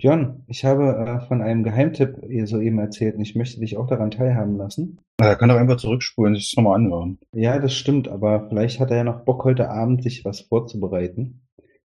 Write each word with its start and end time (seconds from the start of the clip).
Björn, 0.00 0.44
ich 0.46 0.64
habe 0.64 0.96
äh, 0.96 1.26
von 1.28 1.42
einem 1.42 1.62
Geheimtipp 1.62 2.24
ihr 2.26 2.46
soeben 2.46 2.78
erzählt 2.78 3.16
und 3.16 3.20
ich 3.20 3.36
möchte 3.36 3.60
dich 3.60 3.76
auch 3.76 3.86
daran 3.86 4.10
teilhaben 4.10 4.56
lassen. 4.56 4.98
Er 5.18 5.36
kann 5.36 5.50
doch 5.50 5.56
einfach 5.56 5.76
zurückspulen, 5.76 6.34
sich 6.34 6.50
das 6.50 6.56
nochmal 6.56 6.76
anhören. 6.76 7.18
Ja, 7.34 7.58
das 7.58 7.74
stimmt, 7.74 8.08
aber 8.08 8.48
vielleicht 8.48 8.80
hat 8.80 8.90
er 8.90 8.96
ja 8.98 9.04
noch 9.04 9.26
Bock, 9.26 9.44
heute 9.44 9.68
Abend 9.68 10.02
sich 10.02 10.24
was 10.24 10.40
vorzubereiten. 10.40 11.42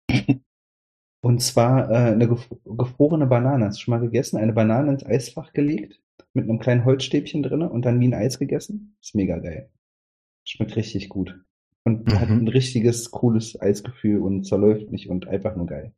Und 1.24 1.44
zwar 1.44 1.92
äh, 1.92 2.12
eine 2.14 2.28
gef 2.28 2.50
gefrorene 2.66 3.28
Banane. 3.28 3.66
Hast 3.68 3.78
du 3.78 3.84
schon 3.84 3.92
mal 3.92 4.00
gegessen? 4.00 4.38
Eine 4.38 4.54
Banane 4.54 4.92
ins 4.94 5.06
Eisfach 5.06 5.54
gelegt, 5.54 6.02
mit 6.34 6.46
einem 6.50 6.58
kleinen 6.58 6.84
Holzstäbchen 6.86 7.44
drin 7.44 7.62
und 7.62 7.86
dann 7.86 8.00
wie 8.00 8.08
ein 8.08 8.16
Eis 8.16 8.40
gegessen? 8.40 8.96
Ist 9.00 9.14
mega 9.14 9.38
geil. 9.38 9.70
Schmeckt 10.44 10.76
richtig 10.76 11.10
gut. 11.10 11.40
Und 11.84 12.08
Mhm. 12.08 12.20
hat 12.20 12.30
ein 12.30 12.48
richtiges, 12.48 13.12
cooles 13.12 13.62
Eisgefühl 13.62 14.18
und 14.24 14.46
zerläuft 14.46 14.92
nicht 14.92 15.10
und 15.12 15.28
einfach 15.28 15.56
nur 15.56 15.68
geil. 15.68 15.94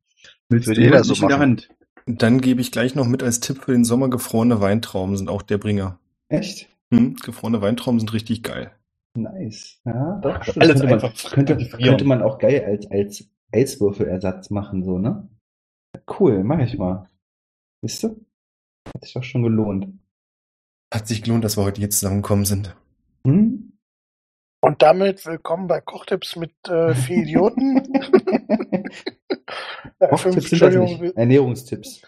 Willst 0.49 0.67
Würde 0.67 0.81
du 0.81 0.85
jeder 0.85 0.97
das 0.97 1.07
so 1.07 1.13
nicht 1.13 1.21
in 1.21 1.27
der 1.29 1.37
machen. 1.37 1.49
Hand? 1.51 1.69
Dann 2.05 2.41
gebe 2.41 2.61
ich 2.61 2.71
gleich 2.71 2.95
noch 2.95 3.07
mit 3.07 3.23
als 3.23 3.39
Tipp 3.39 3.63
für 3.63 3.71
den 3.71 3.85
Sommer 3.85 4.09
gefrorene 4.09 4.59
Weintrauben 4.59 5.15
sind 5.15 5.29
auch 5.29 5.41
der 5.41 5.57
Bringer. 5.57 5.99
Echt? 6.29 6.69
Hm, 6.93 7.15
gefrorene 7.15 7.61
Weintrauben 7.61 7.99
sind 7.99 8.13
richtig 8.13 8.43
geil. 8.43 8.71
Nice. 9.15 9.79
Ja, 9.85 10.19
doch. 10.21 10.35
Alles 10.35 10.55
könnte, 10.55 10.83
man, 10.83 10.93
einfach 10.93 11.31
könnte, 11.31 11.59
frieren. 11.59 11.89
könnte 11.89 12.05
man 12.05 12.21
auch 12.21 12.39
geil 12.39 12.63
als, 12.65 12.89
als 12.89 13.29
Eiswürfelersatz 13.51 14.49
machen, 14.49 14.83
so, 14.83 14.97
ne? 14.97 15.27
Cool, 16.19 16.43
mach 16.43 16.59
ich 16.59 16.77
mal. 16.77 17.07
Wisst 17.81 18.03
du? 18.03 18.25
Hat 18.93 19.03
sich 19.03 19.13
doch 19.13 19.23
schon 19.23 19.43
gelohnt. 19.43 19.87
Hat 20.93 21.07
sich 21.07 21.21
gelohnt, 21.23 21.43
dass 21.43 21.57
wir 21.57 21.63
heute 21.63 21.79
hier 21.79 21.89
zusammengekommen 21.89 22.45
sind. 22.45 22.75
Hm? 23.25 23.72
Und 24.63 24.81
damit 24.81 25.25
willkommen 25.25 25.67
bei 25.67 25.81
Kochtipps 25.81 26.37
mit 26.37 26.53
äh, 26.69 26.95
vier 26.95 27.23
Idioten. 27.23 27.79
äh, 29.99 30.07
Kochtipps 30.07 30.51
sind 30.51 30.61
das 30.61 30.73
Entschuldigung, 30.73 31.01
nicht. 31.01 31.17
Ernährungstipps. 31.17 32.01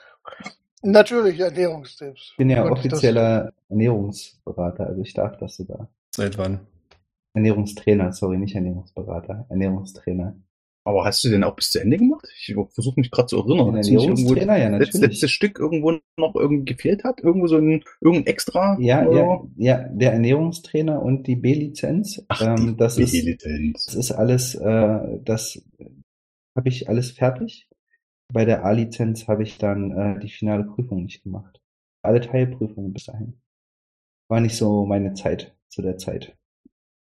Natürlich 0.81 1.37
Ernährungstipps. 1.37 2.29
Ich 2.31 2.37
bin 2.37 2.49
ja 2.49 2.63
das- 2.63 2.71
offizieller 2.71 3.51
Ernährungsberater, 3.67 4.87
also 4.87 5.01
ich 5.01 5.13
darf 5.13 5.35
das 5.37 5.57
sogar. 5.57 5.89
Seit 6.15 6.37
wann? 6.37 6.61
Ernährungstrainer, 7.33 8.13
sorry, 8.13 8.37
nicht 8.37 8.55
Ernährungsberater, 8.55 9.45
Ernährungstrainer. 9.49 10.37
Aber 10.87 11.03
hast 11.03 11.23
du 11.23 11.29
den 11.29 11.43
auch 11.43 11.55
bis 11.55 11.71
zu 11.71 11.81
Ende 11.81 11.97
gemacht? 11.97 12.27
Ich 12.37 12.53
versuche 12.69 12.99
mich 12.99 13.09
gerade 13.09 13.25
zu 13.25 13.39
erinnern. 13.39 13.73
Nicht 13.73 13.89
irgendwo 13.89 14.35
Ernährungstrainer, 14.35 14.57
ja, 14.57 14.77
das 14.77 14.93
letzte 14.93 15.27
Stück 15.27 15.57
irgendwo 15.57 15.93
noch 16.17 16.35
irgendwie 16.35 16.65
gefehlt 16.65 17.03
hat? 17.03 17.21
Irgendwo 17.21 17.47
so 17.47 17.57
ein 17.57 17.83
irgendein 18.01 18.27
Extra? 18.27 18.77
Ja, 18.79 19.11
ja, 19.11 19.41
ja, 19.57 19.77
der 19.89 20.13
Ernährungstrainer 20.13 21.01
und 21.01 21.25
die 21.25 21.35
B-Lizenz. 21.35 22.23
Ähm, 22.39 22.55
die 22.55 22.77
das 22.77 22.99
ist, 22.99 23.13
B-Lizenz. 23.13 23.85
Das 23.85 23.95
ist 23.95 24.11
alles, 24.11 24.53
äh, 24.53 25.19
das 25.23 25.59
habe 26.55 26.69
ich 26.69 26.87
alles 26.87 27.09
fertig. 27.11 27.67
Bei 28.31 28.45
der 28.45 28.63
A-Lizenz 28.63 29.27
habe 29.27 29.41
ich 29.41 29.57
dann 29.57 29.91
äh, 29.91 30.19
die 30.19 30.29
finale 30.29 30.65
Prüfung 30.65 31.03
nicht 31.03 31.23
gemacht. 31.23 31.61
Alle 32.03 32.21
Teilprüfungen 32.21 32.93
bis 32.93 33.05
dahin. 33.05 33.39
War 34.29 34.39
nicht 34.39 34.55
so 34.55 34.85
meine 34.85 35.15
Zeit 35.15 35.55
zu 35.69 35.81
der 35.81 35.97
Zeit. 35.97 36.37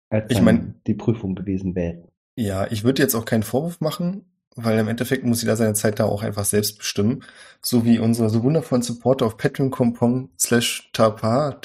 Als 0.09 0.29
Ich 0.29 0.41
mein- 0.41 0.81
die 0.87 0.93
Prüfung 0.93 1.35
gewesen 1.35 1.73
wäre. 1.73 2.10
Ja, 2.41 2.65
ich 2.71 2.83
würde 2.83 3.03
jetzt 3.03 3.13
auch 3.13 3.25
keinen 3.25 3.43
Vorwurf 3.43 3.81
machen, 3.81 4.25
weil 4.55 4.79
im 4.79 4.87
Endeffekt 4.87 5.23
muss 5.23 5.43
jeder 5.43 5.55
seine 5.55 5.75
Zeit 5.75 5.99
da 5.99 6.05
auch 6.05 6.23
einfach 6.23 6.43
selbst 6.43 6.79
bestimmen. 6.79 7.23
So 7.61 7.85
wie 7.85 7.99
unsere 7.99 8.31
so 8.31 8.41
wundervollen 8.41 8.81
Supporter 8.81 9.27
auf 9.27 9.37
patreon.com 9.37 10.31
slash 10.39 10.89
tapa 10.91 11.61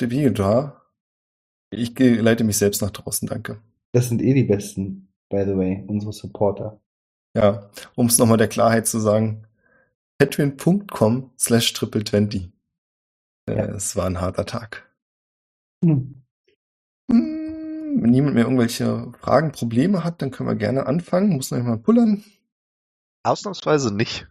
Ich 1.71 1.99
leite 1.99 2.45
mich 2.45 2.59
selbst 2.59 2.83
nach 2.83 2.91
draußen, 2.91 3.27
danke. 3.27 3.63
Das 3.93 4.09
sind 4.09 4.21
eh 4.21 4.35
die 4.35 4.45
besten, 4.45 5.09
by 5.31 5.45
the 5.47 5.57
way, 5.57 5.83
unsere 5.87 6.13
Supporter. 6.13 6.79
Ja, 7.35 7.71
um 7.95 8.09
es 8.09 8.19
nochmal 8.19 8.37
der 8.37 8.49
Klarheit 8.49 8.87
zu 8.87 9.01
sagen, 9.01 9.47
patreon.com 10.19 11.31
slash 11.39 11.73
triple 11.73 12.05
twenty. 12.05 12.53
Ja. 13.49 13.65
Es 13.75 13.97
war 13.97 14.05
ein 14.05 14.21
harter 14.21 14.45
Tag. 14.45 14.95
Hm. 15.83 16.23
Hm, 17.11 17.46
Wenn 18.03 18.11
niemand 18.11 18.35
mehr 18.35 18.45
irgendwelche 18.45 19.13
Fragen, 19.21 19.53
Probleme 19.53 20.05
hat, 20.05 20.21
dann 20.23 20.31
können 20.31 20.49
wir 20.49 20.57
gerne 20.57 20.87
anfangen. 20.87 21.31
Muss 21.31 21.51
noch 21.51 21.63
mal 21.63 21.79
pullern. 21.79 22.23
Ausnahmsweise 23.23 23.95
nicht. 23.95 24.29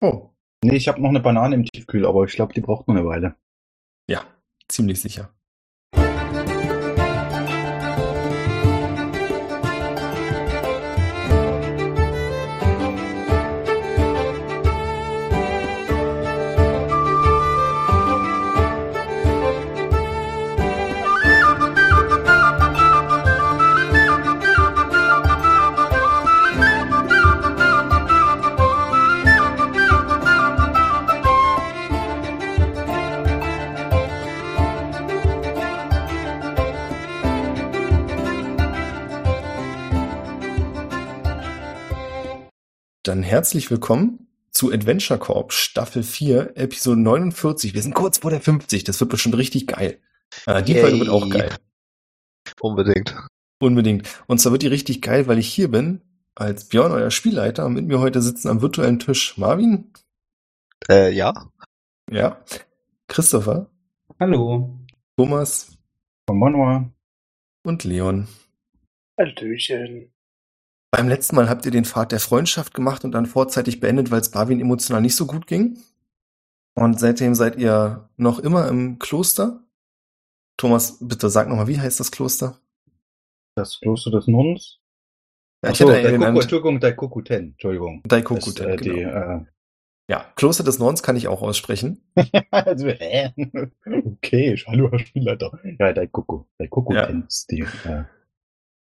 Oh, 0.00 0.34
Nee, 0.64 0.76
ich 0.76 0.88
habe 0.88 1.02
noch 1.02 1.10
eine 1.10 1.20
Banane 1.20 1.56
im 1.56 1.66
Tiefkühl, 1.66 2.06
aber 2.06 2.24
ich 2.24 2.32
glaube, 2.32 2.54
die 2.54 2.62
braucht 2.62 2.88
noch 2.88 2.94
eine 2.94 3.04
Weile. 3.04 3.36
ja, 4.08 4.24
ziemlich 4.66 4.98
sicher. 4.98 5.28
Dann 43.04 43.22
herzlich 43.22 43.70
willkommen 43.70 44.28
zu 44.50 44.72
Adventure 44.72 45.18
Corp 45.18 45.52
Staffel 45.52 46.02
4, 46.02 46.56
Episode 46.56 46.98
49. 47.00 47.74
Wir 47.74 47.82
sind 47.82 47.94
kurz 47.94 48.16
vor 48.16 48.30
der 48.30 48.40
50. 48.40 48.82
Das 48.84 48.98
wird 48.98 49.10
bestimmt 49.10 49.36
richtig 49.36 49.66
geil. 49.66 49.98
Äh, 50.46 50.62
die 50.62 50.72
Yay. 50.72 50.80
Folge 50.80 50.98
wird 51.00 51.10
auch 51.10 51.28
geil. 51.28 51.54
Unbedingt. 52.60 53.14
Unbedingt. 53.60 54.08
Und 54.26 54.38
zwar 54.38 54.52
wird 54.52 54.62
die 54.62 54.68
richtig 54.68 55.02
geil, 55.02 55.26
weil 55.26 55.38
ich 55.38 55.52
hier 55.52 55.70
bin, 55.70 56.00
als 56.34 56.66
Björn, 56.68 56.92
euer 56.92 57.10
Spielleiter. 57.10 57.66
Und 57.66 57.74
mit 57.74 57.84
mir 57.86 58.00
heute 58.00 58.22
sitzen 58.22 58.48
am 58.48 58.62
virtuellen 58.62 58.98
Tisch 58.98 59.36
Marvin, 59.36 59.92
Äh, 60.88 61.12
ja. 61.12 61.50
ja, 62.10 62.42
Christopher, 63.06 63.70
Hallo. 64.18 64.78
Thomas 65.18 65.76
mal 66.26 66.50
mal. 66.50 66.90
und 67.64 67.84
Leon. 67.84 68.28
Hallöchen. 69.18 70.10
Beim 70.96 71.08
letzten 71.08 71.34
Mal 71.34 71.48
habt 71.48 71.64
ihr 71.64 71.72
den 71.72 71.84
Pfad 71.84 72.12
der 72.12 72.20
Freundschaft 72.20 72.72
gemacht 72.72 73.04
und 73.04 73.10
dann 73.10 73.26
vorzeitig 73.26 73.80
beendet, 73.80 74.12
weil 74.12 74.20
es 74.20 74.30
Barwin 74.30 74.60
emotional 74.60 75.02
nicht 75.02 75.16
so 75.16 75.26
gut 75.26 75.48
ging. 75.48 75.76
Und 76.76 77.00
seitdem 77.00 77.34
seid 77.34 77.56
ihr 77.56 78.08
noch 78.16 78.38
immer 78.38 78.68
im 78.68 79.00
Kloster. 79.00 79.64
Thomas, 80.56 80.98
bitte 81.00 81.30
sag 81.30 81.48
nochmal, 81.48 81.66
wie 81.66 81.80
heißt 81.80 81.98
das 81.98 82.12
Kloster? 82.12 82.60
Das 83.56 83.80
Kloster 83.80 84.12
des 84.12 84.28
Nonnens. 84.28 84.78
Ja, 85.64 85.70
Ach 85.70 85.74
so, 85.74 85.90
hätte 85.90 86.14
Entschuldigung, 86.14 86.78
der 86.78 86.94
Kukuten, 86.94 87.36
Entschuldigung. 87.54 88.00
Daikoku, 88.04 88.52
Das, 88.52 88.60
äh, 88.60 88.76
die, 88.76 88.90
genau. 88.90 89.38
äh, 89.38 89.44
Ja, 90.08 90.24
Kloster 90.36 90.62
des 90.62 90.78
Nordens 90.78 91.02
kann 91.02 91.16
ich 91.16 91.26
auch 91.26 91.42
aussprechen. 91.42 92.04
also, 92.52 92.86
hä? 92.86 93.32
Okay, 93.84 94.56
hallo, 94.68 94.92
Herr 94.92 95.00
Spielleiter. 95.00 95.58
Ja, 95.80 95.92
der 95.92 96.06
Kukuten 96.06 97.24
ist 97.26 97.50
die, 97.50 97.62
äh, 97.84 98.04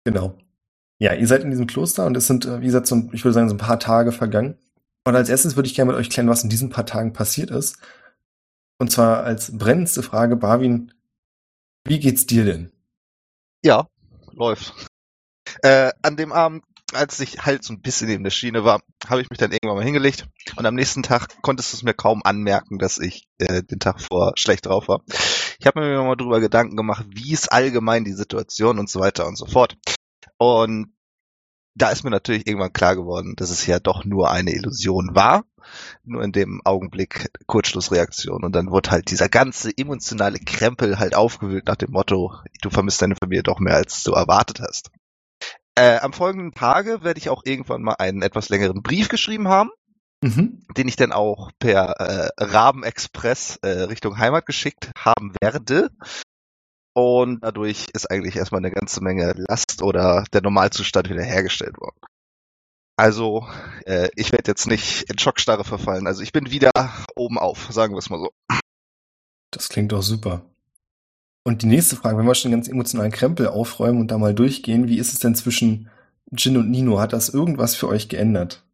Genau. 0.04 0.36
Ja, 1.02 1.14
ihr 1.14 1.26
seid 1.26 1.42
in 1.42 1.50
diesem 1.50 1.66
Kloster 1.66 2.06
und 2.06 2.16
es 2.16 2.28
sind, 2.28 2.44
äh, 2.44 2.60
wie 2.60 2.66
gesagt, 2.66 2.86
so, 2.86 2.94
ein- 2.94 3.10
ich 3.12 3.24
würde 3.24 3.32
sagen, 3.34 3.48
so 3.48 3.56
ein 3.56 3.58
paar 3.58 3.80
Tage 3.80 4.12
vergangen. 4.12 4.56
Und 5.04 5.16
als 5.16 5.28
erstes 5.28 5.56
würde 5.56 5.66
ich 5.66 5.74
gerne 5.74 5.90
mit 5.90 5.98
euch 5.98 6.10
klären, 6.10 6.28
was 6.28 6.44
in 6.44 6.48
diesen 6.48 6.70
paar 6.70 6.86
Tagen 6.86 7.12
passiert 7.12 7.50
ist. 7.50 7.76
Und 8.78 8.92
zwar 8.92 9.24
als 9.24 9.58
brennendste 9.58 10.04
Frage, 10.04 10.36
Barwin, 10.36 10.94
wie 11.84 11.98
geht's 11.98 12.26
dir 12.26 12.44
denn? 12.44 12.70
Ja, 13.64 13.88
läuft. 14.30 14.74
Äh, 15.62 15.90
an 16.02 16.16
dem 16.16 16.30
Abend, 16.30 16.62
als 16.92 17.18
ich 17.18 17.44
halt 17.44 17.64
so 17.64 17.72
ein 17.72 17.80
bisschen 17.80 18.06
neben 18.06 18.22
der 18.22 18.30
Schiene 18.30 18.62
war, 18.62 18.80
habe 19.08 19.22
ich 19.22 19.28
mich 19.28 19.40
dann 19.40 19.50
irgendwann 19.50 19.78
mal 19.78 19.84
hingelegt 19.84 20.28
und 20.54 20.66
am 20.66 20.76
nächsten 20.76 21.02
Tag 21.02 21.26
konntest 21.42 21.72
du 21.72 21.78
es 21.78 21.82
mir 21.82 21.94
kaum 21.94 22.22
anmerken, 22.22 22.78
dass 22.78 22.98
ich 22.98 23.26
äh, 23.38 23.64
den 23.64 23.80
Tag 23.80 24.00
vor 24.00 24.34
schlecht 24.36 24.66
drauf 24.66 24.86
war. 24.86 25.02
Ich 25.58 25.66
habe 25.66 25.80
mir 25.80 26.00
mal 26.00 26.14
drüber 26.14 26.38
Gedanken 26.38 26.76
gemacht, 26.76 27.06
wie 27.08 27.32
ist 27.32 27.50
allgemein 27.50 28.04
die 28.04 28.12
Situation 28.12 28.78
und 28.78 28.88
so 28.88 29.00
weiter 29.00 29.26
und 29.26 29.34
so 29.34 29.46
fort. 29.46 29.76
Und 30.38 30.92
da 31.74 31.90
ist 31.90 32.04
mir 32.04 32.10
natürlich 32.10 32.46
irgendwann 32.46 32.72
klar 32.72 32.96
geworden, 32.96 33.34
dass 33.36 33.50
es 33.50 33.66
ja 33.66 33.80
doch 33.80 34.04
nur 34.04 34.30
eine 34.30 34.52
Illusion 34.52 35.14
war. 35.14 35.44
Nur 36.04 36.22
in 36.22 36.32
dem 36.32 36.60
Augenblick 36.64 37.30
Kurzschlussreaktion. 37.46 38.44
Und 38.44 38.54
dann 38.54 38.70
wurde 38.70 38.90
halt 38.90 39.10
dieser 39.10 39.28
ganze 39.28 39.70
emotionale 39.76 40.38
Krempel 40.38 40.98
halt 40.98 41.14
aufgewühlt 41.14 41.66
nach 41.66 41.76
dem 41.76 41.92
Motto, 41.92 42.34
du 42.60 42.70
vermisst 42.70 43.00
deine 43.00 43.16
Familie 43.16 43.42
doch 43.42 43.60
mehr, 43.60 43.76
als 43.76 44.02
du 44.02 44.12
erwartet 44.12 44.60
hast. 44.60 44.90
Äh, 45.74 45.98
am 46.00 46.12
folgenden 46.12 46.52
Tage 46.52 47.02
werde 47.02 47.18
ich 47.18 47.30
auch 47.30 47.42
irgendwann 47.44 47.82
mal 47.82 47.94
einen 47.98 48.22
etwas 48.22 48.48
längeren 48.50 48.82
Brief 48.82 49.08
geschrieben 49.08 49.48
haben, 49.48 49.70
Mhm. 50.22 50.64
den 50.76 50.86
ich 50.86 50.96
dann 50.96 51.10
auch 51.12 51.50
per 51.58 51.98
äh, 51.98 52.30
Rabenexpress 52.38 53.58
äh, 53.62 53.68
Richtung 53.68 54.18
Heimat 54.18 54.46
geschickt 54.46 54.92
haben 54.96 55.32
werde. 55.40 55.90
Und 56.94 57.40
dadurch 57.42 57.86
ist 57.94 58.10
eigentlich 58.10 58.36
erstmal 58.36 58.60
eine 58.60 58.70
ganze 58.70 59.02
Menge 59.02 59.32
Last 59.36 59.82
oder 59.82 60.24
der 60.32 60.42
Normalzustand 60.42 61.08
wiederhergestellt 61.08 61.78
worden. 61.80 61.98
Also, 62.96 63.46
äh, 63.86 64.10
ich 64.14 64.32
werde 64.32 64.50
jetzt 64.50 64.66
nicht 64.66 65.10
in 65.10 65.18
Schockstarre 65.18 65.64
verfallen. 65.64 66.06
Also 66.06 66.22
ich 66.22 66.32
bin 66.32 66.50
wieder 66.50 66.70
oben 67.16 67.38
auf, 67.38 67.68
sagen 67.72 67.94
wir 67.94 67.98
es 67.98 68.10
mal 68.10 68.18
so. 68.18 68.30
Das 69.50 69.68
klingt 69.68 69.92
doch 69.92 70.02
super. 70.02 70.44
Und 71.44 71.62
die 71.62 71.66
nächste 71.66 71.96
Frage, 71.96 72.18
wenn 72.18 72.26
wir 72.26 72.34
schon 72.34 72.50
den 72.50 72.58
ganz 72.58 72.68
emotionalen 72.68 73.10
Krempel 73.10 73.48
aufräumen 73.48 74.00
und 74.00 74.10
da 74.10 74.18
mal 74.18 74.34
durchgehen, 74.34 74.88
wie 74.88 74.98
ist 74.98 75.12
es 75.12 75.18
denn 75.18 75.34
zwischen 75.34 75.90
Jin 76.30 76.56
und 76.56 76.70
Nino? 76.70 77.00
Hat 77.00 77.12
das 77.12 77.30
irgendwas 77.30 77.74
für 77.74 77.88
euch 77.88 78.08
geändert? 78.08 78.64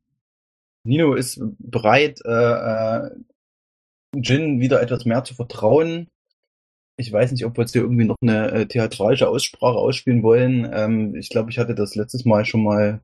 Nino 0.85 1.15
ist 1.15 1.41
bereit, 1.59 2.21
äh, 2.25 2.31
äh, 2.31 3.11
Jin 4.15 4.61
wieder 4.61 4.83
etwas 4.83 5.05
mehr 5.05 5.25
zu 5.25 5.35
vertrauen. 5.35 6.09
Ich 7.01 7.13
weiß 7.13 7.31
nicht, 7.31 7.45
ob 7.47 7.57
wir 7.57 7.63
jetzt 7.63 7.73
hier 7.73 7.83
irgendwie 7.83 8.05
noch 8.05 8.17
eine 8.21 8.51
äh, 8.51 8.67
theatralische 8.67 9.29
Aussprache 9.29 9.79
ausspielen 9.79 10.25
wollen. 10.25 10.69
Ähm, 10.73 11.15
ich 11.15 11.31
glaube, 11.31 11.51
ich 11.51 11.59
hatte 11.59 11.77
das 11.77 11.95
letztes 11.95 12.25
Mal 12.25 12.45
schon 12.45 12.65
mal 12.65 13.01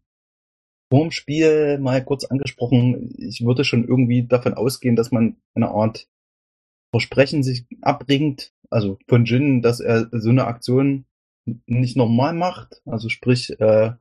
vorm 0.90 1.12
Spiel 1.12 1.78
mal 1.78 2.04
kurz 2.04 2.24
angesprochen. 2.24 3.14
Ich 3.18 3.44
würde 3.44 3.64
schon 3.64 3.86
irgendwie 3.86 4.26
davon 4.26 4.54
ausgehen, 4.54 4.96
dass 4.96 5.12
man 5.12 5.36
eine 5.54 5.68
Art 5.68 6.08
Versprechen 6.92 7.42
sich 7.42 7.66
abbringt, 7.82 8.52
also 8.70 8.98
von 9.08 9.24
Jin, 9.24 9.62
dass 9.62 9.80
er 9.80 10.08
so 10.12 10.30
eine 10.30 10.46
Aktion 10.46 11.06
nicht 11.66 11.96
normal 11.96 12.34
macht. 12.34 12.82
Also 12.86 13.08
sprich, 13.08 13.58
äh, 13.60 13.92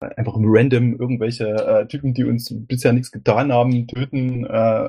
einfach 0.00 0.34
random 0.38 0.96
irgendwelche 0.96 1.46
äh, 1.48 1.86
Typen, 1.86 2.14
die 2.14 2.24
uns 2.24 2.52
bisher 2.52 2.92
nichts 2.92 3.10
getan 3.10 3.52
haben, 3.52 3.86
töten, 3.86 4.44
äh, 4.44 4.88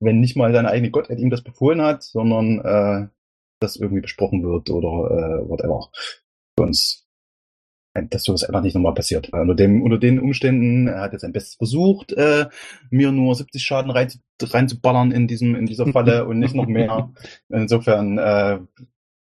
wenn 0.00 0.20
nicht 0.20 0.36
mal 0.36 0.52
seine 0.52 0.68
eigene 0.68 0.90
Gottheit 0.90 1.18
ihm 1.18 1.30
das 1.30 1.42
befohlen 1.42 1.82
hat, 1.82 2.02
sondern 2.02 2.60
äh, 2.60 3.08
das 3.60 3.76
irgendwie 3.76 4.02
besprochen 4.02 4.42
wird 4.42 4.70
oder 4.70 4.88
äh, 4.88 5.48
whatever. 5.48 5.90
Sonst, 6.58 7.06
äh, 7.94 8.06
dass 8.06 8.24
sowas 8.24 8.44
einfach 8.44 8.62
nicht 8.62 8.74
nochmal 8.74 8.94
passiert. 8.94 9.32
Unter, 9.32 9.54
dem, 9.54 9.82
unter 9.82 9.98
den 9.98 10.20
Umständen, 10.20 10.88
er 10.88 11.02
hat 11.02 11.12
jetzt 11.12 11.22
sein 11.22 11.32
Bestes 11.32 11.56
versucht, 11.56 12.12
äh, 12.12 12.46
mir 12.90 13.12
nur 13.12 13.34
70 13.34 13.62
Schaden 13.62 13.90
rein, 13.90 14.12
reinzuballern 14.40 15.12
in 15.12 15.26
diesem, 15.26 15.54
in 15.54 15.66
dieser 15.66 15.86
Falle 15.86 16.24
und 16.28 16.38
nicht 16.38 16.54
noch 16.54 16.66
mehr. 16.66 17.10
Insofern 17.48 18.18
äh, 18.18 18.58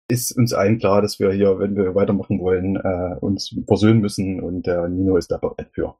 ist 0.08 0.32
uns 0.32 0.52
allen 0.52 0.78
klar, 0.78 1.02
dass 1.02 1.18
wir 1.18 1.32
hier, 1.32 1.58
wenn 1.58 1.76
wir 1.76 1.94
weitermachen 1.94 2.40
wollen, 2.40 2.76
äh, 2.76 3.16
uns 3.20 3.56
versöhnen 3.66 4.00
müssen 4.00 4.40
und 4.40 4.66
der 4.66 4.88
Nino 4.88 5.16
ist 5.16 5.30
da 5.30 5.38
bereit 5.38 5.70
für. 5.72 5.96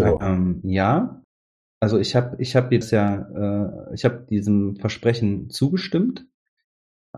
So. 0.00 0.20
Ähm, 0.20 0.60
ja, 0.62 1.22
also 1.80 1.98
ich 1.98 2.16
habe 2.16 2.36
ich 2.40 2.56
hab 2.56 2.72
jetzt 2.72 2.90
ja, 2.90 3.88
äh, 3.90 3.94
ich 3.94 4.04
habe 4.04 4.26
diesem 4.28 4.76
Versprechen 4.76 5.48
zugestimmt, 5.50 6.26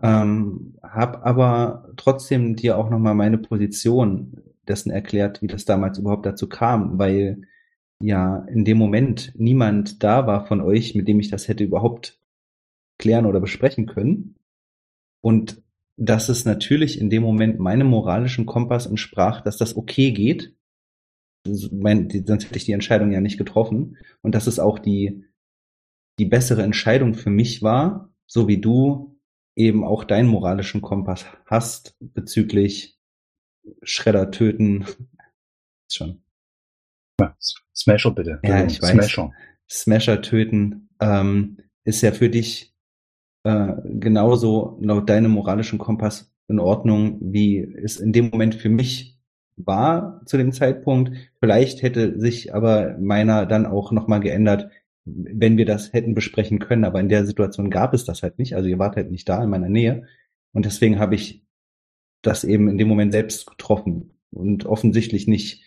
ähm, 0.01 0.75
habe 0.81 1.23
aber 1.25 1.89
trotzdem 1.97 2.55
dir 2.55 2.77
auch 2.77 2.89
nochmal 2.89 3.15
meine 3.15 3.37
Position 3.37 4.43
dessen 4.67 4.91
erklärt, 4.91 5.41
wie 5.41 5.47
das 5.47 5.65
damals 5.65 5.97
überhaupt 5.97 6.25
dazu 6.25 6.47
kam, 6.47 6.97
weil 6.97 7.41
ja 8.01 8.45
in 8.49 8.65
dem 8.65 8.77
Moment 8.77 9.33
niemand 9.35 10.03
da 10.03 10.25
war 10.27 10.47
von 10.47 10.61
euch, 10.61 10.95
mit 10.95 11.07
dem 11.07 11.19
ich 11.19 11.29
das 11.29 11.47
hätte 11.47 11.63
überhaupt 11.63 12.19
klären 12.97 13.25
oder 13.25 13.39
besprechen 13.39 13.85
können. 13.85 14.35
Und 15.21 15.61
dass 15.97 16.29
es 16.29 16.45
natürlich 16.45 16.99
in 16.99 17.09
dem 17.09 17.21
Moment 17.21 17.59
meinem 17.59 17.87
moralischen 17.87 18.45
Kompass 18.45 18.87
entsprach, 18.87 19.41
dass 19.41 19.57
das 19.57 19.75
okay 19.75 20.11
geht. 20.11 20.55
Mein, 21.71 22.09
sonst 22.25 22.45
hätte 22.45 22.57
ich 22.57 22.65
die 22.65 22.71
Entscheidung 22.71 23.11
ja 23.11 23.21
nicht 23.21 23.37
getroffen. 23.37 23.97
Und 24.21 24.33
dass 24.33 24.47
es 24.47 24.57
auch 24.57 24.79
die, 24.79 25.25
die 26.17 26.25
bessere 26.25 26.63
Entscheidung 26.63 27.13
für 27.13 27.29
mich 27.29 27.61
war, 27.61 28.09
so 28.25 28.47
wie 28.47 28.59
du 28.59 29.19
eben 29.55 29.83
auch 29.83 30.03
deinen 30.03 30.27
moralischen 30.27 30.81
Kompass 30.81 31.25
hast 31.45 31.95
bezüglich 31.99 32.97
Schredder 33.83 34.31
töten. 34.31 34.85
schon. 35.91 36.21
Ja, 37.19 37.35
Smasher 37.75 38.11
bitte. 38.11 38.39
Ja, 38.43 38.65
ich 38.65 38.81
weiß. 38.81 38.91
Smasher. 38.91 39.31
Smasher 39.69 40.21
töten 40.21 40.89
ähm, 40.99 41.57
ist 41.83 42.01
ja 42.01 42.11
für 42.11 42.29
dich 42.29 42.73
äh, 43.43 43.73
genauso 43.83 44.77
laut 44.81 45.09
deinem 45.09 45.31
moralischen 45.31 45.79
Kompass 45.79 46.31
in 46.47 46.59
Ordnung, 46.59 47.17
wie 47.21 47.59
es 47.59 47.97
in 47.97 48.11
dem 48.11 48.29
Moment 48.29 48.55
für 48.55 48.69
mich 48.69 49.19
war 49.55 50.21
zu 50.25 50.37
dem 50.37 50.51
Zeitpunkt. 50.51 51.11
Vielleicht 51.39 51.81
hätte 51.81 52.19
sich 52.19 52.53
aber 52.53 52.97
meiner 52.99 53.45
dann 53.45 53.65
auch 53.65 53.91
nochmal 53.91 54.19
geändert, 54.19 54.69
wenn 55.15 55.57
wir 55.57 55.65
das 55.65 55.93
hätten 55.93 56.15
besprechen 56.15 56.59
können. 56.59 56.85
Aber 56.85 56.99
in 56.99 57.09
der 57.09 57.25
Situation 57.25 57.69
gab 57.69 57.93
es 57.93 58.05
das 58.05 58.23
halt 58.23 58.39
nicht. 58.39 58.55
Also 58.55 58.69
ihr 58.69 58.79
wart 58.79 58.95
halt 58.95 59.11
nicht 59.11 59.27
da 59.29 59.43
in 59.43 59.49
meiner 59.49 59.69
Nähe. 59.69 60.07
Und 60.53 60.65
deswegen 60.65 60.99
habe 60.99 61.15
ich 61.15 61.45
das 62.21 62.43
eben 62.43 62.67
in 62.67 62.77
dem 62.77 62.87
Moment 62.87 63.11
selbst 63.11 63.47
getroffen 63.47 64.11
und 64.31 64.65
offensichtlich 64.65 65.27
nicht 65.27 65.63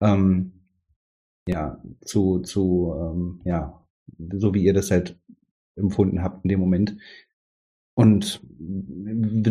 ähm, 0.00 0.66
ja 1.46 1.82
zu 2.04 2.40
zu 2.40 2.94
ähm, 2.98 3.40
ja 3.44 3.86
so 4.32 4.54
wie 4.54 4.64
ihr 4.64 4.74
das 4.74 4.90
halt 4.90 5.18
empfunden 5.76 6.22
habt 6.22 6.44
in 6.44 6.48
dem 6.48 6.60
Moment. 6.60 6.96
Und 7.94 8.40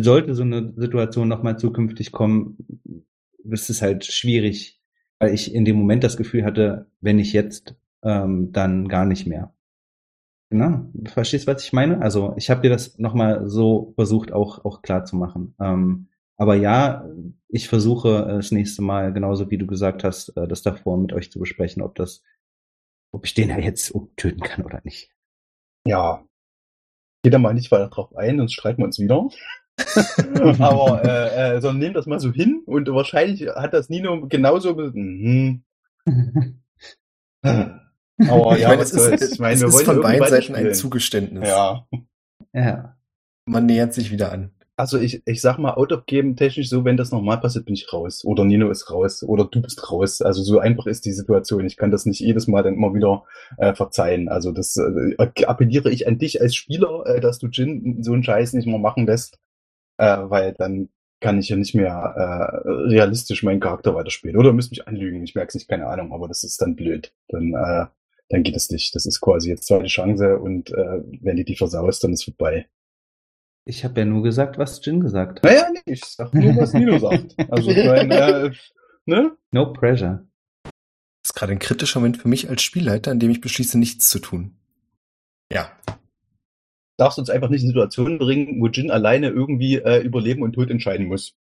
sollte 0.00 0.34
so 0.34 0.42
eine 0.42 0.72
Situation 0.76 1.28
nochmal 1.28 1.58
zukünftig 1.58 2.10
kommen, 2.10 2.56
ist 3.44 3.70
es 3.70 3.82
halt 3.82 4.04
schwierig, 4.04 4.80
weil 5.18 5.32
ich 5.32 5.54
in 5.54 5.64
dem 5.64 5.76
Moment 5.76 6.02
das 6.02 6.16
Gefühl 6.16 6.44
hatte, 6.44 6.90
wenn 7.00 7.18
ich 7.18 7.32
jetzt, 7.32 7.76
ähm, 8.02 8.52
dann 8.52 8.88
gar 8.88 9.04
nicht 9.04 9.26
mehr. 9.26 9.52
Genau, 10.50 10.86
verstehst 11.06 11.46
was 11.46 11.64
ich 11.64 11.72
meine? 11.72 12.02
Also 12.02 12.34
ich 12.36 12.50
habe 12.50 12.60
dir 12.60 12.68
das 12.68 12.98
nochmal 12.98 13.48
so 13.48 13.94
versucht 13.94 14.32
auch, 14.32 14.64
auch 14.66 14.82
klar 14.82 15.04
zu 15.06 15.16
machen. 15.16 15.54
Ähm, 15.58 16.08
aber 16.36 16.56
ja, 16.56 17.08
ich 17.48 17.68
versuche 17.68 18.26
das 18.28 18.50
nächste 18.50 18.82
Mal, 18.82 19.12
genauso 19.12 19.50
wie 19.50 19.56
du 19.56 19.66
gesagt 19.66 20.04
hast, 20.04 20.36
äh, 20.36 20.46
das 20.46 20.62
davor 20.62 20.98
mit 20.98 21.12
euch 21.12 21.30
zu 21.30 21.38
besprechen, 21.38 21.82
ob 21.82 21.94
das, 21.94 22.22
ob 23.12 23.24
ich 23.24 23.32
den 23.32 23.48
ja 23.48 23.58
jetzt 23.58 23.94
töten 24.16 24.40
kann 24.40 24.64
oder 24.64 24.80
nicht. 24.84 25.10
Ja. 25.86 26.22
Geht 27.22 27.32
da 27.32 27.38
mal 27.38 27.54
nicht 27.54 27.70
weiter 27.70 27.88
drauf 27.88 28.14
ein, 28.16 28.38
sonst 28.38 28.52
streiten 28.52 28.82
wir 28.82 28.86
uns 28.86 28.98
wieder. 28.98 29.28
Aber 30.58 31.02
äh, 31.04 31.56
äh, 31.56 31.60
sondern 31.60 31.78
nehmt 31.78 31.96
das 31.96 32.06
mal 32.06 32.20
so 32.20 32.30
hin 32.30 32.62
und 32.66 32.88
wahrscheinlich 32.88 33.46
hat 33.48 33.72
das 33.72 33.88
Nino 33.88 34.28
genauso. 34.28 34.74
Mhm. 34.74 35.64
Aber 38.18 38.58
ja, 38.58 38.74
es 38.74 38.92
ist, 38.92 39.32
ich 39.32 39.38
meine, 39.38 39.54
es 39.54 39.62
ist 39.62 39.82
von 39.82 40.00
beiden 40.00 40.28
Seiten 40.28 40.54
ein 40.54 40.74
Zugeständnis. 40.74 41.48
Ja. 41.48 41.86
Ja. 42.52 42.96
Man 43.46 43.66
nähert 43.66 43.94
sich 43.94 44.10
wieder 44.10 44.30
an. 44.32 44.52
Also 44.76 44.98
ich, 44.98 45.22
ich 45.26 45.40
sag 45.40 45.58
mal, 45.58 45.74
out 45.74 45.92
of 45.92 46.06
game 46.06 46.34
technisch 46.34 46.68
so, 46.68 46.84
wenn 46.84 46.96
das 46.96 47.12
normal 47.12 47.38
passiert, 47.40 47.66
bin 47.66 47.74
ich 47.74 47.92
raus. 47.92 48.24
Oder 48.24 48.44
Nino 48.44 48.70
ist 48.70 48.90
raus. 48.90 49.22
Oder 49.22 49.44
du 49.44 49.60
bist 49.60 49.90
raus. 49.90 50.22
Also 50.22 50.42
so 50.42 50.58
einfach 50.58 50.86
ist 50.86 51.04
die 51.04 51.12
Situation. 51.12 51.66
Ich 51.66 51.76
kann 51.76 51.90
das 51.90 52.06
nicht 52.06 52.20
jedes 52.20 52.48
Mal 52.48 52.62
dann 52.62 52.74
immer 52.74 52.94
wieder 52.94 53.24
äh, 53.58 53.74
verzeihen. 53.74 54.28
Also 54.28 54.50
das 54.50 54.76
äh, 54.76 55.14
appelliere 55.18 55.90
ich 55.90 56.08
an 56.08 56.18
dich 56.18 56.40
als 56.40 56.54
Spieler, 56.54 57.04
äh, 57.06 57.20
dass 57.20 57.38
du 57.38 57.48
Jin 57.48 58.02
so 58.02 58.12
einen 58.12 58.24
Scheiß 58.24 58.54
nicht 58.54 58.66
mehr 58.66 58.78
machen 58.78 59.06
lässt. 59.06 59.38
Äh, 59.98 60.18
weil 60.22 60.54
dann 60.54 60.88
kann 61.20 61.38
ich 61.38 61.48
ja 61.50 61.56
nicht 61.56 61.74
mehr 61.74 61.92
äh, 61.92 62.68
realistisch 62.88 63.42
meinen 63.42 63.60
Charakter 63.60 63.94
weiterspielen. 63.94 64.36
Oder 64.36 64.52
müsste 64.52 64.72
mich 64.72 64.88
anlügen. 64.88 65.22
Ich 65.22 65.34
merke 65.34 65.48
es 65.48 65.54
nicht, 65.54 65.68
keine 65.68 65.86
Ahnung, 65.86 66.12
aber 66.12 66.28
das 66.28 66.44
ist 66.44 66.60
dann 66.60 66.76
blöd. 66.76 67.14
Dann, 67.28 67.54
äh, 67.54 67.86
dann 68.32 68.42
geht 68.42 68.56
es 68.56 68.70
nicht. 68.70 68.94
Das 68.94 69.04
ist 69.04 69.20
quasi 69.20 69.50
jetzt 69.50 69.66
zweite 69.66 69.86
Chance 69.86 70.38
und 70.38 70.70
äh, 70.70 71.02
wenn 71.20 71.36
die 71.36 71.44
die 71.44 71.56
versaust, 71.56 72.02
dann 72.02 72.14
ist 72.14 72.24
vorbei. 72.24 72.66
Ich 73.66 73.84
habe 73.84 74.00
ja 74.00 74.06
nur 74.06 74.22
gesagt, 74.22 74.56
was 74.58 74.84
Jin 74.84 75.00
gesagt 75.00 75.38
hat. 75.38 75.44
Naja, 75.44 75.68
nee, 75.70 75.92
ich 75.92 76.02
sag 76.04 76.32
nur, 76.32 76.56
was 76.56 76.72
Nino 76.72 76.98
sagt. 76.98 77.36
Also, 77.50 77.70
mein, 77.70 78.10
äh, 78.10 78.50
ne? 79.04 79.36
No 79.50 79.72
pressure. 79.72 80.26
Das 80.64 81.30
ist 81.30 81.34
gerade 81.34 81.52
ein 81.52 81.58
kritischer 81.58 82.00
Moment 82.00 82.16
für 82.16 82.28
mich 82.28 82.48
als 82.48 82.62
Spielleiter, 82.62 83.12
in 83.12 83.20
dem 83.20 83.30
ich 83.30 83.42
beschließe, 83.42 83.78
nichts 83.78 84.08
zu 84.08 84.18
tun. 84.18 84.56
Ja. 85.52 85.70
Darfst 86.96 87.18
uns 87.18 87.28
einfach 87.28 87.50
nicht 87.50 87.62
in 87.62 87.68
Situationen 87.68 88.18
bringen, 88.18 88.60
wo 88.60 88.68
Jin 88.68 88.90
alleine 88.90 89.28
irgendwie 89.28 89.76
äh, 89.76 90.00
über 90.00 90.22
Leben 90.22 90.42
und 90.42 90.54
Tod 90.54 90.70
entscheiden 90.70 91.06
muss. 91.06 91.36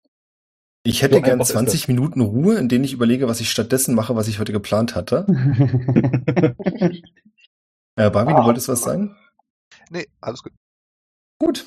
Ich 0.84 1.02
hätte 1.04 1.16
so 1.16 1.22
gern 1.22 1.44
20 1.44 1.88
Minuten 1.88 2.22
Ruhe, 2.22 2.56
in 2.56 2.68
denen 2.68 2.84
ich 2.84 2.94
überlege, 2.94 3.28
was 3.28 3.40
ich 3.40 3.52
stattdessen 3.52 3.94
mache, 3.94 4.16
was 4.16 4.28
ich 4.28 4.40
heute 4.40 4.52
geplant 4.52 4.96
hatte. 4.96 5.26
äh, 7.96 8.10
Barbie, 8.10 8.34
du 8.34 8.44
wolltest 8.44 8.68
was 8.68 8.82
sagen? 8.82 9.16
Nee, 9.90 10.08
alles 10.22 10.42
gut. 10.42 10.54
Gut, 11.38 11.66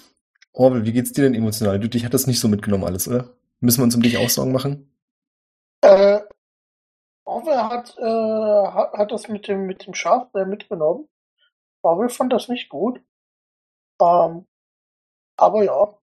Orwell, 0.54 0.84
wie 0.84 0.92
geht's 0.92 1.12
dir 1.12 1.22
denn 1.22 1.34
emotional? 1.34 1.80
Du, 1.80 1.88
dich 1.88 2.04
hat 2.04 2.14
das 2.14 2.28
nicht 2.28 2.38
so 2.38 2.46
mitgenommen 2.46 2.84
alles, 2.84 3.08
oder? 3.08 3.34
Müssen 3.58 3.80
wir 3.80 3.84
uns 3.84 3.96
um 3.96 4.02
dich 4.02 4.18
auch 4.18 4.28
Sorgen 4.28 4.52
machen? 4.52 4.88
Äh, 5.80 6.20
Orwell 7.24 7.58
hat, 7.58 7.96
äh, 7.98 8.72
hat, 8.72 8.92
hat 8.92 9.10
das 9.10 9.28
mit 9.28 9.48
dem, 9.48 9.66
mit 9.66 9.84
dem 9.86 9.94
Schaf 9.94 10.32
äh, 10.34 10.44
mitgenommen. 10.44 11.08
Orwell 11.82 12.08
fand 12.08 12.32
das 12.32 12.48
nicht 12.48 12.68
gut. 12.68 13.00
Ähm, 14.00 14.46
aber 15.36 15.64
ja, 15.64 15.98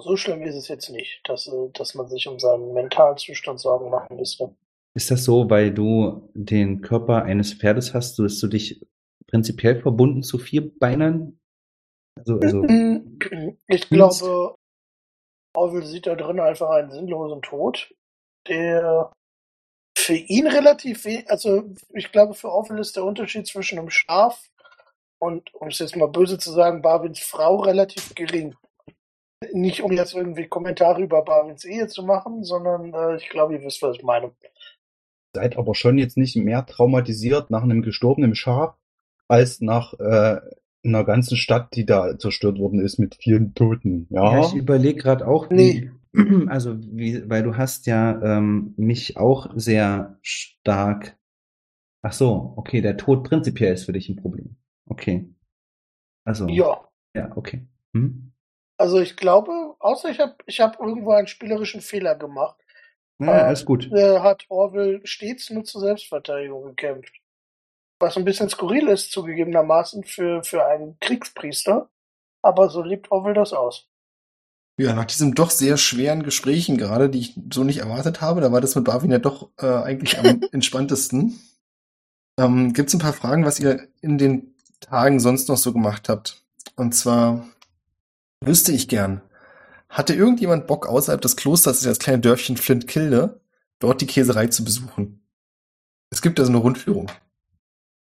so 0.00 0.16
schlimm 0.16 0.42
ist 0.42 0.56
es 0.56 0.68
jetzt 0.68 0.90
nicht, 0.90 1.20
dass, 1.24 1.46
äh, 1.46 1.70
dass 1.74 1.94
man 1.94 2.08
sich 2.08 2.26
um 2.28 2.38
seinen 2.38 2.72
mentalen 2.72 3.16
Zustand 3.16 3.60
Sorgen 3.60 3.90
machen 3.90 4.16
müsste. 4.16 4.54
Ist 4.94 5.10
das 5.10 5.24
so, 5.24 5.48
weil 5.48 5.72
du 5.72 6.30
den 6.34 6.80
Körper 6.80 7.22
eines 7.22 7.54
Pferdes 7.54 7.94
hast, 7.94 8.18
dass 8.18 8.40
du 8.40 8.48
dich 8.48 8.84
prinzipiell 9.26 9.80
verbunden 9.80 10.22
zu 10.22 10.38
vier 10.38 10.70
Beinern 10.78 11.38
also, 12.18 12.40
also 12.40 12.64
ich 13.68 13.88
glaube, 13.88 14.56
Orwell 15.54 15.84
sieht 15.84 16.06
da 16.06 16.14
drin 16.14 16.40
einfach 16.40 16.70
einen 16.70 16.90
sinnlosen 16.90 17.42
Tod, 17.42 17.94
der 18.48 19.12
für 19.96 20.14
ihn 20.14 20.46
relativ 20.46 21.04
wenig, 21.04 21.30
also 21.30 21.64
ich 21.90 22.12
glaube, 22.12 22.34
für 22.34 22.50
Orwell 22.50 22.78
ist 22.78 22.96
der 22.96 23.04
Unterschied 23.04 23.46
zwischen 23.46 23.78
einem 23.78 23.90
Schaf 23.90 24.48
und, 25.18 25.52
um 25.54 25.68
es 25.68 25.78
jetzt 25.78 25.96
mal 25.96 26.06
böse 26.06 26.38
zu 26.38 26.52
sagen, 26.52 26.82
Barwins 26.82 27.20
Frau 27.20 27.56
relativ 27.56 28.14
gering. 28.14 28.54
Nicht 29.52 29.82
um 29.82 29.92
jetzt 29.92 30.14
irgendwie 30.14 30.48
Kommentare 30.48 31.02
über 31.02 31.22
Barwins 31.22 31.64
Ehe 31.64 31.86
zu 31.86 32.02
machen, 32.02 32.42
sondern 32.42 32.92
äh, 32.92 33.16
ich 33.16 33.28
glaube, 33.28 33.54
ihr 33.54 33.62
wisst, 33.62 33.82
was 33.82 33.96
ich 33.96 34.02
meine. 34.02 34.32
Seid 35.34 35.56
aber 35.56 35.74
schon 35.74 35.98
jetzt 35.98 36.16
nicht 36.16 36.36
mehr 36.36 36.66
traumatisiert 36.66 37.50
nach 37.50 37.62
einem 37.62 37.82
gestorbenen 37.82 38.34
Schaf, 38.34 38.74
als 39.28 39.60
nach 39.60 39.94
äh, 39.94 40.40
einer 40.84 41.04
ganzen 41.04 41.36
Stadt, 41.36 41.74
die 41.74 41.86
da 41.86 42.18
zerstört 42.18 42.58
worden 42.58 42.80
ist 42.80 42.98
mit 42.98 43.16
vielen 43.16 43.54
Toten. 43.54 44.08
Ja, 44.10 44.32
Ja, 44.32 44.40
ich 44.40 44.54
überlege 44.54 45.00
gerade 45.00 45.26
auch, 45.26 45.48
Nee. 45.50 45.90
wie, 46.12 46.46
also 46.48 46.76
wie, 46.80 47.28
weil 47.28 47.42
du 47.42 47.56
hast 47.56 47.86
ja 47.86 48.20
ähm, 48.22 48.74
mich 48.76 49.16
auch 49.16 49.50
sehr 49.54 50.18
stark. 50.22 51.16
Ach 52.02 52.12
so, 52.12 52.54
okay, 52.56 52.80
der 52.80 52.96
Tod 52.96 53.24
prinzipiell 53.24 53.74
ist 53.74 53.84
für 53.84 53.92
dich 53.92 54.08
ein 54.08 54.16
Problem. 54.16 54.56
Okay. 54.86 55.28
Also, 56.24 56.48
Ja. 56.48 56.88
ja, 57.14 57.36
okay. 57.36 57.66
Hm? 57.94 58.27
Also 58.78 59.00
ich 59.00 59.16
glaube, 59.16 59.76
außer 59.80 60.08
ich 60.10 60.20
habe 60.20 60.36
ich 60.46 60.60
hab 60.60 60.80
irgendwo 60.80 61.12
einen 61.12 61.26
spielerischen 61.26 61.80
Fehler 61.82 62.14
gemacht, 62.16 62.56
Ja, 63.20 63.26
Äh, 63.26 63.42
alles 63.42 63.64
gut. 63.64 63.92
äh, 63.92 64.20
hat 64.20 64.46
Orwell 64.50 65.00
stets 65.06 65.50
nur 65.50 65.64
zur 65.64 65.80
Selbstverteidigung 65.82 66.64
gekämpft. 66.64 67.14
Was 68.00 68.16
ein 68.16 68.24
bisschen 68.24 68.50
skurril 68.50 68.88
ist, 68.88 69.12
zugegebenermaßen, 69.12 70.04
für, 70.04 70.44
für 70.44 70.66
einen 70.66 70.98
Kriegspriester. 71.00 71.90
Aber 72.42 72.70
so 72.70 72.82
lebt 72.82 73.10
Orwell 73.12 73.34
das 73.34 73.52
aus. 73.54 73.88
Ja, 74.80 74.94
nach 74.94 75.06
diesem 75.06 75.34
doch 75.34 75.50
sehr 75.50 75.76
schweren 75.76 76.22
Gesprächen 76.22 76.76
gerade, 76.78 77.10
die 77.10 77.18
ich 77.18 77.34
so 77.52 77.64
nicht 77.64 77.78
erwartet 77.78 78.20
habe, 78.20 78.40
da 78.40 78.52
war 78.52 78.60
das 78.60 78.76
mit 78.76 78.84
Barwin 78.84 79.10
ja 79.10 79.18
doch 79.18 79.50
äh, 79.58 79.66
eigentlich 79.66 80.18
am 80.18 80.40
entspanntesten. 80.52 81.40
Ähm, 82.38 82.72
Gibt 82.72 82.88
es 82.88 82.94
ein 82.94 83.00
paar 83.00 83.12
Fragen, 83.12 83.44
was 83.44 83.58
ihr 83.60 83.88
in 84.00 84.18
den 84.18 84.54
Tagen 84.80 85.20
sonst 85.20 85.48
noch 85.48 85.56
so 85.56 85.72
gemacht 85.72 86.08
habt? 86.08 86.42
Und 86.76 86.94
zwar 86.94 87.46
wüsste 88.40 88.72
ich 88.72 88.88
gern, 88.88 89.22
hatte 89.88 90.14
irgendjemand 90.14 90.66
Bock 90.66 90.86
außerhalb 90.86 91.20
des 91.20 91.36
Klosters, 91.36 91.80
das 91.80 91.98
kleine 91.98 92.20
Dörfchen 92.20 92.56
Flintkilde, 92.56 93.40
dort 93.78 94.00
die 94.00 94.06
Käserei 94.06 94.48
zu 94.48 94.64
besuchen? 94.64 95.26
Es 96.10 96.22
gibt 96.22 96.38
also 96.38 96.50
eine 96.52 96.60
Rundführung. 96.60 97.10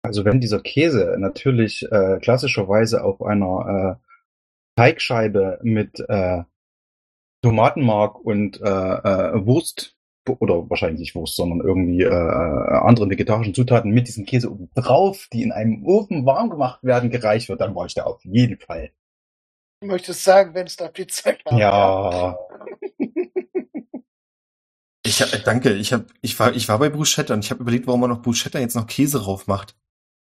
Also 0.02 0.24
wenn 0.26 0.40
dieser 0.40 0.62
Käse 0.62 1.16
natürlich 1.20 1.86
äh, 1.92 2.20
klassischerweise 2.22 3.04
auf 3.04 3.22
einer 3.22 4.00
äh, 4.00 4.10
Teigscheibe 4.78 5.60
mit 5.62 6.00
äh, 6.08 6.44
Tomatenmark 7.42 8.20
und 8.20 8.62
äh, 8.62 8.66
äh, 8.66 9.46
Wurst 9.46 9.96
oder 10.40 10.70
wahrscheinlich 10.70 11.00
nicht 11.00 11.16
Wurst, 11.16 11.36
sondern 11.36 11.62
irgendwie 11.62 12.04
äh, 12.04 12.10
anderen 12.10 13.10
vegetarischen 13.10 13.54
Zutaten 13.54 13.92
mit 13.92 14.08
diesem 14.08 14.26
Käse 14.26 14.52
oben 14.52 14.70
drauf, 14.76 15.28
die 15.34 15.44
in 15.44 15.52
einem 15.52 15.84
Ofen 15.86 16.26
warm 16.26 16.50
gemacht 16.50 16.84
werden, 16.84 17.10
gereicht 17.10 17.50
wird, 17.50 17.62
dann 17.62 17.76
war 17.76 17.86
ich 17.86 17.96
da 17.96 18.04
auf 18.04 18.24
jeden 18.24 18.58
Fall. 18.58 18.92
Du 19.82 19.88
möchtest 19.88 20.24
sagen, 20.24 20.54
wenn 20.54 20.68
es 20.68 20.76
da 20.76 20.90
Pizza 20.90 21.34
gab. 21.34 21.54
Ja, 21.58 22.38
Ich 25.06 25.22
hab, 25.22 25.34
äh, 25.34 25.42
danke, 25.44 25.74
ich 25.74 25.94
hab, 25.94 26.06
ich 26.22 26.38
war, 26.40 26.54
ich 26.54 26.68
war 26.68 26.78
bei 26.78 26.90
Bruschetta 26.90 27.34
und 27.34 27.44
ich 27.44 27.52
habe 27.52 27.62
überlegt, 27.62 27.88
warum 27.88 28.02
man 28.02 28.10
noch 28.10 28.22
Bruschetta 28.22 28.60
jetzt 28.60 28.76
noch 28.76 28.86
Käse 28.86 29.20
drauf 29.20 29.48
macht. 29.48 29.76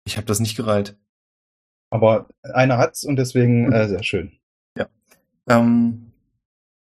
Ich 0.06 0.16
habe 0.18 0.26
das 0.26 0.40
nicht 0.40 0.56
gereilt. 0.56 0.98
aber 1.92 2.30
einer 2.42 2.78
hat's 2.78 3.04
und 3.04 3.18
deswegen 3.18 3.72
äh, 3.72 3.88
sehr 3.88 4.04
schön. 4.04 4.38
Ähm, 5.50 6.12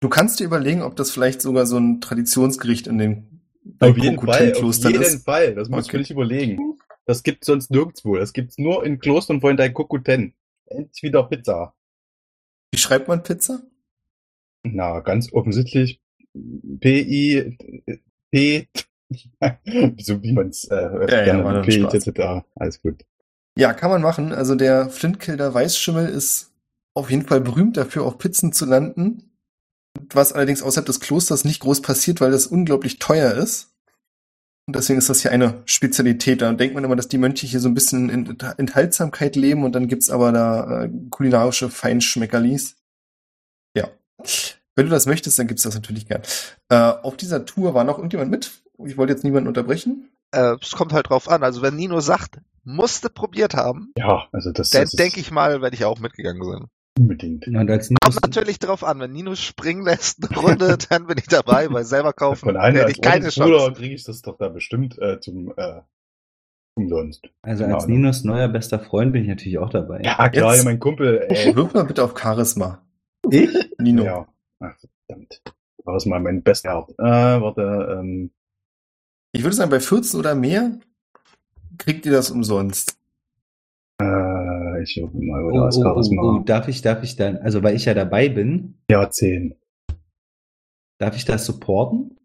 du 0.01 0.09
kannst 0.09 0.39
dir 0.39 0.43
überlegen, 0.43 0.81
ob 0.81 0.97
das 0.97 1.11
vielleicht 1.11 1.41
sogar 1.41 1.65
so 1.65 1.77
ein 1.77 2.01
Traditionsgericht 2.01 2.87
in 2.87 2.97
den 2.97 3.41
Auf 3.79 3.97
jeden 3.97 4.19
Fall, 4.19 4.53
auf 4.53 4.75
jeden 4.83 5.01
ist. 5.01 5.23
Fall. 5.23 5.55
Das 5.55 5.69
musst 5.69 5.87
Okay. 5.87 5.97
du 5.97 6.01
nicht 6.01 6.11
überlegen. 6.11 6.77
Das 7.05 7.23
gibt's 7.23 7.47
sonst 7.47 7.71
nirgendwo. 7.71 8.17
Das 8.17 8.33
gibt's 8.33 8.57
nur 8.57 8.85
in 8.85 8.99
Klostern 8.99 9.39
von 9.39 9.55
Daikokuten. 9.55 10.33
Endlich 10.65 11.03
wieder 11.03 11.23
Pizza. 11.23 11.73
Wie 12.73 12.79
schreibt 12.79 13.07
man 13.07 13.21
Pizza? 13.21 13.61
Na, 14.63 14.99
ganz 15.01 15.31
offensichtlich 15.31 16.01
P-I, 16.79 17.55
P, 18.31 18.67
so 19.99 20.23
wie 20.23 20.33
man's 20.33 20.63
äh, 20.63 20.75
ja, 20.75 21.23
gerne 21.23 21.43
dann 21.43 21.61
P, 21.61 21.81
etc. 21.81 22.43
Alles 22.55 22.81
gut. 22.81 23.05
Ja, 23.55 23.73
kann 23.73 23.91
man 23.91 24.01
machen. 24.01 24.31
Also 24.31 24.55
der 24.55 24.89
Flintkilder 24.89 25.53
Weißschimmel 25.53 26.09
ist 26.09 26.51
auf 26.95 27.11
jeden 27.11 27.27
Fall 27.27 27.41
berühmt 27.41 27.77
dafür, 27.77 28.05
auf 28.05 28.17
Pizzen 28.17 28.53
zu 28.53 28.65
landen. 28.65 29.37
Was 30.11 30.33
allerdings 30.33 30.63
außerhalb 30.63 30.87
des 30.87 30.99
Klosters 30.99 31.45
nicht 31.45 31.59
groß 31.59 31.83
passiert, 31.83 32.21
weil 32.21 32.31
das 32.31 32.47
unglaublich 32.47 32.97
teuer 32.97 33.33
ist. 33.33 33.72
Und 34.65 34.75
deswegen 34.77 34.99
ist 34.99 35.09
das 35.09 35.21
hier 35.21 35.31
eine 35.31 35.61
Spezialität. 35.65 36.41
Da 36.41 36.51
denkt 36.53 36.73
man 36.73 36.83
immer, 36.83 36.95
dass 36.95 37.09
die 37.09 37.17
Mönche 37.17 37.45
hier 37.45 37.59
so 37.59 37.67
ein 37.67 37.73
bisschen 37.73 38.09
in 38.09 38.39
Enthaltsamkeit 38.39 39.35
leben 39.35 39.63
und 39.63 39.73
dann 39.73 39.87
gibt's 39.87 40.09
aber 40.09 40.31
da 40.31 40.83
äh, 40.83 40.89
kulinarische 41.09 41.69
Feinschmeckerlis. 41.69 42.77
Ja. 43.75 43.89
Wenn 44.75 44.85
du 44.85 44.91
das 44.91 45.05
möchtest, 45.05 45.37
dann 45.37 45.47
gibt's 45.47 45.63
das 45.63 45.75
natürlich 45.75 46.07
gern. 46.07 46.21
Äh, 46.69 46.75
auf 46.75 47.17
dieser 47.17 47.45
Tour 47.45 47.73
war 47.73 47.83
noch 47.83 47.97
irgendjemand 47.97 48.31
mit? 48.31 48.51
Ich 48.85 48.97
wollte 48.97 49.13
jetzt 49.13 49.23
niemanden 49.23 49.49
unterbrechen. 49.49 50.09
Äh, 50.31 50.55
es 50.61 50.71
kommt 50.71 50.93
halt 50.93 51.09
drauf 51.09 51.27
an. 51.27 51.43
Also 51.43 51.61
wenn 51.61 51.75
Nino 51.75 51.99
sagt, 51.99 52.39
musste 52.63 53.09
probiert 53.09 53.55
haben, 53.55 53.91
Ja, 53.97 54.27
also 54.31 54.51
das, 54.51 54.69
dann 54.69 54.87
denke 54.93 55.19
ich 55.19 55.29
mal, 55.29 55.61
werde 55.61 55.75
ich 55.75 55.83
auch 55.83 55.99
mitgegangen 55.99 56.43
sein. 56.43 56.67
Unbedingt. 56.97 57.47
Und 57.47 57.69
als 57.69 57.89
Kommt 57.89 58.21
natürlich 58.21 58.59
drauf 58.59 58.83
an, 58.83 58.99
wenn 58.99 59.11
Nino 59.11 59.35
springen 59.35 59.83
lässt 59.83 60.23
eine 60.29 60.37
Runde, 60.39 60.77
dann 60.89 61.07
bin 61.07 61.17
ich 61.17 61.27
dabei, 61.27 61.71
weil 61.71 61.85
selber 61.85 62.13
kaufen 62.13 62.45
Von 62.45 62.57
einem 62.57 62.77
hätte 62.77 62.91
ich 62.91 63.01
keine 63.01 63.29
Chance. 63.29 63.73
kriege 63.73 63.95
ich 63.95 64.03
das 64.03 64.21
doch 64.21 64.37
da 64.37 64.49
bestimmt 64.49 64.97
äh, 64.99 65.19
zum 65.19 65.53
äh, 65.57 65.81
umsonst. 66.75 67.27
also 67.41 67.65
als 67.65 67.83
Ahnung. 67.85 67.97
Ninos 67.97 68.23
neuer 68.23 68.47
bester 68.47 68.79
Freund 68.79 69.13
bin 69.13 69.23
ich 69.23 69.29
natürlich 69.29 69.57
auch 69.59 69.69
dabei. 69.69 70.01
Ja, 70.03 70.29
klar, 70.29 70.55
Jetzt- 70.55 70.65
mein 70.65 70.79
Kumpel. 70.79 71.25
Ey. 71.29 71.55
Wirf 71.55 71.73
mal 71.73 71.83
bitte 71.85 72.03
auf 72.03 72.17
Charisma. 72.19 72.81
Ich? 73.29 73.49
Nino. 73.79 74.03
Ja. 74.03 74.27
Ach, 74.59 74.75
verdammt. 75.07 75.41
War 75.85 75.93
das 75.95 76.05
mal 76.05 76.19
mein 76.19 76.41
bester 76.43 76.71
Haupt. 76.71 76.91
Äh, 76.97 77.03
warte, 77.03 77.97
ähm, 77.99 78.31
Ich 79.33 79.43
würde 79.43 79.55
sagen, 79.55 79.69
bei 79.69 79.79
14 79.79 80.19
oder 80.19 80.33
mehr 80.35 80.79
kriegt 81.77 82.05
ihr 82.05 82.11
das 82.11 82.31
umsonst. 82.31 82.97
Äh, 84.83 84.89
ich 84.89 85.01
gucke 85.01 85.17
mal, 85.25 85.43
Oh, 85.43 85.47
oder 85.49 85.65
das 85.65 85.77
oh, 85.77 85.83
Charisma. 85.83 86.21
oh, 86.21 86.37
oh, 86.39 86.43
darf 86.43 86.67
ich, 86.67 86.81
darf 86.81 87.03
ich 87.03 87.15
dann, 87.15 87.37
also 87.37 87.63
weil 87.63 87.75
ich 87.75 87.85
ja 87.85 87.93
dabei 87.93 88.29
bin, 88.29 88.75
Ja, 88.89 89.09
10. 89.09 89.55
darf 90.99 91.15
ich 91.15 91.25
das 91.25 91.45
supporten? 91.45 92.17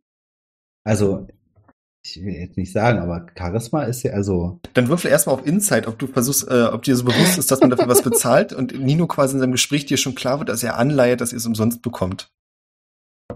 Also, 0.85 1.27
ich 2.05 2.23
will 2.25 2.33
jetzt 2.35 2.57
nicht 2.57 2.73
sagen, 2.73 2.99
aber 3.01 3.27
Charisma 3.37 3.83
ist 3.85 4.03
ja, 4.03 4.13
also, 4.13 4.61
Dann 4.75 4.89
würfel 4.89 5.11
erstmal 5.11 5.35
auf 5.37 5.47
Insight, 5.47 5.87
ob 5.87 5.99
du 5.99 6.07
versuchst, 6.07 6.49
äh, 6.49 6.65
ob 6.73 6.83
dir 6.83 6.97
so 6.97 7.05
bewusst 7.05 7.37
ist, 7.39 7.51
dass 7.51 7.61
man 7.61 7.71
dafür 7.71 7.89
was 7.89 8.03
bezahlt 8.03 8.53
und 8.53 8.79
Nino 8.79 9.07
quasi 9.07 9.35
in 9.35 9.41
seinem 9.41 9.53
Gespräch 9.53 9.85
dir 9.87 9.97
schon 9.99 10.15
klar 10.15 10.39
wird, 10.39 10.49
dass 10.49 10.63
er 10.63 10.79
anleiht, 10.79 11.21
dass 11.21 11.33
ihr 11.33 11.39
es 11.39 11.47
umsonst 11.47 11.83
bekommt. 11.83 12.31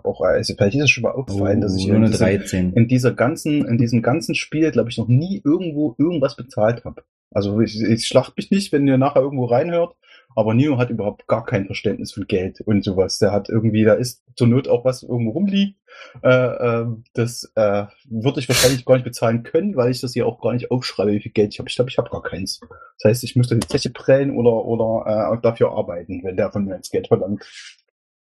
Auch, 0.05 0.23
also 0.23 0.55
vielleicht 0.55 0.77
ist 0.77 0.85
es 0.85 0.91
schon 0.91 1.03
mal 1.03 1.13
aufgefallen, 1.13 1.61
dass 1.61 1.77
ich 1.77 1.87
nur 1.87 1.97
in, 1.97 2.05
diesem, 2.07 2.19
13. 2.19 2.73
in 2.73 2.89
dieser 2.89 3.13
ganzen, 3.13 3.67
in 3.67 3.77
diesem 3.77 4.01
ganzen 4.01 4.35
Spiel, 4.35 4.71
glaube 4.71 4.89
ich, 4.89 4.97
noch 4.97 5.09
nie 5.09 5.43
irgendwo 5.45 5.95
irgendwas 5.99 6.35
bezahlt 6.35 6.85
habe. 6.87 7.05
Also 7.35 7.61
ich, 7.61 7.81
ich 7.81 8.07
schlacht 8.07 8.37
mich 8.37 8.51
nicht, 8.51 8.73
wenn 8.73 8.87
ihr 8.87 8.99
nachher 8.99 9.23
irgendwo 9.23 9.47
reinhört, 9.47 9.97
aber 10.35 10.55
Nino 10.55 10.79
hat 10.79 10.91
überhaupt 10.91 11.27
gar 11.27 11.45
kein 11.45 11.67
Verständnis 11.67 12.13
von 12.13 12.27
Geld 12.27 12.61
und 12.61 12.85
sowas. 12.85 13.19
Der 13.19 13.33
hat 13.33 13.49
irgendwie, 13.49 13.85
da 13.85 13.95
ist 13.95 14.23
zur 14.37 14.47
Not 14.47 14.69
auch 14.69 14.85
was 14.85 15.03
irgendwo 15.03 15.33
rumliegt. 15.33 15.79
Äh, 16.23 16.31
äh, 16.31 16.87
das 17.15 17.53
äh, 17.55 17.85
würde 18.09 18.41
ich 18.41 18.49
wahrscheinlich 18.49 18.85
gar 18.85 18.95
nicht 18.95 19.05
bezahlen 19.05 19.43
können, 19.43 19.77
weil 19.77 19.91
ich 19.91 20.01
das 20.01 20.15
hier 20.15 20.27
auch 20.27 20.41
gar 20.41 20.53
nicht 20.55 20.71
aufschreibe, 20.71 21.13
wie 21.13 21.21
viel 21.21 21.33
Geld 21.33 21.53
ich 21.53 21.59
habe. 21.59 21.69
Ich 21.69 21.77
glaube, 21.77 21.91
ich 21.91 21.99
habe 21.99 22.11
gar 22.11 22.23
keins. 22.23 22.61
Das 22.99 23.11
heißt, 23.11 23.25
ich 23.25 23.37
müsste 23.37 23.57
die 23.57 23.67
Zeche 23.67 23.91
prellen 23.91 24.35
oder, 24.37 24.65
oder 24.65 25.35
äh, 25.37 25.41
dafür 25.43 25.73
arbeiten, 25.73 26.23
wenn 26.25 26.37
der 26.37 26.51
von 26.51 26.65
mir 26.65 26.77
ins 26.77 26.91
Geld 26.91 27.09
verlangt. 27.09 27.45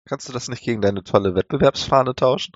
Kannst 0.05 0.27
du 0.27 0.33
das 0.33 0.47
nicht 0.47 0.63
gegen 0.63 0.81
deine 0.81 1.03
tolle 1.03 1.35
Wettbewerbsfahne 1.35 2.15
tauschen? 2.15 2.53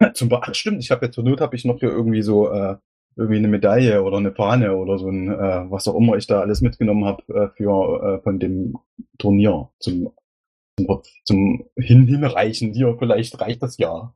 Zum 0.14 0.28
Beispiel, 0.28 0.54
stimmt, 0.54 0.82
ich 0.82 0.90
habe 0.90 1.06
ja 1.06 1.12
zur 1.12 1.24
Not 1.24 1.40
habe 1.40 1.56
ich 1.56 1.64
noch 1.64 1.78
hier 1.78 1.90
irgendwie 1.90 2.22
so 2.22 2.50
äh, 2.50 2.76
irgendwie 3.16 3.38
eine 3.38 3.48
Medaille 3.48 4.02
oder 4.02 4.18
eine 4.18 4.32
Fahne 4.32 4.76
oder 4.76 4.98
so 4.98 5.08
ein, 5.08 5.28
äh, 5.28 5.70
was 5.70 5.88
auch 5.88 5.96
immer 5.96 6.16
ich 6.16 6.26
da 6.26 6.40
alles 6.40 6.60
mitgenommen 6.60 7.04
habe 7.04 7.22
äh, 7.34 7.48
für 7.56 8.18
äh, 8.18 8.22
von 8.22 8.38
dem 8.38 8.78
Turnier 9.18 9.70
zum 9.78 10.12
zum, 10.86 11.02
zum 11.24 11.64
Hin 11.76 12.06
hinreichen. 12.06 12.72
Hier, 12.72 12.96
vielleicht 12.98 13.40
reicht 13.40 13.62
das 13.62 13.78
ja. 13.78 14.14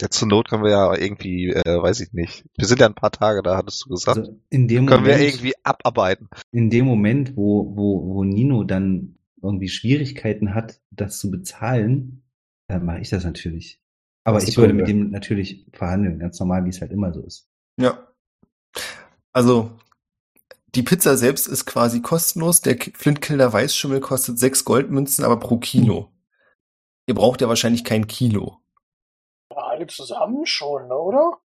Ja, 0.00 0.10
zur 0.10 0.28
Not 0.28 0.48
können 0.48 0.64
wir 0.64 0.70
ja 0.70 0.96
irgendwie, 0.96 1.50
äh, 1.50 1.82
weiß 1.82 2.00
ich 2.00 2.12
nicht. 2.12 2.44
Wir 2.56 2.66
sind 2.66 2.80
ja 2.80 2.86
ein 2.86 2.96
paar 2.96 3.12
Tage 3.12 3.42
da, 3.42 3.56
hattest 3.56 3.84
du 3.84 3.90
gesagt. 3.90 4.18
Also 4.18 4.40
in 4.50 4.66
dem 4.66 4.86
können 4.86 5.04
wir 5.04 5.12
Moment, 5.12 5.34
irgendwie 5.34 5.54
abarbeiten. 5.62 6.28
in 6.50 6.68
dem 6.68 6.84
Moment, 6.84 7.36
wo, 7.36 7.76
wo, 7.76 8.14
wo 8.14 8.24
Nino 8.24 8.64
dann 8.64 9.18
irgendwie 9.40 9.68
Schwierigkeiten 9.68 10.54
hat, 10.54 10.80
das 10.90 11.18
zu 11.18 11.30
bezahlen, 11.30 12.24
dann 12.66 12.84
mache 12.84 13.00
ich 13.00 13.10
das 13.10 13.24
natürlich. 13.24 13.80
Aber 14.24 14.38
Das 14.40 14.48
ich 14.48 14.56
würde 14.56 14.72
mit 14.72 14.88
dem 14.88 15.10
natürlich 15.10 15.66
verhandeln, 15.72 16.18
ganz 16.18 16.40
normal, 16.40 16.64
wie 16.64 16.70
es 16.70 16.80
halt 16.80 16.90
immer 16.90 17.12
so 17.12 17.20
ist. 17.20 17.48
Ja. 17.76 18.06
Also, 19.32 19.70
die 20.74 20.82
Pizza 20.82 21.16
selbst 21.16 21.46
ist 21.46 21.66
quasi 21.66 22.02
kostenlos. 22.02 22.60
Der 22.60 22.76
Flintkilder 22.76 23.52
Weißschimmel 23.52 24.00
kostet 24.00 24.38
sechs 24.38 24.64
Goldmünzen, 24.64 25.24
aber 25.24 25.38
pro 25.38 25.58
Kilo. 25.58 26.12
Ihr 27.06 27.14
braucht 27.14 27.40
ja 27.40 27.48
wahrscheinlich 27.48 27.84
kein 27.84 28.06
Kilo. 28.06 28.58
Ja, 29.50 29.58
alle 29.58 29.86
zusammen 29.86 30.46
schon, 30.46 30.88
ne, 30.88 30.94
oder? 30.96 31.38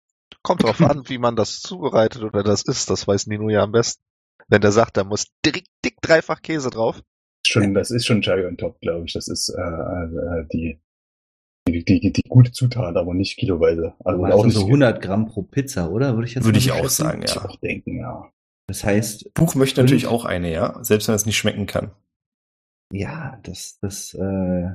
Kommt 0.42 0.62
drauf 0.62 0.80
an, 0.80 1.08
wie 1.08 1.18
man 1.18 1.36
das 1.36 1.60
zubereitet 1.60 2.22
oder 2.22 2.42
das 2.42 2.62
isst. 2.62 2.90
Das 2.90 3.06
weiß 3.06 3.26
Nino 3.26 3.48
ja 3.48 3.62
am 3.62 3.72
besten. 3.72 4.02
Wenn 4.46 4.62
der 4.62 4.72
sagt, 4.72 4.96
da 4.96 5.04
muss 5.04 5.26
dick, 5.44 5.64
dick 5.84 6.00
dreifach 6.00 6.40
Käse 6.40 6.70
drauf. 6.70 7.02
Schon, 7.46 7.74
das 7.74 7.90
ist 7.90 8.06
schon 8.06 8.22
Cherry 8.22 8.46
on 8.46 8.56
Top, 8.56 8.80
glaube 8.80 9.04
ich. 9.06 9.12
Das 9.12 9.28
ist 9.28 9.48
äh, 9.50 9.60
äh, 9.60 10.46
die, 10.52 10.80
die, 11.72 11.84
die, 11.84 12.12
die 12.12 12.22
gute 12.28 12.52
Zutat, 12.52 12.96
aber 12.96 13.14
nicht 13.14 13.38
kiloweise. 13.38 13.94
Also 14.04 14.24
auch 14.24 14.42
sind 14.42 14.50
so 14.52 14.66
100 14.66 15.00
Gramm 15.02 15.26
pro 15.26 15.42
Pizza, 15.42 15.90
oder? 15.90 16.14
Würde 16.14 16.28
ich 16.28 16.34
jetzt 16.34 16.44
Würde 16.44 16.58
ich 16.58 16.72
auch 16.72 16.88
sagen, 16.88 17.22
ich 17.22 17.34
ja. 17.34 17.44
auch 17.44 17.56
denken, 17.56 17.98
ja. 17.98 18.30
Das 18.66 18.84
heißt, 18.84 19.32
Buch 19.34 19.54
möchte 19.54 19.80
natürlich 19.80 20.06
auch 20.06 20.24
eine, 20.24 20.52
ja, 20.52 20.78
selbst 20.82 21.08
wenn 21.08 21.14
es 21.14 21.26
nicht 21.26 21.38
schmecken 21.38 21.66
kann. 21.66 21.90
ja, 22.92 23.38
das, 23.42 23.78
das, 23.80 24.14
äh, 24.14 24.70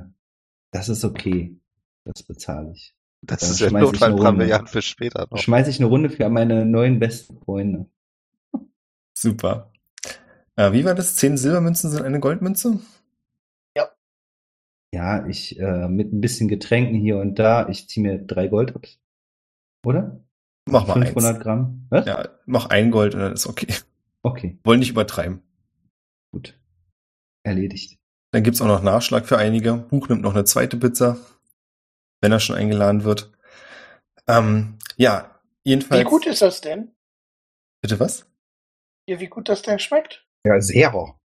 das 0.72 0.88
ist 0.88 1.04
okay. 1.04 1.56
Das 2.04 2.22
bezahle 2.22 2.72
ich. 2.72 2.94
Das 3.22 3.40
Dann 3.40 3.50
ist 3.50 3.60
ja 3.60 3.66
ich 3.68 3.74
eine 3.74 3.84
Runde. 3.84 3.98
Notfallbrillant 3.98 4.68
für 4.68 4.82
später 4.82 5.26
noch. 5.30 5.38
Schmeiße 5.38 5.70
ich 5.70 5.78
eine 5.80 5.88
Runde 5.88 6.10
für 6.10 6.28
meine 6.28 6.66
neuen 6.66 6.98
besten 6.98 7.38
Freunde. 7.38 7.86
Super. 9.14 9.72
Äh, 10.56 10.72
wie 10.72 10.84
war 10.84 10.94
das? 10.94 11.16
Zehn 11.16 11.36
Silbermünzen 11.36 11.90
sind 11.90 12.02
eine 12.02 12.20
Goldmünze? 12.20 12.80
Ja, 14.94 15.26
ich 15.26 15.58
äh, 15.58 15.88
mit 15.88 16.12
ein 16.12 16.20
bisschen 16.20 16.46
Getränken 16.46 16.94
hier 16.94 17.18
und 17.18 17.36
da, 17.40 17.68
ich 17.68 17.88
ziehe 17.88 18.06
mir 18.06 18.16
drei 18.16 18.46
Gold 18.46 18.76
ab. 18.76 18.86
Oder? 19.84 20.20
Mach 20.70 20.86
mal 20.86 21.04
500 21.04 21.34
eins. 21.34 21.42
Gramm. 21.42 21.86
Was? 21.90 22.06
Ja, 22.06 22.28
mach 22.46 22.66
ein 22.70 22.92
Gold 22.92 23.14
und 23.16 23.20
dann 23.20 23.32
ist 23.32 23.48
okay. 23.48 23.66
Okay, 24.22 24.56
Wollen 24.62 24.78
nicht 24.78 24.90
übertreiben. 24.90 25.42
gut. 26.30 26.56
Erledigt. 27.42 27.98
Dann 28.30 28.44
gibt's 28.44 28.60
auch 28.60 28.68
noch 28.68 28.82
Nachschlag 28.84 29.26
für 29.26 29.36
einige. 29.36 29.74
Buch 29.74 30.08
nimmt 30.08 30.22
noch 30.22 30.32
eine 30.32 30.44
zweite 30.44 30.76
Pizza, 30.76 31.16
wenn 32.20 32.30
er 32.30 32.38
schon 32.38 32.54
eingeladen 32.56 33.02
wird. 33.02 33.32
Ähm, 34.28 34.78
ja, 34.96 35.40
jedenfalls. 35.64 36.00
Wie 36.02 36.08
gut 36.08 36.24
ist 36.26 36.40
das 36.40 36.60
denn? 36.60 36.92
Bitte 37.82 37.98
was? 37.98 38.26
Ja, 39.08 39.18
wie 39.18 39.26
gut 39.26 39.48
das 39.48 39.62
denn 39.62 39.80
schmeckt? 39.80 40.24
Ja, 40.46 40.60
sehr. 40.60 41.16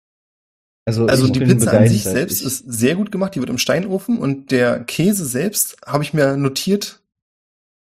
Also, 0.88 1.04
Also 1.04 1.28
die 1.28 1.40
Pizza 1.40 1.70
an 1.76 1.86
sich 1.86 2.02
selbst 2.04 2.40
Ich- 2.40 2.46
ist 2.46 2.64
sehr 2.66 2.94
gut 2.96 3.12
gemacht, 3.12 3.34
die 3.34 3.40
wird 3.40 3.50
im 3.50 3.58
Steinofen 3.58 4.16
und 4.18 4.50
der 4.50 4.82
Käse 4.84 5.26
selbst, 5.26 5.76
habe 5.86 6.02
ich 6.02 6.14
mir 6.14 6.38
notiert, 6.38 7.02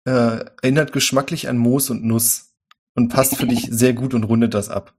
äh, 0.04 0.44
erinnert 0.62 0.92
geschmacklich 0.92 1.48
an 1.48 1.58
Moos 1.58 1.90
und 1.90 2.02
Nuss 2.04 2.56
und 2.96 3.10
passt 3.10 3.36
für 3.36 3.46
dich 3.46 3.68
sehr 3.70 3.92
gut 3.92 4.14
und 4.14 4.24
rundet 4.24 4.52
das 4.52 4.68
ab. 4.68 4.94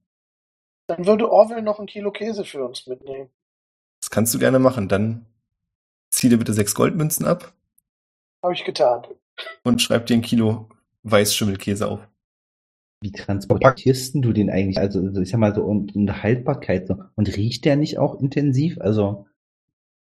Dann 0.87 1.05
würde 1.05 1.29
Orwell 1.29 1.61
noch 1.61 1.79
ein 1.81 1.87
Kilo 1.87 2.09
Käse 2.11 2.45
für 2.45 2.63
uns 2.65 2.87
mitnehmen. 2.87 3.29
Das 4.01 4.09
kannst 4.09 4.33
du 4.33 4.39
gerne 4.39 4.59
machen. 4.59 4.87
Dann 4.87 5.25
zieh 6.09 6.29
dir 6.29 6.37
bitte 6.37 6.53
sechs 6.53 6.73
Goldmünzen 6.75 7.25
ab 7.25 7.51
Habe 8.41 8.53
ich 8.53 8.63
getan. 8.63 9.03
und 9.63 9.81
schreib 9.81 10.05
dir 10.05 10.13
ein 10.13 10.21
Kilo 10.21 10.69
Weißschimmelkäse 11.03 11.85
auf. 11.85 11.99
Wie 13.01 13.11
transportierst 13.11 14.15
du 14.15 14.33
den 14.33 14.49
eigentlich? 14.49 14.77
Also, 14.77 14.99
also 14.99 15.21
ich 15.21 15.29
sag 15.29 15.39
mal 15.39 15.55
so, 15.55 15.63
und, 15.63 15.95
und 15.95 16.21
Haltbarkeit 16.21 16.87
so. 16.87 17.01
Und 17.15 17.35
riecht 17.35 17.63
der 17.65 17.75
nicht 17.77 17.97
auch 17.97 18.19
intensiv? 18.19 18.77
Also, 18.81 19.25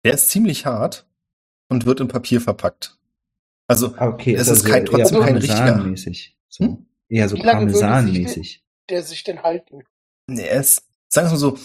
Der 0.04 0.16
ist 0.16 0.30
ziemlich 0.30 0.66
hart 0.66 1.08
und 1.70 1.86
wird 1.86 2.00
in 2.00 2.08
Papier 2.08 2.42
verpackt. 2.42 2.98
Also 3.68 3.94
ah, 3.98 4.08
okay, 4.08 4.34
Es 4.34 4.50
also 4.50 4.54
ist 4.54 4.66
kein- 4.66 4.86
eher 4.86 4.92
trotzdem 4.92 5.22
kein 5.22 5.38
richtiger-. 5.38 5.96
So. 6.50 6.66
Hm? 6.66 6.86
Eher 7.08 7.30
so 7.30 7.38
Parmesan-mäßig. 7.38 8.64
Der 8.90 9.04
sich 9.04 9.24
denn 9.24 9.44
halten. 9.44 9.84
er 10.28 10.60
ist, 10.60 10.84
sagen 11.08 11.28
wir 11.28 11.32
mal 11.34 11.38
so, 11.38 11.58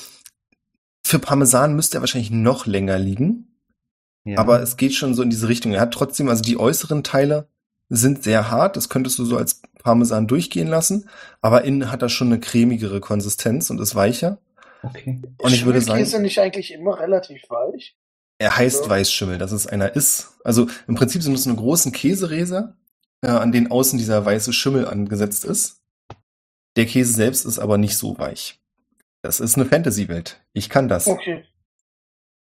für 1.04 1.18
Parmesan 1.18 1.74
müsste 1.74 1.98
er 1.98 2.00
wahrscheinlich 2.02 2.30
noch 2.30 2.66
länger 2.66 2.98
liegen. 2.98 3.56
Ja. 4.24 4.38
Aber 4.38 4.60
es 4.60 4.76
geht 4.76 4.92
schon 4.92 5.14
so 5.14 5.22
in 5.22 5.30
diese 5.30 5.48
Richtung. 5.48 5.72
Er 5.72 5.80
hat 5.80 5.94
trotzdem, 5.94 6.28
also 6.28 6.42
die 6.42 6.58
äußeren 6.58 7.04
Teile 7.04 7.48
sind 7.88 8.22
sehr 8.24 8.50
hart. 8.50 8.76
Das 8.76 8.88
könntest 8.88 9.18
du 9.18 9.24
so 9.24 9.36
als 9.36 9.60
Parmesan 9.82 10.26
durchgehen 10.26 10.68
lassen. 10.68 11.08
Aber 11.40 11.64
innen 11.64 11.90
hat 11.90 12.02
er 12.02 12.08
schon 12.08 12.28
eine 12.28 12.40
cremigere 12.40 13.00
Konsistenz 13.00 13.70
und 13.70 13.80
ist 13.80 13.94
weicher. 13.94 14.38
okay. 14.82 15.22
Und 15.38 15.52
ich 15.52 15.64
würde 15.64 15.78
Ist 15.78 15.88
Käse 15.90 16.10
sagen, 16.12 16.22
nicht 16.22 16.38
eigentlich 16.40 16.72
immer 16.72 16.98
relativ 16.98 17.42
weich? 17.48 17.96
er 18.38 18.56
heißt 18.56 18.84
Ja. 18.84 18.90
Weißschimmel, 18.90 19.38
dass 19.38 19.52
es 19.52 19.66
einer 19.66 19.96
ist. 19.96 20.34
Also 20.44 20.66
im 20.86 20.94
Prinzip 20.94 21.22
sind 21.22 21.34
es 21.34 21.44
so 21.44 21.50
eine 21.50 21.58
großen 21.58 21.90
Käseräser, 21.92 22.76
äh, 23.22 23.28
an 23.28 23.50
denen 23.52 23.70
außen 23.70 23.98
dieser 23.98 24.24
weiße 24.24 24.52
Schimmel 24.52 24.86
angesetzt 24.86 25.44
ist. 25.44 25.80
Der 26.76 26.84
Käse 26.84 27.14
selbst 27.14 27.46
ist 27.46 27.58
aber 27.58 27.78
nicht 27.78 27.96
so 27.96 28.18
weich. 28.18 28.60
Das 29.22 29.40
ist 29.40 29.56
eine 29.56 29.64
Fantasy-Welt. 29.64 30.40
Ich 30.52 30.68
kann 30.68 30.88
das. 30.88 31.06
Okay. 31.06 31.44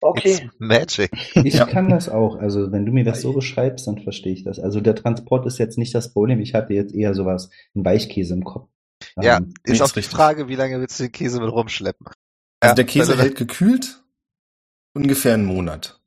It's 0.01 0.41
Okay. 0.41 0.49
Magic. 0.59 1.11
Ich 1.45 1.55
Ja. 1.55 1.65
kann 1.65 1.89
das 1.89 2.09
auch. 2.09 2.35
Also, 2.37 2.71
wenn 2.71 2.85
du 2.85 2.91
mir 2.91 3.03
das 3.03 3.21
so 3.21 3.33
beschreibst, 3.33 3.87
dann 3.87 3.97
verstehe 3.99 4.33
ich 4.33 4.43
das. 4.43 4.59
Also, 4.59 4.79
der 4.81 4.95
Transport 4.95 5.45
ist 5.47 5.57
jetzt 5.57 5.77
nicht 5.77 5.95
das 5.95 6.13
Problem. 6.13 6.39
Ich 6.41 6.53
hatte 6.53 6.73
jetzt 6.73 6.93
eher 6.93 7.13
sowas, 7.15 7.49
einen 7.73 7.85
Weichkäse 7.85 8.33
im 8.35 8.43
Kopf. 8.43 8.69
Ja, 9.21 9.37
Ähm, 9.37 9.53
ist 9.63 9.73
ist 9.75 9.81
auch 9.81 9.91
die 9.91 9.99
richtig. 9.99 10.15
Frage, 10.15 10.47
wie 10.47 10.55
lange 10.55 10.79
willst 10.79 10.99
du 10.99 11.03
den 11.05 11.11
Käse 11.11 11.39
mit 11.41 11.51
rumschleppen? 11.51 12.05
Also 12.07 12.71
Ja, 12.71 12.75
der 12.75 12.85
Käse 12.85 13.13
du- 13.15 13.21
hält 13.21 13.35
gekühlt 13.35 14.03
ungefähr 14.93 15.33
einen 15.33 15.45
Monat. 15.45 15.99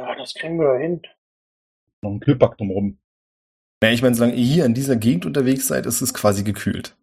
Ja, 0.00 0.14
das 0.14 0.34
kriegen 0.34 0.58
wir 0.58 0.78
hin. 0.78 1.02
Noch 2.02 2.12
ein 2.12 2.20
Kühlpack 2.20 2.56
drumrum. 2.56 2.98
Ja, 3.82 3.90
ich 3.90 4.02
meine, 4.02 4.14
solange 4.14 4.34
ihr 4.36 4.44
hier 4.44 4.64
in 4.64 4.74
dieser 4.74 4.96
Gegend 4.96 5.26
unterwegs 5.26 5.66
seid, 5.66 5.86
ist 5.86 6.00
es 6.02 6.14
quasi 6.14 6.44
gekühlt. 6.44 6.96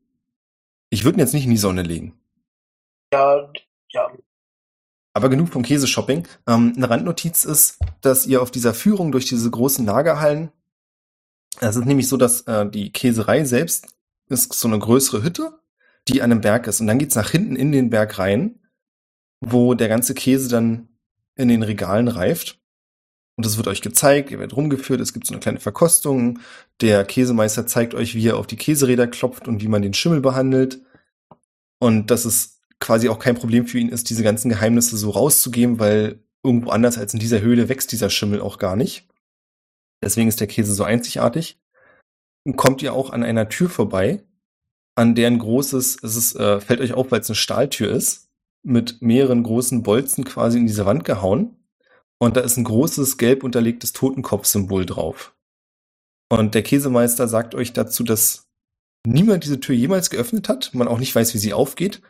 Ich 0.89 1.03
würde 1.03 1.17
ihn 1.17 1.21
jetzt 1.21 1.33
nicht 1.33 1.45
in 1.45 1.51
die 1.51 1.57
Sonne 1.57 1.83
legen. 1.83 2.17
Ja, 3.13 3.51
ja. 3.89 4.11
Aber 5.15 5.29
genug 5.29 5.47
vom 5.47 5.63
Käseshopping. 5.63 6.27
Ähm, 6.45 6.73
eine 6.75 6.89
Randnotiz 6.89 7.45
ist, 7.45 7.79
dass 8.01 8.27
ihr 8.27 8.41
auf 8.41 8.51
dieser 8.51 8.73
Führung 8.73 9.13
durch 9.13 9.25
diese 9.25 9.49
großen 9.49 9.85
Lagerhallen, 9.85 10.51
es 11.61 11.77
ist 11.77 11.85
nämlich 11.85 12.09
so, 12.09 12.17
dass 12.17 12.41
äh, 12.41 12.69
die 12.69 12.91
Käserei 12.91 13.45
selbst 13.45 13.87
ist 14.27 14.51
so 14.53 14.67
eine 14.67 14.77
größere 14.77 15.23
Hütte, 15.23 15.57
die 16.09 16.21
an 16.21 16.33
einem 16.33 16.41
Berg 16.41 16.67
ist. 16.67 16.81
Und 16.81 16.87
dann 16.87 16.99
geht's 16.99 17.15
nach 17.15 17.29
hinten 17.29 17.55
in 17.55 17.71
den 17.71 17.89
Berg 17.89 18.19
rein, 18.19 18.59
wo 19.39 19.73
der 19.73 19.87
ganze 19.87 20.15
Käse 20.15 20.49
dann 20.49 20.89
in 21.35 21.47
den 21.47 21.63
Regalen 21.63 22.09
reift. 22.09 22.59
Und 23.37 23.45
das 23.45 23.55
wird 23.55 23.69
euch 23.69 23.81
gezeigt, 23.81 24.31
ihr 24.31 24.39
werdet 24.39 24.57
rumgeführt, 24.57 24.99
es 24.99 25.13
gibt 25.13 25.27
so 25.27 25.33
eine 25.33 25.39
kleine 25.39 25.61
Verkostung. 25.61 26.39
Der 26.81 27.05
Käsemeister 27.05 27.65
zeigt 27.67 27.93
euch, 27.93 28.15
wie 28.15 28.27
er 28.27 28.37
auf 28.37 28.47
die 28.47 28.57
Käseräder 28.57 29.07
klopft 29.07 29.47
und 29.47 29.61
wie 29.61 29.69
man 29.69 29.81
den 29.81 29.93
Schimmel 29.93 30.19
behandelt. 30.19 30.81
Und 31.79 32.11
dass 32.11 32.25
es 32.25 32.54
quasi 32.79 33.09
auch 33.09 33.19
kein 33.19 33.35
Problem 33.35 33.67
für 33.67 33.79
ihn 33.79 33.89
ist, 33.89 34.09
diese 34.09 34.23
ganzen 34.23 34.49
Geheimnisse 34.49 34.97
so 34.97 35.09
rauszugeben, 35.09 35.79
weil 35.79 36.19
irgendwo 36.43 36.69
anders 36.69 36.97
als 36.97 37.13
in 37.13 37.19
dieser 37.19 37.41
Höhle 37.41 37.69
wächst 37.69 37.91
dieser 37.91 38.09
Schimmel 38.09 38.41
auch 38.41 38.59
gar 38.59 38.75
nicht. 38.75 39.07
Deswegen 40.03 40.27
ist 40.27 40.39
der 40.39 40.47
Käse 40.47 40.73
so 40.73 40.83
einzigartig. 40.83 41.59
Und 42.45 42.57
kommt 42.57 42.83
ihr 42.83 42.93
auch 42.93 43.09
an 43.09 43.23
einer 43.23 43.49
Tür 43.49 43.69
vorbei, 43.69 44.23
an 44.93 45.15
der 45.15 45.27
ein 45.27 45.39
großes, 45.39 45.97
es 46.03 46.15
ist, 46.15 46.35
äh, 46.35 46.61
fällt 46.61 46.79
euch 46.79 46.93
auf, 46.93 47.11
weil 47.11 47.21
es 47.21 47.29
eine 47.29 47.35
Stahltür 47.35 47.91
ist, 47.91 48.29
mit 48.63 49.01
mehreren 49.01 49.43
großen 49.43 49.83
Bolzen 49.83 50.23
quasi 50.23 50.59
in 50.59 50.67
diese 50.67 50.85
Wand 50.85 51.03
gehauen. 51.03 51.57
Und 52.17 52.37
da 52.37 52.41
ist 52.41 52.57
ein 52.57 52.63
großes 52.63 53.17
gelb 53.17 53.43
unterlegtes 53.43 53.93
Totenkopfsymbol 53.93 54.85
drauf. 54.85 55.35
Und 56.29 56.55
der 56.55 56.63
Käsemeister 56.63 57.27
sagt 57.27 57.55
euch 57.55 57.73
dazu, 57.73 58.03
dass 58.03 58.47
niemand 59.05 59.43
diese 59.43 59.59
Tür 59.59 59.75
jemals 59.75 60.09
geöffnet 60.09 60.49
hat, 60.49 60.73
man 60.73 60.87
auch 60.87 60.97
nicht 60.97 61.13
weiß, 61.13 61.33
wie 61.33 61.39
sie 61.39 61.53
aufgeht. 61.53 62.01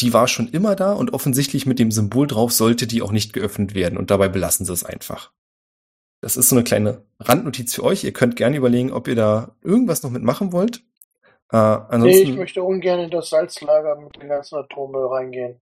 Die 0.00 0.12
war 0.12 0.26
schon 0.26 0.48
immer 0.48 0.74
da 0.74 0.92
und 0.92 1.12
offensichtlich 1.12 1.66
mit 1.66 1.78
dem 1.78 1.90
Symbol 1.90 2.26
drauf 2.26 2.52
sollte 2.52 2.86
die 2.86 3.02
auch 3.02 3.12
nicht 3.12 3.32
geöffnet 3.32 3.74
werden 3.74 3.98
und 3.98 4.10
dabei 4.10 4.28
belassen 4.28 4.64
sie 4.64 4.72
es 4.72 4.84
einfach. 4.84 5.32
Das 6.22 6.36
ist 6.36 6.48
so 6.48 6.56
eine 6.56 6.64
kleine 6.64 7.04
Randnotiz 7.18 7.74
für 7.74 7.84
euch. 7.84 8.04
Ihr 8.04 8.12
könnt 8.12 8.36
gerne 8.36 8.56
überlegen, 8.56 8.92
ob 8.92 9.08
ihr 9.08 9.16
da 9.16 9.56
irgendwas 9.60 10.02
noch 10.02 10.10
mitmachen 10.10 10.52
wollt. 10.52 10.82
Äh, 11.52 11.98
Nee, 11.98 12.22
ich 12.22 12.36
möchte 12.36 12.62
ungern 12.62 13.00
in 13.00 13.10
das 13.10 13.30
Salzlager 13.30 13.96
mit 13.96 14.16
dem 14.16 14.28
ganzen 14.28 14.56
Atommüll 14.56 15.06
reingehen. 15.06 15.60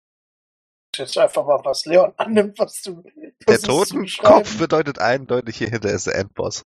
Jetzt 0.95 1.16
einfach 1.19 1.47
mal, 1.47 1.61
was 1.64 1.87
Leon 1.87 2.12
annimmt, 2.16 2.59
was 2.59 2.83
du. 2.83 3.03
Der 3.49 3.59
versuchst 3.59 3.90
zu 3.90 3.97
Totenkopf 3.97 4.59
bedeutet 4.59 4.99
eindeutig, 4.99 5.57
hier 5.57 5.69
hinter 5.71 5.90
ist 5.90 6.07
der 6.07 6.16
Endboss. 6.16 6.62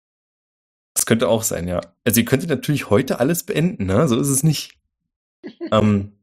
Das 0.93 1.06
könnte 1.06 1.28
auch 1.28 1.43
sein, 1.43 1.67
ja. 1.67 1.82
Also 2.06 2.19
ihr 2.19 2.26
könntet 2.26 2.50
natürlich 2.50 2.89
heute 2.89 3.19
alles 3.19 3.43
beenden, 3.43 3.86
ne? 3.86 4.08
So 4.08 4.19
ist 4.19 4.30
es 4.30 4.43
nicht. 4.43 4.78
ähm, 5.72 6.18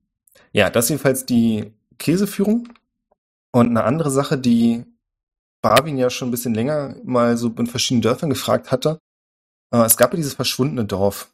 ja, 0.53 0.71
das 0.71 0.89
jedenfalls 0.89 1.27
die 1.27 1.73
Käseführung. 1.99 2.69
Und 3.53 3.69
eine 3.69 3.85
andere 3.85 4.11
Sache, 4.11 4.37
die 4.37 4.85
Barwin 5.63 5.97
ja 5.97 6.11
schon 6.11 6.29
ein 6.29 6.31
bisschen 6.31 6.55
länger 6.55 6.97
mal 7.05 7.37
so 7.37 7.49
in 7.49 7.67
verschiedenen 7.67 8.03
Dörfern 8.03 8.31
gefragt 8.31 8.71
hatte. 8.71 8.99
Äh, 9.73 9.85
es 9.85 9.97
gab 9.97 10.13
ja 10.13 10.17
dieses 10.17 10.35
verschwundene 10.35 10.85
Dorf. 10.85 11.33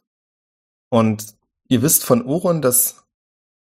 Und 0.89 1.35
ihr 1.67 1.81
wisst 1.81 2.03
von 2.03 2.25
Oron, 2.25 2.61
dass 2.61 3.03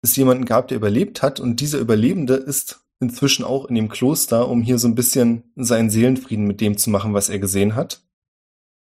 es 0.01 0.15
jemanden 0.15 0.45
gab, 0.45 0.67
der 0.67 0.77
überlebt 0.77 1.21
hat. 1.21 1.39
Und 1.39 1.59
dieser 1.59 1.79
Überlebende 1.79 2.35
ist 2.35 2.81
inzwischen 2.99 3.43
auch 3.43 3.65
in 3.65 3.75
dem 3.75 3.89
Kloster, 3.89 4.47
um 4.47 4.61
hier 4.61 4.77
so 4.77 4.87
ein 4.87 4.95
bisschen 4.95 5.51
seinen 5.55 5.89
Seelenfrieden 5.89 6.45
mit 6.45 6.61
dem 6.61 6.77
zu 6.77 6.89
machen, 6.89 7.13
was 7.13 7.29
er 7.29 7.39
gesehen 7.39 7.75
hat. 7.75 8.03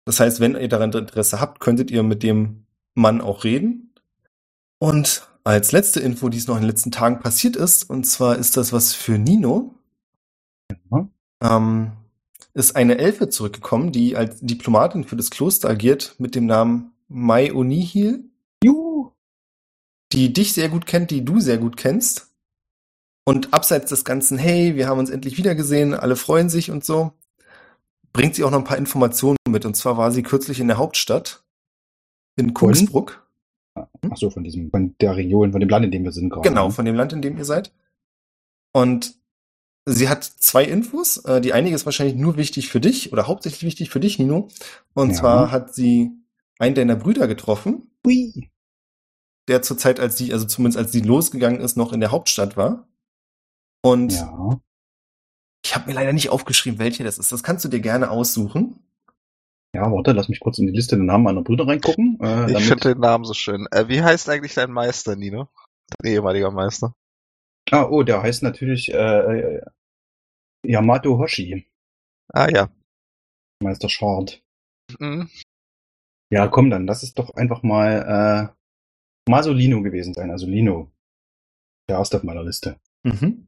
Das 0.05 0.21
heißt, 0.21 0.38
wenn 0.38 0.55
ihr 0.55 0.69
daran 0.69 0.92
Interesse 0.92 1.40
habt, 1.40 1.61
könntet 1.61 1.90
ihr 1.90 2.05
mit 2.05 2.23
dem 2.23 2.66
Mann 2.95 3.21
auch 3.21 3.42
reden. 3.42 3.95
Und 4.79 5.29
als 5.47 5.71
letzte 5.71 6.01
Info, 6.01 6.29
die 6.29 6.39
es 6.39 6.49
noch 6.49 6.57
in 6.57 6.63
den 6.63 6.69
letzten 6.69 6.91
Tagen 6.91 7.21
passiert 7.21 7.55
ist, 7.55 7.89
und 7.89 8.05
zwar 8.05 8.37
ist 8.37 8.57
das 8.57 8.73
was 8.73 8.93
für 8.95 9.17
Nino, 9.17 9.75
Ja. 10.91 11.09
ähm, 11.41 11.93
ist 12.53 12.75
eine 12.75 12.99
Elfe 12.99 13.29
zurückgekommen, 13.29 13.93
die 13.93 14.17
als 14.17 14.41
Diplomatin 14.41 15.05
für 15.05 15.15
das 15.15 15.31
Kloster 15.31 15.69
agiert 15.69 16.17
mit 16.19 16.35
dem 16.35 16.47
Namen 16.47 16.93
Mai 17.09 17.55
Onihil, 17.55 18.29
Juhu. 18.65 19.13
die 20.13 20.33
dich 20.33 20.53
sehr 20.53 20.69
gut 20.69 20.87
kennt, 20.87 21.11
die 21.13 21.25
du 21.25 21.39
sehr 21.39 21.59
gut 21.59 21.77
kennst. 21.77 22.33
Und 23.25 23.53
abseits 23.53 23.91
des 23.91 24.05
Ganzen, 24.05 24.39
hey, 24.39 24.75
wir 24.75 24.89
haben 24.89 24.99
uns 24.99 25.11
endlich 25.11 25.37
wiedergesehen, 25.37 25.95
alle 25.95 26.17
freuen 26.17 26.49
sich 26.49 26.71
und 26.71 26.85
so, 26.85 27.13
bringt 28.13 28.35
sie 28.35 28.43
auch 28.45 28.51
noch 28.51 28.59
ein 28.59 28.65
paar 28.65 28.79
Informationen 28.79 29.37
mit. 29.49 29.65
Und 29.65 29.77
zwar 29.77 29.97
war 29.97 30.11
sie 30.11 30.23
kürzlich 30.23 30.59
in 30.59 30.69
der 30.69 30.79
Hauptstadt, 30.79 31.45
in 32.37 32.55
Kungsbruck. 32.55 33.26
Ach 34.12 34.16
so, 34.16 34.31
von 34.31 34.45
diesem, 34.45 34.71
von 34.71 34.95
der 35.01 35.16
Region, 35.16 35.53
von 35.53 35.61
dem 35.61 35.69
Land, 35.69 35.85
in 35.85 35.90
dem 35.90 36.05
wir 36.05 36.12
sind 36.12 36.31
gerade. 36.31 36.49
Genau, 36.49 36.71
von 36.71 36.85
dem 36.85 36.95
Land, 36.95 37.12
in 37.12 37.23
dem 37.23 37.37
ihr 37.37 37.45
seid. 37.45 37.73
Und 38.73 39.14
sie 39.87 40.09
hat 40.09 40.25
zwei 40.25 40.64
Infos. 40.64 41.19
Äh, 41.25 41.40
Die 41.40 41.53
einige 41.53 41.75
ist 41.75 41.87
wahrscheinlich 41.87 42.16
nur 42.16 42.37
wichtig 42.37 42.69
für 42.69 42.81
dich 42.81 43.12
oder 43.12 43.27
hauptsächlich 43.27 43.62
wichtig 43.62 43.90
für 43.90 44.01
dich, 44.01 44.19
Nino. 44.19 44.49
Und 44.95 45.11
Ja. 45.11 45.16
zwar 45.16 45.51
hat 45.51 45.75
sie 45.75 46.11
einen 46.59 46.75
deiner 46.75 46.97
Brüder 46.97 47.27
getroffen, 47.29 47.90
Ui. 48.07 48.51
der 49.49 49.62
zur 49.62 49.79
Zeit, 49.79 50.01
als 50.01 50.16
sie, 50.16 50.33
also 50.33 50.47
zumindest 50.47 50.79
als 50.79 50.92
sie 50.92 51.01
losgegangen 51.01 51.61
ist, 51.61 51.77
noch 51.77 51.92
in 51.92 52.01
der 52.01 52.11
Hauptstadt 52.11 52.57
war. 52.57 52.88
Und 53.83 54.12
Ja. 54.12 54.61
ich 55.64 55.75
habe 55.75 55.87
mir 55.87 55.95
leider 55.95 56.12
nicht 56.12 56.31
aufgeschrieben, 56.31 56.79
welche 56.79 57.05
das 57.05 57.19
ist. 57.19 57.31
Das 57.33 57.42
kannst 57.42 57.64
du 57.64 57.69
dir 57.69 57.81
gerne 57.81 58.11
aussuchen. 58.11 58.79
Ja, 59.77 59.93
warte, 59.93 60.12
lass 60.12 60.31
mich 60.31 60.41
kurz 60.41 60.59
in 60.59 60.67
die 60.67 60.73
Liste 60.73 60.97
der 60.97 61.05
Namen 61.05 61.25
meiner 61.25 61.43
Brüder 61.43 61.67
reingucken. 61.67 62.19
Äh, 62.23 62.51
Ich 62.53 62.65
finde 62.65 62.95
den 62.95 63.01
Namen 63.01 63.25
so 63.25 63.35
schön. 63.35 63.67
Äh, 63.71 63.89
wie 63.89 64.03
heißt 64.03 64.27
eigentlich 64.31 64.55
dein 64.55 64.71
Meister, 64.71 65.17
Nino? 65.17 65.51
Dein 65.99 66.12
ehemaliger 66.15 66.51
Meister. 66.51 66.95
Ah, 67.71 67.85
oh, 67.85 68.03
der 68.03 68.23
heißt 68.23 68.43
natürlich 68.43 68.91
äh, 68.95 69.61
Yamato 70.65 71.19
Hoshi, 71.19 71.67
Ah 72.33 72.49
ja. 72.49 72.71
Meister 73.62 73.91
Shard. 73.91 74.43
Mhm. 74.99 75.29
Ja, 76.33 76.49
komm 76.49 76.71
dann, 76.71 76.87
lass 76.87 77.03
es 77.03 77.12
doch 77.12 77.35
einfach 77.35 77.62
mal 77.62 78.53
äh, 79.29 79.31
Masolino 79.31 79.83
gewesen 79.83 80.15
sein, 80.15 80.31
also 80.31 80.47
Lino. 80.47 80.91
Der 81.91 81.99
erste 81.99 82.17
auf 82.17 82.23
meiner 82.23 82.43
Liste. 82.45 82.81
Mhm. 83.05 83.47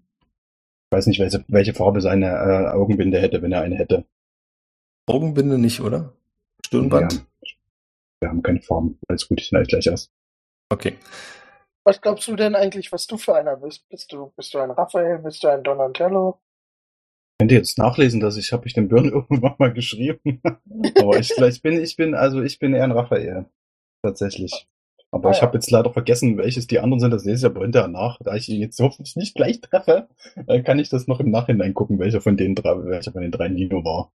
Ich 0.91 0.97
weiß 0.97 1.07
nicht, 1.07 1.21
welche, 1.21 1.43
welche 1.49 1.73
Farbe 1.73 2.03
seine 2.03 2.27
äh, 2.27 2.69
Augenbinde 2.69 3.19
hätte, 3.19 3.41
wenn 3.41 3.53
er 3.53 3.62
eine 3.62 3.77
hätte. 3.77 4.05
Augenbinde 5.09 5.59
nicht, 5.59 5.81
oder? 5.81 6.12
Stirnband? 6.64 7.12
Ja. 7.12 7.21
Wir 8.21 8.29
haben 8.31 8.42
keine 8.42 8.61
Farben. 8.61 8.99
Alles 9.09 9.29
gut, 9.29 9.40
ich 9.40 9.47
schneide 9.47 9.66
gleich 9.66 9.87
erst. 9.87 10.11
Okay. 10.71 10.94
Was 11.85 12.01
glaubst 12.01 12.29
du 12.29 12.37
denn 12.37 12.55
eigentlich, 12.55 12.92
was 12.92 13.07
du 13.07 13.16
für 13.16 13.35
einer 13.35 13.57
bist? 13.57 13.88
Bist 13.88 14.12
du, 14.12 14.33
bist 14.37 14.53
du 14.53 14.59
ein 14.59 14.71
Raphael? 14.71 15.18
Bist 15.21 15.42
du 15.42 15.49
ein 15.49 15.62
Donatello? 15.62 16.40
Könnt 17.38 17.53
ihr 17.53 17.59
jetzt 17.59 17.79
nachlesen, 17.79 18.21
dass 18.21 18.37
ich 18.37 18.53
habe 18.53 18.66
ich 18.66 18.75
den 18.75 18.88
Birn 18.88 19.05
irgendwann 19.12 19.55
mal 19.59 19.73
geschrieben. 19.73 20.42
Aber 20.99 21.18
ich, 21.18 21.31
ich 21.31 21.62
bin, 21.62 21.81
ich 21.83 21.97
bin, 21.97 22.14
also 22.14 22.42
ich 22.42 22.59
bin 22.59 22.75
eher 22.75 22.85
ein 22.85 22.92
Raphael. 22.92 23.47
Tatsächlich. 24.03 24.68
Aber 25.11 25.29
Ah, 25.29 25.33
ich 25.33 25.38
ja. 25.38 25.42
habe 25.44 25.57
jetzt 25.57 25.71
leider 25.71 25.90
vergessen, 25.92 26.37
welches 26.37 26.66
die 26.66 26.81
anderen 26.81 27.01
sind. 27.01 27.12
Das 27.12 27.25
lese 27.25 27.47
ich 27.47 27.51
aber 27.51 27.62
hinterher 27.62 27.88
nach. 27.88 28.18
Da 28.23 28.35
ich 28.35 28.49
ihn 28.49 28.61
jetzt 28.61 28.79
hoffentlich 28.81 29.16
nicht 29.16 29.35
gleich 29.35 29.61
treffe, 29.61 30.09
äh, 30.47 30.62
kann 30.62 30.79
ich 30.79 30.90
das 30.90 31.07
noch 31.07 31.21
im 31.21 31.31
Nachhinein 31.31 31.73
gucken, 31.73 31.99
welcher 31.99 32.21
von 32.21 32.37
den 32.37 32.55
drei, 32.55 32.85
welcher 32.85 33.12
von 33.12 33.23
den 33.23 33.31
drei 33.31 33.49
Nino 33.49 33.85
war. 33.85 34.12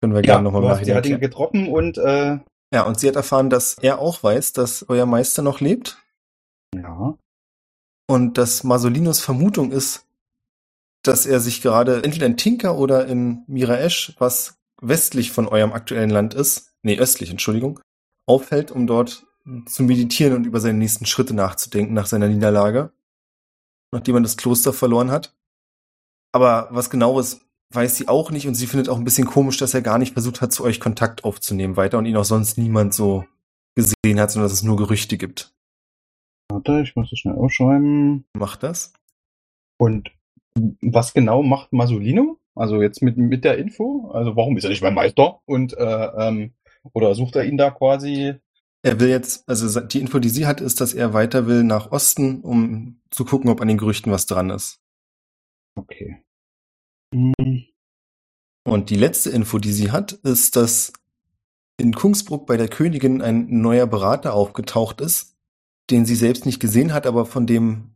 Können 0.00 0.14
wir 0.14 0.22
gerne 0.22 0.44
nochmal 0.44 0.68
hast, 0.70 0.84
sie 0.84 0.94
hat 0.94 1.06
ihn 1.06 1.20
getroffen 1.20 1.68
und 1.68 1.98
äh, 1.98 2.38
Ja, 2.72 2.82
und 2.84 2.98
sie 2.98 3.08
hat 3.08 3.16
erfahren, 3.16 3.50
dass 3.50 3.74
er 3.74 3.98
auch 3.98 4.22
weiß, 4.22 4.52
dass 4.52 4.88
euer 4.88 5.06
Meister 5.06 5.42
noch 5.42 5.60
lebt. 5.60 5.98
ja, 6.74 7.18
Und 8.08 8.38
dass 8.38 8.64
Masolinos 8.64 9.20
Vermutung 9.20 9.72
ist, 9.72 10.06
dass 11.02 11.26
er 11.26 11.40
sich 11.40 11.62
gerade 11.62 12.02
entweder 12.02 12.26
in 12.26 12.36
Tinker 12.36 12.76
oder 12.76 13.06
in 13.06 13.44
Miraesch, 13.46 14.14
was 14.18 14.58
westlich 14.80 15.32
von 15.32 15.48
eurem 15.48 15.72
aktuellen 15.72 16.10
Land 16.10 16.34
ist, 16.34 16.74
nee, 16.82 16.98
östlich, 16.98 17.30
Entschuldigung, 17.30 17.80
aufhält, 18.26 18.70
um 18.70 18.86
dort 18.86 19.26
zu 19.66 19.82
meditieren 19.82 20.34
und 20.34 20.46
über 20.46 20.60
seine 20.60 20.78
nächsten 20.78 21.06
Schritte 21.06 21.34
nachzudenken 21.34 21.94
nach 21.94 22.06
seiner 22.06 22.28
Niederlage, 22.28 22.92
nachdem 23.92 24.16
er 24.16 24.20
das 24.22 24.36
Kloster 24.36 24.72
verloren 24.72 25.10
hat. 25.10 25.34
Aber 26.32 26.68
was 26.70 26.90
genaues 26.90 27.40
weiß 27.72 27.96
sie 27.96 28.08
auch 28.08 28.30
nicht 28.30 28.46
und 28.46 28.54
sie 28.54 28.66
findet 28.66 28.88
auch 28.88 28.98
ein 28.98 29.04
bisschen 29.04 29.26
komisch, 29.26 29.56
dass 29.58 29.74
er 29.74 29.82
gar 29.82 29.98
nicht 29.98 30.12
versucht 30.12 30.40
hat, 30.40 30.52
zu 30.52 30.64
euch 30.64 30.80
Kontakt 30.80 31.24
aufzunehmen 31.24 31.76
weiter 31.76 31.98
und 31.98 32.06
ihn 32.06 32.16
auch 32.16 32.24
sonst 32.24 32.58
niemand 32.58 32.94
so 32.94 33.24
gesehen 33.74 34.18
hat, 34.20 34.30
sondern 34.30 34.48
dass 34.48 34.58
es 34.58 34.62
nur 34.62 34.76
Gerüchte 34.76 35.16
gibt. 35.16 35.54
warte, 36.50 36.82
ich 36.82 36.96
muss 36.96 37.10
das 37.10 37.18
schnell 37.18 37.36
aufschreiben. 37.36 38.24
Macht 38.36 38.62
das? 38.62 38.92
Und 39.78 40.10
was 40.82 41.14
genau 41.14 41.42
macht 41.42 41.72
Masolino? 41.72 42.38
Also 42.56 42.82
jetzt 42.82 43.02
mit, 43.02 43.16
mit 43.16 43.44
der 43.44 43.58
Info? 43.58 44.10
Also 44.12 44.36
warum 44.36 44.56
ist 44.56 44.64
er 44.64 44.70
nicht 44.70 44.82
mein 44.82 44.94
Meister? 44.94 45.40
Und 45.46 45.76
äh, 45.76 46.06
ähm, 46.18 46.52
oder 46.92 47.14
sucht 47.14 47.36
er 47.36 47.44
ihn 47.44 47.56
da 47.56 47.70
quasi? 47.70 48.34
Er 48.82 48.98
will 48.98 49.08
jetzt, 49.08 49.48
also 49.48 49.80
die 49.80 50.00
Info, 50.00 50.18
die 50.18 50.30
sie 50.30 50.46
hat, 50.46 50.60
ist, 50.60 50.80
dass 50.80 50.94
er 50.94 51.12
weiter 51.12 51.46
will 51.46 51.62
nach 51.62 51.92
Osten, 51.92 52.40
um 52.40 53.00
zu 53.10 53.24
gucken, 53.24 53.50
ob 53.50 53.60
an 53.60 53.68
den 53.68 53.78
Gerüchten 53.78 54.10
was 54.10 54.26
dran 54.26 54.50
ist. 54.50 54.80
Okay. 55.76 56.22
Hm, 57.14 57.64
Und 58.64 58.90
die 58.90 58.96
letzte 58.96 59.30
Info, 59.30 59.58
die 59.58 59.72
sie 59.72 59.90
hat, 59.90 60.12
ist, 60.12 60.56
dass 60.56 60.92
in 61.78 61.94
Kungsbruck 61.94 62.46
bei 62.46 62.56
der 62.56 62.68
Königin 62.68 63.22
ein 63.22 63.60
neuer 63.60 63.86
Berater 63.86 64.34
aufgetaucht 64.34 65.00
ist, 65.00 65.36
den 65.90 66.04
sie 66.04 66.14
selbst 66.14 66.46
nicht 66.46 66.60
gesehen 66.60 66.92
hat, 66.92 67.06
aber 67.06 67.26
von 67.26 67.46
dem 67.46 67.94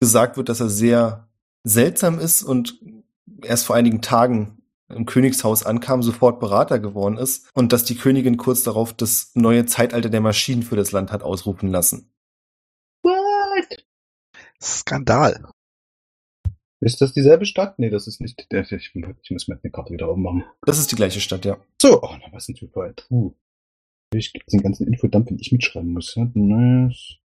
gesagt 0.00 0.36
wird, 0.36 0.48
dass 0.48 0.60
er 0.60 0.68
sehr 0.68 1.28
seltsam 1.64 2.18
ist 2.18 2.42
und 2.42 2.80
erst 3.42 3.66
vor 3.66 3.76
einigen 3.76 4.02
Tagen 4.02 4.62
im 4.88 5.06
Königshaus 5.06 5.64
ankam, 5.64 6.02
sofort 6.02 6.40
Berater 6.40 6.78
geworden 6.78 7.18
ist 7.18 7.48
und 7.54 7.72
dass 7.72 7.84
die 7.84 7.96
Königin 7.96 8.36
kurz 8.36 8.62
darauf 8.62 8.92
das 8.92 9.32
neue 9.34 9.66
Zeitalter 9.66 10.08
der 10.08 10.20
Maschinen 10.20 10.62
für 10.62 10.76
das 10.76 10.92
Land 10.92 11.12
hat 11.12 11.22
ausrufen 11.22 11.70
lassen. 11.70 12.10
What? 13.02 13.84
Skandal. 14.60 15.50
Ist 16.80 17.00
das 17.00 17.12
dieselbe 17.12 17.44
Stadt? 17.46 17.78
Nee, 17.78 17.90
das 17.90 18.06
ist 18.06 18.20
nicht. 18.20 18.46
Ich, 18.52 18.72
ich 18.72 18.94
muss 19.30 19.48
mir 19.48 19.58
eine 19.62 19.70
Karte 19.72 19.92
wieder 19.92 20.08
aufmachen. 20.08 20.44
Das 20.62 20.78
ist 20.78 20.92
die 20.92 20.96
gleiche 20.96 21.20
Stadt, 21.20 21.44
ja. 21.44 21.58
So, 21.82 22.00
oh, 22.02 22.16
na, 22.20 22.32
was 22.32 22.48
ein 22.48 22.54
Zufall. 22.56 22.94
Puh. 22.94 23.34
Ich 24.14 24.32
gibt 24.32 24.52
den 24.52 24.62
ganzen 24.62 24.86
Infodump, 24.86 25.26
den 25.28 25.38
ich 25.38 25.52
mitschreiben 25.52 25.92
muss. 25.92 26.14
Ja, 26.14 26.30
nice. 26.34 27.16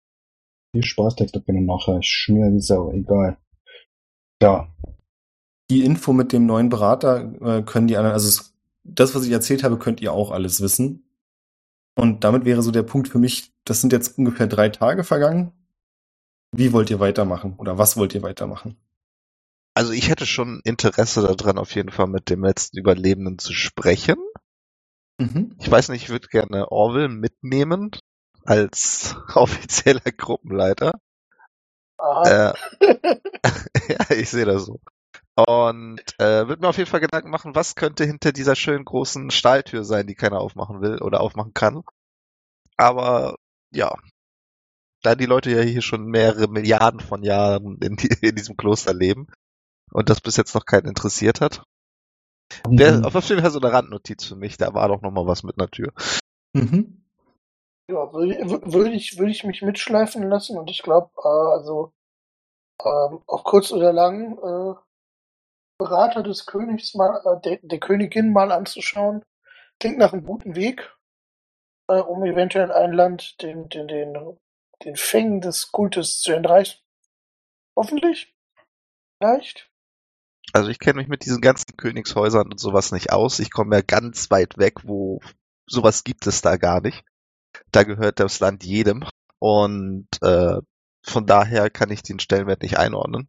Viel 0.75 0.85
Spaßtext 0.85 1.37
auf 1.37 1.47
jeden 1.47 1.67
nachher. 1.67 1.99
Ich 1.99 2.09
schmier 2.09 2.51
die 2.51 2.61
Sau, 2.61 2.91
egal. 2.93 3.37
Ja, 4.43 4.73
Die 5.71 5.85
Info 5.85 6.13
mit 6.13 6.33
dem 6.33 6.47
neuen 6.47 6.69
Berater 6.69 7.33
äh, 7.41 7.63
können 7.63 7.89
die 7.89 7.97
anderen, 7.97 8.15
also 8.15 8.29
es, 8.29 8.55
das, 8.85 9.15
was 9.15 9.25
ich 9.25 9.33
erzählt 9.33 9.65
habe, 9.65 9.79
könnt 9.79 10.01
ihr 10.03 10.13
auch 10.13 10.31
alles 10.31 10.61
wissen. 10.61 11.05
Und 11.95 12.25
damit 12.25 12.45
wäre 12.45 12.63
so 12.63 12.71
der 12.71 12.83
Punkt 12.83 13.09
für 13.09 13.19
mich, 13.19 13.53
das 13.65 13.81
sind 13.81 13.93
jetzt 13.93 14.19
ungefähr 14.19 14.47
drei 14.47 14.69
Tage 14.71 15.05
vergangen. 15.05 15.53
Wie 16.55 16.73
wollt 16.73 16.91
ihr 16.91 17.01
weitermachen? 17.01 17.55
Oder 17.59 17.79
was 17.79 17.97
wollt 17.97 18.15
ihr 18.15 18.23
weitermachen? 18.23 18.77
Also 19.75 19.93
ich 19.93 20.09
hätte 20.09 20.27
schon 20.27 20.61
Interesse 20.65 21.23
daran, 21.23 21.59
auf 21.59 21.75
jeden 21.75 21.91
Fall 21.91 22.07
mit 22.07 22.29
dem 22.29 22.45
letzten 22.45 22.79
Überlebenden 22.79 23.39
zu 23.39 23.55
sprechen. 23.55 24.17
Mhm. 25.19 25.57
Ich 25.61 25.71
weiß 25.71 25.89
nicht, 25.89 26.05
ich 26.05 26.09
würde 26.11 26.29
gerne 26.29 26.71
Orville 26.71 27.09
mitnehmen 27.09 27.91
als 28.45 29.17
offizieller 29.35 30.13
Gruppenleiter. 30.17 31.01
Aha. 31.99 32.53
Äh, 32.53 32.55
ja, 33.89 34.11
ich 34.11 34.29
sehe 34.29 34.45
das 34.45 34.67
so. 34.67 34.81
Und 35.35 36.01
äh, 36.19 36.47
würde 36.47 36.61
mir 36.61 36.69
auf 36.69 36.77
jeden 36.77 36.91
Fall 36.91 37.01
Gedanken 37.01 37.31
machen, 37.31 37.55
was 37.55 37.75
könnte 37.75 38.05
hinter 38.05 38.33
dieser 38.33 38.55
schönen 38.55 38.85
großen 38.85 39.31
Stahltür 39.31 39.85
sein, 39.85 40.07
die 40.07 40.15
keiner 40.15 40.41
aufmachen 40.41 40.83
will 40.83 40.99
oder 41.01 41.21
aufmachen 41.21 41.55
kann. 41.55 41.83
Aber 42.77 43.37
ja, 43.71 43.95
da 45.03 45.15
die 45.15 45.27
Leute 45.27 45.51
ja 45.51 45.63
hier 45.63 45.81
schon 45.81 46.05
mehrere 46.05 46.49
Milliarden 46.49 47.01
von 47.01 47.23
Jahren 47.23 47.79
in, 47.81 47.97
die, 47.97 48.09
in 48.21 48.37
diesem 48.37 48.59
Kloster 48.59 48.93
leben 48.93 49.27
und 49.93 50.11
das 50.11 50.21
bis 50.21 50.37
jetzt 50.37 50.55
noch 50.55 50.65
keinen 50.65 50.87
interessiert 50.87 51.41
hat, 51.41 51.63
wäre 52.69 53.05
auf 53.05 53.29
jeden 53.29 53.43
Fall 53.43 53.51
so 53.51 53.61
eine 53.61 53.73
Randnotiz 53.73 54.25
für 54.25 54.37
mich. 54.37 54.57
Da 54.57 54.75
war 54.75 54.89
doch 54.89 55.03
noch 55.03 55.11
mal 55.11 55.27
was 55.27 55.43
mit 55.43 55.59
einer 55.59 55.71
Tür. 55.71 55.93
Mhm. 56.53 57.05
Ja, 57.89 58.13
würde 58.13 58.39
würd 58.73 58.95
ich, 58.95 59.19
würde 59.19 59.33
ich 59.33 59.45
mich 59.45 59.63
mitschleifen 59.63 60.23
lassen 60.29 60.57
und 60.57 60.71
ich 60.71 60.83
glaube, 60.83 61.11
äh, 61.19 61.53
also 61.57 61.93
ähm, 62.85 63.23
auf 63.27 63.45
kurz 63.45 63.73
oder 63.73 63.93
lang 63.93 64.39
äh, 64.39 64.75
Berater 65.79 66.23
des 66.23 66.47
Königs 66.47 66.95
mal, 66.95 67.21
äh, 67.25 67.41
der, 67.41 67.59
der 67.63 67.81
Königin 67.81 68.33
mal 68.33 68.53
anzuschauen, 68.53 69.25
klingt 69.81 69.99
nach 69.99 70.13
einem 70.13 70.25
guten 70.25 70.55
Weg, 70.55 70.95
äh, 71.89 71.99
um 71.99 72.25
eventuell 72.25 72.71
ein 72.71 72.93
Land 72.93 73.43
den, 73.43 73.69
den, 73.69 73.89
den, 73.89 74.39
den 74.85 74.97
Fängen 74.97 75.41
des 75.41 75.73
Kultes 75.73 76.21
zu 76.21 76.33
entreißen. 76.33 76.79
Hoffentlich. 77.77 78.35
Vielleicht. 79.19 79.72
Also 80.53 80.69
ich 80.69 80.79
kenne 80.79 80.99
mich 80.99 81.09
mit 81.09 81.25
diesen 81.25 81.41
ganzen 81.41 81.77
Königshäusern 81.77 82.51
und 82.51 82.61
sowas 82.61 82.93
nicht 82.93 83.11
aus. 83.11 83.39
Ich 83.39 83.51
komme 83.51 83.77
ja 83.77 83.83
ganz 83.83 84.31
weit 84.31 84.59
weg, 84.59 84.81
wo 84.85 85.21
sowas 85.67 86.05
gibt 86.05 86.27
es 86.27 86.43
da 86.43 86.57
gar 86.57 86.81
nicht. 86.81 87.05
Da 87.71 87.85
gehört 87.85 88.21
das 88.21 88.41
Land 88.41 88.65
jedem. 88.65 89.05
Und 89.39 90.09
äh, 90.21 90.59
von 91.03 91.27
daher 91.27 91.71
kann 91.71 91.91
ich 91.91 92.03
den 92.03 92.21
Stellenwert 92.21 92.63
nicht 92.63 92.79
einordnen. 92.79 93.29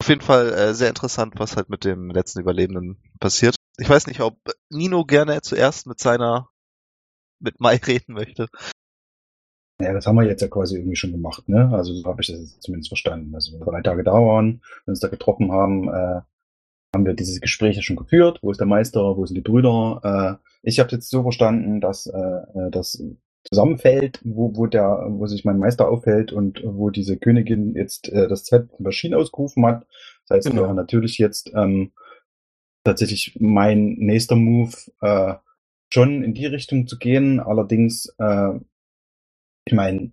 Auf 0.00 0.08
jeden 0.08 0.22
Fall 0.22 0.52
äh, 0.52 0.74
sehr 0.74 0.88
interessant, 0.88 1.34
was 1.36 1.56
halt 1.56 1.68
mit 1.68 1.84
dem 1.84 2.10
letzten 2.10 2.40
Überlebenden 2.40 3.02
passiert. 3.18 3.56
Ich 3.76 3.88
weiß 3.88 4.06
nicht, 4.06 4.20
ob 4.20 4.38
Nino 4.70 5.04
gerne 5.04 5.42
zuerst 5.42 5.86
mit 5.86 6.00
seiner 6.00 6.48
mit 7.38 7.60
Mai 7.60 7.76
reden 7.86 8.14
möchte. 8.14 8.48
Ja, 9.80 9.92
das 9.92 10.06
haben 10.06 10.16
wir 10.16 10.24
jetzt 10.26 10.42
ja 10.42 10.48
quasi 10.48 10.76
irgendwie 10.76 10.96
schon 10.96 11.12
gemacht, 11.12 11.48
ne? 11.48 11.70
Also 11.72 11.94
so 11.94 12.04
habe 12.08 12.20
ich 12.22 12.28
das 12.28 12.40
jetzt 12.40 12.62
zumindest 12.62 12.90
verstanden. 12.90 13.34
Also 13.34 13.52
wenn 13.52 13.60
wir 13.60 13.66
drei 13.66 13.82
Tage 13.82 14.04
da 14.04 14.12
waren, 14.12 14.62
wir 14.84 14.92
uns 14.92 15.00
da 15.00 15.08
getroffen 15.08 15.52
haben, 15.52 15.88
äh, 15.88 16.20
haben 16.94 17.06
wir 17.06 17.14
diese 17.14 17.40
Gespräche 17.40 17.82
schon 17.82 17.96
geführt. 17.96 18.40
Wo 18.42 18.50
ist 18.50 18.58
der 18.60 18.66
Meister? 18.66 19.16
Wo 19.16 19.24
sind 19.26 19.36
die 19.36 19.40
Brüder? 19.42 20.38
Äh, 20.42 20.48
ich 20.62 20.80
habe 20.80 20.90
jetzt 20.90 21.08
so 21.10 21.22
verstanden, 21.22 21.80
dass 21.80 22.06
äh, 22.06 22.70
das 22.70 23.02
zusammenfällt, 23.44 24.20
wo, 24.24 24.54
wo 24.56 24.66
der, 24.66 25.06
wo 25.08 25.26
sich 25.26 25.44
mein 25.44 25.58
Meister 25.58 25.88
aufhält 25.88 26.32
und 26.32 26.62
wo 26.64 26.90
diese 26.90 27.16
Königin 27.16 27.74
jetzt 27.74 28.08
äh, 28.10 28.28
das 28.28 28.44
Zelt 28.44 28.78
Maschinen 28.80 29.14
ausgerufen 29.14 29.64
hat. 29.66 29.86
Das 30.28 30.36
heißt, 30.36 30.50
Genau. 30.50 30.62
wäre 30.62 30.74
natürlich 30.74 31.18
jetzt 31.18 31.52
ähm, 31.54 31.92
tatsächlich 32.84 33.36
mein 33.40 33.94
nächster 33.98 34.36
Move 34.36 34.74
äh, 35.00 35.34
schon 35.92 36.22
in 36.22 36.34
die 36.34 36.46
Richtung 36.46 36.86
zu 36.86 36.98
gehen. 36.98 37.40
Allerdings, 37.40 38.14
äh, 38.18 38.52
ich 39.70 39.76
meine, 39.76 40.10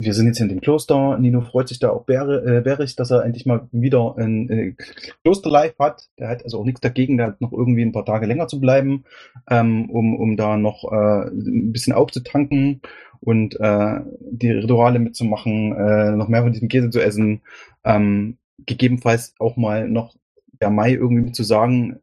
wir 0.00 0.14
sind 0.14 0.26
jetzt 0.26 0.40
in 0.40 0.48
dem 0.48 0.60
Kloster. 0.60 1.16
Nino 1.16 1.42
freut 1.42 1.68
sich 1.68 1.78
da 1.78 1.90
auch 1.90 2.08
äh, 2.08 2.60
bärig, 2.60 2.96
dass 2.96 3.12
er 3.12 3.24
endlich 3.24 3.46
mal 3.46 3.68
wieder 3.70 4.16
ein 4.18 4.50
äh, 4.50 4.74
Klosterlife 5.22 5.76
hat. 5.78 6.08
Der 6.18 6.28
hat 6.28 6.42
also 6.42 6.58
auch 6.58 6.64
nichts 6.64 6.80
dagegen, 6.80 7.16
da 7.16 7.36
noch 7.38 7.52
irgendwie 7.52 7.82
ein 7.82 7.92
paar 7.92 8.04
Tage 8.04 8.26
länger 8.26 8.48
zu 8.48 8.60
bleiben, 8.60 9.04
ähm, 9.48 9.88
um, 9.90 10.16
um 10.16 10.36
da 10.36 10.56
noch 10.56 10.90
äh, 10.90 11.28
ein 11.28 11.70
bisschen 11.70 11.92
aufzutanken 11.92 12.82
und 13.20 13.60
äh, 13.60 14.00
die 14.18 14.50
Rituale 14.50 14.98
mitzumachen, 14.98 15.72
äh, 15.72 16.16
noch 16.16 16.26
mehr 16.26 16.42
von 16.42 16.52
diesem 16.52 16.68
Käse 16.68 16.90
zu 16.90 17.00
essen. 17.00 17.42
Ähm, 17.84 18.38
gegebenenfalls 18.66 19.36
auch 19.38 19.56
mal 19.56 19.88
noch 19.88 20.16
der 20.60 20.70
Mai 20.70 20.94
irgendwie 20.94 21.30
zu 21.30 21.44
sagen, 21.44 22.00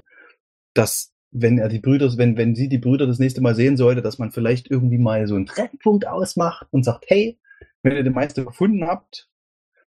dass 0.73 1.11
wenn 1.31 1.57
er 1.57 1.69
die 1.69 1.79
Brüder, 1.79 2.11
wenn, 2.17 2.37
wenn 2.37 2.55
sie 2.55 2.67
die 2.67 2.77
Brüder 2.77 3.07
das 3.07 3.19
nächste 3.19 3.41
Mal 3.41 3.55
sehen 3.55 3.77
sollte, 3.77 4.01
dass 4.01 4.19
man 4.19 4.31
vielleicht 4.31 4.69
irgendwie 4.69 4.97
mal 4.97 5.27
so 5.27 5.35
einen 5.35 5.45
Treffpunkt 5.45 6.05
ausmacht 6.05 6.67
und 6.71 6.83
sagt, 6.83 7.05
hey, 7.07 7.39
wenn 7.83 7.95
ihr 7.95 8.03
den 8.03 8.13
Meister 8.13 8.45
gefunden 8.45 8.85
habt, 8.85 9.29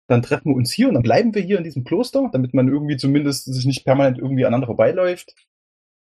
dann 0.07 0.21
treffen 0.21 0.49
wir 0.49 0.55
uns 0.55 0.71
hier 0.71 0.87
und 0.87 0.95
dann 0.95 1.03
bleiben 1.03 1.35
wir 1.35 1.41
hier 1.41 1.57
in 1.57 1.63
diesem 1.63 1.83
Kloster, 1.83 2.29
damit 2.31 2.53
man 2.53 2.67
irgendwie 2.67 2.97
zumindest 2.97 3.45
sich 3.45 3.65
nicht 3.65 3.85
permanent 3.85 4.17
irgendwie 4.17 4.45
aneinander 4.45 4.67
vorbeiläuft. 4.67 5.35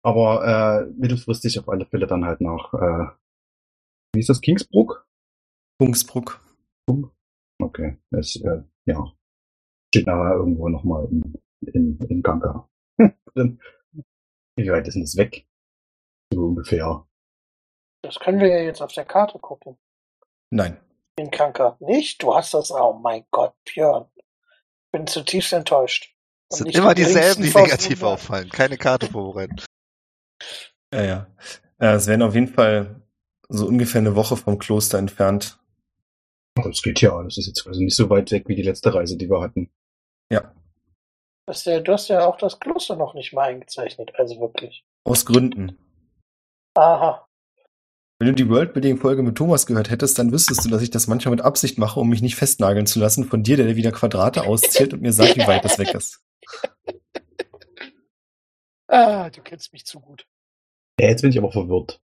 Aber 0.04 0.86
äh, 0.88 0.92
mittelfristig 0.98 1.60
auf 1.60 1.68
alle 1.68 1.86
Fälle 1.86 2.08
dann 2.08 2.24
halt 2.24 2.40
nach, 2.40 2.74
äh, 2.74 3.08
wie 4.14 4.20
ist 4.20 4.30
das, 4.30 4.42
Kingsbrook? 4.42 5.06
Bungsbruck. 5.80 6.40
Okay, 7.60 7.98
das, 8.12 8.36
äh, 8.38 8.62
ja, 8.86 9.12
steht 9.90 10.08
nachher 10.08 10.36
irgendwo 10.36 10.70
nochmal 10.70 11.08
in, 11.12 11.34
in, 11.74 12.00
in 12.08 12.22
Ganka. 12.22 12.70
Wie 14.58 14.70
weit 14.70 14.88
ist 14.88 14.96
denn 14.96 15.04
das 15.04 15.16
weg? 15.16 15.46
So 16.34 16.42
ungefähr. 16.42 17.06
Das 18.02 18.20
können 18.20 18.40
wir 18.40 18.50
ja 18.50 18.64
jetzt 18.64 18.82
auf 18.82 18.92
der 18.92 19.06
Karte 19.06 19.40
gucken. 19.40 19.78
Nein. 20.50 20.80
In 21.16 21.32
Kranker. 21.32 21.78
Nicht? 21.80 22.22
Du 22.22 22.36
hast 22.36 22.54
das. 22.54 22.72
Oh 22.72 22.94
mein 22.94 23.26
Gott, 23.32 23.54
Björn. 23.66 24.08
Bin 24.92 25.08
zutiefst 25.08 25.54
enttäuscht. 25.54 26.14
Es 26.50 26.60
sind 26.60 26.74
immer 26.74 26.96
die 26.96 27.04
dieselben, 27.04 27.44
die 27.44 27.54
negativ 27.54 28.04
auffallen. 28.04 28.50
Keine 28.50 28.78
Karte 28.78 29.08
vorbereiten. 29.08 29.58
Ja, 30.94 31.04
ja. 31.04 31.28
Äh, 31.80 31.96
es 31.96 32.08
wären 32.08 32.22
auf 32.22 32.34
jeden 32.34 32.48
Fall 32.48 33.02
so 33.50 33.68
ungefähr 33.68 34.00
eine 34.00 34.16
Woche 34.16 34.38
vom 34.38 34.58
Kloster 34.58 34.98
entfernt. 34.98 35.60
Das 36.56 36.82
geht 36.82 37.02
ja, 37.02 37.22
das 37.22 37.38
ist 37.38 37.48
jetzt 37.48 37.68
also 37.68 37.82
nicht 37.82 37.96
so 37.96 38.10
weit 38.10 38.32
weg 38.32 38.48
wie 38.48 38.56
die 38.56 38.64
letzte 38.64 38.94
Reise, 38.94 39.18
die 39.18 39.30
wir 39.30 39.42
hatten. 39.42 39.70
Ja. 40.32 40.54
Das 41.48 41.60
ist 41.60 41.66
ja, 41.66 41.80
du 41.80 41.94
hast 41.94 42.10
ja 42.10 42.28
auch 42.28 42.38
das 42.38 42.60
Kloster 42.60 42.98
noch 42.98 43.14
nicht 43.14 43.32
mal 43.32 43.44
eingezeichnet, 43.44 44.12
also 44.16 44.40
wirklich. 44.42 44.84
Aus 45.06 45.26
Gründen. 45.26 45.78
Aha. 46.76 47.26
Wenn 48.20 48.28
du 48.28 48.34
die 48.34 48.50
Worldbuilding-Folge 48.50 49.24
mit 49.24 49.38
Thomas 49.38 49.66
gehört 49.66 49.90
hättest, 49.90 50.20
dann 50.20 50.34
wüsstest 50.34 50.66
du, 50.66 50.70
dass 50.70 50.82
ich 50.82 50.90
das 50.90 51.08
manchmal 51.08 51.36
mit 51.36 51.46
Absicht 51.46 51.78
mache, 51.78 52.02
um 52.02 52.10
mich 52.10 52.22
nicht 52.22 52.36
festnageln 52.36 52.86
zu 52.86 53.00
lassen 53.00 53.24
von 53.24 53.44
dir, 53.44 53.56
der 53.56 53.76
wieder 53.78 53.94
Quadrate 53.94 54.44
auszählt 54.44 54.94
und 54.94 55.02
mir 55.02 55.14
sagt, 55.14 55.38
wie 55.38 55.48
weit 55.48 55.64
das 55.64 55.80
weg 55.80 55.94
ist. 55.94 56.22
Ah, 58.90 59.30
du 59.30 59.42
kennst 59.42 59.74
mich 59.74 59.86
zu 59.86 60.00
gut. 60.00 60.26
Ja, 60.98 61.10
jetzt 61.10 61.22
bin 61.22 61.30
ich 61.30 61.38
aber 61.38 61.52
verwirrt. 61.52 62.02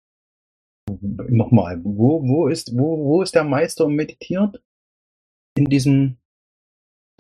Nochmal, 1.01 1.81
wo, 1.85 2.27
wo 2.27 2.49
ist, 2.49 2.77
wo, 2.77 2.99
wo 3.05 3.23
ist 3.23 3.37
der 3.37 3.45
Meister 3.45 3.85
und 3.85 3.95
meditiert? 3.95 4.61
In 5.57 5.67
diesem 5.67 6.19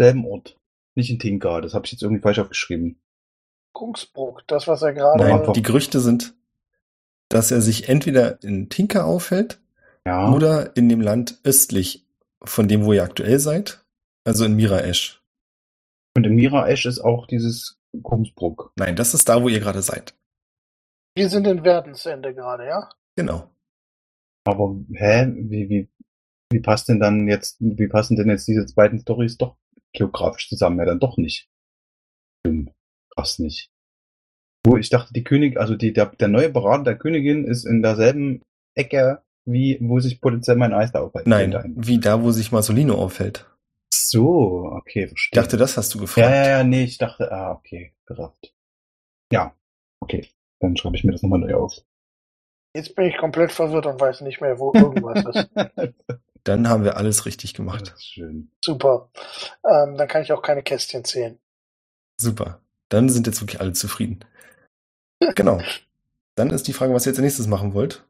selben 0.00 0.26
Ort. 0.26 0.58
Nicht 0.94 1.10
in 1.10 1.18
Tinka, 1.18 1.60
das 1.60 1.74
habe 1.74 1.86
ich 1.86 1.92
jetzt 1.92 2.02
irgendwie 2.02 2.22
falsch 2.22 2.38
aufgeschrieben. 2.38 3.00
Kungsbruck, 3.72 4.42
das, 4.46 4.68
was 4.68 4.82
er 4.82 4.92
gerade. 4.92 5.24
Nein, 5.24 5.52
die 5.54 5.62
Gerüchte 5.62 6.00
sind, 6.00 6.34
dass 7.28 7.50
er 7.50 7.62
sich 7.62 7.88
entweder 7.88 8.42
in 8.42 8.68
Tinka 8.68 9.04
aufhält 9.04 9.60
Ja. 10.06 10.30
oder 10.32 10.76
in 10.76 10.88
dem 10.88 11.00
Land 11.00 11.38
östlich 11.44 12.06
von 12.42 12.68
dem, 12.68 12.84
wo 12.84 12.92
ihr 12.92 13.02
aktuell 13.02 13.38
seid, 13.38 13.84
also 14.24 14.44
in 14.44 14.54
Miraesch. 14.56 15.22
Und 16.14 16.26
in 16.26 16.34
Mira 16.34 16.68
Esch 16.68 16.84
ist 16.84 17.00
auch 17.00 17.26
dieses 17.26 17.78
Kumsbruck. 18.02 18.72
Nein, 18.76 18.96
das 18.96 19.14
ist 19.14 19.28
da, 19.28 19.42
wo 19.42 19.48
ihr 19.48 19.60
gerade 19.60 19.80
seid. 19.80 20.14
Wir 21.14 21.28
sind 21.28 21.46
in 21.46 21.64
Werdensende 21.64 22.34
gerade, 22.34 22.66
ja? 22.66 22.90
Genau. 23.16 23.50
Aber, 24.44 24.76
hä, 24.92 25.32
wie, 25.36 25.68
wie, 25.70 25.88
wie 26.50 26.60
passt 26.60 26.88
denn 26.88 27.00
dann 27.00 27.28
jetzt, 27.28 27.56
wie 27.60 27.86
passen 27.88 28.16
denn 28.16 28.28
jetzt 28.28 28.46
diese 28.48 28.66
beiden 28.74 28.98
Stories 29.00 29.38
doch 29.38 29.56
geografisch 29.92 30.48
zusammen? 30.48 30.78
Ja, 30.78 30.84
dann 30.86 31.00
doch 31.00 31.16
nicht. 31.16 31.48
Dumm. 32.44 32.70
Krass 33.14 33.38
nicht. 33.38 33.70
Wo 34.64 34.76
ich 34.76 34.90
dachte, 34.90 35.12
die 35.12 35.24
König, 35.24 35.58
also 35.58 35.74
die, 35.74 35.92
der, 35.92 36.06
der 36.06 36.28
neue 36.28 36.48
Berater 36.48 36.84
der 36.84 36.98
Königin 36.98 37.44
ist 37.44 37.64
in 37.64 37.82
derselben 37.82 38.42
Ecke, 38.76 39.22
wie, 39.44 39.78
wo 39.80 39.98
sich 40.00 40.20
potenziell 40.20 40.56
mein 40.56 40.72
Eis 40.72 40.92
da 40.92 41.00
aufhält. 41.02 41.26
Nein, 41.26 41.74
wie 41.76 41.98
da, 41.98 42.22
wo 42.22 42.30
sich 42.30 42.52
Masolino 42.52 42.94
aufhält. 42.94 43.48
So, 43.92 44.70
okay, 44.72 45.04
Ich 45.04 45.08
verstehe. 45.08 45.40
dachte, 45.42 45.56
das 45.56 45.76
hast 45.76 45.94
du 45.94 45.98
gefragt. 45.98 46.28
ja, 46.28 46.34
ja, 46.34 46.48
ja, 46.58 46.64
nee, 46.64 46.84
ich 46.84 46.98
dachte, 46.98 47.30
ah, 47.32 47.52
okay, 47.52 47.92
gerafft. 48.06 48.54
Ja, 49.32 49.54
okay. 50.00 50.28
Dann 50.60 50.76
schreibe 50.76 50.96
ich 50.96 51.02
mir 51.04 51.12
das 51.12 51.22
nochmal 51.22 51.40
neu 51.40 51.54
auf. 51.54 51.74
Jetzt 52.74 52.94
bin 52.94 53.06
ich 53.06 53.16
komplett 53.18 53.50
verwirrt 53.52 53.86
und 53.86 54.00
weiß 54.00 54.20
nicht 54.22 54.40
mehr, 54.40 54.58
wo 54.58 54.72
irgendwas 54.74 55.24
ist. 55.36 55.50
Dann 56.44 56.68
haben 56.68 56.84
wir 56.84 56.96
alles 56.96 57.24
richtig 57.24 57.54
gemacht. 57.54 57.94
schön. 57.98 58.50
Super. 58.64 59.10
Ähm, 59.64 59.96
dann 59.96 60.08
kann 60.08 60.22
ich 60.22 60.32
auch 60.32 60.42
keine 60.42 60.62
Kästchen 60.62 61.04
zählen. 61.04 61.38
Super. 62.16 62.60
Dann 62.88 63.08
sind 63.08 63.26
jetzt 63.26 63.40
wirklich 63.40 63.60
alle 63.60 63.72
zufrieden. 63.72 64.24
Genau. 65.36 65.62
Dann 66.34 66.50
ist 66.50 66.66
die 66.66 66.72
Frage, 66.72 66.92
was 66.94 67.06
ihr 67.06 67.10
jetzt 67.10 67.18
als 67.18 67.22
nächstes 67.24 67.46
machen 67.46 67.74
wollt. 67.74 68.04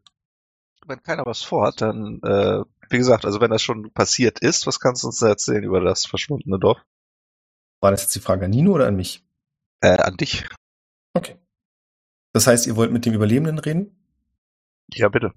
Wenn 0.87 1.03
keiner 1.03 1.27
was 1.27 1.43
vorhat, 1.43 1.83
dann, 1.83 2.21
äh, 2.23 2.63
wie 2.89 2.97
gesagt, 2.97 3.27
also 3.27 3.39
wenn 3.43 3.51
das 3.51 3.61
schon 3.61 3.93
passiert 3.93 4.41
ist, 4.41 4.67
was 4.67 4.81
kannst 4.81 5.03
du 5.03 5.09
uns 5.09 5.19
da 5.19 5.29
erzählen 5.29 5.63
über 5.63 5.81
das 5.81 6.07
verschwundene 6.07 6.59
Dorf? 6.59 6.79
War 7.81 7.91
das 7.91 8.01
jetzt 8.03 8.15
die 8.15 8.21
Frage 8.21 8.47
an 8.47 8.51
Nino 8.51 8.73
oder 8.73 8.87
an 8.87 8.97
mich? 8.97 9.23
Äh, 9.83 9.99
an 9.99 10.17
dich. 10.17 10.49
Okay. 11.13 11.37
Das 12.33 12.47
heißt, 12.47 12.67
ihr 12.67 12.77
wollt 12.77 12.93
mit 12.93 13.05
dem 13.05 13.13
Überlebenden 13.13 13.59
reden? 13.59 13.95
Ja, 14.95 15.09
bitte. 15.11 15.33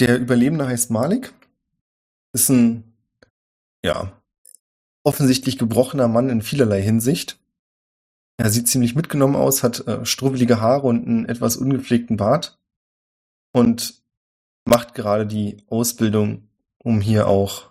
Der 0.00 0.18
Überlebende 0.18 0.66
heißt 0.66 0.90
Malik. 0.90 1.34
Ist 2.32 2.48
ein, 2.48 2.94
ja, 3.84 4.12
offensichtlich 5.02 5.58
gebrochener 5.58 6.08
Mann 6.08 6.30
in 6.30 6.40
vielerlei 6.40 6.80
Hinsicht. 6.80 7.38
Er 8.38 8.50
sieht 8.50 8.68
ziemlich 8.68 8.94
mitgenommen 8.94 9.36
aus, 9.36 9.62
hat 9.62 9.86
äh, 9.86 10.06
strubbelige 10.06 10.60
Haare 10.60 10.86
und 10.86 11.06
einen 11.06 11.26
etwas 11.26 11.58
ungepflegten 11.58 12.16
Bart 12.16 12.58
und 13.52 14.02
macht 14.64 14.94
gerade 14.94 15.26
die 15.26 15.58
Ausbildung, 15.68 16.48
um 16.78 17.02
hier 17.02 17.26
auch 17.26 17.70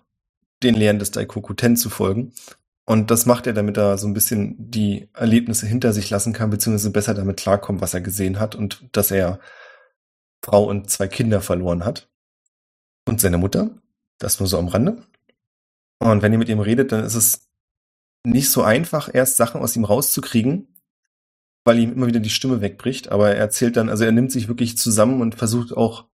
den 0.62 0.76
Lehren 0.76 1.00
des 1.00 1.10
Daikoku 1.10 1.56
Ten 1.56 1.78
zu 1.78 1.90
folgen. 1.90 2.34
Und 2.86 3.10
das 3.10 3.26
macht 3.26 3.48
er, 3.48 3.54
damit 3.54 3.78
er 3.78 3.98
so 3.98 4.08
ein 4.08 4.14
bisschen 4.14 4.56
die 4.72 5.10
Erlebnisse 5.14 5.66
hinter 5.66 5.94
sich 5.94 6.10
lassen 6.12 6.34
kann, 6.34 6.52
beziehungsweise 6.52 6.92
besser 6.92 7.16
damit 7.16 7.38
klarkommt, 7.38 7.82
was 7.82 7.96
er 7.96 8.02
gesehen 8.02 8.40
hat 8.40 8.54
und 8.54 8.88
dass 8.92 9.10
er 9.10 9.40
Frau 10.44 10.66
und 10.66 10.90
zwei 10.92 11.08
Kinder 11.08 11.42
verloren 11.42 11.86
hat. 11.86 12.08
Und 13.10 13.20
seine 13.20 13.40
Mutter. 13.40 13.72
Das 14.20 14.40
nur 14.40 14.48
so 14.48 14.60
am 14.60 14.68
Rande. 14.68 15.04
Und 15.98 16.22
wenn 16.22 16.32
ihr 16.32 16.38
mit 16.38 16.48
ihm 16.48 16.60
redet, 16.60 16.92
dann 16.92 17.04
ist 17.04 17.16
es 17.16 17.50
nicht 18.24 18.52
so 18.52 18.62
einfach, 18.62 19.10
erst 19.12 19.36
Sachen 19.36 19.62
aus 19.62 19.76
ihm 19.76 19.84
rauszukriegen, 19.84 20.80
weil 21.66 21.80
ihm 21.80 21.92
immer 21.92 22.06
wieder 22.06 22.20
die 22.20 22.30
Stimme 22.30 22.62
wegbricht. 22.62 23.12
Aber 23.12 23.30
er 23.30 23.38
erzählt 23.38 23.78
dann, 23.78 23.90
also 23.90 24.04
er 24.04 24.12
nimmt 24.12 24.32
sich 24.32 24.48
wirklich 24.48 24.78
zusammen 24.78 25.22
und 25.22 25.34
versucht 25.34 25.76
auch 25.76 26.06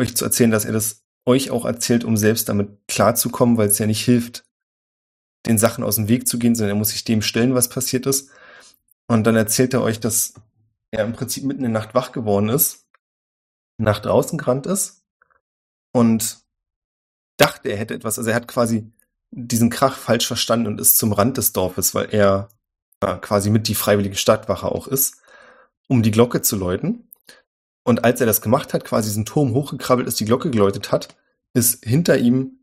euch 0.00 0.16
zu 0.16 0.24
erzählen, 0.24 0.50
dass 0.50 0.64
er 0.64 0.72
das 0.72 1.04
euch 1.26 1.52
auch 1.52 1.64
erzählt, 1.64 2.02
um 2.02 2.16
selbst 2.16 2.48
damit 2.48 2.88
klarzukommen, 2.88 3.56
weil 3.56 3.68
es 3.68 3.78
ja 3.78 3.86
nicht 3.86 4.04
hilft, 4.04 4.44
den 5.46 5.58
Sachen 5.58 5.84
aus 5.84 5.94
dem 5.94 6.08
Weg 6.08 6.26
zu 6.26 6.40
gehen, 6.40 6.56
sondern 6.56 6.76
er 6.76 6.78
muss 6.78 6.90
sich 6.90 7.04
dem 7.04 7.22
stellen, 7.22 7.54
was 7.54 7.68
passiert 7.68 8.06
ist. 8.06 8.30
Und 9.06 9.28
dann 9.28 9.36
erzählt 9.36 9.74
er 9.74 9.82
euch, 9.82 10.00
dass 10.00 10.34
er 10.90 11.04
im 11.04 11.12
Prinzip 11.12 11.44
mitten 11.44 11.64
in 11.64 11.72
der 11.72 11.82
Nacht 11.82 11.94
wach 11.94 12.10
geworden 12.10 12.48
ist, 12.48 12.88
nach 13.78 14.00
draußen 14.00 14.36
gerannt 14.36 14.66
ist 14.66 14.99
und 15.92 16.38
dachte, 17.36 17.70
er 17.70 17.76
hätte 17.76 17.94
etwas, 17.94 18.18
also 18.18 18.30
er 18.30 18.36
hat 18.36 18.48
quasi 18.48 18.92
diesen 19.30 19.70
Krach 19.70 19.96
falsch 19.96 20.26
verstanden 20.26 20.66
und 20.66 20.80
ist 20.80 20.98
zum 20.98 21.12
Rand 21.12 21.36
des 21.36 21.52
Dorfes, 21.52 21.94
weil 21.94 22.08
er 22.12 22.48
äh, 23.00 23.16
quasi 23.16 23.50
mit 23.50 23.68
die 23.68 23.74
freiwillige 23.74 24.16
Stadtwache 24.16 24.70
auch 24.70 24.88
ist, 24.88 25.16
um 25.88 26.02
die 26.02 26.10
Glocke 26.10 26.42
zu 26.42 26.56
läuten. 26.56 27.08
Und 27.84 28.04
als 28.04 28.20
er 28.20 28.26
das 28.26 28.42
gemacht 28.42 28.74
hat, 28.74 28.84
quasi 28.84 29.08
diesen 29.08 29.24
Turm 29.24 29.54
hochgekrabbelt 29.54 30.06
ist, 30.06 30.20
die 30.20 30.24
Glocke 30.24 30.50
geläutet 30.50 30.92
hat, 30.92 31.16
ist 31.54 31.84
hinter 31.84 32.18
ihm 32.18 32.60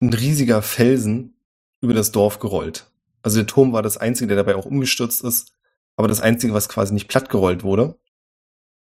ein 0.00 0.12
riesiger 0.12 0.62
Felsen 0.62 1.36
über 1.80 1.94
das 1.94 2.12
Dorf 2.12 2.38
gerollt. 2.38 2.90
Also 3.22 3.38
der 3.38 3.46
Turm 3.46 3.72
war 3.72 3.82
das 3.82 3.96
Einzige, 3.96 4.28
der 4.28 4.36
dabei 4.36 4.54
auch 4.54 4.66
umgestürzt 4.66 5.24
ist, 5.24 5.52
aber 5.96 6.08
das 6.08 6.20
Einzige, 6.20 6.54
was 6.54 6.68
quasi 6.68 6.94
nicht 6.94 7.08
plattgerollt 7.08 7.64
wurde. 7.64 7.98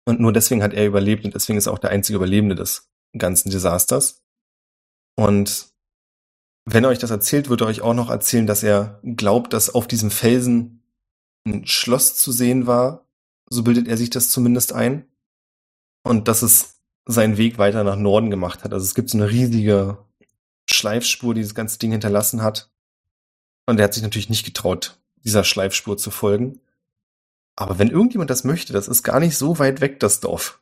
Und 0.04 0.20
nur 0.20 0.32
deswegen 0.32 0.62
hat 0.62 0.74
er 0.74 0.86
überlebt 0.86 1.24
und 1.24 1.34
deswegen 1.34 1.58
ist 1.58 1.66
er 1.66 1.72
auch 1.72 1.78
der 1.78 1.90
einzige 1.90 2.16
Überlebende 2.16 2.54
des 2.54 2.90
ganzen 3.18 3.50
Desasters. 3.50 4.22
Und 5.16 5.68
wenn 6.64 6.84
er 6.84 6.90
euch 6.90 6.98
das 6.98 7.10
erzählt, 7.10 7.48
wird 7.48 7.62
er 7.62 7.66
euch 7.66 7.80
auch 7.80 7.94
noch 7.94 8.10
erzählen, 8.10 8.46
dass 8.46 8.62
er 8.62 9.00
glaubt, 9.02 9.52
dass 9.52 9.74
auf 9.74 9.88
diesem 9.88 10.10
Felsen 10.10 10.82
ein 11.46 11.66
Schloss 11.66 12.16
zu 12.16 12.30
sehen 12.30 12.66
war. 12.66 13.06
So 13.48 13.62
bildet 13.62 13.88
er 13.88 13.96
sich 13.96 14.10
das 14.10 14.30
zumindest 14.30 14.72
ein. 14.72 15.06
Und 16.02 16.28
dass 16.28 16.42
es 16.42 16.78
seinen 17.06 17.38
Weg 17.38 17.58
weiter 17.58 17.84
nach 17.84 17.96
Norden 17.96 18.30
gemacht 18.30 18.64
hat. 18.64 18.72
Also 18.72 18.84
es 18.84 18.94
gibt 18.94 19.08
so 19.08 19.18
eine 19.18 19.30
riesige 19.30 19.98
Schleifspur, 20.70 21.34
die 21.34 21.42
das 21.42 21.54
ganze 21.54 21.78
Ding 21.78 21.90
hinterlassen 21.90 22.42
hat. 22.42 22.70
Und 23.66 23.78
er 23.78 23.84
hat 23.84 23.94
sich 23.94 24.02
natürlich 24.02 24.28
nicht 24.30 24.44
getraut, 24.44 25.00
dieser 25.24 25.44
Schleifspur 25.44 25.96
zu 25.96 26.10
folgen. 26.10 26.60
Aber 27.56 27.78
wenn 27.78 27.90
irgendjemand 27.90 28.30
das 28.30 28.44
möchte, 28.44 28.72
das 28.72 28.88
ist 28.88 29.02
gar 29.02 29.20
nicht 29.20 29.36
so 29.36 29.58
weit 29.58 29.80
weg, 29.80 30.00
das 30.00 30.20
Dorf. 30.20 30.60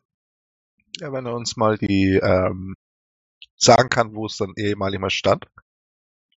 Ja, 1.01 1.13
wenn 1.13 1.27
er 1.27 1.35
uns 1.35 1.57
mal 1.57 1.77
die 1.79 2.19
ähm, 2.23 2.75
sagen 3.57 3.89
kann, 3.89 4.15
wo 4.15 4.27
es 4.27 4.37
dann 4.37 4.55
ehemalig 4.57 5.01
mal 5.01 5.11
stand. 5.11 5.47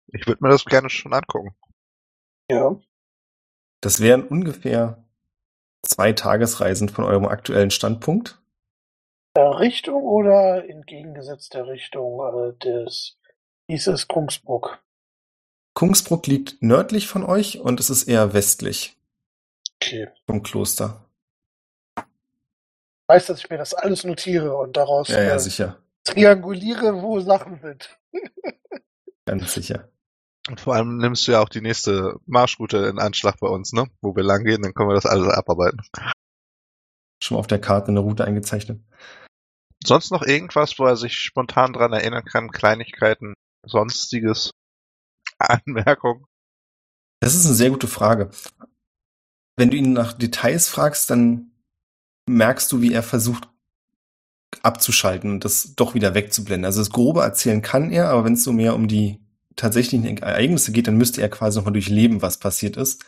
Ich 0.07 0.27
würde 0.27 0.43
mir 0.43 0.49
das 0.49 0.65
gerne 0.65 0.89
schon 0.89 1.13
angucken. 1.13 1.55
Ja. 2.49 2.77
Das 3.81 3.99
wären 4.01 4.27
ungefähr 4.27 5.05
zwei 5.83 6.13
Tagesreisen 6.13 6.89
von 6.89 7.05
eurem 7.05 7.25
aktuellen 7.25 7.71
Standpunkt. 7.71 8.41
Richtung 9.37 10.03
oder 10.03 10.67
entgegengesetzter 10.67 11.67
Richtung 11.67 12.19
äh, 12.19 12.57
des 12.57 13.17
hieß 13.69 13.87
es 13.87 14.07
Kungsbruck. 14.07 14.83
Kungsbruck 15.73 16.27
liegt 16.27 16.61
nördlich 16.61 17.07
von 17.07 17.23
euch 17.23 17.59
und 17.59 17.79
es 17.79 17.89
ist 17.89 18.03
eher 18.03 18.33
westlich 18.33 18.97
Okay. 19.81 20.09
vom 20.25 20.43
Kloster. 20.43 21.08
Ich 23.09 23.15
weiß, 23.15 23.25
dass 23.25 23.39
ich 23.39 23.49
mir 23.49 23.57
das 23.57 23.73
alles 23.73 24.03
notiere 24.03 24.55
und 24.55 24.77
daraus 24.77 25.07
Ja, 25.07 25.23
ja, 25.23 25.35
äh, 25.35 25.73
trianguliere, 26.03 27.01
wo 27.01 27.19
Sachen 27.19 27.59
sind. 27.59 27.97
Ganz 29.25 29.51
sicher. 29.51 29.89
Und 30.47 30.61
vor 30.61 30.75
allem 30.75 30.97
nimmst 30.97 31.27
du 31.27 31.31
ja 31.31 31.41
auch 31.41 31.49
die 31.49 31.61
nächste 31.61 32.19
Marschroute 32.27 32.77
in 32.85 32.99
Anschlag 32.99 33.39
bei 33.39 33.47
uns, 33.47 33.73
ne? 33.73 33.87
Wo 34.01 34.15
wir 34.15 34.21
lang 34.21 34.43
gehen, 34.43 34.61
dann 34.61 34.75
können 34.75 34.89
wir 34.89 34.93
das 34.93 35.07
alles 35.07 35.27
abarbeiten. 35.27 35.81
Schon 37.19 37.33
mal 37.33 37.39
auf 37.39 37.47
der 37.47 37.59
Karte 37.59 37.87
eine 37.87 38.01
Route 38.01 38.25
eingezeichnet. 38.25 38.79
Sonst 39.83 40.11
noch 40.11 40.21
irgendwas, 40.21 40.77
wo 40.77 40.85
er 40.85 40.95
sich 40.95 41.17
spontan 41.17 41.73
dran 41.73 41.93
erinnern 41.93 42.25
kann? 42.25 42.51
Kleinigkeiten, 42.51 43.33
sonstiges, 43.65 44.51
Anmerkung? 45.39 46.27
Das 47.21 47.33
ist 47.33 47.47
eine 47.47 47.55
sehr 47.55 47.71
gute 47.71 47.87
Frage. 47.87 48.29
Wenn 49.57 49.71
du 49.71 49.77
ihn 49.77 49.93
nach 49.93 50.13
Details 50.13 50.69
fragst, 50.69 51.09
dann 51.09 51.49
merkst 52.29 52.71
du, 52.71 52.81
wie 52.81 52.93
er 52.93 53.03
versucht 53.03 53.47
abzuschalten 54.63 55.31
und 55.31 55.45
das 55.45 55.75
doch 55.75 55.93
wieder 55.93 56.13
wegzublenden. 56.13 56.65
Also 56.65 56.81
das 56.81 56.89
Grobe 56.89 57.21
erzählen 57.21 57.61
kann 57.61 57.91
er, 57.91 58.09
aber 58.09 58.25
wenn 58.25 58.33
es 58.33 58.43
so 58.43 58.51
mehr 58.51 58.75
um 58.75 58.87
die 58.87 59.19
tatsächlichen 59.55 60.17
Ereignisse 60.17 60.71
geht, 60.71 60.87
dann 60.87 60.97
müsste 60.97 61.21
er 61.21 61.29
quasi 61.29 61.57
nochmal 61.57 61.73
durchleben, 61.73 62.21
was 62.21 62.39
passiert 62.39 62.77
ist. 62.77 63.03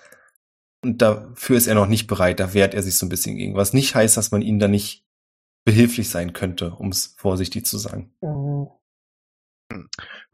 Und 0.83 1.01
dafür 1.01 1.57
ist 1.57 1.67
er 1.67 1.75
noch 1.75 1.87
nicht 1.87 2.07
bereit, 2.07 2.39
da 2.39 2.53
wehrt 2.53 2.73
er 2.73 2.83
sich 2.83 2.97
so 2.97 3.05
ein 3.05 3.09
bisschen 3.09 3.35
gegen. 3.35 3.55
Was 3.55 3.73
nicht 3.73 3.95
heißt, 3.95 4.17
dass 4.17 4.31
man 4.31 4.41
ihm 4.41 4.59
da 4.59 4.67
nicht 4.67 5.05
behilflich 5.63 6.09
sein 6.09 6.33
könnte, 6.33 6.71
um 6.71 6.89
es 6.89 7.15
vorsichtig 7.17 7.65
zu 7.65 7.77
sagen. 7.77 8.13
Mhm. 8.21 8.67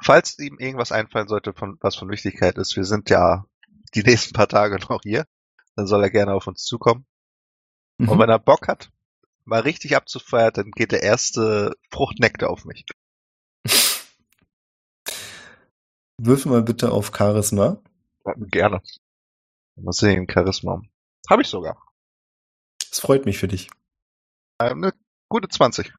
Falls 0.02 0.40
ihm 0.40 0.58
irgendwas 0.58 0.92
einfallen 0.92 1.28
sollte, 1.28 1.54
von, 1.54 1.78
was 1.82 1.96
von 1.96 2.10
Wichtigkeit 2.10 2.58
ist, 2.58 2.76
wir 2.76 2.86
sind 2.86 3.10
ja 3.10 3.46
die 3.94 4.04
nächsten 4.04 4.34
paar 4.34 4.48
Tage 4.48 4.78
noch 4.90 5.02
hier, 5.04 5.26
dann 5.76 5.88
soll 5.88 6.04
er 6.04 6.10
gerne 6.10 6.34
auf 6.34 6.48
uns 6.48 6.64
zukommen. 6.64 7.06
Und 8.00 8.10
Mhm. 8.10 8.20
wenn 8.20 8.30
er 8.30 8.40
Bock 8.40 8.68
hat, 8.68 8.92
mal 9.46 9.62
richtig 9.62 9.96
abzufeiern, 9.96 10.52
dann 10.54 10.72
geht 10.72 10.92
der 10.92 11.04
erste 11.04 11.76
Fruchtnektar 11.92 12.50
auf 12.50 12.66
mich. 12.66 12.86
Würfel 16.20 16.52
mal 16.52 16.64
bitte 16.64 16.92
auf 16.92 17.12
Charisma. 17.16 17.80
Gerne. 18.52 18.82
Mal 19.76 19.94
sehen, 19.94 20.28
Charisma. 20.32 20.82
Habe 21.30 21.42
ich 21.44 21.48
sogar. 21.48 21.82
Es 22.92 23.00
freut 23.00 23.26
mich 23.26 23.38
für 23.38 23.48
dich. 23.48 23.70
Eine 24.58 24.94
gute 25.30 25.48
20. 25.48 25.94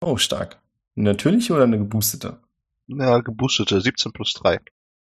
Oh, 0.00 0.16
stark. 0.18 0.60
Eine 0.96 1.10
natürliche 1.10 1.54
oder 1.54 1.64
eine 1.64 1.78
geboostete? 1.78 2.40
Ja, 2.86 3.20
geboostete, 3.20 3.80
17 3.80 4.12
plus 4.12 4.34
3. 4.34 4.60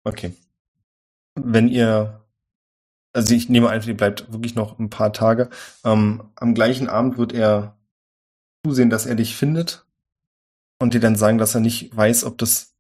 Okay. 0.04 0.34
Wenn 1.36 1.68
ihr, 1.68 2.27
also 3.18 3.34
ich 3.34 3.50
nehme 3.50 3.70
an, 3.70 3.82
ihr 3.82 3.98
bleibt 3.98 4.32
wirklich 4.32 4.54
noch 4.54 4.78
ein 4.78 4.92
paar 4.92 5.12
Tage. 5.12 5.50
Ähm, 5.84 6.30
am 6.36 6.54
gleichen 6.54 6.88
Abend 6.88 7.18
wird 7.18 7.34
er 7.34 7.76
zusehen, 8.64 8.92
dass 8.92 9.08
er 9.08 9.16
dich 9.16 9.36
findet 9.36 9.88
und 10.78 10.94
dir 10.94 11.00
dann 11.00 11.16
sagen, 11.16 11.40
dass 11.40 11.56
er 11.56 11.62
nicht 11.62 11.98
weiß, 11.98 12.26
ob 12.26 12.38
das 12.38 12.76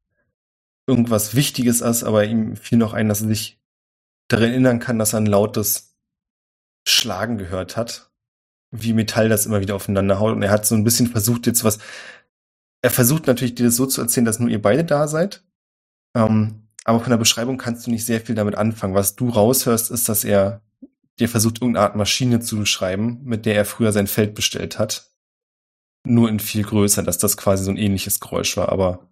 irgendwas 0.85 1.33
Wichtiges 1.35 1.81
ist, 1.81 2.03
aber 2.03 2.25
ihm 2.25 2.55
fiel 2.55 2.77
noch 2.77 2.93
ein, 2.93 3.09
dass 3.09 3.21
er 3.21 3.29
sich 3.29 3.59
daran 4.27 4.49
erinnern 4.49 4.79
kann, 4.79 4.99
dass 4.99 5.13
er 5.13 5.21
ein 5.21 5.25
lautes 5.25 5.97
Schlagen 6.87 7.39
gehört 7.39 7.75
hat, 7.75 8.11
wie 8.69 8.93
Metall 8.93 9.29
das 9.29 9.47
immer 9.47 9.59
wieder 9.59 9.73
aufeinander 9.73 10.19
haut. 10.19 10.35
Und 10.35 10.43
er 10.43 10.51
hat 10.51 10.67
so 10.67 10.75
ein 10.75 10.83
bisschen 10.83 11.07
versucht, 11.07 11.47
jetzt 11.47 11.63
was. 11.63 11.79
Er 12.83 12.91
versucht 12.91 13.25
natürlich, 13.25 13.55
dir 13.55 13.65
das 13.65 13.75
so 13.75 13.87
zu 13.87 14.01
erzählen, 14.01 14.25
dass 14.25 14.39
nur 14.39 14.49
ihr 14.49 14.61
beide 14.61 14.85
da 14.85 15.07
seid. 15.07 15.43
Ähm, 16.15 16.66
aber 16.87 17.01
von 17.01 17.09
der 17.09 17.17
Beschreibung 17.17 17.57
kannst 17.57 17.85
du 17.85 17.91
nicht 17.91 18.05
sehr 18.05 18.21
viel 18.21 18.35
damit 18.35 18.55
anfangen. 18.55 18.95
Was 18.95 19.15
du 19.15 19.29
raushörst, 19.29 19.91
ist, 19.91 20.07
dass 20.07 20.23
er 20.23 20.61
dir 21.19 21.27
versucht, 21.27 21.57
irgendeine 21.57 21.85
Art 21.85 21.95
Maschine 21.95 22.39
zu 22.39 22.57
beschreiben, 22.57 23.21
mit 23.23 23.45
der 23.45 23.55
er 23.55 23.65
früher 23.65 23.91
sein 23.91 24.07
Feld 24.07 24.35
bestellt 24.35 24.79
hat. 24.79 25.11
Nur 26.05 26.29
in 26.29 26.39
viel 26.39 26.63
größer, 26.63 27.03
dass 27.03 27.17
das 27.17 27.35
quasi 27.35 27.65
so 27.65 27.71
ein 27.71 27.77
ähnliches 27.77 28.21
Geräusch 28.21 28.55
war. 28.55 28.69
Aber 28.69 29.09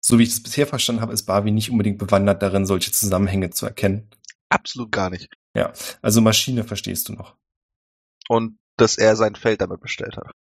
so 0.00 0.18
wie 0.18 0.22
ich 0.22 0.30
das 0.30 0.42
bisher 0.42 0.66
verstanden 0.66 1.02
habe, 1.02 1.12
ist 1.12 1.26
Barbie 1.26 1.50
nicht 1.50 1.70
unbedingt 1.70 1.98
bewandert 1.98 2.40
darin, 2.40 2.64
solche 2.64 2.92
Zusammenhänge 2.92 3.50
zu 3.50 3.66
erkennen. 3.66 4.08
Absolut 4.48 4.90
gar 4.90 5.10
nicht. 5.10 5.28
Also 6.00 6.22
Maschine 6.22 6.64
verstehst 6.64 7.10
du 7.10 7.12
noch. 7.12 7.36
Und 8.28 8.58
dass 8.78 8.96
er 8.96 9.14
sein 9.16 9.34
Feld 9.34 9.60
damit 9.60 9.80
bestellt 9.80 10.16
hat. 10.16 10.32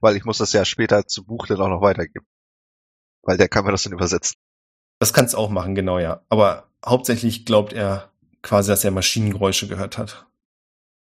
Weil 0.00 0.16
ich 0.16 0.24
muss 0.24 0.38
das 0.38 0.52
ja 0.52 0.66
später 0.66 1.06
zu 1.06 1.24
Buch 1.24 1.46
dann 1.46 1.60
auch 1.60 1.68
noch 1.68 1.80
weitergeben. 1.80 2.26
Weil 3.22 3.38
der 3.38 3.48
kann 3.48 3.64
mir 3.64 3.72
das 3.72 3.84
dann 3.84 3.94
übersetzen. 3.94 4.34
Das 5.00 5.14
kannst 5.14 5.34
du 5.34 5.38
auch 5.38 5.48
machen, 5.48 5.74
genau, 5.74 5.98
ja. 5.98 6.22
Aber 6.28 6.68
hauptsächlich 6.84 7.46
glaubt 7.46 7.72
er 7.72 8.12
quasi, 8.42 8.70
dass 8.70 8.84
er 8.84 8.90
Maschinengeräusche 8.90 9.66
gehört 9.66 9.98
hat. 9.98 10.26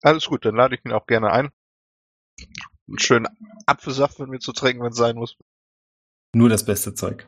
Alles 0.02 0.26
gut, 0.26 0.46
dann 0.46 0.56
lade 0.56 0.76
ich 0.76 0.86
ihn 0.86 0.94
auch 0.94 1.06
gerne 1.06 1.32
ein. 1.32 1.52
Einen 2.88 3.00
schönen 3.00 3.28
Apfelsaft 3.66 4.18
mit 4.20 4.30
mir 4.30 4.40
zu 4.40 4.54
trinken, 4.54 4.82
wenn 4.82 4.92
es 4.92 4.98
sein 4.98 5.18
muss. 5.18 5.38
Nur 6.34 6.50
das 6.50 6.66
beste 6.66 6.94
Zeug. 6.94 7.28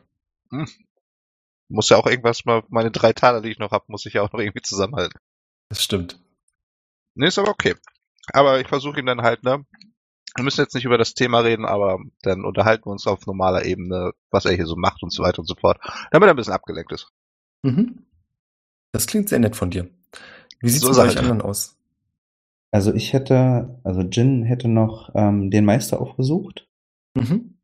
Muss 1.68 1.90
ja 1.90 1.98
auch 1.98 2.06
irgendwas 2.06 2.46
mal, 2.46 2.64
meine 2.68 2.90
drei 2.90 3.12
Taler, 3.12 3.42
die 3.42 3.50
ich 3.50 3.58
noch 3.58 3.70
habe, 3.70 3.84
muss 3.88 4.06
ich 4.06 4.14
ja 4.14 4.22
auch 4.22 4.32
noch 4.32 4.40
irgendwie 4.40 4.62
zusammenhalten. 4.62 5.18
Das 5.68 5.82
stimmt. 5.82 6.18
Nee, 7.14 7.28
ist 7.28 7.38
aber 7.38 7.50
okay. 7.50 7.74
Aber 8.32 8.58
ich 8.60 8.68
versuche 8.68 9.00
ihn 9.00 9.06
dann 9.06 9.22
halt, 9.22 9.42
ne? 9.42 9.66
Wir 10.36 10.44
müssen 10.44 10.60
jetzt 10.60 10.74
nicht 10.74 10.84
über 10.84 10.98
das 10.98 11.14
Thema 11.14 11.40
reden, 11.40 11.64
aber 11.64 11.98
dann 12.22 12.44
unterhalten 12.44 12.86
wir 12.86 12.92
uns 12.92 13.06
auf 13.06 13.26
normaler 13.26 13.64
Ebene, 13.64 14.12
was 14.30 14.44
er 14.44 14.52
hier 14.52 14.66
so 14.66 14.76
macht 14.76 15.02
und 15.02 15.12
so 15.12 15.22
weiter 15.22 15.38
und 15.38 15.46
so 15.46 15.54
fort. 15.54 15.78
Damit 16.10 16.26
er 16.26 16.34
ein 16.34 16.36
bisschen 16.36 16.52
abgelenkt 16.52 16.92
ist. 16.92 17.12
Mhm. 17.62 18.06
Das 18.92 19.06
klingt 19.06 19.28
sehr 19.28 19.38
nett 19.38 19.56
von 19.56 19.70
dir. 19.70 19.88
Wie 20.60 20.68
sieht's 20.68 20.82
So 20.82 20.88
mit 20.88 20.92
ist 20.92 20.98
er 20.98 21.04
euch 21.04 21.18
anderen 21.18 21.42
aus? 21.42 21.76
Also 22.72 22.92
ich 22.92 23.12
hätte, 23.12 23.80
also 23.84 24.00
Jin 24.02 24.42
hätte 24.42 24.68
noch 24.68 25.10
ähm, 25.14 25.50
den 25.50 25.64
Meister 25.64 26.00
aufgesucht 26.00 26.68
Mhm. 27.16 27.58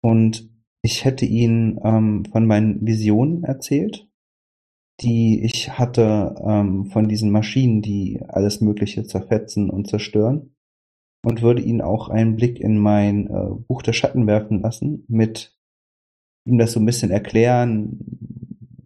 und 0.00 0.48
ich 0.82 1.04
hätte 1.04 1.24
ihn 1.24 1.80
ähm, 1.82 2.24
von 2.30 2.46
meinen 2.46 2.86
Visionen 2.86 3.42
erzählt, 3.42 4.06
die 5.00 5.42
ich 5.44 5.76
hatte 5.76 6.36
ähm, 6.46 6.86
von 6.86 7.08
diesen 7.08 7.32
Maschinen, 7.32 7.82
die 7.82 8.20
alles 8.28 8.60
Mögliche 8.60 9.04
zerfetzen 9.04 9.68
und 9.70 9.88
zerstören 9.88 10.55
und 11.26 11.42
würde 11.42 11.60
ihn 11.60 11.80
auch 11.80 12.08
einen 12.08 12.36
Blick 12.36 12.60
in 12.60 12.78
mein 12.78 13.26
äh, 13.26 13.50
Buch 13.66 13.82
der 13.82 13.92
Schatten 13.92 14.28
werfen 14.28 14.60
lassen, 14.62 15.04
mit 15.08 15.58
ihm 16.44 16.56
das 16.56 16.70
so 16.70 16.78
ein 16.78 16.86
bisschen 16.86 17.10
erklären, 17.10 17.98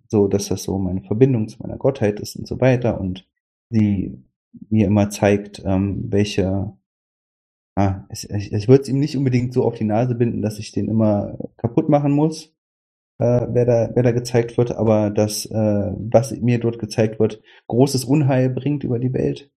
so 0.08 0.26
dass 0.26 0.48
das 0.48 0.62
so 0.62 0.78
meine 0.78 1.02
Verbindung 1.02 1.48
zu 1.48 1.58
meiner 1.60 1.76
Gottheit 1.76 2.18
ist 2.18 2.36
und 2.36 2.48
so 2.48 2.58
weiter 2.58 2.98
und 2.98 3.28
sie 3.68 4.24
mir 4.70 4.86
immer 4.86 5.10
zeigt, 5.10 5.62
ähm, 5.66 6.06
welche 6.10 6.72
Ah, 7.76 8.06
ich, 8.10 8.28
ich, 8.30 8.52
ich 8.52 8.68
würde 8.68 8.82
es 8.82 8.88
ihm 8.88 8.98
nicht 8.98 9.16
unbedingt 9.16 9.52
so 9.52 9.64
auf 9.64 9.74
die 9.74 9.84
Nase 9.84 10.14
binden, 10.14 10.42
dass 10.42 10.58
ich 10.58 10.72
den 10.72 10.88
immer 10.88 11.38
kaputt 11.58 11.88
machen 11.88 12.12
muss, 12.12 12.54
äh, 13.18 13.46
wer, 13.50 13.64
da, 13.66 13.90
wer 13.94 14.02
da 14.02 14.12
gezeigt 14.12 14.56
wird, 14.58 14.72
aber 14.72 15.10
dass, 15.10 15.46
äh, 15.46 15.92
was 15.98 16.32
mir 16.40 16.58
dort 16.58 16.78
gezeigt 16.78 17.20
wird, 17.20 17.42
großes 17.68 18.04
Unheil 18.04 18.50
bringt 18.50 18.82
über 18.82 18.98
die 18.98 19.12
Welt. 19.12 19.50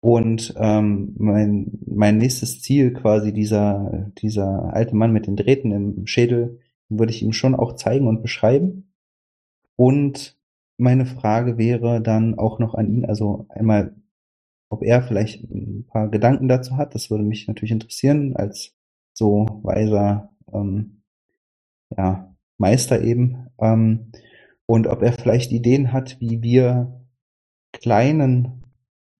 Und 0.00 0.54
ähm, 0.56 1.14
mein, 1.18 1.78
mein 1.86 2.18
nächstes 2.18 2.62
Ziel, 2.62 2.92
quasi 2.92 3.32
dieser, 3.32 4.10
dieser 4.18 4.72
alte 4.72 4.94
Mann 4.94 5.12
mit 5.12 5.26
den 5.26 5.36
Drähten 5.36 5.72
im 5.72 6.06
Schädel, 6.06 6.60
würde 6.88 7.12
ich 7.12 7.22
ihm 7.22 7.32
schon 7.32 7.54
auch 7.54 7.74
zeigen 7.74 8.06
und 8.06 8.22
beschreiben. 8.22 8.92
Und 9.76 10.38
meine 10.76 11.06
Frage 11.06 11.58
wäre 11.58 12.00
dann 12.00 12.38
auch 12.38 12.58
noch 12.58 12.74
an 12.74 12.88
ihn, 12.88 13.04
also 13.04 13.46
einmal, 13.48 13.96
ob 14.70 14.82
er 14.82 15.02
vielleicht 15.02 15.42
ein 15.50 15.84
paar 15.86 16.08
Gedanken 16.08 16.48
dazu 16.48 16.76
hat. 16.76 16.94
Das 16.94 17.10
würde 17.10 17.24
mich 17.24 17.48
natürlich 17.48 17.72
interessieren, 17.72 18.36
als 18.36 18.76
so 19.12 19.60
weiser 19.64 20.30
ähm, 20.52 21.02
ja, 21.96 22.34
Meister 22.56 23.02
eben. 23.02 23.48
Ähm, 23.60 24.12
und 24.66 24.86
ob 24.86 25.02
er 25.02 25.12
vielleicht 25.12 25.50
Ideen 25.50 25.92
hat, 25.92 26.20
wie 26.20 26.42
wir 26.42 27.04
kleinen 27.72 28.57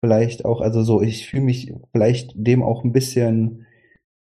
vielleicht 0.01 0.45
auch, 0.45 0.61
also 0.61 0.83
so, 0.83 1.03
ich 1.03 1.27
fühle 1.29 1.45
mich 1.45 1.73
vielleicht 1.93 2.33
dem 2.35 2.63
auch 2.63 2.85
ein 2.85 2.93
bisschen 2.93 3.67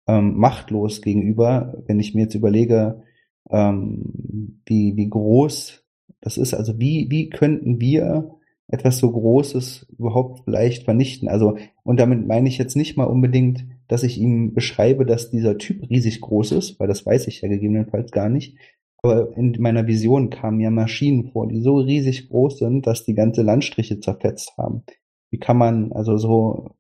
ähm, 0.07 0.37
machtlos 0.37 1.03
gegenüber, 1.03 1.83
wenn 1.87 2.01
ich 2.01 2.15
mir 2.15 2.23
jetzt 2.23 2.35
überlege, 2.35 3.03
ähm, 3.51 4.63
wie, 4.67 4.97
wie 4.97 5.09
groß 5.09 5.85
das 6.21 6.39
ist. 6.39 6.55
Also 6.55 6.79
wie, 6.79 7.09
wie 7.11 7.29
könnten 7.29 7.81
wir 7.81 8.31
etwas 8.69 8.99
so 8.99 9.11
Großes 9.11 9.87
überhaupt 9.99 10.43
vielleicht 10.45 10.85
vernichten? 10.85 11.29
Also, 11.29 11.57
und 11.83 12.01
damit 12.01 12.27
meine 12.27 12.49
ich 12.49 12.59
jetzt 12.59 12.77
nicht 12.77 12.97
mal 12.97 13.05
unbedingt, 13.05 13.67
dass 13.89 14.03
ich 14.03 14.19
ihm 14.19 14.55
beschreibe, 14.55 15.07
dass 15.07 15.31
dieser 15.31 15.59
Typ 15.59 15.89
riesig 15.89 16.21
groß 16.21 16.53
ist, 16.53 16.81
weil 16.81 16.89
das 16.89 17.07
weiß 17.07 17.29
ich 17.29 17.43
ja 17.43 17.49
gegebenenfalls 17.49 18.11
gar 18.11 18.29
nicht. 18.29 18.57
Aber 19.03 19.37
in 19.37 19.55
meiner 19.61 19.87
Vision 19.87 20.31
kamen 20.31 20.59
ja 20.59 20.71
Maschinen 20.71 21.31
vor, 21.31 21.47
die 21.47 21.61
so 21.61 21.77
riesig 21.77 22.29
groß 22.29 22.59
sind, 22.59 22.87
dass 22.87 23.05
die 23.05 23.15
ganze 23.15 23.43
Landstriche 23.43 24.01
zerfetzt 24.01 24.57
haben 24.57 24.83
wie 25.31 25.39
kann 25.39 25.57
man, 25.57 25.93
also 25.93 26.17
so, 26.17 26.77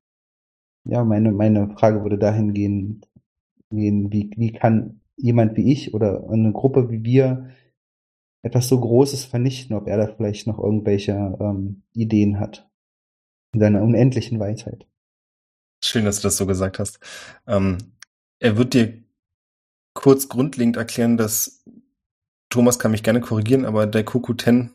ja, 0.84 1.04
meine, 1.04 1.32
meine 1.32 1.70
Frage 1.76 2.02
würde 2.02 2.18
dahin 2.18 2.54
gehen, 2.54 3.02
gehen 3.70 4.12
wie, 4.12 4.30
wie 4.36 4.52
kann 4.52 5.00
jemand 5.16 5.56
wie 5.56 5.72
ich 5.72 5.94
oder 5.94 6.28
eine 6.30 6.52
Gruppe 6.52 6.90
wie 6.90 7.02
wir 7.02 7.50
etwas 8.42 8.68
so 8.68 8.78
Großes 8.78 9.24
vernichten, 9.24 9.74
ob 9.74 9.88
er 9.88 9.96
da 9.96 10.06
vielleicht 10.14 10.46
noch 10.46 10.58
irgendwelche 10.58 11.36
ähm, 11.40 11.82
Ideen 11.94 12.38
hat. 12.38 12.68
In 13.52 13.60
seiner 13.60 13.82
unendlichen 13.82 14.38
Weisheit. 14.38 14.86
Schön, 15.82 16.04
dass 16.04 16.16
du 16.16 16.22
das 16.22 16.36
so 16.36 16.46
gesagt 16.46 16.78
hast. 16.78 17.00
Ähm, 17.46 17.78
er 18.38 18.56
wird 18.56 18.74
dir 18.74 19.02
kurz 19.94 20.28
grundlegend 20.28 20.76
erklären, 20.76 21.16
dass 21.16 21.64
Thomas 22.50 22.78
kann 22.78 22.92
mich 22.92 23.02
gerne 23.02 23.20
korrigieren, 23.20 23.64
aber 23.64 23.86
der 23.86 24.04
Kokuten 24.04 24.72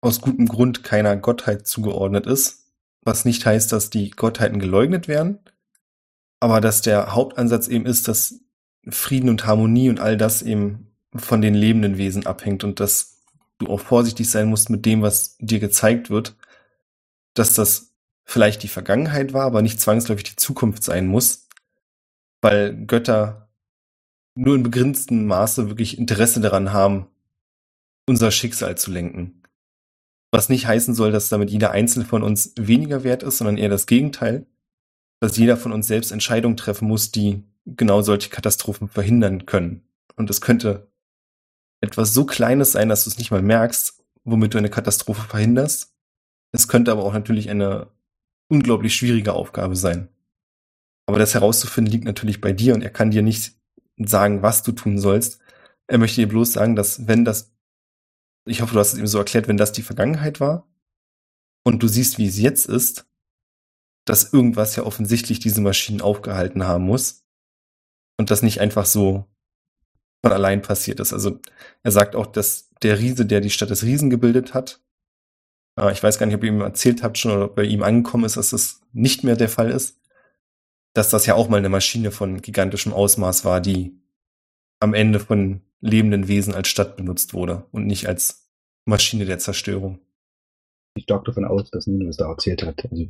aus 0.00 0.20
gutem 0.20 0.46
Grund 0.46 0.84
keiner 0.84 1.16
Gottheit 1.16 1.66
zugeordnet 1.66 2.26
ist, 2.26 2.59
was 3.02 3.24
nicht 3.24 3.46
heißt, 3.46 3.72
dass 3.72 3.90
die 3.90 4.10
Gottheiten 4.10 4.58
geleugnet 4.58 5.08
werden, 5.08 5.38
aber 6.40 6.60
dass 6.60 6.82
der 6.82 7.14
Hauptansatz 7.14 7.68
eben 7.68 7.86
ist, 7.86 8.08
dass 8.08 8.40
Frieden 8.88 9.28
und 9.28 9.46
Harmonie 9.46 9.90
und 9.90 10.00
all 10.00 10.16
das 10.16 10.42
eben 10.42 10.90
von 11.14 11.40
den 11.42 11.54
lebenden 11.54 11.98
Wesen 11.98 12.26
abhängt 12.26 12.64
und 12.64 12.80
dass 12.80 13.22
du 13.58 13.66
auch 13.66 13.80
vorsichtig 13.80 14.30
sein 14.30 14.48
musst 14.48 14.70
mit 14.70 14.86
dem, 14.86 15.02
was 15.02 15.36
dir 15.38 15.60
gezeigt 15.60 16.10
wird, 16.10 16.36
dass 17.34 17.54
das 17.54 17.92
vielleicht 18.24 18.62
die 18.62 18.68
Vergangenheit 18.68 19.32
war, 19.32 19.44
aber 19.44 19.60
nicht 19.60 19.80
zwangsläufig 19.80 20.24
die 20.24 20.36
Zukunft 20.36 20.82
sein 20.82 21.06
muss, 21.06 21.48
weil 22.40 22.86
Götter 22.86 23.50
nur 24.34 24.54
in 24.54 24.62
begrenztem 24.62 25.26
Maße 25.26 25.68
wirklich 25.68 25.98
Interesse 25.98 26.40
daran 26.40 26.72
haben, 26.72 27.06
unser 28.06 28.30
Schicksal 28.30 28.78
zu 28.78 28.90
lenken. 28.90 29.39
Was 30.32 30.48
nicht 30.48 30.66
heißen 30.66 30.94
soll, 30.94 31.12
dass 31.12 31.28
damit 31.28 31.50
jeder 31.50 31.72
Einzelne 31.72 32.04
von 32.04 32.22
uns 32.22 32.52
weniger 32.56 33.02
wert 33.04 33.22
ist, 33.22 33.38
sondern 33.38 33.58
eher 33.58 33.68
das 33.68 33.86
Gegenteil. 33.86 34.46
Dass 35.20 35.36
jeder 35.36 35.56
von 35.56 35.72
uns 35.72 35.86
selbst 35.86 36.12
Entscheidungen 36.12 36.56
treffen 36.56 36.88
muss, 36.88 37.10
die 37.10 37.42
genau 37.66 38.02
solche 38.02 38.30
Katastrophen 38.30 38.88
verhindern 38.88 39.46
können. 39.46 39.82
Und 40.16 40.30
es 40.30 40.40
könnte 40.40 40.90
etwas 41.80 42.14
so 42.14 42.24
Kleines 42.24 42.72
sein, 42.72 42.88
dass 42.88 43.04
du 43.04 43.10
es 43.10 43.18
nicht 43.18 43.30
mal 43.30 43.42
merkst, 43.42 44.02
womit 44.24 44.54
du 44.54 44.58
eine 44.58 44.70
Katastrophe 44.70 45.28
verhinderst. 45.28 45.94
Es 46.52 46.68
könnte 46.68 46.92
aber 46.92 47.04
auch 47.04 47.12
natürlich 47.12 47.50
eine 47.50 47.88
unglaublich 48.48 48.94
schwierige 48.94 49.32
Aufgabe 49.32 49.76
sein. 49.76 50.08
Aber 51.06 51.18
das 51.18 51.34
herauszufinden 51.34 51.92
liegt 51.92 52.04
natürlich 52.04 52.40
bei 52.40 52.52
dir 52.52 52.74
und 52.74 52.82
er 52.82 52.90
kann 52.90 53.10
dir 53.10 53.22
nicht 53.22 53.54
sagen, 53.96 54.42
was 54.42 54.62
du 54.62 54.72
tun 54.72 54.98
sollst. 54.98 55.40
Er 55.86 55.98
möchte 55.98 56.20
dir 56.20 56.28
bloß 56.28 56.52
sagen, 56.52 56.76
dass 56.76 57.08
wenn 57.08 57.24
das 57.24 57.52
ich 58.50 58.62
hoffe, 58.62 58.74
du 58.74 58.80
hast 58.80 58.92
es 58.92 58.98
ihm 58.98 59.06
so 59.06 59.18
erklärt, 59.18 59.48
wenn 59.48 59.56
das 59.56 59.72
die 59.72 59.82
Vergangenheit 59.82 60.40
war 60.40 60.68
und 61.64 61.82
du 61.82 61.88
siehst, 61.88 62.18
wie 62.18 62.26
es 62.26 62.38
jetzt 62.38 62.66
ist, 62.66 63.06
dass 64.04 64.32
irgendwas 64.32 64.76
ja 64.76 64.84
offensichtlich 64.84 65.38
diese 65.40 65.60
Maschinen 65.60 66.00
aufgehalten 66.00 66.64
haben 66.66 66.84
muss 66.84 67.26
und 68.18 68.30
das 68.30 68.42
nicht 68.42 68.60
einfach 68.60 68.86
so 68.86 69.26
von 70.22 70.32
allein 70.32 70.62
passiert 70.62 71.00
ist. 71.00 71.12
Also 71.12 71.40
er 71.82 71.92
sagt 71.92 72.16
auch, 72.16 72.26
dass 72.26 72.70
der 72.82 72.98
Riese, 72.98 73.24
der 73.24 73.40
die 73.40 73.50
Stadt 73.50 73.70
des 73.70 73.84
Riesen 73.84 74.10
gebildet 74.10 74.52
hat, 74.52 74.82
äh, 75.78 75.92
ich 75.92 76.02
weiß 76.02 76.18
gar 76.18 76.26
nicht, 76.26 76.34
ob 76.34 76.42
ihr 76.42 76.50
ihm 76.50 76.60
erzählt 76.60 77.02
habt 77.02 77.18
schon 77.18 77.32
oder 77.32 77.44
ob 77.46 77.54
bei 77.54 77.64
ihm 77.64 77.82
angekommen 77.82 78.24
ist, 78.24 78.36
dass 78.36 78.50
das 78.50 78.80
nicht 78.92 79.22
mehr 79.22 79.36
der 79.36 79.48
Fall 79.48 79.70
ist, 79.70 79.98
dass 80.92 81.10
das 81.10 81.26
ja 81.26 81.34
auch 81.34 81.48
mal 81.48 81.58
eine 81.58 81.68
Maschine 81.68 82.10
von 82.10 82.42
gigantischem 82.42 82.92
Ausmaß 82.92 83.44
war, 83.44 83.60
die 83.60 83.99
am 84.80 84.94
Ende 84.94 85.20
von 85.20 85.60
lebenden 85.80 86.28
Wesen 86.28 86.54
als 86.54 86.68
Stadt 86.68 86.96
benutzt 86.96 87.32
wurde 87.34 87.64
und 87.70 87.86
nicht 87.86 88.08
als 88.08 88.50
Maschine 88.84 89.24
der 89.24 89.38
Zerstörung. 89.38 89.98
Ich 90.96 91.04
stark 91.04 91.24
davon 91.24 91.44
aus, 91.44 91.70
dass 91.70 91.86
Nino 91.86 92.08
es 92.08 92.16
da 92.16 92.28
erzählt 92.28 92.64
hat. 92.64 92.84
Also 92.90 93.04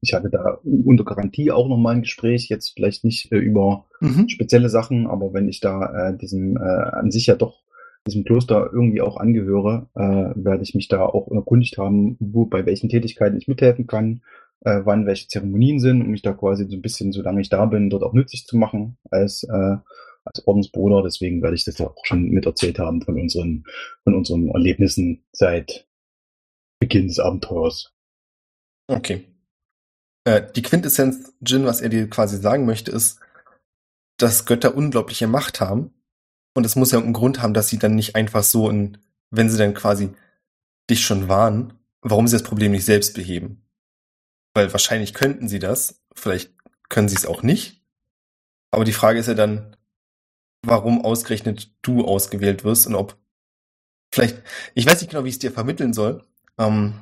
ich 0.00 0.12
hatte 0.12 0.28
da 0.28 0.58
unter 0.64 1.04
Garantie 1.04 1.52
auch 1.52 1.68
nochmal 1.68 1.94
ein 1.94 2.02
Gespräch, 2.02 2.48
jetzt 2.48 2.72
vielleicht 2.74 3.04
nicht 3.04 3.30
äh, 3.30 3.38
über 3.38 3.86
mhm. 4.00 4.28
spezielle 4.28 4.68
Sachen, 4.68 5.06
aber 5.06 5.32
wenn 5.32 5.48
ich 5.48 5.60
da 5.60 6.08
äh, 6.10 6.16
diesem 6.18 6.56
äh, 6.56 6.60
an 6.60 7.10
sich 7.10 7.26
ja 7.26 7.36
doch 7.36 7.62
diesem 8.06 8.24
Kloster 8.24 8.70
irgendwie 8.72 9.00
auch 9.00 9.16
angehöre, 9.16 9.88
äh, 9.94 10.00
werde 10.00 10.64
ich 10.64 10.74
mich 10.74 10.88
da 10.88 11.06
auch 11.06 11.30
erkundigt 11.30 11.78
haben, 11.78 12.16
wo 12.18 12.46
bei 12.46 12.66
welchen 12.66 12.88
Tätigkeiten 12.88 13.36
ich 13.36 13.46
mithelfen 13.46 13.86
kann, 13.86 14.22
äh, 14.64 14.80
wann 14.84 15.06
welche 15.06 15.28
Zeremonien 15.28 15.78
sind, 15.78 16.02
um 16.02 16.08
mich 16.08 16.22
da 16.22 16.32
quasi 16.32 16.66
so 16.68 16.76
ein 16.76 16.82
bisschen, 16.82 17.12
solange 17.12 17.40
ich 17.40 17.48
da 17.48 17.66
bin, 17.66 17.90
dort 17.90 18.02
auch 18.02 18.12
nützlich 18.12 18.46
zu 18.46 18.56
machen 18.56 18.96
als 19.10 19.44
äh, 19.44 19.76
als 20.24 20.46
Ordensbruder. 20.46 21.02
Deswegen 21.02 21.42
werde 21.42 21.56
ich 21.56 21.64
das 21.64 21.78
ja 21.78 21.86
auch 21.86 22.04
schon 22.04 22.28
miterzählt 22.30 22.78
haben 22.78 23.02
von 23.02 23.20
unseren, 23.20 23.64
von 24.04 24.14
unseren 24.14 24.48
Erlebnissen 24.48 25.24
seit 25.32 25.88
Beginn 26.80 27.08
des 27.08 27.18
Abenteuers. 27.18 27.92
Okay. 28.88 29.24
Äh, 30.24 30.42
die 30.54 30.62
Quintessenz, 30.62 31.34
Jin, 31.46 31.64
was 31.64 31.80
er 31.80 31.88
dir 31.88 32.08
quasi 32.08 32.38
sagen 32.38 32.66
möchte, 32.66 32.90
ist, 32.90 33.20
dass 34.18 34.46
Götter 34.46 34.74
unglaubliche 34.74 35.26
Macht 35.26 35.60
haben. 35.60 35.92
Und 36.54 36.66
es 36.66 36.76
muss 36.76 36.92
ja 36.92 36.98
einen 36.98 37.12
Grund 37.12 37.40
haben, 37.40 37.54
dass 37.54 37.68
sie 37.68 37.78
dann 37.78 37.94
nicht 37.94 38.14
einfach 38.14 38.42
so 38.42 38.68
in, 38.68 38.98
wenn 39.30 39.48
sie 39.48 39.58
dann 39.58 39.74
quasi 39.74 40.10
dich 40.90 41.04
schon 41.04 41.28
warnen, 41.28 41.72
warum 42.02 42.26
sie 42.28 42.36
das 42.36 42.42
Problem 42.42 42.72
nicht 42.72 42.84
selbst 42.84 43.14
beheben. 43.14 43.64
Weil 44.54 44.72
wahrscheinlich 44.72 45.14
könnten 45.14 45.48
sie 45.48 45.58
das, 45.58 46.02
vielleicht 46.14 46.52
können 46.88 47.08
sie 47.08 47.16
es 47.16 47.26
auch 47.26 47.42
nicht. 47.42 47.82
Aber 48.70 48.84
die 48.84 48.92
Frage 48.92 49.18
ist 49.18 49.28
ja 49.28 49.34
dann, 49.34 49.76
warum 50.64 51.04
ausgerechnet 51.04 51.72
du 51.82 52.04
ausgewählt 52.04 52.64
wirst 52.64 52.86
und 52.86 52.94
ob 52.94 53.16
vielleicht, 54.12 54.42
ich 54.74 54.86
weiß 54.86 55.00
nicht 55.00 55.10
genau, 55.10 55.24
wie 55.24 55.28
ich 55.28 55.34
es 55.34 55.40
dir 55.40 55.52
vermitteln 55.52 55.92
soll, 55.92 56.22
ähm, 56.58 56.94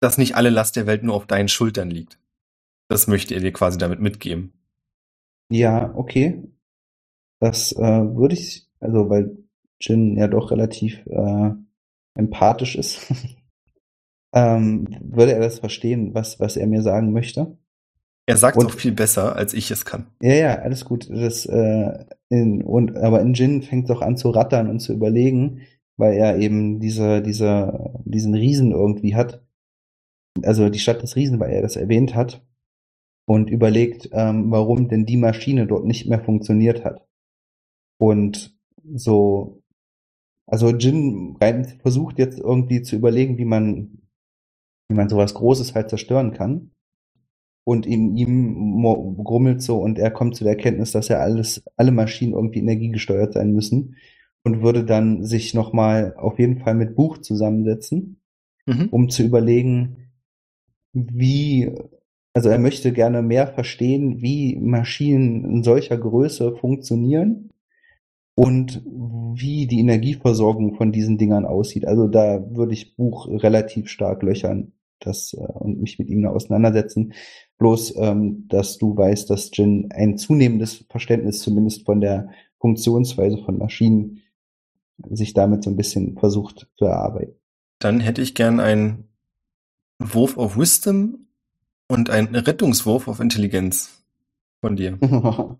dass 0.00 0.18
nicht 0.18 0.34
alle 0.36 0.50
Last 0.50 0.76
der 0.76 0.86
Welt 0.86 1.02
nur 1.02 1.14
auf 1.14 1.26
deinen 1.26 1.48
Schultern 1.48 1.90
liegt. 1.90 2.18
Das 2.88 3.06
möchte 3.06 3.34
er 3.34 3.40
dir 3.40 3.52
quasi 3.52 3.78
damit 3.78 4.00
mitgeben. 4.00 4.52
Ja, 5.50 5.94
okay. 5.94 6.42
Das 7.40 7.72
äh, 7.72 7.80
würde 7.80 8.34
ich, 8.34 8.68
also 8.80 9.08
weil 9.10 9.36
Jin 9.80 10.16
ja 10.16 10.28
doch 10.28 10.50
relativ 10.50 11.04
äh, 11.06 11.50
empathisch 12.14 12.76
ist, 12.76 13.12
ähm, 14.32 14.86
würde 15.00 15.32
er 15.32 15.40
das 15.40 15.58
verstehen, 15.58 16.14
was, 16.14 16.40
was 16.40 16.56
er 16.56 16.66
mir 16.66 16.82
sagen 16.82 17.12
möchte. 17.12 17.58
Er 18.28 18.36
sagt 18.36 18.56
es 18.56 18.64
auch 18.64 18.72
viel 18.72 18.92
besser, 18.92 19.36
als 19.36 19.54
ich 19.54 19.70
es 19.70 19.84
kann. 19.84 20.06
Ja, 20.20 20.34
ja, 20.34 20.54
alles 20.56 20.84
gut. 20.84 21.08
Das, 21.08 21.46
äh, 21.46 22.04
in, 22.28 22.62
und, 22.62 22.96
aber 22.96 23.20
in 23.20 23.34
Jin 23.34 23.62
fängt 23.62 23.88
auch 23.90 24.02
an 24.02 24.16
zu 24.16 24.30
rattern 24.30 24.68
und 24.68 24.80
zu 24.80 24.92
überlegen, 24.92 25.62
weil 25.96 26.14
er 26.14 26.36
eben 26.38 26.80
diese, 26.80 27.22
diese, 27.22 27.94
diesen 28.04 28.34
Riesen 28.34 28.72
irgendwie 28.72 29.14
hat. 29.14 29.44
Also 30.42 30.68
die 30.68 30.80
Stadt 30.80 31.02
des 31.02 31.14
Riesen, 31.14 31.38
weil 31.38 31.52
er 31.52 31.62
das 31.62 31.76
erwähnt 31.76 32.16
hat. 32.16 32.44
Und 33.28 33.50
überlegt, 33.50 34.10
ähm, 34.12 34.50
warum 34.50 34.88
denn 34.88 35.06
die 35.06 35.16
Maschine 35.16 35.66
dort 35.66 35.84
nicht 35.84 36.08
mehr 36.08 36.22
funktioniert 36.22 36.84
hat. 36.84 37.06
Und 37.98 38.56
so, 38.94 39.62
also 40.46 40.70
Jin 40.70 41.36
versucht 41.80 42.18
jetzt 42.18 42.38
irgendwie 42.38 42.82
zu 42.82 42.94
überlegen, 42.94 43.38
wie 43.38 43.44
man, 43.44 43.98
wie 44.88 44.94
man 44.94 45.08
sowas 45.08 45.34
Großes 45.34 45.74
halt 45.74 45.90
zerstören 45.90 46.32
kann 46.32 46.70
und 47.66 47.84
in 47.84 48.16
ihm 48.16 48.80
grummelt 49.24 49.60
so 49.60 49.78
und 49.78 49.98
er 49.98 50.12
kommt 50.12 50.36
zu 50.36 50.44
der 50.44 50.52
Erkenntnis, 50.52 50.92
dass 50.92 51.08
ja 51.08 51.18
alles, 51.18 51.64
alle 51.76 51.90
Maschinen 51.90 52.32
irgendwie 52.32 52.60
energiegesteuert 52.60 53.32
sein 53.32 53.50
müssen 53.52 53.96
und 54.44 54.62
würde 54.62 54.84
dann 54.84 55.24
sich 55.24 55.52
nochmal 55.52 56.14
auf 56.16 56.38
jeden 56.38 56.60
Fall 56.60 56.76
mit 56.76 56.94
Buch 56.94 57.18
zusammensetzen, 57.18 58.20
mhm. 58.66 58.88
um 58.92 59.08
zu 59.08 59.24
überlegen, 59.24 60.12
wie, 60.92 61.72
Also 62.32 62.50
er 62.50 62.60
möchte 62.60 62.92
gerne 62.92 63.20
mehr 63.20 63.48
verstehen, 63.48 64.22
wie 64.22 64.56
Maschinen 64.60 65.44
in 65.44 65.64
solcher 65.64 65.98
Größe 65.98 66.54
funktionieren 66.54 67.50
und 68.36 68.80
wie 68.86 69.66
die 69.66 69.80
Energieversorgung 69.80 70.76
von 70.76 70.92
diesen 70.92 71.18
Dingern 71.18 71.46
aussieht. 71.46 71.84
Also 71.84 72.06
da 72.06 72.46
würde 72.48 72.74
ich 72.74 72.94
Buch 72.94 73.26
relativ 73.28 73.88
stark 73.88 74.22
löchern 74.22 74.72
das, 75.00 75.34
äh, 75.34 75.40
und 75.40 75.80
mich 75.80 75.98
mit 75.98 76.08
ihm 76.08 76.24
auseinandersetzen. 76.26 77.12
Bloß, 77.58 77.96
ähm, 77.96 78.46
dass 78.48 78.78
du 78.78 78.96
weißt, 78.96 79.30
dass 79.30 79.50
Jin 79.52 79.88
ein 79.92 80.18
zunehmendes 80.18 80.84
Verständnis 80.90 81.40
zumindest 81.40 81.86
von 81.86 82.00
der 82.00 82.30
Funktionsweise 82.60 83.38
von 83.44 83.58
Maschinen 83.58 84.22
sich 85.10 85.34
damit 85.34 85.64
so 85.64 85.70
ein 85.70 85.76
bisschen 85.76 86.18
versucht 86.18 86.68
zu 86.76 86.84
erarbeiten. 86.84 87.34
Dann 87.78 88.00
hätte 88.00 88.22
ich 88.22 88.34
gern 88.34 88.60
einen 88.60 89.08
Wurf 89.98 90.36
auf 90.36 90.58
Wisdom 90.58 91.26
und 91.88 92.10
einen 92.10 92.34
Rettungswurf 92.34 93.08
auf 93.08 93.20
Intelligenz 93.20 94.02
von 94.60 94.76
dir. 94.76 94.98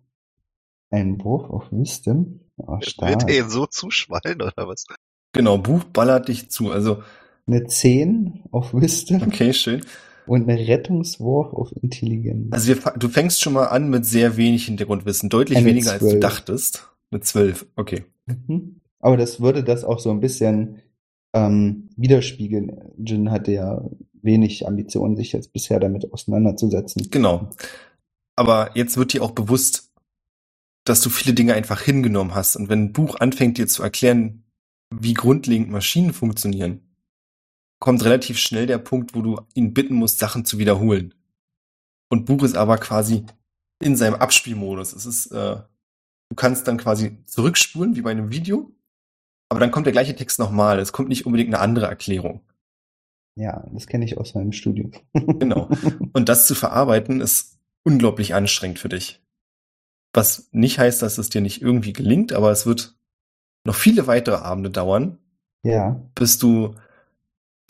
Ein 0.91 1.23
Wurf 1.23 1.51
auf 1.51 1.73
Wisdom? 1.73 2.41
Oh, 2.57 2.79
Wird 2.79 3.29
er 3.29 3.51
so 3.51 3.67
zuschwallen 3.67 4.41
oder 4.41 4.69
was? 4.69 4.87
Genau, 5.33 5.59
Buch 5.59 5.85
ballert 5.85 6.29
dich 6.29 6.49
zu. 6.51 6.71
Also 6.71 7.03
eine 7.47 7.67
10 7.67 8.45
auf 8.51 8.73
Wisdom. 8.73 9.23
Okay, 9.23 9.53
schön. 9.53 9.85
Und 10.27 10.49
eine 10.49 10.67
Rettungswurf 10.67 11.53
auf 11.53 11.71
Intelligenz. 11.83 12.53
Also 12.53 12.69
wir, 12.69 12.93
du 12.93 13.09
fängst 13.09 13.41
schon 13.41 13.53
mal 13.53 13.67
an 13.67 13.89
mit 13.89 14.05
sehr 14.05 14.37
wenig 14.37 14.67
Hintergrundwissen, 14.67 15.29
deutlich 15.29 15.59
eine 15.59 15.67
weniger 15.67 15.99
12. 15.99 16.03
als 16.03 16.13
du 16.13 16.19
dachtest. 16.21 16.89
Eine 17.11 17.21
12, 17.21 17.67
okay. 17.77 18.05
Mhm. 18.27 18.81
Aber 18.99 19.17
das 19.17 19.41
würde 19.41 19.63
das 19.63 19.85
auch 19.85 20.01
so 20.01 20.11
ein 20.11 20.21
bisschen 20.21 20.83
ähm, 21.33 21.91
widerspiegeln. 21.97 22.93
Jin 22.99 23.31
hatte 23.31 23.53
ja 23.53 23.85
wenig 24.23 24.67
Ambitionen, 24.67 25.17
sich 25.17 25.33
jetzt 25.33 25.53
bisher 25.53 25.79
damit 25.79 26.13
auseinanderzusetzen. 26.13 27.09
Genau. 27.11 27.51
Aber 28.35 28.71
jetzt 28.75 28.97
wird 28.97 29.13
dir 29.13 29.23
auch 29.23 29.31
bewusst, 29.31 29.93
dass 30.85 31.01
du 31.01 31.11
viele 31.11 31.35
Dinge 31.35 31.55
einfach 31.55 31.83
hingenommen 31.83 32.35
hast. 32.35 32.57
Und 32.57 32.69
wenn 32.69 32.85
ein 32.85 32.93
Buch 32.93 33.21
anfängt, 33.21 33.59
dir 33.59 33.67
zu 33.67 33.83
erklären, 33.83 34.45
wie 34.91 35.15
grundlegend 35.15 35.71
Maschinen 35.71 36.13
funktionieren, 36.13 36.81
kommt 37.79 38.05
relativ 38.05 38.39
schnell 38.39 38.67
der 38.67 38.79
Punkt, 38.79 39.15
wo 39.15 39.23
du 39.23 39.41
ihn 39.55 39.75
bitten 39.75 39.95
musst, 39.95 40.19
Sachen 40.19 40.45
zu 40.45 40.59
wiederholen. 40.59 41.15
Und 42.09 42.25
Buch 42.25 42.43
ist 42.43 42.57
aber 42.57 42.79
quasi 42.79 43.25
in 43.81 43.97
seinem 43.97 44.15
Abspielmodus. 44.15 44.93
Es 44.93 45.07
ist, 45.07 45.27
äh, 45.27 45.57
du 45.57 46.37
kannst 46.37 46.67
dann 46.69 46.79
quasi 46.79 47.19
zurückspulen, 47.27 47.97
wie 47.97 48.03
bei 48.03 48.11
einem 48.11 48.31
Video, 48.31 48.73
aber 49.49 49.61
dann 49.61 49.71
kommt 49.71 49.87
der 49.87 49.93
gleiche 49.93 50.17
Text 50.17 50.39
nochmal. 50.39 50.79
Es 50.79 50.93
kommt 50.93 51.09
nicht 51.09 51.27
unbedingt 51.27 51.55
eine 51.55 51.63
andere 51.63 51.87
Erklärung. 51.87 52.41
Ja, 53.39 53.67
das 53.73 53.87
kenne 53.87 54.05
ich 54.05 54.17
aus 54.17 54.35
meinem 54.35 54.53
Studium. 54.53 54.93
genau. 55.13 55.69
Und 56.13 56.29
das 56.29 56.47
zu 56.47 56.55
verarbeiten 56.55 57.21
ist 57.21 57.59
unglaublich 57.85 58.35
anstrengend 58.35 58.79
für 58.79 58.89
dich. 58.89 59.23
Was 60.13 60.49
nicht 60.53 60.79
heißt, 60.79 61.03
dass 61.03 61.19
es 61.19 61.29
dir 61.29 61.43
nicht 61.43 61.61
irgendwie 61.61 61.93
gelingt, 61.93 62.33
aber 62.33 62.51
es 62.51 62.65
wird 62.65 62.97
noch 63.65 63.75
viele 63.75 64.07
weitere 64.07 64.37
Abende 64.37 64.71
dauern. 64.71 65.19
Ja. 65.63 66.01
Bis 66.15 66.39
du 66.39 66.75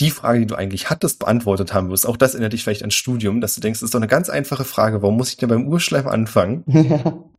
die 0.00 0.10
Frage, 0.10 0.40
die 0.40 0.46
du 0.46 0.56
eigentlich 0.56 0.90
hattest, 0.90 1.18
beantwortet 1.18 1.72
haben 1.72 1.90
wirst. 1.90 2.06
Auch 2.06 2.16
das 2.16 2.34
erinnert 2.34 2.52
dich 2.52 2.62
vielleicht 2.62 2.84
an 2.84 2.90
Studium, 2.90 3.40
dass 3.40 3.54
du 3.54 3.60
denkst, 3.60 3.80
das 3.80 3.86
ist 3.86 3.94
doch 3.94 4.00
eine 4.00 4.08
ganz 4.08 4.28
einfache 4.28 4.64
Frage. 4.64 5.02
Warum 5.02 5.16
muss 5.16 5.30
ich 5.30 5.36
denn 5.36 5.48
beim 5.48 5.68
Urschleim 5.68 6.06
anfangen? 6.06 6.64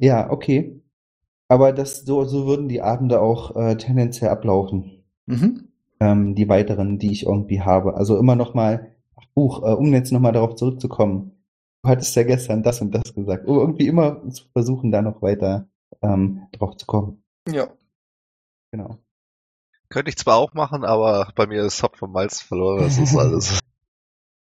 ja, 0.00 0.30
okay. 0.30 0.82
Aber 1.48 1.72
das, 1.72 2.04
so, 2.04 2.24
so 2.24 2.46
würden 2.46 2.68
die 2.68 2.82
Abende 2.82 3.20
auch 3.20 3.56
äh, 3.56 3.76
tendenziell 3.76 4.30
ablaufen. 4.30 5.04
Mhm. 5.26 5.68
Ähm, 6.00 6.34
die 6.34 6.48
weiteren, 6.48 6.98
die 6.98 7.12
ich 7.12 7.26
irgendwie 7.26 7.62
habe. 7.62 7.94
Also 7.94 8.18
immer 8.18 8.36
noch 8.36 8.54
mal, 8.54 8.94
ach, 9.16 9.26
Buch, 9.34 9.62
äh, 9.62 9.72
um 9.72 9.92
jetzt 9.94 10.12
noch 10.12 10.20
mal 10.20 10.32
darauf 10.32 10.56
zurückzukommen. 10.56 11.32
Du 11.82 11.90
hattest 11.90 12.14
ja 12.16 12.24
gestern 12.24 12.62
das 12.62 12.80
und 12.80 12.92
das 12.92 13.14
gesagt. 13.14 13.46
Um 13.46 13.58
irgendwie 13.58 13.86
immer 13.86 14.28
zu 14.30 14.44
versuchen, 14.52 14.90
da 14.90 15.00
noch 15.00 15.22
weiter 15.22 15.68
ähm, 16.02 16.42
drauf 16.52 16.76
zu 16.76 16.86
kommen. 16.86 17.22
Ja. 17.48 17.68
Genau. 18.72 18.98
Könnte 19.90 20.10
ich 20.10 20.16
zwar 20.16 20.36
auch 20.36 20.52
machen, 20.52 20.84
aber 20.84 21.32
bei 21.34 21.46
mir 21.46 21.62
ist 21.62 21.82
Hop 21.82 21.96
vom 21.96 22.12
Malz 22.12 22.42
verloren, 22.42 22.82
das 22.82 22.98
ist 22.98 23.16
alles. 23.16 23.58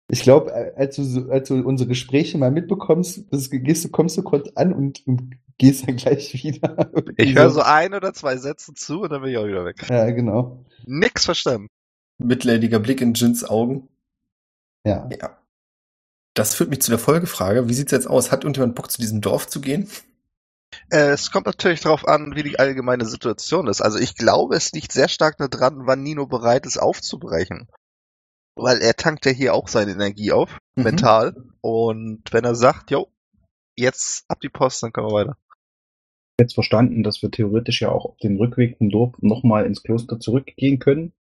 Ich 0.09 0.24
glaube, 0.24 0.53
als 0.76 0.97
du, 0.97 1.30
als 1.30 1.49
du 1.49 1.66
unsere 1.66 1.88
Gespräche 1.88 2.36
mal 2.36 2.51
mitbekommst, 2.51 3.30
gehst 3.30 3.84
du, 3.84 3.88
kommst 3.88 4.18
du 4.18 4.22
kurz 4.22 4.51
an 4.57 4.74
und, 4.74 5.07
und 5.07 5.38
gehst 5.57 5.88
dann 5.88 5.97
gleich 5.97 6.34
wieder. 6.45 6.90
Ich 7.16 7.34
höre 7.34 7.49
so 7.49 7.62
ein 7.62 7.95
oder 7.95 8.12
zwei 8.12 8.36
Sätze 8.36 8.74
zu 8.74 9.01
und 9.01 9.11
dann 9.11 9.22
bin 9.22 9.30
ich 9.30 9.38
auch 9.38 9.47
wieder 9.47 9.64
weg. 9.64 9.86
Ja, 9.88 10.11
genau. 10.11 10.66
Nix 10.84 11.24
verstanden. 11.24 11.68
Mitleidiger 12.18 12.78
Blick 12.78 13.01
in 13.01 13.14
Jins 13.14 13.43
Augen. 13.43 13.88
Ja. 14.84 15.09
Ja. 15.18 15.38
Das 16.34 16.55
führt 16.55 16.68
mich 16.68 16.82
zu 16.82 16.90
der 16.90 16.99
Folgefrage. 16.99 17.68
Wie 17.70 17.74
sieht's 17.74 17.93
jetzt 17.93 18.07
aus? 18.07 18.30
Hat 18.30 18.45
irgendjemand 18.45 18.74
Bock, 18.74 18.90
zu 18.90 19.01
diesem 19.01 19.22
Dorf 19.22 19.47
zu 19.47 19.62
gehen? 19.62 19.88
Äh, 20.91 21.11
es 21.11 21.31
kommt 21.31 21.47
natürlich 21.47 21.81
darauf 21.81 22.07
an, 22.07 22.35
wie 22.35 22.43
die 22.43 22.59
allgemeine 22.59 23.05
Situation 23.05 23.66
ist. 23.68 23.81
Also 23.81 23.99
ich 23.99 24.14
glaube, 24.14 24.57
es 24.57 24.73
liegt 24.73 24.93
sehr 24.93 25.09
stark 25.09 25.37
daran, 25.39 25.87
wann 25.87 26.03
Nino 26.03 26.27
bereit 26.27 26.66
ist, 26.66 26.79
aufzubrechen. 26.79 27.68
Weil 28.55 28.81
er 28.83 28.95
tankt 28.95 29.25
ja 29.27 29.33
hier 29.33 29.55
auch 29.55 29.68
seine 29.68 29.93
Energie 29.93 30.33
auf, 30.33 30.59
mhm. 30.77 30.85
mental. 30.85 31.37
Und 31.61 32.23
wenn 32.33 32.45
er 32.45 32.55
sagt, 32.55 32.91
jo, 32.91 33.09
jetzt 33.77 34.25
ab 34.29 34.41
die 34.41 34.49
Post, 34.49 34.83
dann 34.83 34.93
können 34.93 35.09
wir 35.09 35.14
weiter. 35.14 35.37
Jetzt 36.39 36.55
verstanden, 36.55 37.03
dass 37.03 37.23
wir 37.23 37.31
theoretisch 37.31 37.83
ja 37.83 37.91
auch 37.91 38.05
auf 38.05 38.16
dem 38.18 38.37
Rückweg 38.37 38.79
vom 38.79 38.91
Dorf 38.91 39.14
nochmal 39.20 39.66
ins 39.66 39.83
Kloster 39.83 40.18
zurückgehen 40.18 40.79
können, 40.79 41.12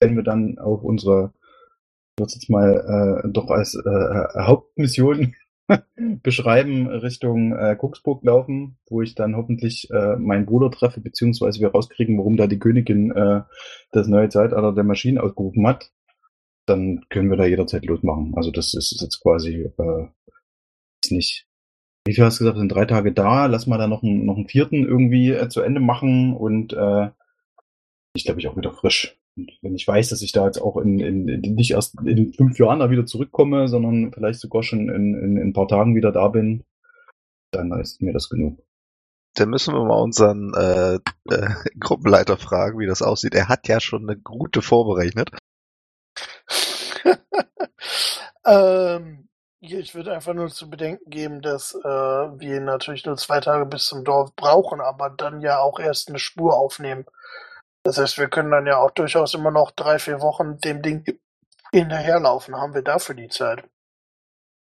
wenn 0.00 0.16
wir 0.16 0.22
dann 0.22 0.58
auf 0.58 0.82
unsere, 0.82 1.32
was 2.18 2.34
jetzt 2.34 2.48
mal 2.48 3.22
äh, 3.24 3.28
doch 3.28 3.50
als 3.50 3.74
äh, 3.74 4.40
Hauptmission 4.40 5.34
beschreiben, 6.22 6.88
Richtung 6.88 7.52
äh, 7.56 7.76
Kucksburg 7.76 8.24
laufen, 8.24 8.76
wo 8.88 9.02
ich 9.02 9.14
dann 9.14 9.36
hoffentlich 9.36 9.88
äh, 9.90 10.16
meinen 10.16 10.46
Bruder 10.46 10.70
treffe, 10.70 11.00
beziehungsweise 11.00 11.60
wir 11.60 11.68
rauskriegen, 11.68 12.18
warum 12.18 12.36
da 12.36 12.46
die 12.46 12.58
Königin 12.58 13.10
äh, 13.10 13.42
das 13.92 14.06
neue 14.08 14.28
Zeitalter 14.28 14.72
der 14.72 14.84
Maschinen 14.84 15.18
ausgerufen 15.18 15.66
hat, 15.66 15.90
dann 16.66 17.04
können 17.08 17.30
wir 17.30 17.36
da 17.36 17.44
jederzeit 17.44 17.84
losmachen. 17.84 18.32
Also 18.36 18.50
das 18.50 18.74
ist 18.74 19.00
jetzt 19.00 19.20
quasi 19.20 19.70
äh, 19.76 20.06
ist 21.04 21.12
nicht. 21.12 21.46
Wie 22.06 22.14
viel 22.14 22.24
hast 22.24 22.40
du 22.40 22.44
gesagt, 22.44 22.58
sind 22.58 22.72
drei 22.72 22.86
Tage 22.86 23.12
da, 23.12 23.46
lass 23.46 23.66
mal 23.66 23.78
da 23.78 23.86
noch 23.86 24.02
einen, 24.02 24.24
noch 24.24 24.36
einen 24.36 24.48
vierten 24.48 24.86
irgendwie 24.86 25.32
äh, 25.32 25.48
zu 25.48 25.60
Ende 25.60 25.80
machen 25.80 26.34
und 26.34 26.72
äh, 26.72 27.10
ich 28.14 28.24
glaube 28.24 28.40
ich 28.40 28.48
auch 28.48 28.56
wieder 28.56 28.72
frisch. 28.72 29.19
Und 29.40 29.58
wenn 29.62 29.74
ich 29.74 29.86
weiß, 29.86 30.10
dass 30.10 30.22
ich 30.22 30.32
da 30.32 30.46
jetzt 30.46 30.60
auch 30.60 30.76
in, 30.76 31.00
in, 31.00 31.28
in, 31.28 31.54
nicht 31.54 31.70
erst 31.72 31.96
in 32.04 32.32
fünf 32.32 32.58
Jahren 32.58 32.80
da 32.80 32.90
wieder 32.90 33.06
zurückkomme, 33.06 33.68
sondern 33.68 34.12
vielleicht 34.12 34.40
sogar 34.40 34.62
schon 34.62 34.88
in, 34.88 35.14
in, 35.14 35.36
in 35.36 35.48
ein 35.48 35.52
paar 35.52 35.68
Tagen 35.68 35.94
wieder 35.94 36.12
da 36.12 36.28
bin, 36.28 36.64
dann 37.50 37.72
ist 37.80 38.02
mir 38.02 38.12
das 38.12 38.28
genug. 38.28 38.58
Dann 39.34 39.50
müssen 39.50 39.74
wir 39.74 39.84
mal 39.84 40.00
unseren 40.00 40.52
äh, 40.54 40.94
äh, 41.32 41.50
Gruppenleiter 41.78 42.36
fragen, 42.36 42.78
wie 42.78 42.86
das 42.86 43.02
aussieht. 43.02 43.34
Er 43.34 43.48
hat 43.48 43.68
ja 43.68 43.80
schon 43.80 44.08
eine 44.08 44.18
gute 44.18 44.60
vorberechnet. 44.60 45.30
ähm, 48.44 49.28
ich 49.60 49.94
würde 49.94 50.12
einfach 50.12 50.34
nur 50.34 50.48
zu 50.48 50.68
bedenken 50.68 51.10
geben, 51.10 51.42
dass 51.42 51.74
äh, 51.74 51.88
wir 51.88 52.60
natürlich 52.60 53.06
nur 53.06 53.16
zwei 53.16 53.40
Tage 53.40 53.66
bis 53.66 53.86
zum 53.86 54.04
Dorf 54.04 54.34
brauchen, 54.34 54.80
aber 54.80 55.10
dann 55.10 55.40
ja 55.40 55.60
auch 55.60 55.78
erst 55.78 56.08
eine 56.08 56.18
Spur 56.18 56.56
aufnehmen. 56.56 57.04
Das 57.82 57.98
heißt, 57.98 58.18
wir 58.18 58.28
können 58.28 58.50
dann 58.50 58.66
ja 58.66 58.76
auch 58.76 58.90
durchaus 58.90 59.34
immer 59.34 59.50
noch 59.50 59.70
drei, 59.70 59.98
vier 59.98 60.20
Wochen 60.20 60.58
dem 60.58 60.82
Ding 60.82 61.04
hinterherlaufen. 61.72 62.56
Haben 62.56 62.74
wir 62.74 62.82
dafür 62.82 63.14
die 63.14 63.28
Zeit? 63.28 63.64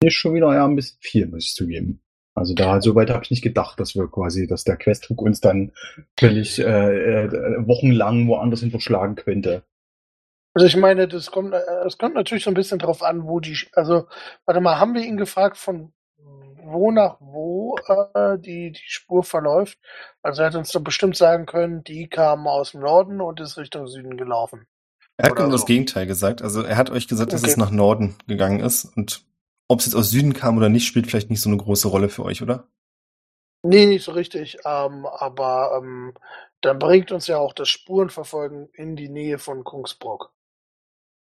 Ist 0.02 0.14
schon 0.14 0.34
wieder 0.34 0.52
ja 0.52 0.64
ein 0.64 0.76
bisschen 0.76 0.98
viel, 1.00 1.26
muss 1.26 1.46
ich 1.46 1.54
zugeben. 1.54 2.02
Also 2.34 2.52
da, 2.54 2.80
so 2.80 2.94
weit 2.96 3.10
habe 3.10 3.22
ich 3.22 3.30
nicht 3.30 3.42
gedacht, 3.42 3.78
dass 3.78 3.94
wir 3.94 4.08
quasi, 4.08 4.48
dass 4.48 4.64
der 4.64 4.76
Questhook 4.76 5.22
uns 5.22 5.40
dann 5.40 5.72
völlig 6.18 6.58
äh, 6.58 7.24
äh, 7.24 7.66
wochenlang 7.66 8.26
woanders 8.26 8.60
hin 8.60 8.70
verschlagen 8.70 9.14
könnte. 9.14 9.62
Also 10.52 10.66
ich 10.66 10.76
meine, 10.76 11.06
das 11.06 11.30
kommt, 11.30 11.54
äh, 11.54 11.60
das 11.84 11.96
kommt 11.96 12.16
natürlich 12.16 12.44
so 12.44 12.50
ein 12.50 12.54
bisschen 12.54 12.80
drauf 12.80 13.02
an, 13.02 13.24
wo 13.24 13.38
die, 13.38 13.56
also, 13.72 14.08
warte 14.46 14.60
mal, 14.60 14.78
haben 14.78 14.94
wir 14.94 15.02
ihn 15.02 15.16
gefragt, 15.16 15.56
von 15.56 15.93
wo 16.64 16.90
nach 16.90 17.16
wo 17.20 17.76
äh, 18.14 18.38
die, 18.38 18.72
die 18.72 18.82
Spur 18.86 19.22
verläuft. 19.24 19.78
Also 20.22 20.42
er 20.42 20.48
hat 20.48 20.54
uns 20.54 20.72
doch 20.72 20.80
bestimmt 20.80 21.16
sagen 21.16 21.46
können, 21.46 21.84
die 21.84 22.08
kam 22.08 22.46
aus 22.46 22.72
dem 22.72 22.80
Norden 22.80 23.20
und 23.20 23.40
ist 23.40 23.56
Richtung 23.56 23.86
Süden 23.86 24.16
gelaufen. 24.16 24.66
Er 25.16 25.30
hat 25.30 25.36
genau 25.36 25.50
so. 25.50 25.56
das 25.56 25.66
Gegenteil 25.66 26.06
gesagt. 26.06 26.42
Also 26.42 26.62
er 26.62 26.76
hat 26.76 26.90
euch 26.90 27.06
gesagt, 27.06 27.32
dass 27.32 27.42
okay. 27.42 27.50
es 27.50 27.56
nach 27.56 27.70
Norden 27.70 28.16
gegangen 28.26 28.60
ist. 28.60 28.84
Und 28.96 29.24
ob 29.68 29.80
es 29.80 29.86
jetzt 29.86 29.94
aus 29.94 30.10
Süden 30.10 30.34
kam 30.34 30.56
oder 30.56 30.68
nicht, 30.68 30.86
spielt 30.86 31.06
vielleicht 31.06 31.30
nicht 31.30 31.40
so 31.40 31.48
eine 31.48 31.58
große 31.58 31.88
Rolle 31.88 32.08
für 32.08 32.24
euch, 32.24 32.42
oder? 32.42 32.68
Nee, 33.62 33.86
nicht 33.86 34.04
so 34.04 34.12
richtig. 34.12 34.58
Ähm, 34.64 35.06
aber 35.06 35.80
ähm, 35.80 36.14
dann 36.60 36.78
bringt 36.78 37.12
uns 37.12 37.26
ja 37.26 37.38
auch 37.38 37.52
das 37.52 37.68
Spurenverfolgen 37.68 38.68
in 38.74 38.96
die 38.96 39.08
Nähe 39.08 39.38
von 39.38 39.64
Kungsbrock. 39.64 40.32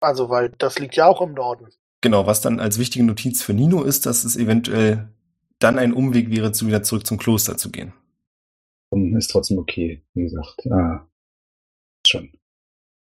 Also, 0.01 0.29
weil 0.29 0.49
das 0.57 0.77
liegt 0.79 0.95
ja 0.95 1.07
auch 1.07 1.21
im 1.21 1.33
Norden. 1.33 1.69
Genau, 2.01 2.27
was 2.27 2.41
dann 2.41 2.59
als 2.59 2.77
wichtige 2.77 3.05
Notiz 3.05 3.41
für 3.41 3.53
Nino 3.53 3.83
ist, 3.83 4.05
dass 4.05 4.25
es 4.25 4.35
eventuell 4.35 5.09
dann 5.59 5.79
ein 5.79 5.93
Umweg 5.93 6.29
wäre, 6.29 6.51
zu 6.51 6.67
wieder 6.67 6.83
zurück 6.83 7.05
zum 7.05 7.17
Kloster 7.17 7.57
zu 7.57 7.71
gehen. 7.71 7.93
Ist 9.17 9.31
trotzdem 9.31 9.57
okay, 9.57 10.03
wie 10.13 10.23
gesagt. 10.23 10.65
Ah, 10.71 11.07
schon. 12.07 12.31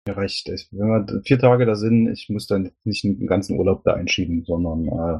Ja, 0.08 0.14
reicht. 0.14 0.48
Wenn 0.48 0.88
wir 0.88 1.22
vier 1.26 1.40
Tage 1.40 1.66
da 1.66 1.76
sind, 1.76 2.08
ich 2.12 2.30
muss 2.30 2.48
dann 2.48 2.72
nicht 2.84 3.04
einen 3.04 3.28
ganzen 3.28 3.58
Urlaub 3.58 3.84
da 3.84 3.94
einschieben, 3.94 4.46
sondern 4.46 4.88
äh, 4.88 5.20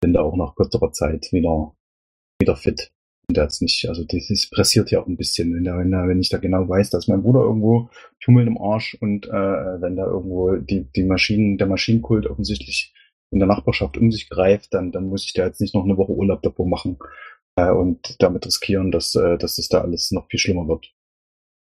bin 0.00 0.14
da 0.14 0.22
auch 0.22 0.36
nach 0.36 0.54
kürzerer 0.54 0.92
Zeit 0.92 1.28
wieder, 1.32 1.74
wieder 2.40 2.56
fit. 2.56 2.90
Und 3.28 3.36
der 3.36 3.44
hat's 3.44 3.60
nicht, 3.60 3.88
also 3.88 4.04
das 4.04 4.28
ist 4.28 4.50
pressiert 4.50 4.90
ja 4.90 5.00
auch 5.00 5.06
ein 5.06 5.16
bisschen, 5.16 5.54
wenn, 5.54 5.64
da, 5.64 5.78
wenn, 5.78 5.90
da, 5.90 6.06
wenn 6.06 6.20
ich 6.20 6.28
da 6.28 6.38
genau 6.38 6.68
weiß, 6.68 6.90
dass 6.90 7.08
mein 7.08 7.22
Bruder 7.22 7.40
irgendwo 7.40 7.88
Tummel 8.20 8.46
im 8.46 8.58
Arsch 8.58 8.94
und 9.00 9.26
äh, 9.26 9.30
wenn 9.32 9.96
da 9.96 10.06
irgendwo 10.06 10.56
die, 10.56 10.84
die 10.92 11.04
Maschinen, 11.04 11.56
der 11.56 11.66
Maschinenkult 11.66 12.26
offensichtlich 12.26 12.92
in 13.34 13.40
der 13.40 13.48
Nachbarschaft 13.48 13.98
um 13.98 14.10
sich 14.10 14.30
greift, 14.30 14.72
dann, 14.72 14.92
dann 14.92 15.08
muss 15.08 15.24
ich 15.24 15.32
da 15.34 15.44
jetzt 15.44 15.60
nicht 15.60 15.74
noch 15.74 15.84
eine 15.84 15.96
Woche 15.96 16.12
Urlaub 16.12 16.42
davor 16.42 16.66
machen 16.66 16.98
äh, 17.56 17.70
und 17.70 18.22
damit 18.22 18.46
riskieren, 18.46 18.90
dass, 18.90 19.14
äh, 19.14 19.36
dass 19.36 19.58
es 19.58 19.68
da 19.68 19.82
alles 19.82 20.10
noch 20.12 20.28
viel 20.28 20.40
schlimmer 20.40 20.66
wird. 20.68 20.92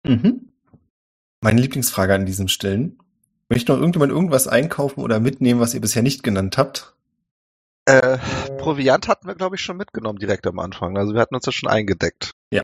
Mhm. 0.06 0.52
Meine 1.42 1.62
Lieblingsfrage 1.62 2.14
an 2.14 2.26
diesem 2.26 2.48
Stellen. 2.48 3.00
Möchte 3.50 3.72
noch 3.72 3.80
irgendjemand 3.80 4.12
irgendwas 4.12 4.48
einkaufen 4.48 5.02
oder 5.02 5.20
mitnehmen, 5.20 5.60
was 5.60 5.74
ihr 5.74 5.82
bisher 5.82 6.02
nicht 6.02 6.24
genannt 6.24 6.58
habt? 6.58 6.96
Äh, 7.86 8.18
Proviant 8.58 9.08
hatten 9.08 9.28
wir, 9.28 9.36
glaube 9.36 9.56
ich, 9.56 9.62
schon 9.62 9.78
mitgenommen 9.78 10.18
direkt 10.18 10.48
am 10.48 10.60
Anfang. 10.60 10.98
Also 10.98 11.14
wir 11.14 11.22
hatten 11.22 11.36
uns 11.36 11.46
das 11.46 11.54
schon 11.54 11.70
eingedeckt. 11.70 12.32
Ja. 12.52 12.64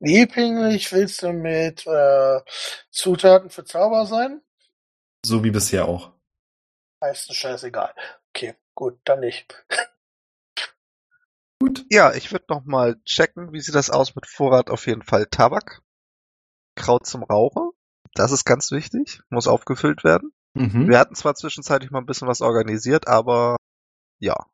Wie 0.00 0.26
pingelig 0.26 0.92
willst 0.92 1.22
du 1.22 1.32
mit 1.32 1.86
äh, 1.86 2.40
Zutaten 2.90 3.50
für 3.50 3.64
Zauber 3.64 4.06
sein? 4.06 4.40
So 5.24 5.44
wie 5.44 5.50
bisher 5.50 5.86
auch. 5.86 6.12
Heißt 7.02 7.34
scheißegal. 7.34 7.94
Okay, 8.30 8.54
gut, 8.74 8.98
dann 9.04 9.20
nicht. 9.20 9.64
Gut. 11.62 11.84
Ja, 11.90 12.14
ich 12.14 12.32
würde 12.32 12.46
noch 12.48 12.64
mal 12.64 12.96
checken, 13.04 13.52
wie 13.52 13.60
sieht 13.60 13.74
das 13.74 13.90
aus 13.90 14.14
mit 14.14 14.26
Vorrat 14.26 14.70
auf 14.70 14.86
jeden 14.86 15.02
Fall 15.02 15.26
Tabak. 15.26 15.82
Kraut 16.74 17.06
zum 17.06 17.22
Rauchen. 17.22 17.70
Das 18.14 18.32
ist 18.32 18.46
ganz 18.46 18.70
wichtig, 18.70 19.20
muss 19.28 19.46
aufgefüllt 19.46 20.02
werden. 20.02 20.32
Mhm. 20.54 20.88
Wir 20.88 20.98
hatten 20.98 21.14
zwar 21.14 21.34
zwischenzeitlich 21.34 21.90
mal 21.90 21.98
ein 21.98 22.06
bisschen 22.06 22.28
was 22.28 22.40
organisiert, 22.40 23.08
aber 23.08 23.56
ja, 24.20 24.46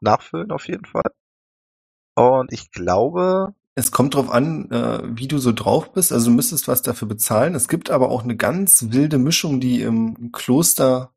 nachfüllen 0.00 0.50
auf 0.50 0.66
jeden 0.66 0.84
Fall. 0.86 1.10
Und 2.16 2.52
ich 2.52 2.70
glaube, 2.72 3.54
Es 3.76 3.90
kommt 3.90 4.14
drauf 4.14 4.30
an, 4.30 4.70
äh, 4.70 5.00
wie 5.16 5.26
du 5.28 5.38
so 5.38 5.52
drauf 5.52 5.92
bist. 5.92 6.12
Also 6.12 6.30
du 6.30 6.36
müsstest 6.36 6.68
was 6.68 6.82
dafür 6.82 7.08
bezahlen. 7.08 7.54
Es 7.56 7.66
gibt 7.68 7.90
aber 7.90 8.10
auch 8.10 8.22
eine 8.22 8.36
ganz 8.36 8.86
wilde 8.90 9.18
Mischung, 9.18 9.60
die 9.60 9.82
im 9.82 10.30
Kloster 10.32 11.13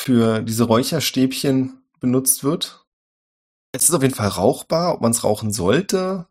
für 0.00 0.40
diese 0.40 0.64
Räucherstäbchen 0.64 1.82
benutzt 2.00 2.42
wird. 2.42 2.86
Es 3.72 3.88
ist 3.88 3.94
auf 3.94 4.02
jeden 4.02 4.14
Fall 4.14 4.28
rauchbar, 4.28 4.94
ob 4.94 5.02
man 5.02 5.10
es 5.10 5.24
rauchen 5.24 5.52
sollte. 5.52 6.26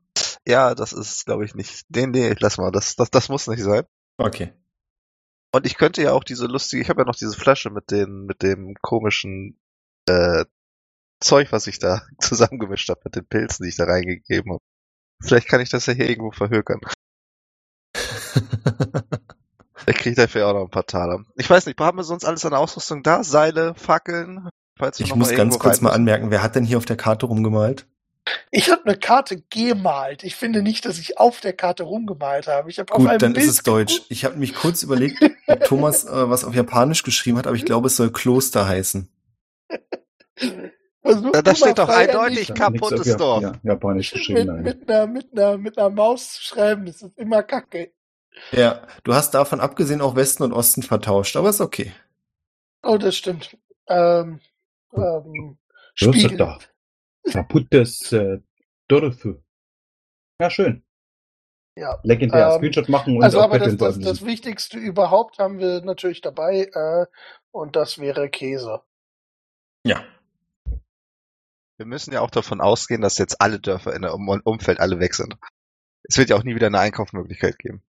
ja, 0.48 0.74
das 0.74 0.92
ist, 0.92 1.26
glaube 1.26 1.46
ich, 1.46 1.54
nicht. 1.54 1.86
Nee, 1.90 2.08
nee, 2.08 2.36
lass 2.40 2.58
mal, 2.58 2.72
das, 2.72 2.96
das, 2.96 3.12
das 3.12 3.30
muss 3.30 3.46
nicht 3.48 3.62
sein. 3.62 3.84
Okay. 4.18 4.54
Und 5.52 5.68
ich 5.68 5.78
könnte 5.78 6.02
ja 6.02 6.14
auch 6.14 6.24
diese 6.24 6.48
lustige, 6.48 6.82
ich 6.82 6.90
habe 6.90 7.02
ja 7.02 7.06
noch 7.06 7.16
diese 7.16 7.38
Flasche 7.38 7.70
mit 7.70 7.92
den, 7.92 8.26
mit 8.26 8.42
dem 8.42 8.74
komischen 8.82 9.60
äh, 10.08 10.46
Zeug, 11.20 11.52
was 11.52 11.68
ich 11.68 11.78
da 11.78 12.02
zusammengemischt 12.20 12.90
habe, 12.90 13.02
mit 13.06 13.16
den 13.16 13.28
Pilzen, 13.28 13.64
die 13.64 13.70
ich 13.70 13.78
da 13.78 13.84
reingegeben 13.84 14.52
habe. 14.52 14.64
Vielleicht 15.22 15.48
kann 15.48 15.62
ich 15.62 15.70
das 15.70 15.86
ja 15.86 15.94
hier 15.94 16.10
irgendwo 16.10 16.32
verhökern. 16.32 16.82
Da 19.90 19.94
kriege 19.94 20.12
ich 20.12 20.16
dafür 20.18 20.48
auch 20.48 20.54
noch 20.54 20.62
ein 20.66 20.70
paar 20.70 20.86
Taler. 20.86 21.26
Ich 21.36 21.50
weiß 21.50 21.66
nicht, 21.66 21.80
haben 21.80 21.98
wir 21.98 22.04
sonst 22.04 22.24
alles 22.24 22.46
an 22.46 22.54
Ausrüstung 22.54 23.02
da? 23.02 23.24
Seile, 23.24 23.74
Fackeln? 23.74 24.48
Ich 25.00 25.16
muss 25.16 25.34
ganz 25.34 25.58
kurz 25.58 25.82
mal 25.82 25.90
anmerken, 25.94 26.30
wer 26.30 26.44
hat 26.44 26.54
denn 26.56 26.64
hier 26.64 26.78
auf 26.78 26.86
der 26.86 26.96
Karte 26.96 27.26
rumgemalt? 27.26 27.88
Ich 28.52 28.70
habe 28.70 28.86
eine 28.86 28.96
Karte 28.96 29.42
gemalt. 29.50 30.24
Ich 30.24 30.36
finde 30.36 30.62
nicht, 30.62 30.86
dass 30.86 31.00
ich 31.00 31.18
auf 31.18 31.40
der 31.42 31.54
Karte 31.54 31.82
rumgemalt 31.82 32.46
habe. 32.48 32.70
Ich 32.70 32.78
habe 32.78 32.94
auf 32.94 33.00
einem 33.00 33.10
Gut, 33.14 33.22
dann 33.24 33.34
Bild 33.34 33.46
ist 33.48 33.52
es 33.52 33.64
Deutsch. 33.64 34.02
Ich 34.10 34.26
habe 34.26 34.38
mich 34.38 34.54
kurz 34.54 34.84
überlegt, 34.84 35.18
ob 35.48 35.64
Thomas 35.64 36.06
äh, 36.06 36.30
was 36.30 36.46
auf 36.46 36.54
Japanisch 36.54 37.02
geschrieben 37.02 37.40
hat, 37.40 37.48
aber 37.48 37.56
ich 37.56 37.66
glaube, 37.66 37.88
es 37.88 37.96
soll 37.96 38.12
Kloster 38.12 38.68
heißen. 38.68 39.10
Versuch 41.02 41.32
Da- 41.32 41.42
das 41.42 41.58
steht 41.58 41.80
doch 41.80 41.90
eindeutig 41.90 42.54
kaputtes 42.54 43.18
Dorf. 43.18 43.42
Ja, 43.42 43.54
Japanisch 43.64 44.12
geschrieben, 44.12 44.40
mit, 44.40 44.48
nein. 44.48 44.64
mit, 44.64 44.90
einer, 44.90 45.08
mit, 45.08 45.28
einer, 45.34 45.58
mit 45.58 45.78
einer 45.80 45.90
Maus 45.90 46.34
zu 46.34 46.44
schreiben. 46.44 46.86
Das 46.86 47.02
ist 47.02 47.18
immer 47.18 47.42
kacke. 47.42 47.92
Ja, 48.52 48.82
du 49.04 49.14
hast 49.14 49.32
davon 49.32 49.60
abgesehen 49.60 50.02
auch 50.02 50.16
Westen 50.16 50.44
und 50.44 50.54
Osten 50.54 50.84
vertauscht, 50.84 51.36
aber 51.36 51.50
ist 51.50 51.62
okay. 51.62 51.94
Oh, 52.84 52.98
das 52.98 53.16
stimmt. 53.16 53.58
Ähm, 53.88 54.40
ähm, 54.94 55.58
Spiegel. 55.94 56.38
da? 56.38 56.60
Kaputtes 57.32 58.12
äh, 58.12 58.40
Dörfe. 58.88 59.44
Ja, 60.42 60.50
schön. 60.50 60.84
Ja. 61.76 62.00
Legendär. 62.04 62.48
Ähm, 62.48 62.58
Screenshot 62.58 62.90
machen 62.90 63.18
und 63.18 63.24
Also, 63.24 63.40
auf 63.40 63.46
aber 63.46 63.60
das, 63.60 63.78
das, 63.78 64.00
das. 64.00 64.26
Wichtigste 64.26 64.78
überhaupt 64.78 65.40
haben 65.40 65.60
wir 65.60 65.82
natürlich 65.82 66.22
dabei. 66.22 66.70
Äh, 66.74 67.06
und 67.52 67.76
das 67.76 68.00
wäre 68.00 68.30
Käse. 68.30 68.82
Ja. 69.86 70.04
Wir 71.78 71.86
müssen 71.86 72.14
ja 72.14 72.22
auch 72.22 72.32
davon 72.32 72.60
ausgehen, 72.60 73.02
dass 73.02 73.18
jetzt 73.18 73.40
alle 73.40 73.60
Dörfer 73.60 73.96
in 73.96 74.02
der 74.02 74.14
um 74.14 74.28
Umfeld 74.28 74.80
alle 74.80 75.00
weg 75.00 75.16
sind. 75.16 75.38
Es 76.04 76.18
wird 76.18 76.30
ja 76.30 76.36
auch 76.36 76.44
nie 76.44 76.56
wieder 76.56 76.68
eine 76.68 76.80
Einkaufsmöglichkeit 76.80 77.58
geben. 77.60 77.82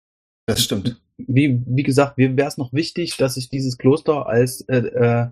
Das 0.50 0.64
stimmt. 0.64 1.00
Wie, 1.18 1.62
wie 1.68 1.84
gesagt, 1.84 2.18
wäre 2.18 2.47
es 2.47 2.58
noch 2.58 2.74
wichtig, 2.74 3.18
dass 3.18 3.38
ich 3.38 3.50
dieses 3.50 3.78
Kloster 3.78 4.26
als 4.26 4.62
äh, 4.62 4.78
äh, 4.78 5.28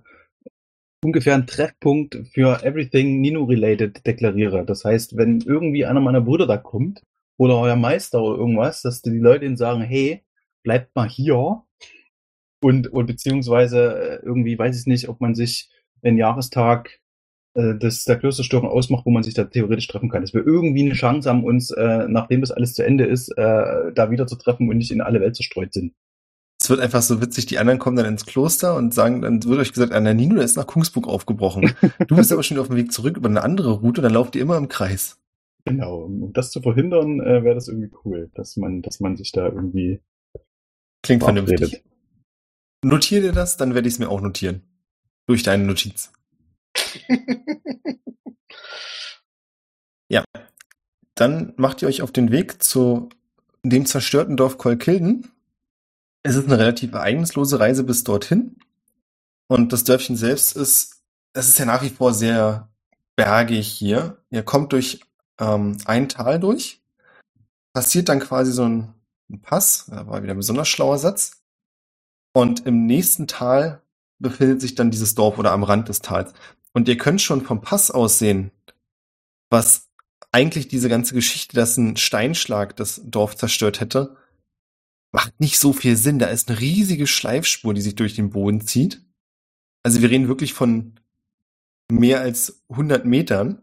ungefähr 1.04 1.34
einen 1.34 1.48
Treffpunkt 1.48 2.20
für 2.34 2.64
everything 2.64 3.20
Nino-related 3.20 4.06
deklariere. 4.06 4.64
Das 4.64 4.86
heißt, 4.86 5.18
wenn 5.18 5.42
irgendwie 5.42 5.86
einer 5.86 6.02
meiner 6.02 6.22
Brüder 6.22 6.46
da 6.46 6.58
kommt 6.58 7.02
oder 7.38 7.58
euer 7.58 7.76
Meister 7.76 8.22
oder 8.22 8.38
irgendwas, 8.38 8.84
dass 8.84 9.02
die 9.02 9.10
Leute 9.18 9.46
ihnen 9.46 9.58
sagen, 9.58 9.82
hey, 9.82 10.24
bleibt 10.64 10.96
mal 10.96 11.10
hier 11.10 11.64
und, 12.62 12.88
und 12.88 13.08
beziehungsweise 13.08 14.20
äh, 14.22 14.26
irgendwie 14.26 14.60
weiß 14.60 14.80
ich 14.80 14.86
nicht, 14.86 15.10
ob 15.10 15.20
man 15.20 15.34
sich 15.34 15.72
einen 16.04 16.20
Jahrestag 16.20 17.00
äh, 17.58 17.76
des, 17.76 18.06
der 18.06 18.18
Klosterstörung 18.18 18.70
ausmacht, 18.70 19.06
wo 19.06 19.10
man 19.10 19.24
sich 19.24 19.34
da 19.34 19.44
theoretisch 19.44 19.88
treffen 19.88 20.10
kann. 20.10 20.22
Dass 20.22 20.34
wir 20.34 20.46
irgendwie 20.46 20.86
eine 20.86 20.94
Chance 20.94 21.28
haben, 21.28 21.44
uns, 21.44 21.72
äh, 21.72 22.06
nachdem 22.08 22.42
das 22.42 22.52
alles 22.52 22.76
zu 22.76 22.86
Ende 22.86 23.06
ist, 23.06 23.30
äh, 23.30 23.92
da 23.94 24.12
wieder 24.12 24.28
zu 24.28 24.36
treffen 24.36 24.70
und 24.70 24.78
nicht 24.78 24.92
in 24.92 25.02
alle 25.02 25.20
Welt 25.20 25.36
zerstreut 25.36 25.74
sind. 25.74 25.94
Es 26.62 26.70
wird 26.70 26.80
einfach 26.80 27.02
so 27.02 27.20
witzig, 27.20 27.48
die 27.48 27.58
anderen 27.58 27.80
kommen 27.80 27.98
dann 27.98 28.06
ins 28.06 28.26
Kloster 28.26 28.76
und 28.76 28.94
sagen, 28.94 29.22
dann 29.24 29.44
wird 29.44 29.60
euch 29.60 29.74
gesagt, 29.74 29.92
Anna 29.92 30.14
Nino, 30.14 30.36
der 30.36 30.44
ist 30.44 30.56
nach 30.56 30.68
Kungsburg 30.68 31.08
aufgebrochen. 31.08 31.74
Du 32.08 32.16
bist 32.16 32.32
aber 32.32 32.44
schon 32.44 32.60
auf 32.60 32.68
dem 32.68 32.76
Weg 32.76 32.92
zurück 32.92 33.18
über 33.18 33.30
eine 33.30 33.44
andere 33.44 33.72
Route, 33.72 34.02
dann 34.02 34.14
lauft 34.14 34.36
ihr 34.36 34.42
immer 34.44 34.58
im 34.58 34.68
Kreis. 34.68 35.20
Genau, 35.66 36.04
um 36.04 36.34
das 36.34 36.52
zu 36.52 36.62
verhindern, 36.62 37.20
äh, 37.22 37.44
wäre 37.44 37.56
das 37.56 37.68
irgendwie 37.68 37.92
cool, 38.06 38.30
dass 38.36 38.56
man, 38.56 38.82
dass 38.82 39.00
man 39.00 39.16
sich 39.16 39.32
da 39.32 39.48
irgendwie 39.48 40.00
Klingt 41.04 41.24
vernünftig. 41.24 41.84
Notier 42.84 43.22
dir 43.22 43.32
das, 43.32 43.58
dann 43.58 43.74
werde 43.74 43.88
ich 43.88 43.96
es 43.96 44.00
mir 44.00 44.10
auch 44.10 44.22
notieren. 44.22 44.62
Durch 45.26 45.44
deine 45.44 45.64
Notiz. 45.64 46.12
Ja. 50.10 50.24
Dann 51.16 51.54
macht 51.58 51.82
ihr 51.82 51.88
euch 51.88 52.02
auf 52.02 52.12
den 52.12 52.32
Weg 52.32 52.64
zu 52.64 53.10
dem 53.64 53.86
zerstörten 53.86 54.38
Dorf 54.38 54.58
Kolkilden. 54.58 55.32
Es 56.24 56.36
ist 56.36 56.46
eine 56.46 56.60
relativ 56.60 56.94
ereignislose 56.94 57.60
Reise 57.60 57.84
bis 57.84 58.04
dorthin. 58.04 58.58
Und 59.48 59.74
das 59.74 59.84
Dörfchen 59.84 60.16
selbst 60.16 60.56
ist, 60.56 61.02
das 61.34 61.48
ist 61.48 61.60
ja 61.60 61.66
nach 61.66 61.84
wie 61.84 61.90
vor 61.90 62.14
sehr 62.14 62.70
bergig 63.16 63.68
hier. 63.68 64.24
Ihr 64.30 64.44
kommt 64.44 64.74
durch 64.74 65.02
ähm, 65.40 65.78
ein 65.86 66.10
Tal 66.10 66.40
durch, 66.40 66.82
passiert 67.74 68.10
dann 68.10 68.20
quasi 68.20 68.52
so 68.52 68.64
ein, 68.64 68.94
ein 69.30 69.42
Pass, 69.42 69.86
da 69.88 70.08
war 70.08 70.22
wieder 70.24 70.34
ein 70.34 70.38
besonders 70.38 70.68
schlauer 70.68 70.98
Satz. 70.98 71.44
Und 72.34 72.66
im 72.66 72.86
nächsten 72.86 73.28
Tal 73.28 73.82
befindet 74.20 74.62
sich 74.62 74.76
dann 74.76 74.92
dieses 74.92 75.16
Dorf 75.16 75.38
oder 75.38 75.52
am 75.52 75.64
Rand 75.64 75.90
des 75.90 76.00
Tals. 76.00 76.34
Und 76.78 76.88
ihr 76.88 76.98
könnt 77.00 77.24
schon 77.24 77.42
vom 77.42 77.60
Pass 77.60 77.90
aus 77.90 78.20
sehen, 78.20 78.52
was 79.50 79.90
eigentlich 80.32 80.68
diese 80.68 80.90
ganze 80.90 81.16
Geschichte, 81.16 81.56
dass 81.56 81.76
ein 81.76 81.98
Steinschlag 81.98 82.76
das 82.76 83.02
Dorf 83.04 83.36
zerstört 83.36 83.80
hätte, 83.80 84.16
macht 85.12 85.40
nicht 85.40 85.58
so 85.58 85.74
viel 85.74 85.96
Sinn. 85.98 86.20
Da 86.20 86.28
ist 86.28 86.50
eine 86.50 86.60
riesige 86.60 87.08
Schleifspur, 87.08 87.74
die 87.74 87.82
sich 87.82 87.96
durch 87.96 88.14
den 88.14 88.30
Boden 88.30 88.62
zieht. 88.62 89.04
Also 89.82 90.04
wir 90.04 90.12
reden 90.12 90.28
wirklich 90.28 90.54
von 90.54 91.00
mehr 91.92 92.22
als 92.22 92.62
100 92.70 93.06
Metern 93.06 93.60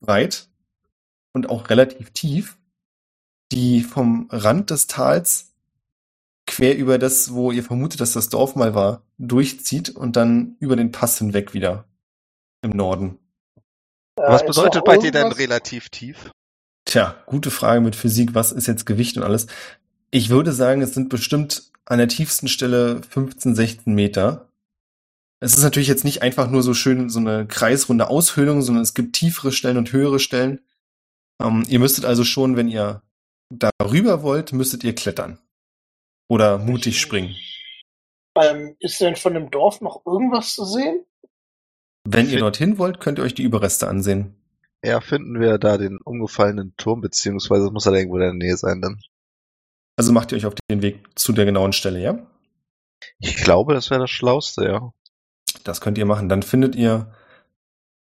breit 0.00 0.50
und 1.32 1.48
auch 1.48 1.70
relativ 1.70 2.10
tief, 2.10 2.58
die 3.50 3.82
vom 3.82 4.28
Rand 4.30 4.68
des 4.68 4.88
Tals 4.88 5.54
quer 6.46 6.76
über 6.76 6.98
das, 6.98 7.32
wo 7.32 7.50
ihr 7.50 7.64
vermutet, 7.64 8.02
dass 8.02 8.12
das 8.12 8.28
Dorf 8.28 8.56
mal 8.56 8.74
war, 8.74 9.06
durchzieht 9.16 9.88
und 9.88 10.16
dann 10.16 10.56
über 10.60 10.76
den 10.76 10.92
Pass 10.92 11.16
hinweg 11.16 11.54
wieder 11.54 11.87
im 12.62 12.70
Norden. 12.70 13.18
Was 14.16 14.42
Äh, 14.42 14.48
ist 14.48 14.56
bedeutet 14.56 14.84
bei 14.84 14.96
dir 14.98 15.12
denn 15.12 15.32
relativ 15.32 15.88
tief? 15.90 16.30
Tja, 16.84 17.22
gute 17.26 17.50
Frage 17.50 17.80
mit 17.80 17.94
Physik. 17.96 18.34
Was 18.34 18.52
ist 18.52 18.66
jetzt 18.66 18.86
Gewicht 18.86 19.16
und 19.16 19.22
alles? 19.22 19.46
Ich 20.10 20.30
würde 20.30 20.52
sagen, 20.52 20.80
es 20.82 20.94
sind 20.94 21.08
bestimmt 21.10 21.70
an 21.84 21.98
der 21.98 22.08
tiefsten 22.08 22.48
Stelle 22.48 23.02
15, 23.02 23.54
16 23.54 23.94
Meter. 23.94 24.48
Es 25.40 25.56
ist 25.56 25.62
natürlich 25.62 25.88
jetzt 25.88 26.04
nicht 26.04 26.22
einfach 26.22 26.50
nur 26.50 26.62
so 26.62 26.74
schön 26.74 27.10
so 27.10 27.20
eine 27.20 27.46
kreisrunde 27.46 28.08
Aushöhlung, 28.08 28.62
sondern 28.62 28.82
es 28.82 28.94
gibt 28.94 29.14
tiefere 29.14 29.52
Stellen 29.52 29.76
und 29.76 29.92
höhere 29.92 30.18
Stellen. 30.18 30.60
Ähm, 31.40 31.64
ihr 31.68 31.78
müsstet 31.78 32.04
also 32.04 32.24
schon, 32.24 32.56
wenn 32.56 32.68
ihr 32.68 33.02
darüber 33.50 34.22
wollt, 34.22 34.52
müsstet 34.52 34.82
ihr 34.82 34.94
klettern. 34.94 35.38
Oder 36.28 36.58
mutig 36.58 37.00
springen. 37.00 37.36
Ähm, 38.36 38.76
ist 38.80 39.00
denn 39.00 39.16
von 39.16 39.34
dem 39.34 39.50
Dorf 39.50 39.80
noch 39.80 40.04
irgendwas 40.04 40.54
zu 40.54 40.64
sehen? 40.64 41.04
Wenn 42.04 42.28
ihr 42.28 42.38
dorthin 42.38 42.78
wollt, 42.78 43.00
könnt 43.00 43.18
ihr 43.18 43.24
euch 43.24 43.34
die 43.34 43.42
Überreste 43.42 43.88
ansehen. 43.88 44.34
Ja, 44.84 45.00
finden 45.00 45.40
wir 45.40 45.58
da 45.58 45.76
den 45.76 45.98
umgefallenen 45.98 46.74
Turm, 46.76 47.00
beziehungsweise 47.00 47.70
muss 47.70 47.86
er 47.86 47.92
da 47.92 47.98
irgendwo 47.98 48.16
in 48.16 48.22
der 48.22 48.32
Nähe 48.32 48.56
sein 48.56 48.80
dann. 48.80 49.00
Also 49.96 50.12
macht 50.12 50.30
ihr 50.30 50.38
euch 50.38 50.46
auf 50.46 50.54
den 50.70 50.82
Weg 50.82 51.00
zu 51.16 51.32
der 51.32 51.44
genauen 51.44 51.72
Stelle, 51.72 52.00
ja? 52.00 52.26
Ich 53.18 53.36
glaube, 53.36 53.74
das 53.74 53.90
wäre 53.90 54.00
das 54.00 54.10
Schlauste, 54.10 54.64
ja. 54.64 54.92
Das 55.64 55.80
könnt 55.80 55.98
ihr 55.98 56.06
machen. 56.06 56.28
Dann 56.28 56.42
findet 56.42 56.76
ihr 56.76 57.12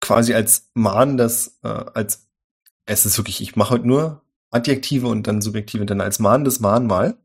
quasi 0.01 0.35
als 0.35 0.71
mahnendes, 0.75 1.59
äh, 1.63 1.69
als 1.69 2.29
es 2.87 3.07
ist 3.07 3.19
wirklich, 3.19 3.41
ich 3.41 3.57
mache 3.57 3.75
heute 3.75 3.87
nur 3.87 4.23
Adjektive 4.51 5.07
und 5.09 5.27
dann 5.27 5.43
Subjektive, 5.43 5.87
dann 5.87 6.01
als 6.01 6.19
mahnendes 6.19 6.61
Mahnmal. 6.61 7.17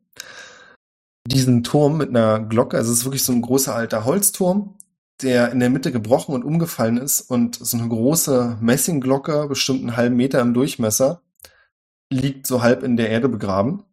Diesen 1.28 1.64
Turm 1.64 1.98
mit 1.98 2.10
einer 2.10 2.40
Glocke, 2.40 2.78
also 2.78 2.92
es 2.92 3.00
ist 3.00 3.06
wirklich 3.06 3.24
so 3.24 3.34
ein 3.34 3.42
großer 3.42 3.74
alter 3.74 4.06
Holzturm, 4.06 4.78
der 5.22 5.52
in 5.52 5.60
der 5.60 5.70
Mitte 5.70 5.92
gebrochen 5.92 6.36
und 6.36 6.44
umgefallen 6.44 6.98
ist 6.98 7.22
und 7.22 7.56
so 7.56 7.78
eine 7.78 7.88
große 7.88 8.58
Messingglocke, 8.62 9.48
bestimmt 9.48 9.82
einen 9.82 9.98
halben 9.98 10.16
Meter 10.16 10.42
im 10.42 10.54
Durchmesser, 10.54 11.22
liegt 12.12 12.48
so 12.48 12.62
halb 12.62 12.84
in 12.84 12.98
der 12.98 13.10
Erde 13.10 13.30
begraben. 13.30 13.84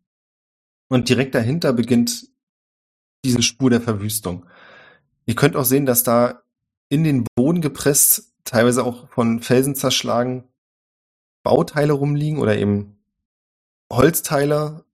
Und 0.88 1.08
direkt 1.08 1.34
dahinter 1.34 1.72
beginnt 1.72 2.28
diese 3.24 3.42
Spur 3.42 3.70
der 3.70 3.80
Verwüstung. 3.80 4.46
Ihr 5.26 5.34
könnt 5.34 5.56
auch 5.56 5.64
sehen, 5.64 5.86
dass 5.86 6.02
da 6.02 6.42
in 6.88 7.04
den 7.04 7.24
Boden 7.34 7.60
gepresst, 7.60 8.34
teilweise 8.44 8.84
auch 8.84 9.08
von 9.08 9.40
Felsen 9.40 9.74
zerschlagen, 9.74 10.44
Bauteile 11.42 11.92
rumliegen 11.92 12.38
oder 12.38 12.58
eben 12.58 12.98
Holzteile, 13.90 14.84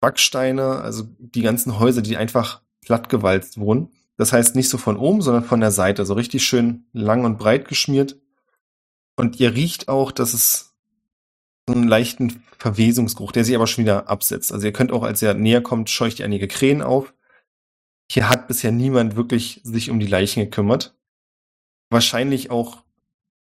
Backsteine, 0.00 0.82
also 0.82 1.04
die 1.18 1.42
ganzen 1.42 1.78
Häuser, 1.78 2.02
die 2.02 2.16
einfach 2.16 2.62
plattgewalzt 2.82 3.58
wurden. 3.58 3.90
Das 4.16 4.32
heißt 4.32 4.54
nicht 4.54 4.68
so 4.68 4.78
von 4.78 4.96
oben, 4.96 5.22
sondern 5.22 5.44
von 5.44 5.60
der 5.60 5.70
Seite, 5.72 6.06
so 6.06 6.14
richtig 6.14 6.44
schön 6.44 6.86
lang 6.92 7.24
und 7.24 7.38
breit 7.38 7.68
geschmiert. 7.68 8.20
Und 9.16 9.40
ihr 9.40 9.54
riecht 9.54 9.88
auch, 9.88 10.12
dass 10.12 10.34
es 10.34 10.74
so 11.66 11.74
einen 11.74 11.88
leichten 11.88 12.42
Verwesungsgeruch, 12.58 13.32
der 13.32 13.44
sich 13.44 13.54
aber 13.54 13.66
schon 13.66 13.84
wieder 13.84 14.08
absetzt. 14.08 14.52
Also 14.52 14.66
ihr 14.66 14.72
könnt 14.72 14.92
auch, 14.92 15.02
als 15.02 15.22
ihr 15.22 15.34
näher 15.34 15.62
kommt, 15.62 15.90
scheucht 15.90 16.20
ihr 16.20 16.24
einige 16.24 16.48
Krähen 16.48 16.82
auf. 16.82 17.14
Hier 18.10 18.28
hat 18.28 18.48
bisher 18.48 18.70
niemand 18.70 19.16
wirklich 19.16 19.60
sich 19.64 19.90
um 19.90 19.98
die 19.98 20.06
Leichen 20.06 20.40
gekümmert. 20.40 20.94
Wahrscheinlich 21.90 22.50
auch, 22.50 22.82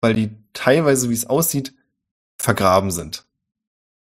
weil 0.00 0.14
die 0.14 0.30
teilweise, 0.52 1.10
wie 1.10 1.14
es 1.14 1.26
aussieht, 1.26 1.74
vergraben 2.38 2.90
sind. 2.90 3.24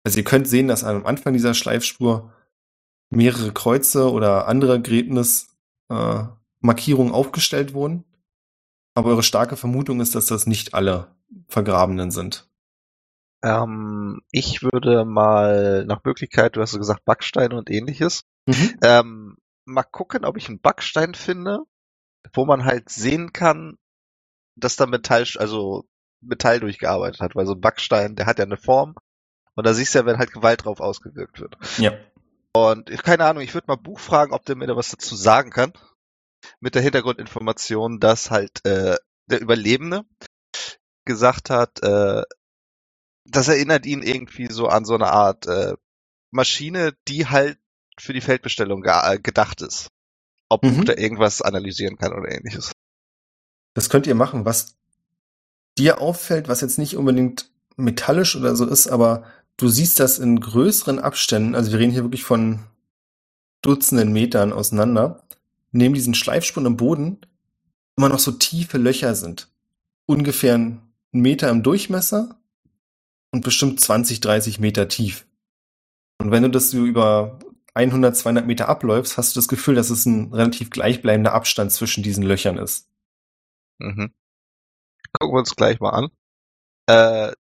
Also 0.04 0.18
ihr 0.18 0.24
könnt 0.24 0.48
sehen, 0.48 0.68
dass 0.68 0.84
am 0.84 1.06
Anfang 1.06 1.34
dieser 1.34 1.54
Schleifspur 1.54 2.34
mehrere 3.10 3.52
Kreuze 3.52 4.12
oder 4.12 4.48
andere 4.48 4.82
Gräbnis 4.82 5.50
äh, 5.90 6.24
Markierungen 6.60 7.14
aufgestellt 7.14 7.74
wurden. 7.74 8.04
Aber 8.96 9.10
eure 9.10 9.24
starke 9.24 9.56
Vermutung 9.56 10.02
ist, 10.02 10.16
dass 10.16 10.26
das 10.26 10.46
nicht 10.48 10.74
alle 10.74 11.16
Vergrabenen 11.48 12.12
sind. 12.12 12.50
Ähm, 13.42 14.22
ich 14.32 14.62
würde 14.64 15.06
mal 15.06 15.86
nach 15.86 16.04
Möglichkeit, 16.04 16.56
du 16.56 16.62
hast 16.62 16.76
gesagt 16.78 17.06
Backsteine 17.06 17.56
und 17.56 17.70
ähnliches, 17.70 18.24
Mhm. 18.48 18.80
ähm, 18.84 19.38
mal 19.66 19.84
gucken, 19.84 20.26
ob 20.26 20.36
ich 20.38 20.50
einen 20.50 20.60
Backstein 20.60 21.14
finde, 21.14 21.60
wo 22.34 22.46
man 22.46 22.66
halt 22.66 22.90
sehen 22.90 23.32
kann, 23.32 23.78
dass 24.56 24.76
da 24.76 24.86
Metall, 24.88 25.24
also 25.38 25.86
Metall 26.22 26.60
durchgearbeitet 26.60 27.22
hat, 27.22 27.36
weil 27.36 27.46
so 27.46 27.54
ein 27.54 27.62
Backstein, 27.62 28.16
der 28.16 28.26
hat 28.26 28.40
ja 28.40 28.46
eine 28.46 28.58
Form 28.58 28.96
und 29.56 29.66
da 29.66 29.74
siehst 29.74 29.94
du 29.96 30.00
ja, 30.00 30.06
wenn 30.06 30.18
halt 30.18 30.34
Gewalt 30.34 30.66
drauf 30.66 30.82
ausgewirkt 30.82 31.40
wird. 31.40 31.56
Ja. 31.78 31.94
Und 32.54 32.90
ich- 32.90 33.04
keine 33.04 33.24
Ahnung, 33.26 33.44
ich 33.44 33.54
würde 33.54 33.68
mal 33.68 33.78
Buch 33.78 34.00
fragen, 34.00 34.34
ob 34.34 34.44
der 34.46 34.58
mir 34.58 34.68
da 34.68 34.76
was 34.76 34.90
dazu 34.90 35.16
sagen 35.16 35.52
kann. 35.52 35.72
Mit 36.62 36.76
der 36.76 36.82
Hintergrundinformation, 36.82 38.00
dass 38.00 38.32
halt 38.32 38.66
äh, 38.66 38.98
der 39.28 39.42
Überlebende 39.42 40.06
gesagt 41.06 41.50
hat, 41.50 41.82
äh, 41.82 42.24
das 43.26 43.48
erinnert 43.48 43.86
ihn 43.86 44.02
irgendwie 44.02 44.52
so 44.52 44.68
an 44.68 44.86
so 44.86 44.96
eine 44.96 45.12
Art 45.12 45.48
äh, 45.48 45.76
Maschine, 46.32 46.94
die 47.08 47.28
halt 47.28 47.58
für 47.98 48.14
die 48.14 48.22
Feldbestellung 48.22 48.84
äh, 48.86 49.20
gedacht 49.20 49.62
ist. 49.62 49.90
Ob 50.50 50.64
Mhm. 50.64 50.86
Da 50.86 50.96
irgendwas 50.96 51.42
analysieren 51.42 51.98
kann 51.98 52.14
oder 52.14 52.32
ähnliches. 52.32 52.72
Das 53.76 53.90
könnt 53.90 54.08
ihr 54.08 54.16
machen. 54.16 54.46
Was 54.46 54.76
dir 55.78 56.02
auffällt, 56.02 56.48
was 56.48 56.62
jetzt 56.62 56.80
nicht 56.80 56.98
unbedingt 56.98 57.52
metallisch 57.78 58.36
oder 58.36 58.56
so 58.56 58.66
ist, 58.66 58.88
aber 58.88 59.24
du 59.58 59.70
siehst 59.70 60.00
das 60.00 60.20
in 60.20 60.40
größeren 60.40 61.00
Abständen, 61.00 61.56
also 61.56 61.72
wir 61.72 61.80
reden 61.80 61.92
hier 61.92 62.04
wirklich 62.04 62.24
von 62.24 62.66
Dutzenden 63.62 64.12
Metern 64.12 64.54
auseinander, 64.54 65.24
neben 65.72 65.94
diesen 65.94 66.14
Schleifspuren 66.14 66.66
im 66.66 66.78
Boden 66.78 67.20
immer 67.98 68.10
noch 68.10 68.20
so 68.20 68.32
tiefe 68.32 68.78
Löcher 68.78 69.16
sind. 69.16 69.50
Ungefähr 70.06 70.56
einen 70.56 70.82
Meter 71.12 71.50
im 71.50 71.64
Durchmesser 71.64 72.40
und 73.32 73.44
bestimmt 73.44 73.80
20, 73.80 74.22
30 74.22 74.60
Meter 74.60 74.88
tief. 74.88 75.26
Und 76.18 76.32
wenn 76.32 76.44
du 76.44 76.50
das 76.50 76.72
so 76.72 76.86
über 76.86 77.40
100, 77.74 78.16
200 78.16 78.46
Meter 78.46 78.68
abläufst, 78.68 79.18
hast 79.18 79.36
du 79.36 79.40
das 79.40 79.48
Gefühl, 79.48 79.76
dass 79.76 79.90
es 79.90 80.06
ein 80.06 80.34
relativ 80.34 80.70
gleichbleibender 80.70 81.34
Abstand 81.34 81.72
zwischen 81.72 82.04
diesen 82.04 82.24
Löchern 82.24 82.58
ist. 82.58 82.90
Mhm. 83.80 84.14
Gucken 85.20 85.36
wir 85.36 85.40
uns 85.40 85.56
gleich 85.56 85.80
mal 85.80 85.92
an. 85.92 86.10
Äh, 86.88 87.34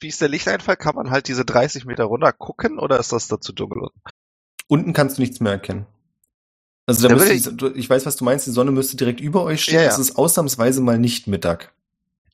wie 0.00 0.08
ist 0.08 0.20
der 0.20 0.28
Lichteinfall? 0.28 0.76
Kann 0.76 0.94
man 0.94 1.10
halt 1.10 1.28
diese 1.28 1.44
30 1.44 1.84
Meter 1.84 2.04
runter 2.04 2.32
gucken 2.32 2.78
oder 2.78 2.98
ist 2.98 3.12
das 3.12 3.28
da 3.28 3.40
zu 3.40 3.52
dunkel? 3.52 3.88
Unten 4.68 4.92
kannst 4.92 5.18
du 5.18 5.22
nichts 5.22 5.40
mehr 5.40 5.52
erkennen. 5.52 5.86
Also 6.90 7.08
da 7.08 7.14
Da 7.14 7.24
müsste 7.24 7.52
du- 7.54 7.74
ich 7.74 7.88
weiß, 7.88 8.04
was 8.06 8.16
du 8.16 8.24
meinst, 8.24 8.46
die 8.46 8.50
Sonne 8.50 8.70
müsste 8.72 8.96
direkt 8.96 9.20
über 9.20 9.44
euch 9.44 9.62
stehen. 9.62 9.76
Ja, 9.76 9.82
ja. 9.82 9.88
Es 9.88 9.98
ist 9.98 10.16
ausnahmsweise 10.16 10.80
mal 10.80 10.98
nicht 10.98 11.26
Mittag. 11.26 11.72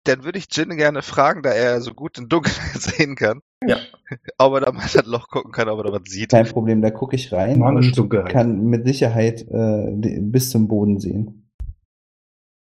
Dann 0.05 0.23
würde 0.25 0.39
ich 0.39 0.47
Jin 0.53 0.71
gerne 0.77 1.03
fragen, 1.03 1.43
da 1.43 1.51
er 1.51 1.81
so 1.81 1.93
gut 1.93 2.17
in 2.19 2.29
Dunkelheit 2.29 2.81
sehen 2.81 3.17
kann. 3.17 3.41
Ja. 3.67 3.79
Ob 4.39 4.55
er 4.55 4.61
da 4.61 4.73
mal 4.73 4.87
das 4.93 5.05
Loch 5.07 5.29
gucken 5.29 5.51
kann, 5.53 5.69
ob 5.69 5.79
er 5.81 5.85
da 5.91 5.93
was 5.93 6.09
sieht. 6.11 6.31
Kein 6.31 6.47
Problem, 6.47 6.81
da 6.81 6.91
gucke 6.91 7.17
ich 7.17 7.33
rein 7.33 7.59
Magische 7.59 7.89
und 7.89 7.99
Dunkelheit. 7.99 8.31
kann 8.33 8.67
mit 8.67 8.87
Sicherheit 8.87 9.43
äh, 9.51 10.21
bis 10.21 10.51
zum 10.51 10.69
Boden 10.69 11.01
sehen. 11.01 11.49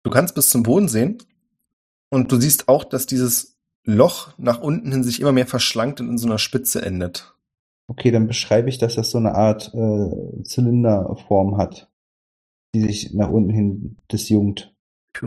Du 0.02 0.10
kannst 0.10 0.34
bis 0.34 0.50
zum 0.50 0.62
Boden 0.62 0.88
sehen 0.88 1.18
und 2.10 2.30
du 2.30 2.38
siehst 2.40 2.68
auch, 2.68 2.84
dass 2.84 3.06
dieses 3.06 3.56
Loch 3.84 4.34
nach 4.36 4.60
unten 4.60 4.92
hin 4.92 5.02
sich 5.02 5.20
immer 5.20 5.32
mehr 5.32 5.46
verschlankt 5.46 6.00
und 6.00 6.10
in 6.10 6.18
so 6.18 6.26
einer 6.26 6.38
Spitze 6.38 6.82
endet. 6.82 7.34
Okay, 7.90 8.12
dann 8.12 8.28
beschreibe 8.28 8.68
ich, 8.68 8.78
dass 8.78 8.94
das 8.94 9.10
so 9.10 9.18
eine 9.18 9.34
Art 9.34 9.74
äh, 9.74 10.42
Zylinderform 10.44 11.56
hat, 11.56 11.90
die 12.72 12.82
sich 12.82 13.14
nach 13.14 13.30
unten 13.30 13.50
hin 13.50 13.96
disjunkt. 14.12 14.72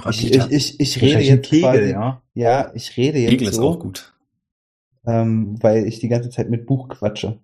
Ich, 0.10 0.34
ich, 0.34 0.50
ich, 0.50 0.80
ich 0.80 1.02
rede 1.02 1.20
jetzt 1.20 1.50
Kegel, 1.50 1.62
quasi, 1.62 1.92
ja. 1.92 2.24
ja, 2.34 2.72
ich 2.74 2.96
rede 2.96 3.20
jetzt 3.20 3.32
Kegel 3.32 3.50
ist 3.50 3.56
so, 3.56 3.68
auch 3.68 3.80
gut. 3.80 4.14
ähm, 5.06 5.62
weil 5.62 5.86
ich 5.86 6.00
die 6.00 6.08
ganze 6.08 6.30
Zeit 6.30 6.50
mit 6.50 6.66
Buch 6.66 6.88
quatsche. 6.88 7.42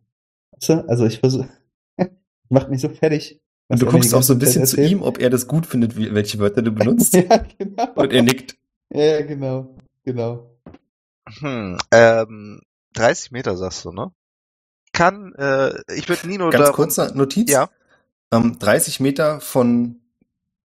Also 0.66 1.06
ich 1.06 1.20
versuche, 1.20 1.50
macht 2.50 2.70
mich 2.70 2.80
so 2.80 2.88
fertig. 2.88 3.42
Und 3.68 3.82
du 3.82 3.88
guckst 3.88 4.16
auch 4.16 4.24
so 4.24 4.32
ein 4.32 4.40
bisschen 4.40 4.66
zu 4.66 4.82
ihm, 4.82 5.02
ob 5.02 5.20
er 5.20 5.30
das 5.30 5.50
gut 5.50 5.66
findet, 5.66 5.98
wie, 5.98 6.14
welche 6.14 6.40
Wörter 6.40 6.62
du 6.62 6.72
benutzt. 6.72 7.14
ja, 7.14 7.46
genau. 7.58 7.94
Und 7.94 8.14
er 8.14 8.22
nickt. 8.22 8.58
Ja, 8.94 9.22
genau, 9.22 9.76
genau. 10.06 10.58
Hm, 11.40 11.78
ähm, 11.92 12.62
30 12.94 13.32
Meter 13.32 13.58
sagst 13.58 13.84
du, 13.84 13.92
ne? 13.92 14.14
Kann, 15.00 15.34
äh, 15.36 15.82
ich 15.94 16.10
würde 16.10 16.28
Nino 16.28 16.50
Ganz 16.50 16.66
da 16.66 16.72
kurzer 16.74 17.16
Notiz. 17.16 17.50
Ja. 17.50 17.70
Ähm, 18.34 18.60
30 18.60 19.00
Meter 19.00 19.40
von 19.40 20.02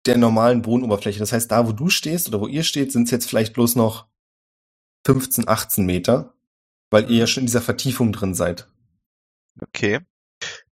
der 0.05 0.17
normalen 0.17 0.61
Bodenoberfläche. 0.61 1.19
Das 1.19 1.33
heißt, 1.33 1.51
da 1.51 1.67
wo 1.67 1.73
du 1.73 1.89
stehst 1.89 2.29
oder 2.29 2.39
wo 2.39 2.47
ihr 2.47 2.63
steht, 2.63 2.93
sind 2.93 3.03
es 3.03 3.11
jetzt 3.11 3.27
vielleicht 3.27 3.51
bloß 3.53 3.75
noch 3.75 4.07
15, 5.05 5.49
18 5.49 5.85
Meter, 5.85 6.33
weil 6.89 7.11
ihr 7.11 7.17
ja 7.17 7.27
schon 7.27 7.41
in 7.41 7.47
dieser 7.47 7.61
Vertiefung 7.61 8.13
drin 8.13 8.33
seid. 8.33 8.69
Okay. 9.61 9.99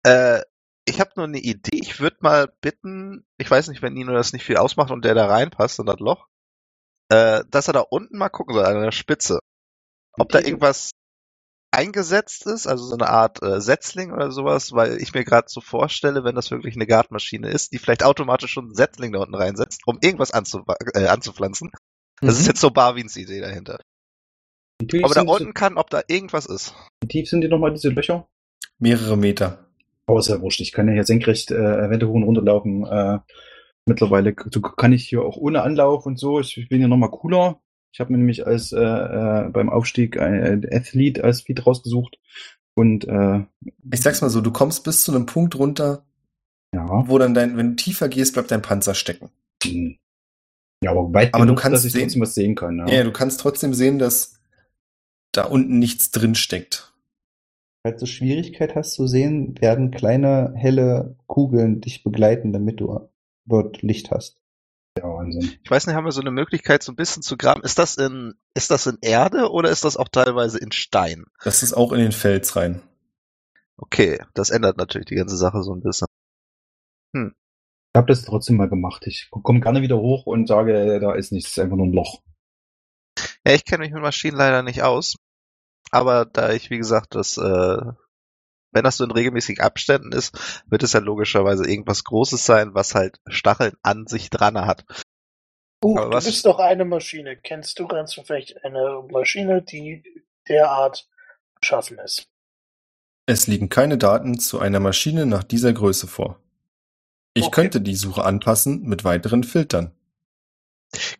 Äh, 0.02 0.42
ich 0.84 1.00
habe 1.00 1.12
nur 1.16 1.24
eine 1.24 1.38
Idee. 1.40 1.78
Ich 1.80 1.98
würde 1.98 2.18
mal 2.20 2.52
bitten, 2.60 3.24
ich 3.38 3.50
weiß 3.50 3.68
nicht, 3.68 3.80
wenn 3.80 3.94
Nino 3.94 4.12
das 4.12 4.34
nicht 4.34 4.44
viel 4.44 4.58
ausmacht 4.58 4.90
und 4.90 5.02
der 5.02 5.14
da 5.14 5.28
reinpasst 5.28 5.78
in 5.78 5.86
das 5.86 5.98
Loch, 5.98 6.26
äh, 7.08 7.42
dass 7.50 7.68
er 7.68 7.72
da 7.72 7.80
unten 7.80 8.18
mal 8.18 8.28
gucken 8.28 8.54
soll, 8.54 8.66
an 8.66 8.82
der 8.82 8.92
Spitze. 8.92 9.38
Ob 10.12 10.28
da 10.28 10.40
irgendwas 10.40 10.90
eingesetzt 11.76 12.46
ist, 12.46 12.66
also 12.66 12.84
so 12.84 12.94
eine 12.96 13.08
Art 13.08 13.42
äh, 13.42 13.60
Setzling 13.60 14.12
oder 14.12 14.30
sowas, 14.32 14.72
weil 14.72 15.00
ich 15.00 15.14
mir 15.14 15.24
gerade 15.24 15.46
so 15.48 15.60
vorstelle, 15.60 16.24
wenn 16.24 16.34
das 16.34 16.50
wirklich 16.50 16.74
eine 16.74 16.86
Gartenmaschine 16.86 17.48
ist, 17.48 17.72
die 17.72 17.78
vielleicht 17.78 18.02
automatisch 18.02 18.50
schon 18.52 18.64
einen 18.66 18.74
Setzling 18.74 19.12
da 19.12 19.20
unten 19.20 19.34
reinsetzt, 19.36 19.82
um 19.86 19.98
irgendwas 20.00 20.32
anzu 20.32 20.64
äh, 20.94 21.06
anzupflanzen. 21.06 21.70
Das 22.20 22.36
ist 22.36 22.42
Mhm. 22.42 22.48
jetzt 22.48 22.60
so 22.60 22.70
Barwins 22.70 23.16
Idee 23.16 23.40
dahinter. 23.40 23.78
Wie 24.80 24.86
tief, 24.88 25.04
Ob 25.04 25.10
er 25.10 25.24
da 25.24 25.30
unten 25.30 25.54
kann, 25.54 25.78
ob 25.78 25.90
da 25.90 26.02
irgendwas 26.08 26.46
ist. 26.46 26.74
wie 27.02 27.08
tief 27.08 27.28
sind 27.28 27.42
die 27.42 27.48
nochmal, 27.48 27.72
diese 27.72 27.90
Löcher? 27.90 28.26
mehrere 28.78 29.16
Meter. 29.16 29.66
Aber 30.06 30.18
ist 30.18 30.28
ja 30.28 30.40
wurscht. 30.40 30.60
Ich 30.60 30.72
kann 30.72 30.86
ja 30.88 30.94
hier 30.94 31.04
senkrecht 31.04 31.50
äh, 31.50 31.90
Wände 31.90 32.08
hoch 32.08 32.14
und 32.14 32.24
runter 32.24 32.42
laufen. 32.42 32.84
Äh, 32.86 33.18
mittlerweile 33.86 34.34
k- 34.34 34.48
so 34.52 34.60
kann 34.60 34.92
ich 34.92 35.08
hier 35.08 35.22
auch 35.22 35.36
ohne 35.36 35.62
Anlauf 35.62 36.06
und 36.06 36.18
so. 36.18 36.40
Ich, 36.40 36.56
ich 36.58 36.68
bin 36.68 36.78
hier 36.78 36.88
nochmal 36.88 37.10
cooler. 37.10 37.60
Ich 37.96 38.00
habe 38.00 38.12
mir 38.12 38.18
nämlich 38.18 38.46
als 38.46 38.72
äh, 38.72 38.78
äh, 38.78 39.48
beim 39.48 39.70
Aufstieg 39.70 40.20
ein 40.20 40.66
Athlete 40.70 41.24
als 41.24 41.40
Feed 41.40 41.64
rausgesucht. 41.66 42.18
Und 42.74 43.08
äh, 43.08 43.40
Ich 43.90 44.02
sag's 44.02 44.20
mal 44.20 44.28
so, 44.28 44.42
du 44.42 44.52
kommst 44.52 44.84
bis 44.84 45.02
zu 45.02 45.14
einem 45.14 45.24
Punkt 45.24 45.58
runter, 45.58 46.04
ja, 46.74 47.08
wo 47.08 47.16
dann 47.16 47.32
dein, 47.32 47.56
wenn 47.56 47.70
du 47.70 47.76
tiefer 47.76 48.10
gehst, 48.10 48.34
bleibt 48.34 48.50
dein 48.50 48.60
Panzer 48.60 48.94
stecken. 48.94 49.30
hm. 49.64 49.96
Ja, 50.84 50.90
aber 50.90 51.10
weit 51.14 51.32
Aber 51.32 51.46
du 51.46 51.52
genug, 51.52 51.62
kannst 51.62 51.76
dass 51.76 51.84
ich 51.86 51.92
sehen- 51.92 52.02
trotzdem 52.02 52.20
was 52.20 52.34
sehen 52.34 52.54
kann. 52.54 52.78
Ja. 52.80 52.86
Ja, 52.86 53.02
du 53.04 53.12
kannst 53.12 53.40
trotzdem 53.40 53.72
sehen, 53.72 53.98
dass 53.98 54.38
da 55.32 55.44
unten 55.44 55.78
nichts 55.78 56.10
drin 56.10 56.34
steckt. 56.34 56.92
Falls 57.82 57.98
du 58.00 58.04
Schwierigkeit 58.04 58.74
hast 58.74 58.92
zu 58.92 59.06
sehen, 59.06 59.58
werden 59.58 59.90
kleine 59.90 60.52
helle 60.54 61.16
Kugeln 61.28 61.80
dich 61.80 62.04
begleiten, 62.04 62.52
damit 62.52 62.80
du 62.80 63.08
dort 63.46 63.80
Licht 63.80 64.10
hast. 64.10 64.38
Ja, 64.96 65.04
Wahnsinn. 65.04 65.58
Ich 65.62 65.70
weiß 65.70 65.86
nicht, 65.86 65.96
haben 65.96 66.04
wir 66.04 66.12
so 66.12 66.20
eine 66.20 66.30
Möglichkeit, 66.30 66.82
so 66.82 66.92
ein 66.92 66.96
bisschen 66.96 67.22
zu 67.22 67.36
graben? 67.36 67.62
Ist 67.62 67.78
das 67.78 67.96
in, 67.96 68.34
ist 68.54 68.70
das 68.70 68.86
in 68.86 68.98
Erde 69.02 69.50
oder 69.50 69.70
ist 69.70 69.84
das 69.84 69.96
auch 69.96 70.08
teilweise 70.08 70.58
in 70.58 70.72
Stein? 70.72 71.26
Das 71.44 71.62
ist 71.62 71.74
auch 71.74 71.92
in 71.92 71.98
den 71.98 72.12
Fels 72.12 72.56
rein. 72.56 72.82
Okay, 73.76 74.20
das 74.34 74.50
ändert 74.50 74.78
natürlich 74.78 75.06
die 75.06 75.16
ganze 75.16 75.36
Sache 75.36 75.62
so 75.62 75.74
ein 75.74 75.82
bisschen. 75.82 76.06
Ich 77.96 77.98
habe 77.98 78.08
das 78.08 78.24
trotzdem 78.24 78.56
mal 78.56 78.68
gemacht. 78.68 79.06
Ich 79.06 79.30
komme 79.30 79.60
gerne 79.60 79.80
wieder 79.80 79.96
hoch 79.96 80.26
und 80.26 80.48
sage, 80.48 80.96
äh, 80.96 81.00
da 81.00 81.14
ist 81.14 81.32
nichts, 81.32 81.52
ist 81.52 81.58
einfach 81.58 81.78
nur 81.78 81.86
ein 81.86 81.94
Loch. 81.94 82.20
Ja, 83.46 83.54
ich 83.54 83.64
kenne 83.64 83.84
mich 83.84 83.92
mit 83.94 84.02
Maschinen 84.02 84.36
leider 84.36 84.62
nicht 84.62 84.82
aus. 84.82 85.16
Aber 85.90 86.26
da 86.26 86.52
ich, 86.52 86.68
wie 86.68 86.76
gesagt, 86.76 87.14
das, 87.14 87.38
äh, 87.38 87.78
wenn 88.76 88.84
das 88.84 88.98
so 88.98 89.04
in 89.04 89.10
regelmäßigen 89.10 89.64
Abständen 89.64 90.12
ist, 90.12 90.62
wird 90.68 90.84
es 90.84 90.92
ja 90.92 91.00
logischerweise 91.00 91.66
irgendwas 91.68 92.04
Großes 92.04 92.44
sein, 92.44 92.74
was 92.74 92.94
halt 92.94 93.18
Stacheln 93.26 93.72
an 93.82 94.06
sich 94.06 94.30
dran 94.30 94.56
hat. 94.60 94.84
Uh, 95.84 95.98
Aber 95.98 96.20
du 96.20 96.26
bist 96.26 96.46
doch 96.46 96.58
eine 96.58 96.84
Maschine. 96.84 97.36
Kennst 97.36 97.78
du 97.78 97.86
ganz 97.88 98.14
vielleicht 98.14 98.64
eine 98.64 99.02
Maschine, 99.10 99.62
die 99.62 100.02
derart 100.48 101.08
beschaffen 101.60 101.98
ist? 101.98 102.28
Es 103.26 103.46
liegen 103.48 103.68
keine 103.68 103.98
Daten 103.98 104.38
zu 104.38 104.60
einer 104.60 104.78
Maschine 104.80 105.26
nach 105.26 105.42
dieser 105.42 105.72
Größe 105.72 106.06
vor. 106.06 106.40
Ich 107.34 107.44
Okay. 107.44 107.62
könnte 107.62 107.80
die 107.80 107.96
Suche 107.96 108.24
anpassen 108.24 108.82
mit 108.84 109.04
weiteren 109.04 109.42
Filtern. 109.44 109.92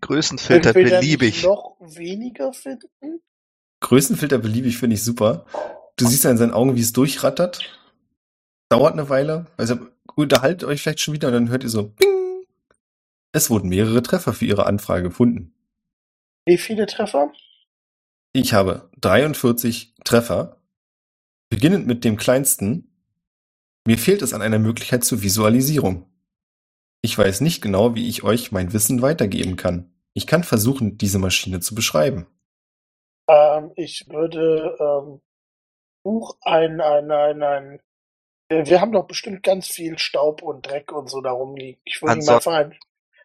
Größenfilter 0.01 0.73
Können 0.73 0.85
wir 0.87 0.91
da 0.93 1.01
beliebig. 1.01 1.43
noch 1.43 1.77
weniger 1.81 2.53
finden? 2.53 3.21
Größenfilter 3.81 4.39
beliebig 4.39 4.79
finde 4.79 4.95
ich 4.95 5.03
super. 5.05 5.47
Du 5.97 6.07
siehst 6.07 6.25
ja 6.25 6.31
in 6.31 6.37
seinen 6.37 6.53
Augen, 6.53 6.77
wie 6.77 6.81
es 6.81 6.93
durchrattert. 6.93 7.79
Dauert 8.69 8.93
eine 8.93 9.09
Weile. 9.09 9.47
Also 9.57 9.79
unterhaltet 10.15 10.69
euch 10.69 10.83
vielleicht 10.83 11.01
schon 11.01 11.15
wieder 11.15 11.29
und 11.29 11.35
dann 11.35 11.49
hört 11.49 11.63
ihr 11.63 11.71
so 11.71 11.85
Bing. 11.85 12.45
Es 13.33 13.51
wurden 13.51 13.69
mehrere 13.69 14.03
Treffer 14.03 14.33
für 14.33 14.45
Ihre 14.45 14.67
Anfrage 14.67 15.05
gefunden. 15.05 15.55
Wie 16.47 16.59
viele 16.59 16.87
Treffer? 16.87 17.33
Ich 18.33 18.53
habe 18.53 18.91
43 19.01 19.95
Treffer. 20.05 20.61
Beginnend 21.49 21.87
mit 21.87 22.05
dem 22.05 22.17
kleinsten. 22.17 22.91
Mir 23.87 23.99
fehlt 23.99 24.21
es 24.21 24.35
an 24.35 24.43
einer 24.43 24.59
Möglichkeit 24.59 25.05
zur 25.05 25.23
Visualisierung. 25.23 26.11
Ich 27.03 27.17
weiß 27.17 27.41
nicht 27.41 27.63
genau, 27.63 27.95
wie 27.95 28.09
ich 28.09 28.23
euch 28.23 28.53
mein 28.53 28.73
Wissen 28.73 29.01
weitergeben 29.01 29.57
kann. 29.57 29.95
Ich 30.13 30.27
kann 30.27 30.45
versuchen, 30.45 30.99
diese 30.99 31.19
Maschine 31.19 31.61
zu 31.61 31.75
beschreiben. 31.75 32.27
Ähm, 33.29 33.71
ich 33.77 34.09
würde 34.09 34.77
ähm, 34.81 35.21
Buch 36.07 36.37
ein, 36.43 36.81
ein, 36.81 37.11
ein, 37.11 37.43
ein. 37.43 37.81
Wir 38.49 38.81
haben 38.81 38.93
doch 38.93 39.09
bestimmt 39.09 39.43
ganz 39.43 39.67
viel 39.67 39.99
Staub 39.99 40.41
und 40.41 40.65
Dreck 40.65 40.93
und 40.93 41.11
so 41.11 41.21
da 41.21 41.33
rumliegen. 41.33 41.81
Ich 41.85 42.01
würde 42.01 42.21
ihm 42.21 42.29
einfach 42.29 42.53
einen, 42.53 42.75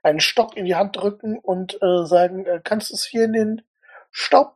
einen 0.01 0.19
Stock 0.19 0.57
in 0.57 0.65
die 0.65 0.73
Hand 0.73 0.95
drücken 0.95 1.37
und 1.37 1.75
äh, 1.75 2.05
sagen, 2.07 2.47
äh, 2.47 2.59
kannst 2.63 2.89
du 2.89 2.95
es 2.95 3.05
hier 3.05 3.25
in 3.25 3.33
den 3.33 3.61
Staub 4.09 4.55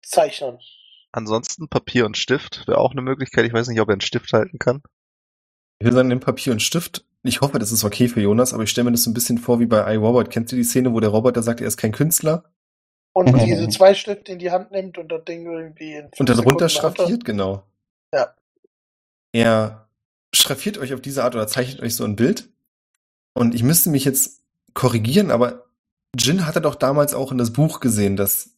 zeichnen? 0.00 0.60
Ansonsten 1.10 1.66
Papier 1.66 2.06
und 2.06 2.16
Stift 2.16 2.68
wäre 2.68 2.78
auch 2.78 2.92
eine 2.92 3.02
Möglichkeit. 3.02 3.44
Ich 3.46 3.52
weiß 3.52 3.66
nicht, 3.66 3.80
ob 3.80 3.88
er 3.88 3.94
einen 3.94 4.00
Stift 4.00 4.32
halten 4.32 4.60
kann. 4.60 4.84
Ich 5.80 5.86
will 5.86 5.92
sagen, 5.92 6.06
nimm 6.06 6.20
Papier 6.20 6.52
und 6.52 6.62
Stift. 6.62 7.04
Ich 7.24 7.40
hoffe, 7.40 7.58
das 7.58 7.72
ist 7.72 7.82
okay 7.82 8.06
für 8.06 8.20
Jonas, 8.20 8.54
aber 8.54 8.62
ich 8.62 8.70
stelle 8.70 8.84
mir 8.84 8.92
das 8.92 9.02
so 9.02 9.10
ein 9.10 9.14
bisschen 9.14 9.38
vor 9.38 9.58
wie 9.58 9.66
bei 9.66 9.92
iRobot. 9.92 10.30
Kennst 10.30 10.52
du 10.52 10.56
die 10.56 10.62
Szene, 10.62 10.92
wo 10.92 11.00
der 11.00 11.10
Roboter 11.10 11.42
sagt, 11.42 11.60
er 11.60 11.66
ist 11.66 11.78
kein 11.78 11.90
Künstler 11.90 12.44
Und 13.12 13.32
Mhm. 13.32 13.38
diese 13.40 13.68
zwei 13.68 13.94
Stifte 13.94 14.32
in 14.32 14.38
die 14.38 14.50
Hand 14.50 14.70
nimmt 14.70 14.96
und 14.98 15.08
das 15.10 15.24
Ding 15.24 15.44
irgendwie 15.46 15.94
in 15.94 16.04
und 16.18 16.28
dann 16.28 16.36
Sekunden 16.36 16.50
runter 16.50 16.68
schraffiert? 16.68 17.24
Genau. 17.24 17.64
Ja. 18.14 18.34
Er 19.32 19.88
schraffiert 20.34 20.78
euch 20.78 20.94
auf 20.94 21.00
diese 21.00 21.24
Art 21.24 21.34
oder 21.34 21.46
zeichnet 21.48 21.80
euch 21.82 21.96
so 21.96 22.04
ein 22.04 22.16
Bild. 22.16 22.48
Und 23.34 23.54
ich 23.54 23.62
müsste 23.62 23.90
mich 23.90 24.04
jetzt 24.04 24.42
korrigieren, 24.74 25.30
aber 25.30 25.66
Jin 26.16 26.46
hatte 26.46 26.60
doch 26.60 26.74
damals 26.76 27.14
auch 27.14 27.32
in 27.32 27.38
das 27.38 27.52
Buch 27.52 27.80
gesehen, 27.80 28.16
das 28.16 28.50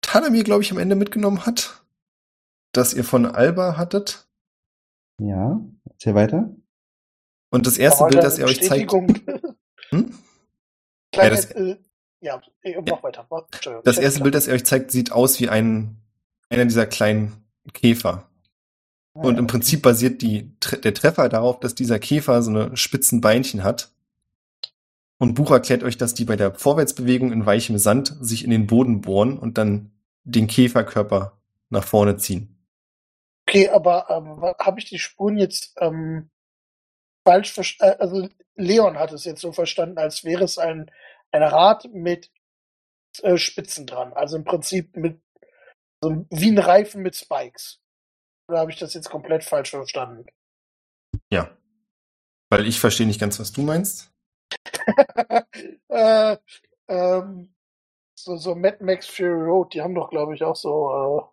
Tanamir, 0.00 0.44
glaube 0.44 0.62
ich, 0.62 0.70
am 0.72 0.78
Ende 0.78 0.94
mitgenommen 0.96 1.44
hat. 1.46 1.82
Das 2.72 2.94
ihr 2.94 3.04
von 3.04 3.26
Alba 3.26 3.76
hattet. 3.76 4.26
Ja, 5.20 5.60
erzähl 5.88 6.14
weiter. 6.14 6.54
Und 7.50 7.66
das 7.66 7.78
erste 7.78 8.00
Aber 8.04 8.10
Bild, 8.10 8.22
das 8.24 8.38
er 8.38 8.46
euch 8.46 8.62
zeigt. 8.62 8.92
Hm? 8.92 10.14
Kleine, 11.12 11.34
Ja, 11.34 11.42
das- 11.42 11.50
äh, 11.52 11.76
ja, 12.20 12.40
äh, 12.62 12.80
mach 12.88 13.02
weiter. 13.02 13.26
Mach- 13.30 13.44
Entschuldigung. 13.52 13.84
Das 13.84 13.98
erste 13.98 14.22
Bild, 14.22 14.34
das 14.34 14.46
er 14.46 14.54
euch 14.54 14.64
zeigt, 14.64 14.90
sieht 14.90 15.12
aus 15.12 15.38
wie 15.40 15.48
ein, 15.48 15.96
einer 16.48 16.64
dieser 16.64 16.86
kleinen 16.86 17.44
Käfer. 17.72 18.28
Und 19.14 19.36
im 19.36 19.48
Prinzip 19.48 19.82
basiert 19.82 20.22
die, 20.22 20.52
der 20.84 20.94
Treffer 20.94 21.28
darauf, 21.28 21.58
dass 21.58 21.74
dieser 21.74 21.98
Käfer 21.98 22.40
so 22.40 22.50
eine 22.50 22.76
spitzen 22.76 23.20
Beinchen 23.20 23.64
hat. 23.64 23.90
Und 25.18 25.34
Buch 25.34 25.50
erklärt 25.50 25.82
euch, 25.82 25.98
dass 25.98 26.14
die 26.14 26.24
bei 26.24 26.36
der 26.36 26.54
Vorwärtsbewegung 26.54 27.32
in 27.32 27.44
weichem 27.44 27.78
Sand 27.78 28.16
sich 28.20 28.44
in 28.44 28.50
den 28.50 28.68
Boden 28.68 29.00
bohren 29.00 29.36
und 29.36 29.58
dann 29.58 29.90
den 30.22 30.46
Käferkörper 30.46 31.36
nach 31.70 31.82
vorne 31.82 32.16
ziehen. 32.16 32.56
Okay, 33.48 33.68
aber 33.70 34.08
ähm, 34.08 34.40
habe 34.64 34.78
ich 34.78 34.84
die 34.84 35.00
Spuren 35.00 35.36
jetzt 35.36 35.74
ähm, 35.80 36.30
falsch 37.24 37.52
verstanden? 37.52 38.00
Also 38.00 38.28
Leon 38.54 38.98
hat 38.98 39.12
es 39.12 39.24
jetzt 39.24 39.40
so 39.40 39.50
verstanden, 39.50 39.98
als 39.98 40.22
wäre 40.22 40.44
es 40.44 40.58
ein, 40.58 40.90
ein 41.32 41.42
Rad 41.42 41.88
mit 41.92 42.30
äh, 43.22 43.36
Spitzen 43.36 43.86
dran. 43.86 44.12
Also 44.12 44.36
im 44.36 44.44
Prinzip 44.44 44.96
mit 44.96 45.20
so 46.02 46.26
wie 46.30 46.50
ein 46.50 46.58
Reifen 46.58 47.02
mit 47.02 47.16
Spikes. 47.16 47.80
Oder 48.48 48.60
habe 48.60 48.70
ich 48.70 48.78
das 48.78 48.94
jetzt 48.94 49.10
komplett 49.10 49.44
falsch 49.44 49.70
verstanden? 49.70 50.26
Ja. 51.30 51.56
Weil 52.50 52.66
ich 52.66 52.80
verstehe 52.80 53.06
nicht 53.06 53.20
ganz, 53.20 53.38
was 53.38 53.52
du 53.52 53.62
meinst. 53.62 54.10
äh, 55.88 56.36
ähm, 56.88 57.54
so, 58.18 58.36
so 58.36 58.54
Mad 58.54 58.82
Max 58.82 59.06
Fury 59.06 59.44
Road, 59.44 59.74
die 59.74 59.82
haben 59.82 59.94
doch, 59.94 60.08
glaube 60.08 60.34
ich, 60.34 60.42
auch 60.42 60.56
so 60.56 61.30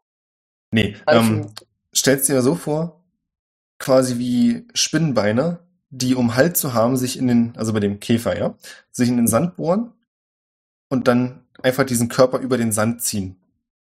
Nee, 0.75 0.95
äh, 1.05 1.11
Reifen. 1.11 1.43
ähm, 1.43 1.53
stellst 1.95 2.27
dir 2.27 2.41
so 2.41 2.55
vor, 2.55 3.01
quasi 3.79 4.19
wie 4.19 4.67
Spinnenbeine, 4.73 5.64
die 5.95 6.15
um 6.15 6.35
Halt 6.35 6.57
zu 6.57 6.73
haben, 6.73 6.97
sich 6.97 7.17
in 7.17 7.27
den, 7.27 7.55
also 7.57 7.73
bei 7.73 7.79
dem 7.79 7.99
Käfer, 7.99 8.37
ja, 8.37 8.55
sich 8.91 9.09
in 9.09 9.17
den 9.17 9.27
Sand 9.27 9.55
bohren 9.55 9.93
und 10.89 11.07
dann 11.07 11.45
einfach 11.63 11.85
diesen 11.85 12.09
Körper 12.09 12.39
über 12.39 12.57
den 12.57 12.71
Sand 12.71 13.01
ziehen. 13.01 13.37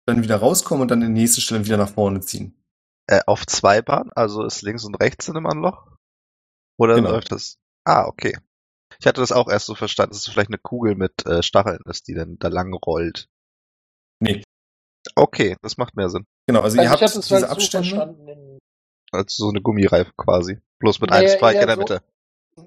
Dann 0.06 0.22
wieder 0.22 0.36
rauskommen 0.36 0.82
und 0.82 0.90
dann 0.90 1.02
in 1.02 1.14
der 1.14 1.22
nächsten 1.22 1.40
Stelle 1.40 1.64
wieder 1.64 1.78
nach 1.78 1.88
vorne 1.88 2.20
ziehen. 2.20 2.54
Äh, 3.08 3.20
auf 3.26 3.46
zwei 3.46 3.82
Bahnen, 3.82 4.10
also 4.14 4.44
ist 4.44 4.62
links 4.62 4.84
und 4.84 4.94
rechts 4.96 5.28
in 5.28 5.36
einem 5.36 5.46
Anloch? 5.46 5.86
Oder 6.78 6.96
Genau. 6.96 7.10
läuft 7.12 7.32
das? 7.32 7.56
Ah, 7.84 8.04
okay. 8.06 8.36
Ich 9.00 9.06
hatte 9.06 9.20
das 9.20 9.32
auch 9.32 9.48
erst 9.48 9.66
so 9.66 9.74
verstanden, 9.74 10.12
dass 10.12 10.26
es 10.26 10.32
vielleicht 10.32 10.50
eine 10.50 10.58
Kugel 10.58 10.94
mit 10.94 11.24
äh, 11.26 11.42
Stacheln 11.42 11.80
ist, 11.86 12.08
die 12.08 12.14
dann 12.14 12.38
da 12.38 12.48
lang 12.48 12.72
rollt. 12.74 13.28
Nee, 14.20 14.42
Okay, 15.14 15.56
das 15.62 15.76
macht 15.76 15.94
mehr 15.96 16.10
Sinn. 16.10 16.24
genau, 16.48 16.60
also 16.62 16.78
Also 16.78 16.82
ihr 16.82 16.90
habt 16.90 17.00
diese 17.00 17.34
halt 17.34 17.44
so 17.44 17.46
Abstände. 17.52 17.88
verstanden. 17.88 18.28
In, 18.28 18.58
Also 19.12 19.44
so 19.46 19.48
eine 19.50 19.62
Gummireife 19.62 20.12
quasi. 20.16 20.58
Bloß 20.78 21.00
mit 21.00 21.10
Nee, 21.10 21.16
einem 21.16 21.28
Spike 21.28 21.54
eher 21.54 21.60
in 21.62 21.66
der 21.68 21.74
so- 21.76 21.80
Mitte. 21.82 22.02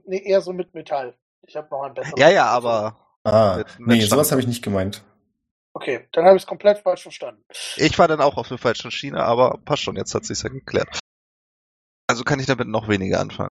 nee, 0.06 0.24
eher 0.24 0.42
so 0.42 0.54
mit 0.54 0.74
Metall. 0.74 1.18
Ich 1.48 1.56
habe 1.56 1.68
noch 1.72 1.84
ein 1.84 1.94
besseres. 1.94 2.20
Ja, 2.20 2.30
ja, 2.30 2.46
aber 2.46 2.98
Ah, 3.24 3.58
Mit- 3.58 3.80
mit 3.80 3.88
nee, 3.88 4.02
sowas 4.06 4.32
habe 4.32 4.42
ich 4.42 4.48
nicht 4.48 4.64
gemeint. 4.64 5.04
Okay, 5.74 6.08
dann 6.14 6.26
habe 6.26 6.36
ich 6.38 6.44
es 6.44 6.48
komplett 6.48 6.80
falsch 6.80 7.04
verstanden. 7.04 7.44
ich 7.76 8.00
war 8.00 8.08
dann 8.08 8.22
auch 8.22 8.38
auf 8.38 8.48
der 8.48 8.58
falschen 8.58 8.92
Schiene, 8.92 9.24
aber 9.24 9.60
passt 9.66 9.84
schon, 9.84 9.96
jetzt 9.98 10.16
hat 10.16 10.26
sich's 10.26 10.42
ja 10.42 10.50
geklärt. 10.50 11.00
Also 12.08 12.24
kann 12.24 12.40
ich 12.40 12.46
damit 12.48 12.68
noch 12.68 12.88
weniger 12.88 13.20
anfangen. 13.20 13.50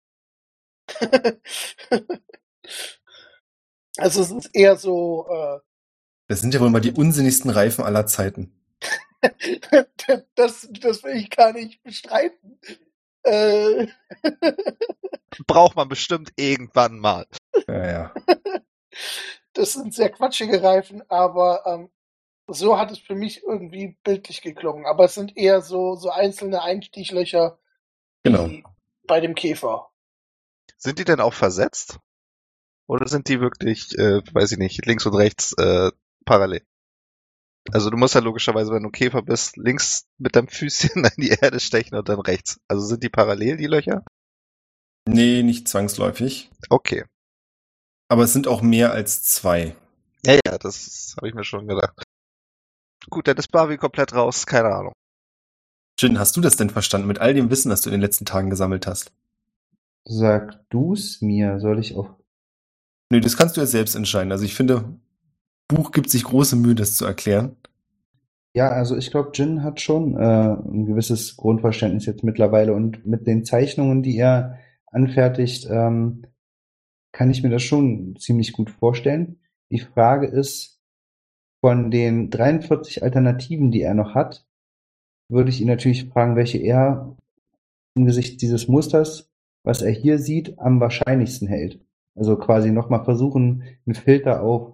also 3.97 4.22
es 4.22 4.32
ist 4.32 4.49
eher 4.54 4.76
so, 4.76 5.28
äh, 5.30 5.60
Das 6.28 6.41
sind 6.41 6.54
ja 6.54 6.60
wohl 6.60 6.70
mal 6.70 6.82
die 6.82 6.91
unsinnigsten 6.91 7.49
Reifen 7.49 7.84
aller 7.84 8.06
Zeiten. 8.06 8.60
das, 10.36 10.68
das 10.72 11.04
will 11.04 11.16
ich 11.16 11.30
gar 11.30 11.54
nicht 11.54 11.82
bestreiten. 11.84 12.60
Äh, 13.24 13.88
Braucht 15.47 15.76
man 15.76 15.89
bestimmt 15.89 16.32
irgendwann 16.36 16.99
mal. 16.99 17.26
Ja, 17.67 17.91
ja. 17.91 18.13
das 19.53 19.74
sind 19.74 19.93
sehr 19.93 20.09
quatschige 20.09 20.61
Reifen, 20.61 21.03
aber 21.09 21.63
ähm, 21.65 21.89
so 22.47 22.78
hat 22.78 22.91
es 22.91 22.99
für 22.99 23.15
mich 23.15 23.43
irgendwie 23.43 23.97
bildlich 24.03 24.41
geklungen. 24.41 24.86
Aber 24.86 25.05
es 25.05 25.15
sind 25.15 25.38
eher 25.38 25.61
so, 25.61 25.95
so 25.95 26.09
einzelne 26.09 26.61
Einstichlöcher 26.61 27.57
Genau. 28.24 28.47
wie 28.47 28.63
bei 29.05 29.19
dem 29.19 29.36
Käfer. 29.36 29.89
Sind 30.78 30.99
die 30.99 31.05
denn 31.05 31.19
auch 31.19 31.34
versetzt? 31.34 31.99
Oder 32.88 33.07
sind 33.07 33.28
die 33.28 33.39
wirklich, 33.39 33.97
äh, 33.97 34.21
weiß 34.34 34.53
ich 34.53 34.57
nicht, 34.57 34.86
links 34.86 35.05
und 35.05 35.15
rechts 35.15 35.53
äh, 35.57 35.91
parallel? 36.26 36.65
Also 37.72 37.89
du 37.89 37.97
musst 37.97 38.16
ja 38.16 38.22
logischerweise, 38.22 38.72
wenn 38.72 38.84
du 38.84 38.89
Käfer 38.89 39.22
bist, 39.22 39.57
links 39.57 40.05
mit 40.18 40.36
deinem 40.36 40.47
Füßchen 40.47 41.05
in 41.16 41.22
die 41.22 41.30
Erde 41.30 41.59
stechen 41.59 41.97
und 41.97 42.09
dann 42.09 42.20
rechts. 42.20 42.59
Also 42.68 42.86
sind 42.86 43.03
die 43.03 43.09
parallel, 43.09 43.57
die 43.57 43.68
Löcher? 43.68 44.03
Nee, 45.07 45.43
nicht 45.43 45.68
zwangsläufig. 45.68 46.49
Okay. 46.70 47.05
Aber 48.09 48.24
es 48.24 48.34
sind 48.34 48.47
auch 48.47 48.61
mehr 48.61 48.91
als 48.91 49.24
zwei. 49.24 49.76
Ja, 50.26 50.39
ja, 50.45 50.57
das 50.57 51.14
habe 51.18 51.28
ich 51.28 51.34
mir 51.34 51.43
schon 51.43 51.68
gedacht. 51.68 52.03
Gut, 53.09 53.28
dann 53.28 53.38
ist 53.38 53.51
Barbie 53.51 53.78
komplett 53.78 54.14
raus, 54.14 54.45
keine 54.45 54.70
Ahnung. 54.70 54.93
Jin, 55.99 56.20
hast 56.20 56.36
du 56.38 56.41
das 56.41 56.55
denn 56.55 56.70
verstanden 56.70 57.07
mit 57.07 57.20
all 57.20 57.34
dem 57.34 57.49
Wissen, 57.49 57.70
das 57.70 57.82
du 57.82 57.89
in 57.89 57.93
den 57.93 58.01
letzten 58.01 58.26
Tagen 58.26 58.49
gesammelt 58.49 58.88
hast? 58.88 59.11
Sag 60.05 60.70
du's 60.70 61.22
mir, 61.22 61.59
soll 61.59 61.80
ich 61.80 61.95
auch. 61.95 62.16
Nö, 63.09 63.20
das 63.22 63.38
kannst 63.38 63.57
du 63.57 63.61
ja 63.61 63.68
selbst 63.68 63.95
entscheiden. 63.95 64.32
Also 64.32 64.43
ich 64.45 64.55
finde, 64.55 64.99
Buch 65.74 65.91
gibt 65.91 66.09
sich 66.09 66.24
große 66.24 66.55
Mühe, 66.55 66.76
das 66.76 66.95
zu 66.95 67.05
erklären. 67.05 67.55
Ja, 68.55 68.69
also 68.69 68.95
ich 68.95 69.09
glaube, 69.09 69.32
Jin 69.34 69.63
hat 69.63 69.82
schon 69.82 70.15
äh, 70.15 70.53
ein 70.53 70.86
gewisses 70.86 71.38
Grundverständnis 71.38 72.05
jetzt 72.05 72.24
mittlerweile 72.24 72.74
und 72.74 73.05
mit 73.05 73.26
den 73.26 73.45
Zeichnungen, 73.45 74.03
die 74.03 74.15
er 74.17 74.59
anfertigt, 74.86 75.67
ähm, 75.69 76.24
kann 77.11 77.32
ich 77.32 77.41
mir 77.41 77.49
das 77.49 77.63
schon 77.63 78.15
ziemlich 78.17 78.53
gut 78.53 78.69
vorstellen. 78.69 79.39
Die 79.71 79.80
Frage 79.80 80.28
ist, 80.28 80.80
von 81.61 81.89
den 81.89 82.30
43 82.30 83.03
Alternativen, 83.03 83.71
die 83.71 83.82
er 83.82 83.93
noch 83.93 84.13
hat, 84.13 84.45
würde 85.30 85.49
ich 85.49 85.61
ihn 85.61 85.67
natürlich 85.67 86.05
fragen, 86.09 86.36
welche 86.36 86.57
er 86.57 87.15
angesichts 87.95 88.38
dieses 88.38 88.67
Musters, 88.67 89.32
was 89.63 89.82
er 89.82 89.91
hier 89.91 90.19
sieht, 90.19 90.59
am 90.59 90.80
wahrscheinlichsten 90.80 91.47
hält. 91.47 91.80
Also 92.15 92.36
quasi 92.36 92.71
nochmal 92.71 93.03
versuchen, 93.05 93.63
einen 93.86 93.95
Filter 93.95 94.43
auf 94.43 94.74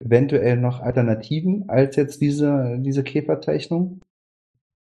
eventuell 0.00 0.56
noch 0.56 0.80
Alternativen 0.80 1.68
als 1.68 1.96
jetzt 1.96 2.20
diese, 2.20 2.78
diese 2.80 3.02
Käferzeichnung. 3.02 4.00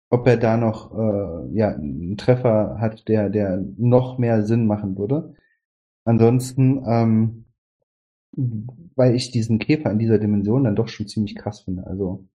Ob 0.08 0.26
er 0.28 0.36
da 0.36 0.56
noch 0.56 0.92
äh, 0.96 1.56
ja, 1.56 1.74
einen 1.74 2.16
Treffer 2.16 2.76
hat, 2.78 3.08
der, 3.08 3.28
der 3.28 3.64
noch 3.76 4.18
mehr 4.18 4.44
Sinn 4.44 4.66
machen 4.66 4.96
würde. 4.96 5.34
Ansonsten, 6.04 6.84
ähm, 6.86 7.44
weil 8.94 9.16
ich 9.16 9.32
diesen 9.32 9.58
Käfer 9.58 9.90
in 9.90 9.98
dieser 9.98 10.18
Dimension 10.18 10.64
dann 10.64 10.76
doch 10.76 10.88
schon 10.88 11.08
ziemlich 11.08 11.34
krass 11.34 11.62
finde. 11.62 11.86
Also 11.86 12.28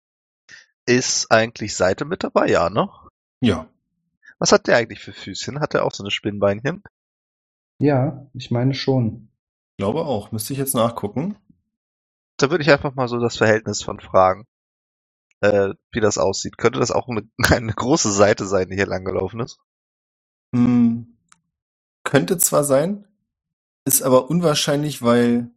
Ist 0.86 1.32
eigentlich 1.32 1.76
Seite 1.76 2.04
mit 2.04 2.24
dabei, 2.24 2.48
ja, 2.48 2.70
ne? 2.70 2.90
Ja. 3.40 3.68
Was 4.38 4.52
hat 4.52 4.68
der 4.68 4.78
eigentlich 4.78 5.00
für 5.00 5.14
Füßchen? 5.14 5.60
Hat 5.62 5.74
er 5.74 5.86
auch 5.86 5.94
so 5.94 6.04
eine 6.04 6.12
Spinnbeinchen? 6.12 6.84
ja, 7.80 8.28
ich 8.34 8.52
meine 8.52 8.74
schon. 8.74 9.30
Glaube 9.78 10.06
auch. 10.06 10.32
Müsste 10.32 10.54
ich 10.54 10.60
jetzt 10.60 10.76
nachgucken. 10.76 11.36
Da 12.42 12.50
würde 12.50 12.64
ich 12.64 12.72
einfach 12.72 12.96
mal 12.96 13.08
so 13.08 13.20
das 13.20 13.38
Verhältnis 13.38 13.84
von 13.84 14.00
fragen, 14.00 14.48
äh, 15.42 15.70
wie 15.92 16.00
das 16.00 16.18
aussieht. 16.18 16.58
Könnte 16.58 16.80
das 16.80 16.92
auch 16.92 17.08
eine, 17.08 17.30
eine 17.56 17.74
große 17.74 18.12
Seite 18.12 18.48
sein, 18.48 18.70
die 18.70 18.76
hier 18.76 18.88
langgelaufen 18.88 19.42
ist? 19.42 19.60
Hm, 20.54 21.18
könnte 22.04 22.38
zwar 22.40 22.64
sein, 22.64 23.08
ist 23.86 24.02
aber 24.02 24.30
unwahrscheinlich, 24.30 25.02
weil 25.02 25.52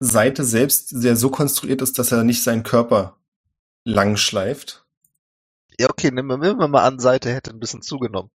Seite 0.00 0.44
selbst 0.44 0.88
sehr 0.88 1.14
so 1.14 1.30
konstruiert 1.30 1.82
ist, 1.82 1.98
dass 1.98 2.10
er 2.10 2.24
nicht 2.24 2.42
seinen 2.42 2.62
Körper 2.62 3.18
lang 3.84 4.16
schleift. 4.16 4.86
Ja, 5.78 5.90
okay, 5.90 6.10
nehmen 6.10 6.28
wir, 6.28 6.38
nehmen 6.38 6.58
wir 6.58 6.68
mal 6.68 6.84
an, 6.84 6.98
Seite 6.98 7.32
hätte 7.32 7.50
ein 7.50 7.60
bisschen 7.60 7.82
zugenommen. 7.82 8.30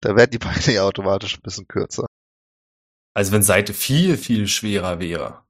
Da 0.00 0.14
wären 0.16 0.30
die 0.30 0.38
Beine 0.38 0.72
ja 0.72 0.84
automatisch 0.84 1.36
ein 1.36 1.42
bisschen 1.42 1.66
kürzer. 1.68 2.06
Also 3.14 3.32
wenn 3.32 3.42
Seite 3.42 3.74
viel, 3.74 4.16
viel 4.16 4.46
schwerer 4.46 5.00
wäre, 5.00 5.45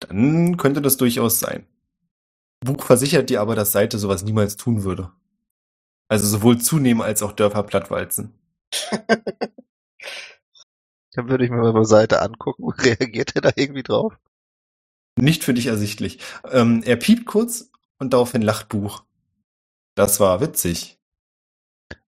dann 0.00 0.56
könnte 0.56 0.82
das 0.82 0.96
durchaus 0.96 1.38
sein. 1.38 1.66
Buch 2.60 2.84
versichert 2.84 3.30
dir 3.30 3.40
aber, 3.40 3.54
dass 3.54 3.72
Seite 3.72 3.98
sowas 3.98 4.22
niemals 4.22 4.56
tun 4.56 4.84
würde. 4.84 5.12
Also 6.08 6.26
sowohl 6.26 6.58
zunehmen 6.58 7.02
als 7.02 7.22
auch 7.22 7.32
Dörfer 7.32 7.62
plattwalzen. 7.62 8.34
Dann 11.12 11.28
würde 11.28 11.44
ich 11.44 11.50
mir 11.50 11.72
mal 11.72 11.84
Seite 11.84 12.22
angucken. 12.22 12.70
Reagiert 12.78 13.34
er 13.34 13.42
da 13.42 13.50
irgendwie 13.56 13.82
drauf? 13.82 14.18
Nicht 15.16 15.44
für 15.44 15.54
dich 15.54 15.66
ersichtlich. 15.66 16.20
Ähm, 16.44 16.82
er 16.84 16.96
piept 16.96 17.26
kurz 17.26 17.70
und 17.98 18.12
daraufhin 18.12 18.42
lacht 18.42 18.68
Buch. 18.68 19.04
Das 19.96 20.20
war 20.20 20.40
witzig. 20.40 20.98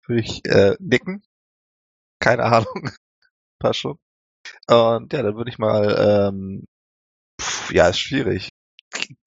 Würde 0.06 0.20
ich 0.20 0.44
äh, 0.46 0.76
nicken? 0.80 1.22
Keine 2.18 2.44
Ahnung. 2.44 2.90
Passt 3.58 3.80
schon. 3.80 3.98
Und 4.66 5.12
ja, 5.12 5.22
dann 5.22 5.36
würde 5.36 5.50
ich 5.50 5.58
mal, 5.58 6.28
ähm, 6.28 6.64
ja, 7.70 7.88
ist 7.88 7.98
schwierig. 7.98 8.50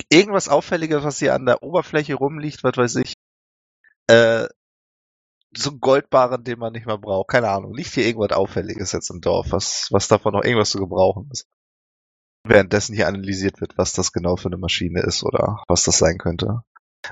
Irgendwas 0.10 0.50
Auffälliges, 0.50 1.04
was 1.04 1.20
hier 1.20 1.34
an 1.34 1.46
der 1.46 1.64
Oberfläche 1.64 2.16
rumliegt, 2.16 2.64
was 2.64 2.78
weiß 2.78 2.96
ich. 2.98 3.14
Äh, 4.08 4.48
so 5.56 5.72
ein 5.72 5.80
Goldbarren, 5.80 6.44
den 6.44 6.60
man 6.60 6.74
nicht 6.74 6.86
mehr 6.86 6.98
braucht. 6.98 7.30
Keine 7.30 7.50
Ahnung. 7.50 7.74
Liegt 7.74 7.94
hier 7.94 8.06
irgendwas 8.06 8.38
Auffälliges 8.38 8.92
jetzt 8.92 9.10
im 9.10 9.22
Dorf, 9.22 9.52
was, 9.52 9.88
was 9.92 10.08
davon 10.08 10.34
noch 10.34 10.44
irgendwas 10.44 10.70
zu 10.70 10.80
gebrauchen 10.80 11.30
ist? 11.32 11.48
Währenddessen 12.44 12.96
hier 12.96 13.08
analysiert 13.08 13.62
wird, 13.62 13.78
was 13.78 13.94
das 13.94 14.14
genau 14.14 14.36
für 14.36 14.48
eine 14.50 14.58
Maschine 14.58 15.02
ist 15.02 15.24
oder 15.24 15.64
was 15.68 15.84
das 15.84 15.98
sein 15.98 16.18
könnte. 16.18 16.64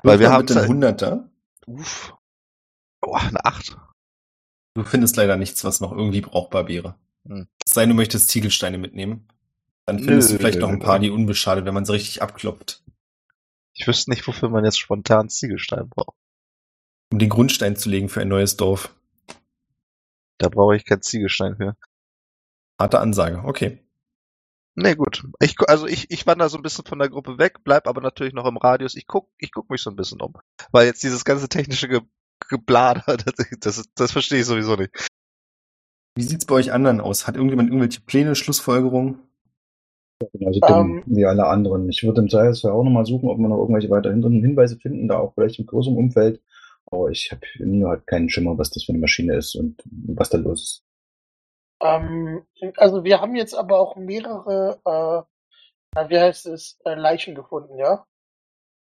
Weil 0.04 0.20
wir 0.20 0.32
haben 0.32 0.46
bitte 0.46 0.60
einen 0.60 0.70
Hunderter. 0.70 1.30
Uff. 1.68 2.16
Oh, 3.02 3.14
eine 3.14 3.44
Acht. 3.46 3.78
Du 4.76 4.84
findest 4.84 5.16
leider 5.18 5.36
nichts, 5.36 5.64
was 5.64 5.82
noch 5.82 5.92
irgendwie 5.92 6.22
brauchbar 6.22 6.68
wäre. 6.68 6.96
Hm. 7.28 7.48
Es 7.66 7.74
sei 7.74 7.82
denn, 7.82 7.90
du 7.90 7.96
möchtest 7.96 8.30
Ziegelsteine 8.30 8.78
mitnehmen. 8.78 9.28
Dann 9.90 9.98
findest 9.98 10.30
Nö, 10.30 10.36
du 10.36 10.40
vielleicht 10.40 10.60
noch 10.60 10.70
ein 10.70 10.78
paar, 10.78 11.00
die 11.00 11.10
unbeschadet, 11.10 11.66
wenn 11.66 11.74
man 11.74 11.84
sie 11.84 11.94
richtig 11.94 12.22
abklopft. 12.22 12.84
Ich 13.74 13.88
wüsste 13.88 14.12
nicht, 14.12 14.28
wofür 14.28 14.48
man 14.50 14.64
jetzt 14.64 14.78
spontan 14.78 15.30
Ziegelstein 15.30 15.90
braucht. 15.90 16.16
Um 17.12 17.18
den 17.18 17.30
Grundstein 17.30 17.76
zu 17.76 17.90
legen 17.90 18.08
für 18.08 18.22
ein 18.22 18.28
neues 18.28 18.56
Dorf. 18.56 18.96
Da 20.38 20.50
brauche 20.50 20.76
ich 20.76 20.86
keinen 20.86 21.02
Ziegelstein 21.02 21.56
für. 21.56 21.76
Harte 22.80 23.00
Ansage, 23.00 23.42
okay. 23.44 23.84
Nee, 24.76 24.94
gut. 24.94 25.24
Ich, 25.40 25.56
also 25.68 25.88
ich, 25.88 26.12
ich 26.12 26.28
wandere 26.28 26.50
so 26.50 26.58
ein 26.58 26.62
bisschen 26.62 26.86
von 26.86 27.00
der 27.00 27.10
Gruppe 27.10 27.40
weg, 27.40 27.64
bleib 27.64 27.88
aber 27.88 28.02
natürlich 28.02 28.34
noch 28.34 28.46
im 28.46 28.58
Radius. 28.58 28.96
Ich 28.96 29.08
guck, 29.08 29.32
ich 29.40 29.52
guck 29.52 29.72
mich 29.72 29.82
so 29.82 29.90
ein 29.90 29.96
bisschen 29.96 30.22
um. 30.22 30.36
Weil 30.72 30.86
jetzt 30.86 31.02
dieses 31.02 31.26
ganze 31.26 31.50
technische 31.50 31.88
Ge 31.88 32.02
Geblader, 32.48 33.18
das, 33.18 33.34
das, 33.60 33.90
das 33.96 34.12
verstehe 34.12 34.42
ich 34.42 34.46
sowieso 34.46 34.76
nicht. 34.76 34.92
Wie 36.16 36.22
sieht's 36.22 36.46
bei 36.46 36.54
euch 36.54 36.72
anderen 36.72 37.02
aus? 37.02 37.26
Hat 37.26 37.36
irgendjemand 37.36 37.70
irgendwelche 37.70 38.02
Pläne, 38.02 38.36
Schlussfolgerungen? 38.36 39.29
Also 40.22 40.38
Ähm, 40.44 40.60
dumm 40.62 41.04
wie 41.06 41.26
alle 41.26 41.46
anderen. 41.46 41.90
Ich 41.90 42.04
würde 42.04 42.22
im 42.22 42.30
Zweifelsfall 42.30 42.72
auch 42.72 42.84
nochmal 42.84 43.06
suchen, 43.06 43.30
ob 43.30 43.38
wir 43.38 43.48
noch 43.48 43.60
irgendwelche 43.60 43.90
weiteren 43.90 44.22
Hinweise 44.22 44.78
finden, 44.78 45.08
da 45.08 45.20
auch 45.20 45.34
vielleicht 45.34 45.60
im 45.60 45.66
größeren 45.66 45.98
Umfeld. 45.98 46.42
Aber 46.92 47.10
ich 47.10 47.32
habe 47.32 47.42
nur 47.60 47.90
halt 47.90 48.08
keinen 48.08 48.30
Schimmer, 48.30 48.58
was 48.58 48.72
das 48.72 48.84
für 48.84 48.92
eine 48.92 49.00
Maschine 49.00 49.36
ist 49.36 49.56
und 49.56 49.82
was 49.86 50.30
da 50.30 50.38
los 50.38 50.62
ist. 50.62 50.84
Ähm, 51.82 52.44
also 52.76 53.04
wir 53.04 53.22
haben 53.22 53.36
jetzt 53.36 53.54
aber 53.54 53.80
auch 53.80 53.96
mehrere, 53.96 54.80
äh, 55.96 56.10
wie 56.10 56.20
heißt 56.20 56.48
es, 56.48 56.80
äh, 56.84 56.96
Leichen 56.96 57.36
gefunden, 57.36 57.78
ja? 57.78 58.06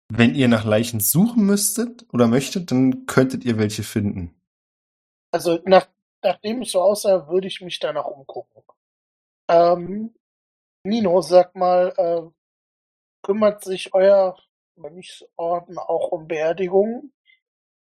Wenn 0.08 0.34
ihr 0.36 0.46
nach 0.46 0.64
Leichen 0.64 1.00
suchen 1.00 1.44
müsstet 1.46 2.06
oder 2.12 2.28
möchtet, 2.28 2.70
dann 2.70 3.06
könntet 3.06 3.44
ihr 3.44 3.58
welche 3.58 3.82
finden. 3.82 4.40
Also 5.32 5.58
nach, 5.64 5.88
nachdem 6.22 6.62
es 6.62 6.70
so 6.70 6.80
aussah, 6.80 7.28
würde 7.28 7.48
ich 7.48 7.60
mich 7.60 7.80
danach 7.80 8.06
umgucken. 8.06 8.62
Ähm, 9.48 10.14
Nino, 10.86 11.20
sag 11.20 11.56
mal, 11.56 11.92
äh, 11.96 12.22
kümmert 13.22 13.64
sich 13.64 13.92
euer 13.92 14.36
Mönchsorden 14.76 15.78
auch 15.78 16.12
um 16.12 16.28
Beerdigungen? 16.28 17.12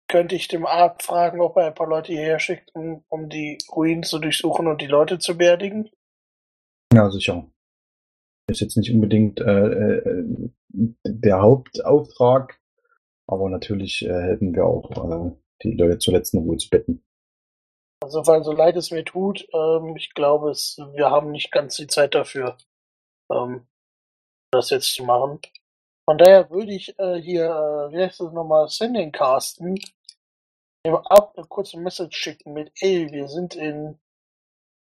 Könnte 0.08 0.36
ich 0.36 0.48
dem 0.48 0.66
Arzt 0.66 1.04
fragen, 1.04 1.42
ob 1.42 1.58
er 1.58 1.68
ein 1.68 1.74
paar 1.74 1.88
Leute 1.88 2.14
hierher 2.14 2.38
schickt, 2.38 2.70
um, 2.76 3.04
um 3.10 3.30
die 3.30 3.58
Ruinen 3.72 4.04
zu 4.04 4.20
durchsuchen 4.20 4.68
und 4.68 4.82
die 4.82 4.88
Leute 4.88 5.18
zu 5.18 5.38
beerdigen? 5.38 5.90
Ja, 6.94 7.10
sicher. 7.10 7.50
Ist 8.48 8.62
jetzt 8.62 8.78
nicht 8.78 8.94
unbedingt 8.94 9.40
äh, 9.40 9.98
äh, 9.98 10.24
der 11.04 11.42
Hauptauftrag, 11.42 12.60
aber 13.26 13.50
natürlich 13.50 14.06
äh, 14.06 14.22
hätten 14.22 14.54
wir 14.54 14.66
auch 14.66 14.92
äh, 14.92 15.32
die 15.64 15.72
Leute 15.72 15.98
zur 15.98 16.14
letzten 16.14 16.40
Ruhe 16.40 16.58
zu 16.58 16.70
betten. 16.70 17.04
Also, 18.04 18.28
weil 18.28 18.44
so 18.44 18.52
leid 18.52 18.76
es 18.76 18.92
mir 18.92 19.06
tut, 19.06 19.48
ähm, 19.54 19.96
ich 19.96 20.14
glaube, 20.14 20.52
es, 20.52 20.78
wir 20.94 21.10
haben 21.10 21.32
nicht 21.32 21.52
ganz 21.52 21.78
die 21.78 21.88
Zeit 21.88 22.14
dafür, 22.14 22.58
ähm, 23.32 23.66
das 24.52 24.70
jetzt 24.70 24.94
zu 24.94 25.04
machen. 25.04 25.40
Von 26.06 26.18
daher 26.18 26.50
würde 26.50 26.74
ich 26.74 26.98
äh, 27.00 27.22
hier, 27.22 27.46
äh, 27.46 27.92
wie 27.94 28.02
heißt 28.04 28.20
das 28.20 28.34
nochmal, 28.34 28.68
Sending 28.70 29.12
casten, 29.12 29.80
ihm 30.86 30.96
ab 30.96 31.34
eine 31.38 31.46
kurze 31.48 31.80
Message 31.80 32.16
schicken 32.18 32.54
mit, 32.54 32.72
ey, 32.82 33.10
wir 33.12 33.28
sind 33.30 33.56
in, 33.56 33.98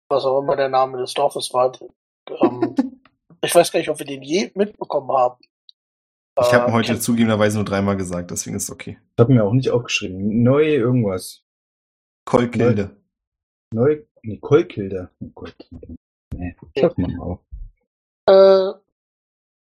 was 0.10 0.24
auch 0.26 0.40
immer 0.40 0.56
der 0.56 0.70
Name 0.70 0.98
des 0.98 1.14
Dorfes 1.14 1.54
war. 1.54 1.78
Ähm, 2.42 2.76
ich 3.44 3.54
weiß 3.54 3.72
gar 3.72 3.80
nicht, 3.80 3.90
ob 3.90 4.00
wir 4.00 4.06
den 4.06 4.22
je 4.24 4.50
mitbekommen 4.56 5.12
haben. 5.12 5.40
Ich 6.42 6.54
habe 6.54 6.70
Äh, 6.70 6.74
heute 6.74 6.88
kennt- 6.94 7.04
zugegebenerweise 7.04 7.58
nur 7.58 7.66
dreimal 7.66 7.98
gesagt, 7.98 8.32
deswegen 8.32 8.56
ist 8.56 8.64
es 8.64 8.72
okay. 8.72 8.98
Ich 9.18 9.20
habe 9.20 9.34
mir 9.34 9.44
auch 9.44 9.52
nicht 9.52 9.72
aufgeschrieben. 9.72 10.42
Neu 10.42 10.64
irgendwas. 10.68 11.44
Kolkilde. 12.26 12.96
Neu. 13.74 14.04
Nee, 14.24 14.38
Kolkilde. 14.38 15.10
Oh 15.20 15.28
Gott. 15.36 15.56
Nee, 16.34 16.56
schafft 16.78 16.98
man 16.98 17.20
auch. 17.20 17.40
Äh, 18.30 18.74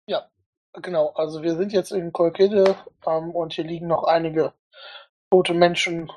ja, 0.07 0.29
genau. 0.73 1.09
Also 1.15 1.41
wir 1.41 1.55
sind 1.55 1.71
jetzt 1.71 1.91
in 1.91 2.11
Kolkede 2.11 2.75
ähm, 3.07 3.31
und 3.31 3.53
hier 3.53 3.63
liegen 3.63 3.87
noch 3.87 4.03
einige 4.03 4.53
tote 5.31 5.53
Menschen, 5.53 6.11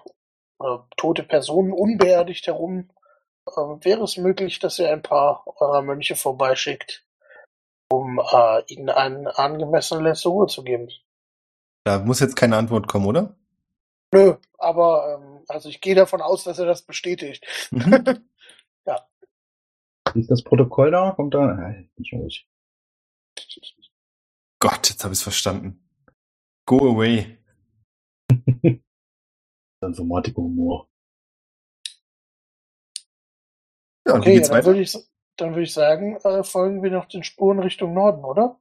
äh, 0.61 0.79
tote 0.97 1.23
Personen 1.23 1.73
unbeerdigt 1.73 2.47
herum. 2.47 2.91
Ähm, 3.57 3.79
wäre 3.83 4.03
es 4.05 4.17
möglich, 4.17 4.59
dass 4.59 4.79
ihr 4.79 4.91
ein 4.91 5.03
paar 5.03 5.45
eurer 5.61 5.83
Mönche 5.83 6.17
vorbeischickt, 6.17 7.05
um 7.91 8.19
um 8.19 8.19
äh, 8.19 8.63
ihnen 8.67 8.89
eine 8.89 9.39
angemessene 9.39 10.03
letzte 10.03 10.29
Ruhe 10.31 10.47
zu 10.49 10.65
geben. 10.65 10.89
Da 11.85 11.99
muss 11.99 12.21
jetzt 12.21 12.37
keine 12.37 12.57
Antwort 12.57 12.89
kommen, 12.89 13.07
oder? 13.07 13.37
Nö, 14.13 14.35
aber 14.59 15.19
ähm, 15.21 15.45
also 15.49 15.69
ich 15.69 15.81
gehe 15.81 15.95
davon 15.95 16.21
aus, 16.21 16.45
dass 16.45 16.59
er 16.59 16.67
das 16.67 16.83
bestätigt. 16.83 17.47
Mhm. 17.71 18.25
Ist 20.15 20.31
das 20.31 20.43
Protokoll 20.43 20.91
da? 20.91 21.13
Kommt 21.13 21.35
da? 21.35 21.47
Nein, 21.55 21.91
nicht 21.97 22.13
ruhig. 22.13 22.47
Gott, 24.61 24.91
jetzt 24.91 25.03
habe 25.03 25.13
ich 25.13 25.19
es 25.19 25.23
verstanden. 25.23 25.89
Go 26.67 26.79
away. 26.93 27.39
Informatiker-Humor. 29.83 30.89
Ja, 34.07 34.15
wie 34.15 34.19
okay, 34.19 34.35
geht's 34.35 34.49
dann 34.49 34.59
weiter? 34.59 34.67
würde 34.67 34.83
ich, 34.83 34.97
dann 35.37 35.51
würde 35.51 35.63
ich 35.63 35.73
sagen, 35.73 36.17
äh, 36.17 36.45
folgen 36.45 36.83
wir 36.83 36.91
noch 36.91 37.07
den 37.07 37.25
Spuren 37.25 37.59
Richtung 37.59 37.95
Norden, 37.95 38.25
oder? 38.25 38.61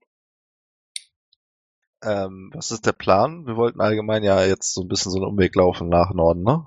Ähm, 2.03 2.51
was 2.53 2.71
ist 2.71 2.85
der 2.85 2.93
Plan? 2.93 3.45
Wir 3.45 3.55
wollten 3.55 3.79
allgemein 3.79 4.23
ja 4.23 4.43
jetzt 4.43 4.73
so 4.73 4.81
ein 4.81 4.87
bisschen 4.87 5.11
so 5.11 5.19
einen 5.19 5.27
Umweg 5.27 5.55
laufen 5.55 5.89
nach 5.89 6.13
Norden, 6.13 6.43
ne? 6.43 6.65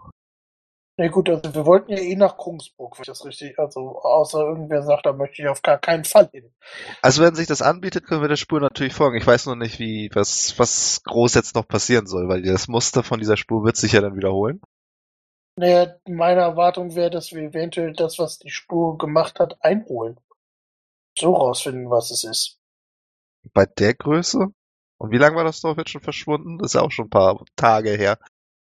Na 0.97 1.09
gut, 1.09 1.29
also 1.29 1.55
wir 1.55 1.67
wollten 1.67 1.91
ja 1.91 1.99
eh 1.99 2.15
nach 2.15 2.37
Krungsburg, 2.37 2.97
wenn 2.97 3.03
ich 3.03 3.09
das 3.09 3.25
richtig, 3.25 3.59
also 3.59 4.01
außer 4.01 4.39
irgendwer 4.39 4.85
sagt, 4.85 5.07
da 5.07 5.13
möchte 5.13 5.43
ich 5.43 5.49
auf 5.49 5.61
gar 5.61 5.79
keinen 5.79 6.05
Fall 6.05 6.29
hin. 6.33 6.53
Also 7.03 7.21
wenn 7.23 7.35
sich 7.35 7.49
das 7.49 7.63
anbietet, 7.63 8.07
können 8.07 8.21
wir 8.21 8.29
der 8.29 8.37
Spur 8.37 8.61
natürlich 8.61 8.95
folgen. 8.95 9.17
Ich 9.17 9.27
weiß 9.27 9.47
nur 9.47 9.57
nicht, 9.57 9.81
wie 9.81 10.09
was 10.15 10.57
was 10.57 11.03
groß 11.03 11.35
jetzt 11.35 11.57
noch 11.57 11.67
passieren 11.67 12.07
soll, 12.07 12.29
weil 12.29 12.43
das 12.43 12.69
Muster 12.69 13.03
von 13.03 13.19
dieser 13.19 13.37
Spur 13.37 13.65
wird 13.65 13.77
sich 13.77 13.93
ja 13.93 14.01
dann 14.01 14.17
wiederholen. 14.17 14.61
Naja, 15.57 15.97
meine 16.07 16.41
Erwartung 16.41 16.95
wäre, 16.95 17.11
dass 17.11 17.33
wir 17.33 17.43
eventuell 17.43 17.93
das, 17.93 18.19
was 18.19 18.39
die 18.39 18.51
Spur 18.51 18.97
gemacht 18.97 19.41
hat, 19.41 19.57
einholen. 19.65 20.19
So 21.19 21.35
rausfinden, 21.35 21.91
was 21.91 22.11
es 22.11 22.25
ist. 22.25 22.59
Bei 23.53 23.67
der 23.67 23.95
Größe? 23.95 24.49
Und 24.99 25.11
wie 25.11 25.19
lange 25.19 25.37
war 25.37 25.45
das 25.45 25.61
Dorf 25.61 25.77
jetzt 25.77 25.91
schon 25.91 26.01
verschwunden? 26.01 26.59
Das 26.59 26.71
ist 26.71 26.75
ja 26.75 26.83
auch 26.83 26.91
schon 26.91 27.07
ein 27.07 27.11
paar 27.11 27.45
Tage 27.57 27.91
her. 27.91 28.19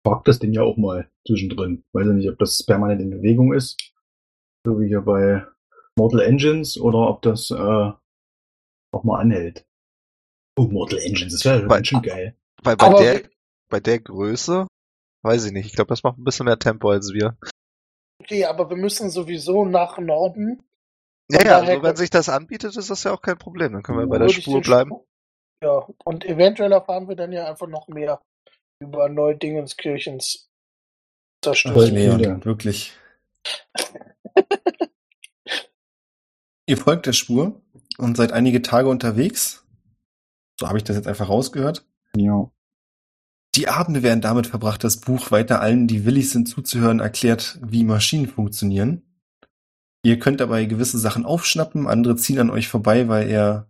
Frag 0.06 0.24
das 0.24 0.38
Ding 0.38 0.52
ja 0.52 0.62
auch 0.62 0.76
mal 0.76 1.10
zwischendrin. 1.26 1.82
Weiß 1.92 2.06
ja 2.06 2.12
nicht, 2.12 2.30
ob 2.30 2.38
das 2.38 2.62
permanent 2.64 3.00
in 3.00 3.10
Bewegung 3.10 3.52
ist. 3.52 3.76
So 4.64 4.80
wie 4.80 4.86
hier 4.86 5.00
bei 5.00 5.44
Mortal 5.98 6.20
Engines 6.20 6.78
oder 6.78 7.08
ob 7.08 7.22
das 7.22 7.50
äh, 7.50 7.54
auch 8.92 9.02
mal 9.04 9.20
anhält. 9.20 9.64
Oh, 10.56 10.68
Mortal 10.68 11.00
Engines, 11.00 11.32
das 11.32 11.44
wäre 11.44 11.66
Bei- 11.66 11.82
schön 11.82 12.02
geil. 12.02 12.36
Weil 12.62 12.76
bei 12.76 12.86
Aber 12.86 13.02
der 13.02 13.22
bei 13.68 13.80
der 13.80 13.98
Größe, 13.98 14.68
weiß 15.24 15.44
ich 15.46 15.52
nicht. 15.52 15.66
Ich 15.66 15.72
glaube, 15.72 15.88
das 15.88 16.04
macht 16.04 16.18
ein 16.18 16.24
bisschen 16.24 16.46
mehr 16.46 16.58
Tempo 16.58 16.88
als 16.90 17.12
wir. 17.12 17.36
Okay, 18.22 18.44
aber 18.44 18.70
wir 18.70 18.76
müssen 18.76 19.10
sowieso 19.10 19.64
nach 19.64 19.98
Norden. 19.98 20.62
Ja, 21.32 21.44
ja, 21.44 21.58
also 21.58 21.82
wenn 21.82 21.96
sich 21.96 22.10
das 22.10 22.28
anbietet, 22.28 22.76
ist 22.76 22.90
das 22.90 23.02
ja 23.02 23.12
auch 23.12 23.22
kein 23.22 23.38
Problem. 23.38 23.72
Dann 23.72 23.82
können 23.82 23.98
wir 23.98 24.06
bei 24.06 24.18
der 24.18 24.28
Spur 24.28 24.60
bleiben. 24.60 24.90
Spur- 24.90 25.06
Ja, 25.64 25.88
und 26.04 26.24
eventuell 26.24 26.70
erfahren 26.70 27.08
wir 27.08 27.16
dann 27.16 27.32
ja 27.32 27.46
einfach 27.48 27.66
noch 27.66 27.88
mehr 27.88 28.22
über 28.80 29.08
Neudingenskirchens 29.08 30.50
Leon, 31.44 32.18
viele. 32.18 32.44
wirklich. 32.44 32.92
Ihr 36.66 36.76
folgt 36.76 37.06
der 37.06 37.12
Spur 37.12 37.62
und 37.98 38.16
seid 38.16 38.32
einige 38.32 38.62
Tage 38.62 38.88
unterwegs. 38.88 39.64
So 40.58 40.66
habe 40.66 40.78
ich 40.78 40.84
das 40.84 40.96
jetzt 40.96 41.06
einfach 41.06 41.28
rausgehört. 41.28 41.86
Ja. 42.16 42.50
Die 43.54 43.68
Abende 43.68 44.02
werden 44.02 44.20
damit 44.20 44.48
verbracht, 44.48 44.82
das 44.84 44.98
Buch 44.98 45.30
weiter 45.30 45.60
allen, 45.60 45.86
die 45.86 46.04
willig 46.04 46.30
sind 46.30 46.48
zuzuhören, 46.48 47.00
erklärt, 47.00 47.58
wie 47.62 47.84
Maschinen 47.84 48.26
funktionieren. 48.26 49.02
Ihr 50.02 50.18
könnt 50.18 50.40
dabei 50.40 50.66
gewisse 50.66 50.98
Sachen 50.98 51.24
aufschnappen, 51.24 51.86
andere 51.86 52.16
ziehen 52.16 52.38
an 52.38 52.50
euch 52.50 52.68
vorbei, 52.68 53.08
weil 53.08 53.30
er 53.30 53.68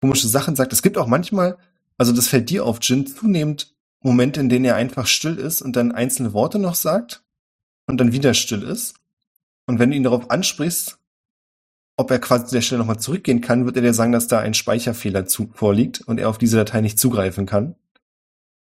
komische 0.00 0.28
Sachen 0.28 0.54
sagt. 0.54 0.72
Es 0.72 0.82
gibt 0.82 0.96
auch 0.96 1.06
manchmal, 1.06 1.58
also 1.96 2.12
das 2.12 2.28
fällt 2.28 2.50
dir 2.50 2.64
auf, 2.64 2.78
Jin, 2.82 3.06
zunehmend 3.06 3.73
Momente, 4.04 4.40
in 4.40 4.48
denen 4.48 4.64
er 4.64 4.76
einfach 4.76 5.06
still 5.06 5.36
ist 5.36 5.62
und 5.62 5.76
dann 5.76 5.92
einzelne 5.92 6.32
Worte 6.32 6.58
noch 6.58 6.74
sagt 6.74 7.24
und 7.86 7.98
dann 7.98 8.12
wieder 8.12 8.34
still 8.34 8.62
ist. 8.62 8.94
Und 9.66 9.78
wenn 9.78 9.90
du 9.90 9.96
ihn 9.96 10.02
darauf 10.02 10.30
ansprichst, 10.30 10.98
ob 11.96 12.10
er 12.10 12.18
quasi 12.18 12.46
zu 12.46 12.54
der 12.54 12.60
Stelle 12.60 12.80
nochmal 12.80 12.98
zurückgehen 12.98 13.40
kann, 13.40 13.64
wird 13.64 13.76
er 13.76 13.82
dir 13.82 13.94
sagen, 13.94 14.12
dass 14.12 14.26
da 14.26 14.40
ein 14.40 14.54
Speicherfehler 14.54 15.26
zu, 15.26 15.48
vorliegt 15.52 16.02
und 16.02 16.20
er 16.20 16.28
auf 16.28 16.38
diese 16.38 16.56
Datei 16.56 16.80
nicht 16.80 16.98
zugreifen 16.98 17.46
kann. 17.46 17.76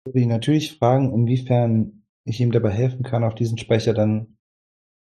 Ich 0.05 0.15
würde 0.15 0.21
ihn 0.21 0.29
natürlich 0.29 0.79
fragen, 0.79 1.13
inwiefern 1.13 2.05
ich 2.25 2.41
ihm 2.41 2.53
dabei 2.53 2.71
helfen 2.71 3.03
kann, 3.03 3.25
auf 3.25 3.35
diesen 3.35 3.59
Speicher 3.59 3.93
dann 3.93 4.39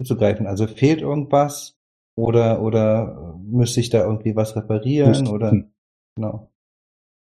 zuzugreifen. 0.01 0.47
Also 0.47 0.67
fehlt 0.67 1.01
irgendwas 1.01 1.77
oder 2.17 2.63
oder 2.63 3.39
müsste 3.43 3.81
ich 3.81 3.91
da 3.91 4.05
irgendwie 4.05 4.35
was 4.35 4.57
reparieren 4.57 5.11
Müsste. 5.11 5.31
oder 5.31 5.51
Hm. 5.51 5.73
genau. 6.17 6.51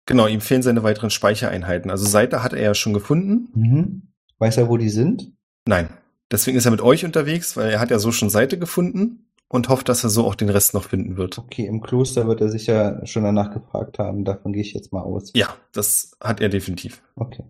Genau, 0.08 0.26
ihm 0.26 0.42
fehlen 0.42 0.64
seine 0.64 0.82
weiteren 0.84 1.10
Speichereinheiten. 1.12 1.92
Also 1.92 2.06
Seite 2.06 2.42
hat 2.42 2.54
er 2.54 2.62
ja 2.64 2.74
schon 2.74 2.94
gefunden. 2.94 3.50
Mhm. 3.54 4.02
Weiß 4.40 4.58
er, 4.58 4.70
wo 4.70 4.78
die 4.78 4.90
sind? 4.90 5.32
Nein. 5.68 5.90
Deswegen 6.32 6.58
ist 6.58 6.66
er 6.66 6.72
mit 6.72 6.82
euch 6.82 7.06
unterwegs, 7.06 7.56
weil 7.56 7.70
er 7.72 7.80
hat 7.80 7.92
ja 7.92 8.00
so 8.00 8.12
schon 8.12 8.30
Seite 8.30 8.58
gefunden 8.58 9.28
und 9.48 9.70
hofft, 9.70 9.88
dass 9.90 10.04
er 10.04 10.10
so 10.10 10.26
auch 10.26 10.36
den 10.36 10.50
Rest 10.50 10.74
noch 10.74 10.84
finden 10.84 11.18
wird. 11.18 11.38
Okay, 11.38 11.66
im 11.66 11.82
Kloster 11.82 12.28
wird 12.28 12.42
er 12.42 12.50
sicher 12.50 13.02
schon 13.06 13.24
danach 13.24 13.54
gefragt 13.54 14.00
haben. 14.00 14.26
Davon 14.26 14.54
gehe 14.54 14.62
ich 14.62 14.74
jetzt 14.74 14.92
mal 14.92 15.02
aus. 15.02 15.32
Ja, 15.36 15.56
das 15.72 16.18
hat 16.22 16.42
er 16.42 16.50
definitiv. 16.50 17.02
Okay. 17.16 17.44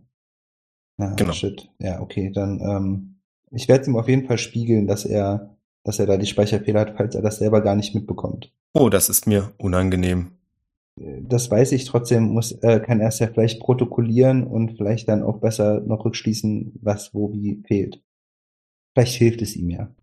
Ah, 0.97 1.14
Genau. 1.16 1.34
Shit. 1.34 1.70
Ja, 1.80 2.01
okay, 2.01 2.32
dann 2.34 2.60
ähm, 2.62 3.20
ich 3.51 3.68
werde 3.68 3.84
es 3.84 3.88
ihm 3.88 3.95
auf 3.95 4.08
jeden 4.10 4.28
Fall 4.28 4.38
spiegeln, 4.38 4.88
dass 4.88 5.05
er 5.05 5.55
dass 5.84 5.99
er 5.99 6.05
da 6.05 6.18
die 6.18 6.26
Speicherfehler 6.26 6.82
hat, 6.82 6.93
falls 6.97 7.16
er 7.16 7.22
das 7.22 7.38
selber 7.38 7.62
gar 7.62 7.76
nicht 7.76 7.95
mitbekommt. 7.95 8.51
Oh, 8.74 8.89
das 8.89 9.08
ist 9.10 9.26
mir 9.26 9.53
unangenehm. 9.58 10.32
Das 10.99 11.51
weiß 11.51 11.73
ich 11.73 11.85
trotzdem, 11.85 12.23
muss, 12.23 12.51
äh, 12.63 12.79
kann 12.79 12.99
er 12.99 13.09
es 13.09 13.19
ja 13.19 13.27
vielleicht 13.27 13.59
protokollieren 13.59 14.45
und 14.45 14.77
vielleicht 14.77 15.07
dann 15.07 15.21
auch 15.21 15.39
besser 15.39 15.79
noch 15.81 16.05
rückschließen, 16.05 16.79
was 16.81 17.13
wo 17.13 17.31
wie 17.33 17.61
fehlt. 17.67 18.01
Vielleicht 18.93 19.13
hilft 19.15 19.41
es 19.43 19.55
ihm 19.55 19.69
ja. 19.69 19.95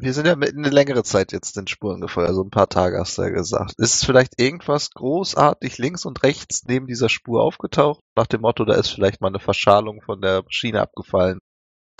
Wir 0.00 0.14
sind 0.14 0.26
ja 0.26 0.36
mit 0.36 0.56
eine 0.56 0.70
längere 0.70 1.02
Zeit 1.02 1.32
jetzt 1.32 1.56
den 1.56 1.66
Spuren 1.66 2.00
gefolgt, 2.00 2.28
also 2.28 2.42
ein 2.42 2.50
paar 2.50 2.68
Tage 2.68 2.98
hast 2.98 3.18
du 3.18 3.22
ja 3.22 3.30
gesagt. 3.30 3.74
Ist 3.78 4.06
vielleicht 4.06 4.40
irgendwas 4.40 4.90
großartig 4.90 5.76
links 5.78 6.06
und 6.06 6.22
rechts 6.22 6.64
neben 6.66 6.86
dieser 6.86 7.08
Spur 7.08 7.42
aufgetaucht? 7.42 8.00
Nach 8.16 8.28
dem 8.28 8.42
Motto, 8.42 8.64
da 8.64 8.74
ist 8.76 8.88
vielleicht 8.88 9.20
mal 9.20 9.28
eine 9.28 9.40
Verschalung 9.40 10.00
von 10.00 10.22
der 10.22 10.42
Maschine 10.44 10.80
abgefallen. 10.80 11.40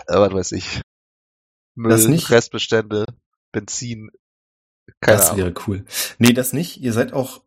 Äh, 0.07 0.15
was 0.17 0.33
weiß 0.33 0.53
ich. 0.53 0.81
Müll, 1.75 1.91
Das 1.91 2.09
nicht. 2.09 2.31
Restbestände, 2.31 3.05
Benzin. 3.53 4.11
Keine 5.01 5.19
das 5.19 5.31
Ahnung. 5.31 5.39
wäre 5.45 5.55
cool. 5.67 5.85
Nee, 6.19 6.33
das 6.33 6.53
nicht. 6.53 6.81
Ihr 6.81 6.93
seid 6.93 7.13
auch 7.13 7.43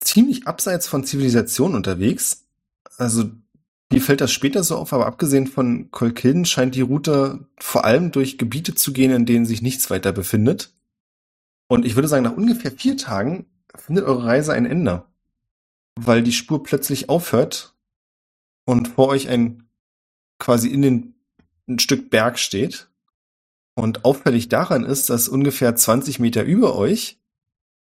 ziemlich 0.00 0.46
abseits 0.46 0.86
von 0.86 1.04
Zivilisation 1.04 1.74
unterwegs. 1.74 2.46
Also, 2.96 3.30
mir 3.90 4.02
fällt 4.02 4.20
das 4.20 4.32
später 4.32 4.62
so 4.62 4.76
auf, 4.76 4.92
aber 4.92 5.06
abgesehen 5.06 5.46
von 5.46 5.90
Kolkilden 5.90 6.44
scheint 6.44 6.74
die 6.74 6.82
Route 6.82 7.46
vor 7.58 7.84
allem 7.84 8.10
durch 8.10 8.36
Gebiete 8.36 8.74
zu 8.74 8.92
gehen, 8.92 9.12
in 9.12 9.26
denen 9.26 9.46
sich 9.46 9.62
nichts 9.62 9.88
weiter 9.90 10.12
befindet. 10.12 10.72
Und 11.68 11.86
ich 11.86 11.94
würde 11.94 12.08
sagen, 12.08 12.24
nach 12.24 12.36
ungefähr 12.36 12.70
vier 12.70 12.96
Tagen 12.96 13.46
findet 13.74 14.04
eure 14.04 14.24
Reise 14.24 14.52
ein 14.52 14.66
Ende. 14.66 15.04
Weil 15.96 16.22
die 16.22 16.32
Spur 16.32 16.62
plötzlich 16.62 17.08
aufhört 17.08 17.74
und 18.64 18.88
vor 18.88 19.08
euch 19.08 19.28
ein 19.28 19.68
quasi 20.38 20.68
in 20.68 20.82
den 20.82 21.14
ein 21.68 21.78
Stück 21.78 22.10
Berg 22.10 22.38
steht. 22.38 22.88
Und 23.74 24.04
auffällig 24.04 24.48
daran 24.48 24.84
ist, 24.84 25.08
dass 25.08 25.28
ungefähr 25.28 25.76
20 25.76 26.18
Meter 26.18 26.42
über 26.42 26.74
euch, 26.74 27.20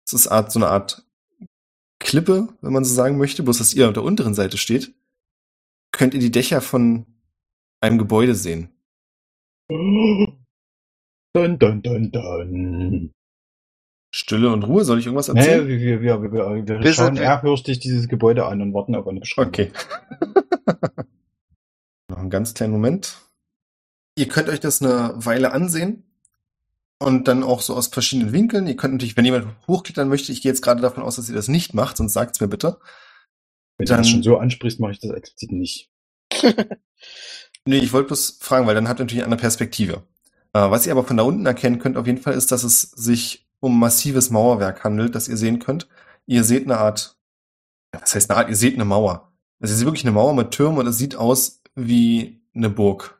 das 0.06 0.14
ist 0.14 0.28
Art, 0.28 0.52
so 0.52 0.60
eine 0.60 0.70
Art 0.70 1.05
Klippe, 2.06 2.48
wenn 2.62 2.72
man 2.72 2.86
so 2.86 2.94
sagen 2.94 3.18
möchte, 3.18 3.42
bloß 3.44 3.58
dass 3.58 3.74
ihr 3.74 3.88
auf 3.88 3.94
der 3.94 4.04
unteren 4.04 4.36
Seite 4.36 4.58
steht, 4.58 4.94
könnt 5.92 6.14
ihr 6.14 6.20
die 6.20 6.32
Dächer 6.32 6.62
von 6.62 7.06
einem 7.82 7.98
Gebäude 7.98 8.36
sehen. 8.36 8.70
Dun, 9.70 11.60
dun, 11.60 11.82
dun, 11.82 12.12
dun. 12.12 13.12
Stille 14.14 14.54
und 14.54 14.64
Ruhe, 14.64 14.86
soll 14.86 15.00
ich 15.00 15.08
irgendwas 15.08 15.28
Nee, 15.30 15.40
erzählen? 15.40 15.68
wir, 15.68 15.80
wir, 15.80 16.02
wir, 16.02 16.22
wir, 16.32 16.32
wir 16.32 16.80
Wir 16.84 16.94
schauen 16.94 17.16
sind- 17.16 17.24
ehrfürchtig 17.24 17.80
dieses 17.80 18.08
Gebäude 18.08 18.46
an 18.46 18.62
und 18.62 18.74
warten 18.74 18.96
auf 18.96 19.08
eine 19.08 19.20
Beschreibung. 19.20 19.50
Okay. 19.50 19.72
Noch 22.10 22.18
einen 22.20 22.30
ganz 22.30 22.54
kleinen 22.54 22.72
Moment. 22.72 23.18
Ihr 24.18 24.28
könnt 24.28 24.48
euch 24.48 24.60
das 24.62 24.82
eine 24.82 25.14
Weile 25.18 25.52
ansehen 25.52 26.04
und 27.06 27.28
dann 27.28 27.44
auch 27.44 27.62
so 27.62 27.76
aus 27.76 27.88
verschiedenen 27.88 28.34
Winkeln. 28.34 28.68
Ihr 28.68 28.76
könnt 28.76 28.96
natürlich, 28.96 29.16
wenn 29.16 29.26
jemand 29.26 29.48
hochklettern 29.68 30.10
möchte, 30.10 30.32
ich 30.32 30.42
gehe 30.42 30.52
jetzt 30.52 30.62
gerade 30.62 30.82
davon 30.82 31.04
aus, 31.04 31.18
dass 31.18 31.30
ihr 31.30 31.36
das 31.36 31.48
nicht 31.48 31.74
macht, 31.74 31.98
sonst 31.98 32.14
sagt's 32.14 32.42
mir 32.42 32.48
bitte. 32.48 32.80
Wenn 33.78 33.86
Dann- 33.86 33.98
du 33.98 34.02
das 34.04 34.10
schon 34.10 34.24
so 34.24 34.38
ansprichst, 34.38 34.80
mache 34.80 34.94
ich 34.94 35.00
das 35.00 35.12
explizit 35.12 35.52
nicht. 35.52 35.92
Nee, 37.68 37.80
ich 37.80 37.94
wollte 37.94 38.08
bloß 38.10 38.38
fragen, 38.42 38.68
weil 38.68 38.76
dann 38.76 38.88
habt 38.88 39.00
ihr 39.00 39.04
natürlich 39.06 39.26
eine 39.26 39.38
Perspektive. 39.38 40.04
Äh, 40.54 40.70
was 40.70 40.86
ihr 40.86 40.92
aber 40.92 41.04
von 41.04 41.18
da 41.18 41.24
unten 41.24 41.48
erkennen 41.48 41.80
könnt, 41.80 41.98
auf 41.98 42.06
jeden 42.06 42.22
Fall, 42.22 42.36
ist, 42.36 42.52
dass 42.52 42.64
es 42.64 42.82
sich 42.82 43.48
um 43.60 43.80
massives 43.80 44.30
Mauerwerk 44.30 44.84
handelt, 44.84 45.16
das 45.16 45.28
ihr 45.28 45.38
sehen 45.38 45.58
könnt. 45.58 45.88
Ihr 46.28 46.44
seht 46.44 46.66
eine 46.66 46.78
Art, 46.78 47.18
was 47.92 48.14
heißt 48.14 48.30
eine 48.30 48.38
Art, 48.40 48.50
ihr 48.50 48.56
seht 48.56 48.76
eine 48.76 48.86
Mauer. 48.86 49.34
Es 49.60 49.72
ist 49.72 49.84
wirklich 49.84 50.04
eine 50.04 50.12
Mauer 50.12 50.36
mit 50.36 50.52
Türmen 50.52 50.78
und 50.78 50.86
es 50.86 51.00
sieht 51.00 51.16
aus 51.16 51.64
wie 51.74 52.44
eine 52.54 52.70
Burg, 52.70 53.20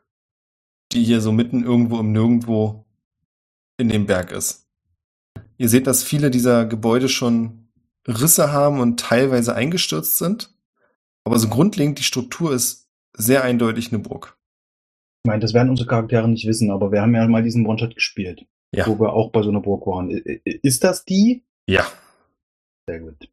die 0.92 1.02
hier 1.02 1.20
so 1.20 1.32
mitten 1.32 1.64
irgendwo 1.64 1.98
im 1.98 2.12
Nirgendwo 2.12 2.85
in 3.78 3.88
dem 3.88 4.06
Berg 4.06 4.32
ist. 4.32 4.66
Ihr 5.58 5.68
seht, 5.68 5.86
dass 5.86 6.02
viele 6.02 6.30
dieser 6.30 6.66
Gebäude 6.66 7.08
schon 7.08 7.68
Risse 8.06 8.52
haben 8.52 8.80
und 8.80 9.00
teilweise 9.00 9.54
eingestürzt 9.54 10.18
sind. 10.18 10.54
Aber 11.24 11.38
so 11.38 11.48
grundlegend 11.48 11.98
die 11.98 12.04
Struktur 12.04 12.52
ist 12.52 12.88
sehr 13.16 13.42
eindeutig 13.42 13.92
eine 13.92 13.98
Burg. 13.98 14.36
Ich 15.24 15.28
meine, 15.28 15.40
das 15.40 15.54
werden 15.54 15.70
unsere 15.70 15.88
Charaktere 15.88 16.28
nicht 16.28 16.46
wissen, 16.46 16.70
aber 16.70 16.92
wir 16.92 17.02
haben 17.02 17.14
ja 17.14 17.26
mal 17.26 17.42
diesen 17.42 17.66
One-Shot 17.66 17.94
gespielt, 17.96 18.46
Ja. 18.72 18.86
wo 18.86 19.00
wir 19.00 19.12
auch 19.12 19.32
bei 19.32 19.42
so 19.42 19.48
einer 19.48 19.60
Burg 19.60 19.86
waren. 19.86 20.10
Ist 20.10 20.84
das 20.84 21.04
die? 21.04 21.44
Ja. 21.68 21.84
Sehr 22.88 23.00
gut. 23.00 23.28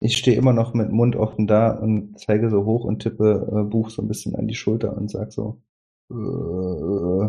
Ich 0.00 0.18
stehe 0.18 0.36
immer 0.36 0.52
noch 0.52 0.74
mit 0.74 0.90
Mund 0.90 1.16
offen 1.16 1.46
da 1.46 1.70
und 1.70 2.18
zeige 2.20 2.50
so 2.50 2.66
hoch 2.66 2.84
und 2.84 2.98
tippe 3.00 3.48
äh, 3.50 3.62
Buch 3.70 3.88
so 3.88 4.02
ein 4.02 4.08
bisschen 4.08 4.34
an 4.36 4.46
die 4.48 4.54
Schulter 4.54 4.94
und 4.94 5.10
sag 5.10 5.32
so, 5.32 5.62
äh, 6.10 7.28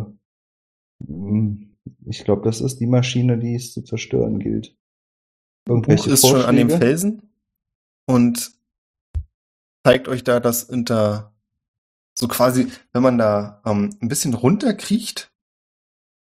hm, 1.08 1.75
ich 2.06 2.24
glaube, 2.24 2.44
das 2.44 2.62
ist 2.62 2.80
die 2.80 2.88
Maschine, 2.88 3.38
die 3.38 3.56
es 3.56 3.74
zu 3.74 3.82
zerstören 3.82 4.40
gilt. 4.40 4.76
Buch 5.66 6.08
ist 6.08 6.28
schon 6.28 6.42
an 6.42 6.56
dem 6.56 6.70
Felsen 6.70 7.34
und 8.06 8.52
zeigt 9.84 10.08
euch 10.08 10.24
da, 10.24 10.40
dass 10.40 10.64
unter 10.64 11.34
so 12.18 12.28
quasi, 12.28 12.72
wenn 12.94 13.04
man 13.04 13.18
da 13.18 13.62
ähm, 13.66 13.96
ein 14.02 14.08
bisschen 14.08 14.34
runterkriecht, 14.34 15.32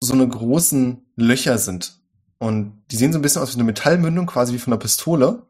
so 0.01 0.13
eine 0.13 0.29
großen 0.29 1.07
Löcher 1.17 1.59
sind. 1.59 2.01
Und 2.39 2.85
die 2.91 2.97
sehen 2.97 3.13
so 3.13 3.19
ein 3.19 3.23
bisschen 3.23 3.43
aus 3.43 3.51
wie 3.51 3.57
eine 3.57 3.65
Metallmündung, 3.65 4.27
quasi 4.27 4.53
wie 4.53 4.59
von 4.59 4.73
einer 4.73 4.81
Pistole. 4.81 5.47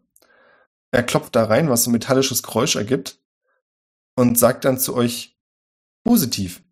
Er 0.91 1.03
klopft 1.03 1.37
da 1.37 1.45
rein, 1.45 1.69
was 1.69 1.85
so 1.85 1.91
ein 1.91 1.93
metallisches 1.93 2.43
Geräusch 2.43 2.77
ergibt 2.77 3.21
und 4.17 4.39
sagt 4.39 4.65
dann 4.65 4.79
zu 4.79 4.95
euch 4.95 5.39
positiv. 6.05 6.63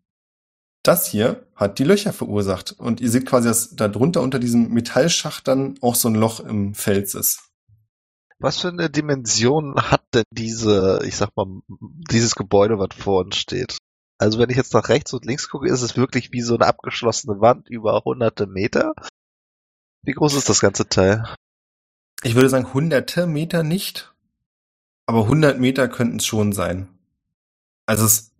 Das 0.86 1.06
hier 1.06 1.44
hat 1.56 1.80
die 1.80 1.84
Löcher 1.84 2.12
verursacht. 2.12 2.72
Und 2.72 3.00
ihr 3.00 3.10
seht 3.10 3.26
quasi, 3.26 3.48
dass 3.48 3.74
da 3.74 3.88
drunter 3.88 4.22
unter 4.22 4.38
diesem 4.38 4.72
Metallschacht 4.72 5.48
dann 5.48 5.74
auch 5.80 5.96
so 5.96 6.08
ein 6.08 6.14
Loch 6.14 6.38
im 6.38 6.74
Fels 6.74 7.14
ist. 7.14 7.50
Was 8.38 8.60
für 8.60 8.68
eine 8.68 8.88
Dimension 8.88 9.74
hat 9.76 10.04
denn 10.14 10.24
diese, 10.30 11.00
ich 11.04 11.16
sag 11.16 11.30
mal, 11.34 11.46
dieses 11.68 12.36
Gebäude, 12.36 12.78
was 12.78 12.94
vor 12.96 13.24
uns 13.24 13.36
steht? 13.36 13.78
Also 14.18 14.38
wenn 14.38 14.50
ich 14.50 14.56
jetzt 14.56 14.74
nach 14.74 14.88
rechts 14.88 15.12
und 15.12 15.24
links 15.24 15.48
gucke, 15.48 15.68
ist 15.68 15.82
es 15.82 15.96
wirklich 15.96 16.30
wie 16.32 16.42
so 16.42 16.54
eine 16.54 16.66
abgeschlossene 16.66 17.40
Wand 17.40 17.68
über 17.68 18.02
hunderte 18.04 18.46
Meter? 18.46 18.94
Wie 20.02 20.12
groß 20.12 20.34
ist 20.34 20.48
das 20.48 20.60
ganze 20.60 20.88
Teil? 20.88 21.24
Ich 22.22 22.36
würde 22.36 22.48
sagen, 22.48 22.72
hunderte 22.72 23.26
Meter 23.26 23.64
nicht, 23.64 24.14
aber 25.06 25.22
100 25.22 25.58
Meter 25.58 25.88
könnten 25.88 26.18
es 26.18 26.26
schon 26.26 26.52
sein. 26.52 26.88
Also 27.86 28.04
es 28.04 28.35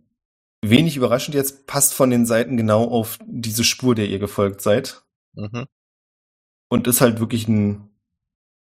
wenig 0.63 0.97
überraschend 0.97 1.35
jetzt, 1.35 1.67
passt 1.67 1.93
von 1.93 2.09
den 2.09 2.25
Seiten 2.25 2.57
genau 2.57 2.85
auf 2.85 3.19
diese 3.25 3.63
Spur, 3.63 3.95
der 3.95 4.07
ihr 4.07 4.19
gefolgt 4.19 4.61
seid. 4.61 5.03
Mhm. 5.33 5.65
Und 6.69 6.87
ist 6.87 7.01
halt 7.01 7.19
wirklich 7.19 7.47
ein 7.47 7.89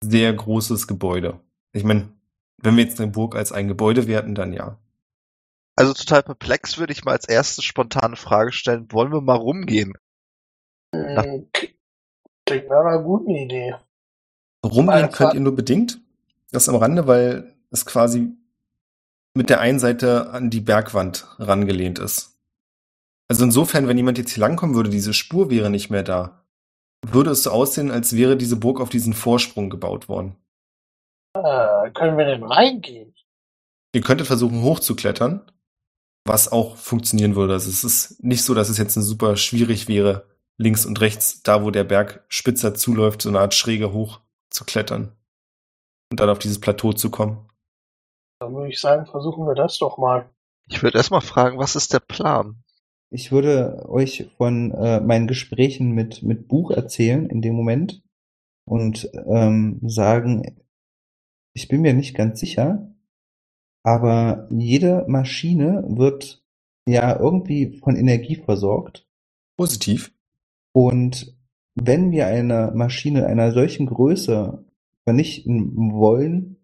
sehr 0.03 0.33
großes 0.33 0.87
Gebäude. 0.87 1.39
Ich 1.73 1.83
meine, 1.83 2.09
wenn 2.57 2.75
wir 2.75 2.83
jetzt 2.83 2.99
eine 2.99 3.11
Burg 3.11 3.35
als 3.35 3.51
ein 3.51 3.67
Gebäude 3.67 4.07
werten, 4.07 4.35
dann 4.35 4.53
ja. 4.53 4.79
Also 5.75 5.93
total 5.93 6.23
perplex 6.23 6.77
würde 6.77 6.91
ich 6.93 7.05
mal 7.05 7.11
als 7.11 7.27
erste 7.29 7.61
spontane 7.61 8.15
Frage 8.15 8.51
stellen, 8.51 8.91
wollen 8.91 9.11
wir 9.11 9.21
mal 9.21 9.35
rumgehen? 9.35 9.93
Hm, 10.93 11.47
Klingt 12.45 12.69
nach 12.69 12.85
einer 12.85 13.03
guten 13.03 13.35
Idee. 13.35 13.75
Rumgehen 14.65 15.11
könnt 15.11 15.33
ihr 15.35 15.39
nur 15.39 15.55
bedingt. 15.55 16.01
Das 16.51 16.69
am 16.69 16.75
Rande, 16.75 17.07
weil 17.07 17.53
es 17.71 17.85
quasi 17.85 18.31
mit 19.37 19.49
der 19.49 19.59
einen 19.59 19.79
Seite 19.79 20.31
an 20.31 20.49
die 20.49 20.61
Bergwand 20.61 21.27
rangelehnt 21.37 21.99
ist. 21.99 22.37
Also 23.29 23.43
insofern, 23.43 23.87
wenn 23.87 23.97
jemand 23.97 24.17
jetzt 24.17 24.31
hier 24.31 24.41
langkommen 24.41 24.75
würde, 24.75 24.89
diese 24.89 25.13
Spur 25.13 25.51
wäre 25.51 25.69
nicht 25.69 25.89
mehr 25.89 26.03
da, 26.03 26.43
würde 27.05 27.29
es 27.29 27.43
so 27.43 27.51
aussehen, 27.51 27.91
als 27.91 28.15
wäre 28.15 28.35
diese 28.35 28.55
Burg 28.55 28.81
auf 28.81 28.89
diesen 28.89 29.13
Vorsprung 29.13 29.69
gebaut 29.69 30.09
worden. 30.09 30.35
Äh, 31.35 31.91
können 31.91 32.17
wir 32.17 32.25
denn 32.25 32.43
reingehen? 32.43 33.13
Ihr 33.93 34.01
könntet 34.01 34.27
versuchen, 34.27 34.63
hochzuklettern, 34.63 35.51
was 36.25 36.51
auch 36.51 36.75
funktionieren 36.75 37.35
würde. 37.35 37.53
Also 37.53 37.69
es 37.69 37.83
ist 37.83 38.23
nicht 38.23 38.43
so, 38.43 38.55
dass 38.55 38.69
es 38.69 38.77
jetzt 38.77 38.95
super 38.95 39.37
schwierig 39.37 39.87
wäre, 39.87 40.25
links 40.57 40.85
und 40.85 40.99
rechts, 40.99 41.43
da 41.43 41.63
wo 41.63 41.69
der 41.69 41.83
Berg 41.83 42.25
spitzer 42.27 42.73
zuläuft, 42.73 43.21
so 43.21 43.29
eine 43.29 43.39
Art 43.39 43.53
schräge 43.53 43.93
hoch 43.93 44.19
zu 44.49 44.65
klettern 44.65 45.11
und 46.09 46.19
dann 46.19 46.29
auf 46.29 46.39
dieses 46.39 46.59
Plateau 46.59 46.93
zu 46.93 47.11
kommen. 47.11 47.46
Dann 48.39 48.53
würde 48.53 48.69
ich 48.69 48.79
sagen, 48.79 49.05
versuchen 49.05 49.45
wir 49.45 49.55
das 49.55 49.79
doch 49.79 49.97
mal. 49.97 50.29
Ich 50.67 50.83
würde 50.83 50.97
erstmal 50.97 51.21
fragen, 51.21 51.57
was 51.57 51.75
ist 51.75 51.93
der 51.93 51.99
Plan? 51.99 52.63
Ich 53.09 53.31
würde 53.31 53.87
euch 53.87 54.29
von 54.37 54.71
äh, 54.71 54.99
meinen 54.99 55.27
Gesprächen 55.27 55.91
mit, 55.91 56.23
mit 56.23 56.47
Buch 56.47 56.71
erzählen 56.71 57.29
in 57.29 57.41
dem 57.41 57.53
Moment 57.55 58.03
und 58.65 59.09
ähm, 59.27 59.79
sagen, 59.83 60.57
ich 61.53 61.69
bin 61.69 61.81
mir 61.81 61.93
nicht 61.93 62.15
ganz 62.15 62.39
sicher, 62.39 62.93
aber 63.83 64.47
jede 64.51 65.05
Maschine 65.07 65.85
wird 65.87 66.43
ja 66.85 67.17
irgendwie 67.17 67.79
von 67.79 67.95
Energie 67.95 68.35
versorgt. 68.35 69.07
Positiv. 69.57 70.13
Und 70.73 71.35
wenn 71.75 72.11
wir 72.11 72.27
eine 72.27 72.71
Maschine 72.75 73.25
einer 73.25 73.51
solchen 73.53 73.85
Größe 73.85 74.65
vernichten 75.05 75.93
wollen, 75.93 76.56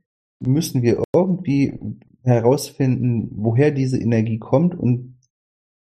müssen 0.45 0.82
wir 0.82 1.03
irgendwie 1.14 1.78
herausfinden, 2.24 3.30
woher 3.36 3.72
diese 3.72 3.99
Energie 3.99 4.40
kommt. 4.40 4.76
Und 4.76 5.18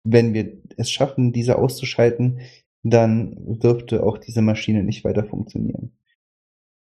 wenn 0.04 0.32
wir 0.34 0.58
es 0.76 0.90
schaffen, 0.90 1.32
diese 1.32 1.58
auszuschalten, 1.58 2.40
dann 2.82 3.36
dürfte 3.58 4.02
auch 4.02 4.18
diese 4.18 4.42
Maschine 4.42 4.82
nicht 4.82 5.04
weiter 5.04 5.24
funktionieren. 5.24 5.92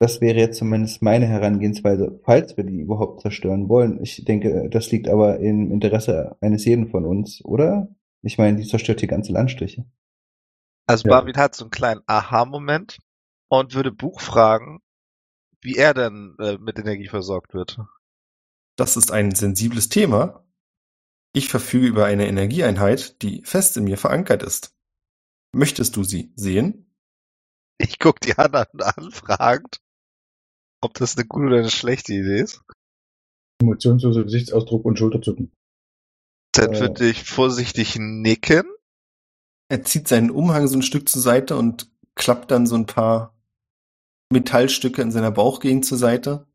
Das 0.00 0.20
wäre 0.20 0.38
jetzt 0.38 0.58
zumindest 0.58 1.02
meine 1.02 1.26
Herangehensweise, 1.26 2.20
falls 2.24 2.56
wir 2.56 2.64
die 2.64 2.78
überhaupt 2.78 3.20
zerstören 3.20 3.68
wollen. 3.68 4.00
Ich 4.02 4.24
denke, 4.24 4.68
das 4.70 4.92
liegt 4.92 5.08
aber 5.08 5.40
im 5.40 5.72
Interesse 5.72 6.36
eines 6.40 6.64
jeden 6.64 6.88
von 6.88 7.04
uns, 7.04 7.44
oder? 7.44 7.88
Ich 8.22 8.38
meine, 8.38 8.58
die 8.58 8.66
zerstört 8.66 9.00
hier 9.00 9.08
ganze 9.08 9.32
Landstriche. 9.32 9.86
Also 10.86 11.08
Ja. 11.08 11.18
Barwin 11.18 11.36
hat 11.36 11.54
so 11.54 11.64
einen 11.64 11.70
kleinen 11.70 12.00
Aha-Moment 12.06 12.98
und 13.48 13.74
würde 13.74 13.90
Buch 13.90 14.20
fragen, 14.20 14.80
wie 15.62 15.76
er 15.76 15.94
denn 15.94 16.36
äh, 16.38 16.58
mit 16.58 16.78
Energie 16.78 17.08
versorgt 17.08 17.54
wird. 17.54 17.78
Das 18.76 18.96
ist 18.96 19.10
ein 19.10 19.34
sensibles 19.34 19.88
Thema. 19.88 20.44
Ich 21.34 21.48
verfüge 21.48 21.86
über 21.86 22.06
eine 22.06 22.26
Energieeinheit, 22.28 23.20
die 23.22 23.42
fest 23.44 23.76
in 23.76 23.84
mir 23.84 23.98
verankert 23.98 24.42
ist. 24.42 24.74
Möchtest 25.52 25.96
du 25.96 26.04
sie 26.04 26.32
sehen? 26.36 26.94
Ich 27.78 27.98
guck 27.98 28.20
die 28.20 28.36
anderen 28.36 28.80
an, 28.80 29.10
fragend, 29.10 29.80
ob 30.80 30.94
das 30.94 31.16
eine 31.16 31.26
gute 31.26 31.46
oder 31.46 31.58
eine 31.58 31.70
schlechte 31.70 32.12
Idee 32.14 32.40
ist. 32.42 32.62
Emotionsloser 33.60 34.24
Gesichtsausdruck 34.24 34.84
und 34.84 34.98
Schulterzucken. 34.98 35.52
Dann 36.52 36.72
Äh. 36.72 36.80
würde 36.80 37.08
ich 37.08 37.24
vorsichtig 37.24 37.96
nicken. 37.98 38.64
Er 39.70 39.82
zieht 39.82 40.08
seinen 40.08 40.30
Umhang 40.30 40.66
so 40.66 40.78
ein 40.78 40.82
Stück 40.82 41.08
zur 41.08 41.20
Seite 41.20 41.56
und 41.56 41.90
klappt 42.14 42.50
dann 42.50 42.66
so 42.66 42.74
ein 42.74 42.86
paar 42.86 43.37
Metallstücke 44.30 45.02
in 45.02 45.10
seiner 45.10 45.30
Bauchgegend 45.30 45.84
zur 45.84 45.98
Seite 45.98 46.46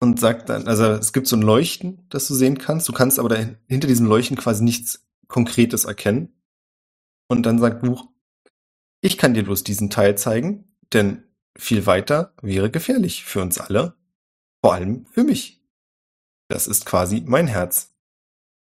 und 0.00 0.20
sagt 0.20 0.48
dann, 0.48 0.68
also 0.68 0.84
es 0.84 1.12
gibt 1.12 1.26
so 1.26 1.36
ein 1.36 1.42
Leuchten, 1.42 2.06
das 2.10 2.28
du 2.28 2.34
sehen 2.34 2.58
kannst. 2.58 2.88
Du 2.88 2.92
kannst 2.92 3.18
aber 3.18 3.30
dahin- 3.30 3.56
hinter 3.66 3.88
diesem 3.88 4.06
Leuchten 4.06 4.36
quasi 4.36 4.62
nichts 4.62 5.06
Konkretes 5.28 5.84
erkennen. 5.84 6.32
Und 7.28 7.44
dann 7.46 7.58
sagt 7.58 7.82
Buch, 7.82 8.08
ich 9.00 9.16
kann 9.16 9.34
dir 9.34 9.44
bloß 9.44 9.64
diesen 9.64 9.90
Teil 9.90 10.16
zeigen, 10.18 10.76
denn 10.92 11.24
viel 11.56 11.86
weiter 11.86 12.34
wäre 12.42 12.70
gefährlich 12.70 13.24
für 13.24 13.40
uns 13.40 13.58
alle, 13.58 13.96
vor 14.62 14.74
allem 14.74 15.06
für 15.06 15.24
mich. 15.24 15.62
Das 16.48 16.66
ist 16.66 16.84
quasi 16.84 17.22
mein 17.24 17.46
Herz. 17.46 17.94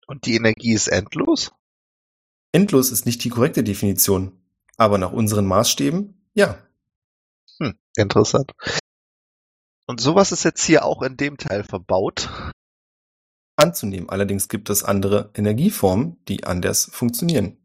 Und 0.07 0.25
die 0.25 0.35
Energie 0.35 0.73
ist 0.73 0.87
endlos? 0.87 1.51
Endlos 2.51 2.91
ist 2.91 3.05
nicht 3.05 3.23
die 3.23 3.29
korrekte 3.29 3.63
Definition, 3.63 4.39
aber 4.77 4.97
nach 4.97 5.11
unseren 5.11 5.45
Maßstäben, 5.45 6.29
ja. 6.33 6.57
Interessant. 7.97 8.53
Und 9.87 9.99
sowas 9.99 10.31
ist 10.31 10.43
jetzt 10.43 10.63
hier 10.63 10.85
auch 10.85 11.01
in 11.01 11.17
dem 11.17 11.37
Teil 11.37 11.63
verbaut. 11.63 12.29
anzunehmen. 13.55 14.09
Allerdings 14.09 14.49
gibt 14.49 14.69
es 14.69 14.83
andere 14.83 15.31
Energieformen, 15.33 16.23
die 16.27 16.43
anders 16.43 16.89
funktionieren. 16.93 17.57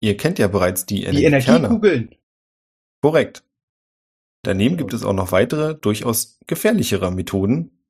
Ihr 0.00 0.16
kennt 0.16 0.38
ja 0.38 0.46
bereits 0.48 0.84
die, 0.84 0.96
Die 0.96 1.24
Energiekerne. 1.24 1.68
Energiekugeln. 1.68 2.14
Korrekt. 3.00 3.44
Daneben 4.42 4.76
gibt 4.76 4.92
es 4.92 5.04
auch 5.04 5.12
noch 5.14 5.32
weitere, 5.32 5.74
durchaus 5.74 6.38
gefährlichere 6.46 7.10
Methoden. 7.12 7.82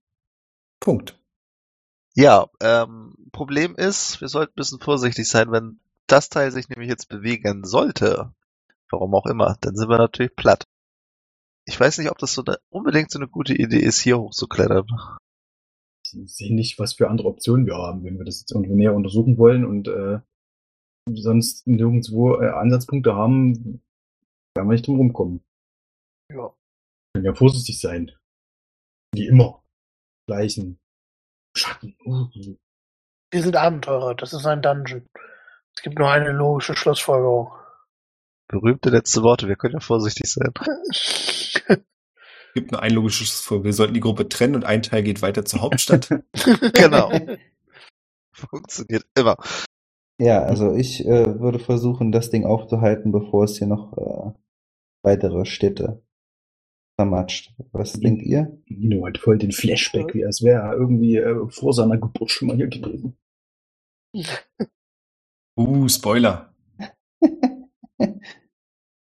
Punkt. 0.79 1.19
Ja, 2.15 2.49
ähm, 2.61 3.15
Problem 3.33 3.75
ist, 3.75 4.21
wir 4.21 4.29
sollten 4.29 4.53
ein 4.53 4.57
bisschen 4.57 4.79
vorsichtig 4.81 5.29
sein, 5.29 5.51
wenn 5.51 5.81
das 6.07 6.29
Teil 6.29 6.53
sich 6.53 6.69
nämlich 6.69 6.91
jetzt 6.91 7.09
bewegen 7.09 7.65
sollte, 7.65 8.35
warum 8.91 9.15
auch 9.15 9.27
immer, 9.27 9.57
dann 9.63 9.75
sind 9.75 9.89
wir 9.89 9.99
natürlich 9.99 10.37
platt. 10.37 10.65
Ich 11.65 11.79
weiß 11.79 11.99
nicht, 11.99 12.11
ob 12.11 12.19
das 12.19 12.35
so 12.35 12.43
eine, 12.45 12.59
unbedingt 12.71 13.11
so 13.11 13.19
eine 13.19 13.29
gute 13.29 13.55
Idee 13.55 13.79
ist, 13.79 14.01
hier 14.01 14.19
hochzuklettern. 14.19 14.87
Ich 16.03 16.35
sehe 16.35 16.55
nicht, 16.55 16.79
was 16.79 16.95
für 16.95 17.09
andere 17.09 17.29
Optionen 17.29 17.67
wir 17.67 17.77
haben, 17.77 18.05
wenn 18.05 18.19
wir 18.19 18.25
das 18.25 18.41
jetzt 18.41 18.53
irgendwo 18.53 18.75
näher 18.75 18.95
untersuchen 18.95 19.39
wollen 19.39 19.65
und 19.65 19.89
äh, 19.89 20.21
sonst 21.09 21.67
nirgendwo 21.67 22.41
äh, 22.41 22.51
Ansatzpunkte 22.51 23.15
haben, 23.15 23.83
werden 24.55 24.69
wir 24.69 24.73
nicht 24.73 24.87
drum 24.87 24.97
rumkommen. 24.97 25.45
Ja. 26.31 26.55
Können 27.15 27.25
ja 27.25 27.35
vorsichtig 27.35 27.81
sein. 27.81 28.11
Wie 29.15 29.27
immer. 29.27 29.63
Gleichen 30.27 30.79
Schatten. 31.57 31.97
Uh, 32.05 32.29
Wir 33.31 33.43
sind 33.43 33.57
Abenteurer, 33.57 34.15
das 34.15 34.33
ist 34.33 34.47
ein 34.47 34.63
Dungeon. 34.63 35.07
Es 35.75 35.83
gibt 35.83 35.99
nur 35.99 36.11
eine 36.11 36.33
logische 36.33 36.77
Schlussfolgerung. 36.77 37.51
Berühmte 38.49 38.91
letzte 38.91 39.23
Worte, 39.23 39.49
wir 39.49 39.57
können 39.57 39.75
ja 39.75 39.81
vorsichtig 39.81 40.31
sein. 40.31 40.53
Gibt 42.55 42.71
nur 42.71 42.83
ein 42.83 42.93
logisches 42.93 43.41
vor. 43.41 43.65
Wir 43.65 43.73
sollten 43.73 43.95
die 43.95 44.01
Gruppe 44.01 44.29
trennen 44.29 44.55
und 44.55 44.65
ein 44.65 44.83
Teil 44.83 45.03
geht 45.03 45.23
weiter 45.23 45.45
zur 45.45 45.63
Hauptstadt. 45.63 46.09
Genau. 46.75 47.11
Funktioniert 48.33 49.07
immer. 49.17 49.37
Ja, 50.19 50.43
also 50.43 50.75
ich 50.75 51.07
äh, 51.07 51.41
würde 51.41 51.59
versuchen, 51.59 52.13
das 52.13 52.31
Ding 52.31 52.45
aufzuhalten, 52.45 53.13
bevor 53.13 53.45
es 53.45 53.59
hier 53.59 53.67
noch 53.67 53.97
äh, 53.97 54.39
weitere 55.03 55.45
Städte 55.45 56.03
zermatscht. 56.97 57.55
Was 57.73 57.95
denkt 57.95 58.23
ihr? 58.23 58.59
Nino 58.67 59.07
hat 59.07 59.19
voll 59.19 59.39
den 59.39 59.53
Flashback, 59.53 60.15
wie 60.15 60.25
als 60.25 60.43
wäre 60.43 60.63
er 60.63 60.75
irgendwie 60.75 61.17
äh, 61.17 61.49
vor 61.49 61.73
seiner 61.73 61.99
Geburt 61.99 62.31
schon 62.31 62.49
mal 62.49 62.57
hier 62.57 62.69
gewesen. 62.69 63.17
Uh, 65.57 65.89
Spoiler. 65.89 66.52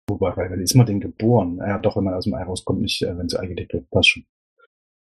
Wobei, 0.08 0.36
wann 0.36 0.62
ist 0.62 0.76
man 0.76 0.86
denn 0.86 1.00
geboren? 1.00 1.58
Ja, 1.58 1.80
doch, 1.80 1.98
wenn 1.98 2.04
man 2.04 2.14
aus 2.14 2.26
dem 2.26 2.36
Ei 2.36 2.44
rauskommt, 2.44 2.82
nicht, 2.82 3.02
äh, 3.02 3.18
wenn 3.18 3.28
sie 3.28 3.40
eingedeckt 3.40 3.74
wird. 3.74 3.90
Passt 3.90 4.10
schon. 4.10 4.26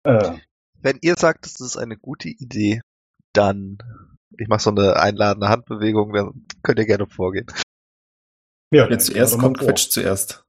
Äh, 0.04 0.38
Wenn 0.80 0.98
ihr 1.02 1.14
sagt, 1.16 1.44
das 1.44 1.60
ist 1.60 1.76
eine 1.76 1.98
gute 1.98 2.28
Idee, 2.28 2.80
dann 3.34 3.78
ich 4.38 4.48
mache 4.48 4.60
so 4.60 4.70
eine 4.70 4.96
einladende 4.96 5.48
Handbewegung, 5.48 6.12
dann 6.12 6.46
könnt 6.62 6.78
ihr 6.78 6.86
gerne 6.86 7.06
vorgehen. 7.06 7.46
ja, 8.72 8.88
Wer 8.88 8.98
zuerst 8.98 9.38
kommt, 9.38 9.58
quetscht 9.58 9.92
zuerst. 9.92 10.44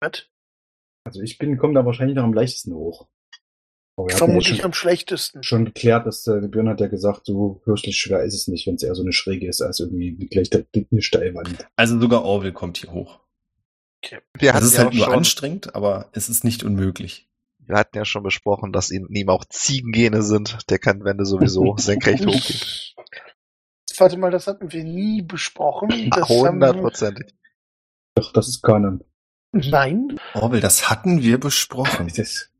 Was? 0.00 0.26
Also 1.06 1.22
ich 1.22 1.38
bin, 1.38 1.56
komme 1.56 1.74
da 1.74 1.84
wahrscheinlich 1.84 2.16
noch 2.16 2.24
am 2.24 2.34
leichtesten 2.34 2.74
hoch. 2.74 3.08
Aber 4.02 4.14
hatten 4.14 4.26
ja 4.26 4.26
Vermutlich 4.26 4.56
schon, 4.56 4.64
am 4.66 4.72
schlechtesten. 4.72 5.42
schon 5.42 5.64
geklärt, 5.66 6.06
dass 6.06 6.26
äh, 6.26 6.40
Björn 6.48 6.68
hat 6.68 6.80
ja 6.80 6.88
gesagt, 6.88 7.26
so 7.26 7.60
fürchterlich 7.64 7.98
schwer 7.98 8.22
ist 8.24 8.34
es 8.34 8.48
nicht, 8.48 8.66
wenn 8.66 8.74
es 8.76 8.82
eher 8.82 8.94
so 8.94 9.02
eine 9.02 9.12
Schräge 9.12 9.46
ist, 9.48 9.62
als 9.62 9.80
irgendwie 9.80 10.12
gleich 10.26 10.50
der, 10.50 10.64
eine 10.90 11.02
Steilwand. 11.02 11.66
Also 11.76 11.98
sogar 12.00 12.24
Orwell 12.24 12.52
kommt 12.52 12.78
hier 12.78 12.92
hoch. 12.92 13.20
Wir 14.38 14.52
Das 14.52 14.54
hatten, 14.54 14.64
ist 14.66 14.76
ja 14.76 14.84
halt 14.84 14.94
nur 14.94 15.04
schon, 15.04 15.14
anstrengend, 15.14 15.74
aber 15.74 16.08
es 16.12 16.28
ist 16.28 16.42
nicht 16.44 16.62
unmöglich. 16.62 17.28
wir 17.58 17.76
hatten 17.76 17.96
ja 17.98 18.04
schon 18.04 18.22
besprochen, 18.22 18.72
dass 18.72 18.90
in 18.90 19.06
ihm 19.14 19.28
auch 19.28 19.44
Ziegengene 19.44 20.22
sind. 20.22 20.58
Der 20.70 20.78
kann 20.78 21.04
Wände 21.04 21.26
sowieso 21.26 21.74
senkrecht 21.78 22.24
hochgehen. 22.26 22.60
Warte 23.98 24.16
mal, 24.16 24.30
das 24.30 24.46
hatten 24.46 24.72
wir 24.72 24.84
nie 24.84 25.20
besprochen. 25.20 25.90
Hundertprozentig. 26.28 27.34
Doch, 28.14 28.32
das 28.32 28.48
ist 28.48 28.62
Kanon. 28.62 29.04
Nein. 29.52 30.16
Orwell, 30.34 30.60
das 30.60 30.88
hatten 30.88 31.22
wir 31.22 31.38
besprochen. 31.38 32.10
Das, 32.16 32.50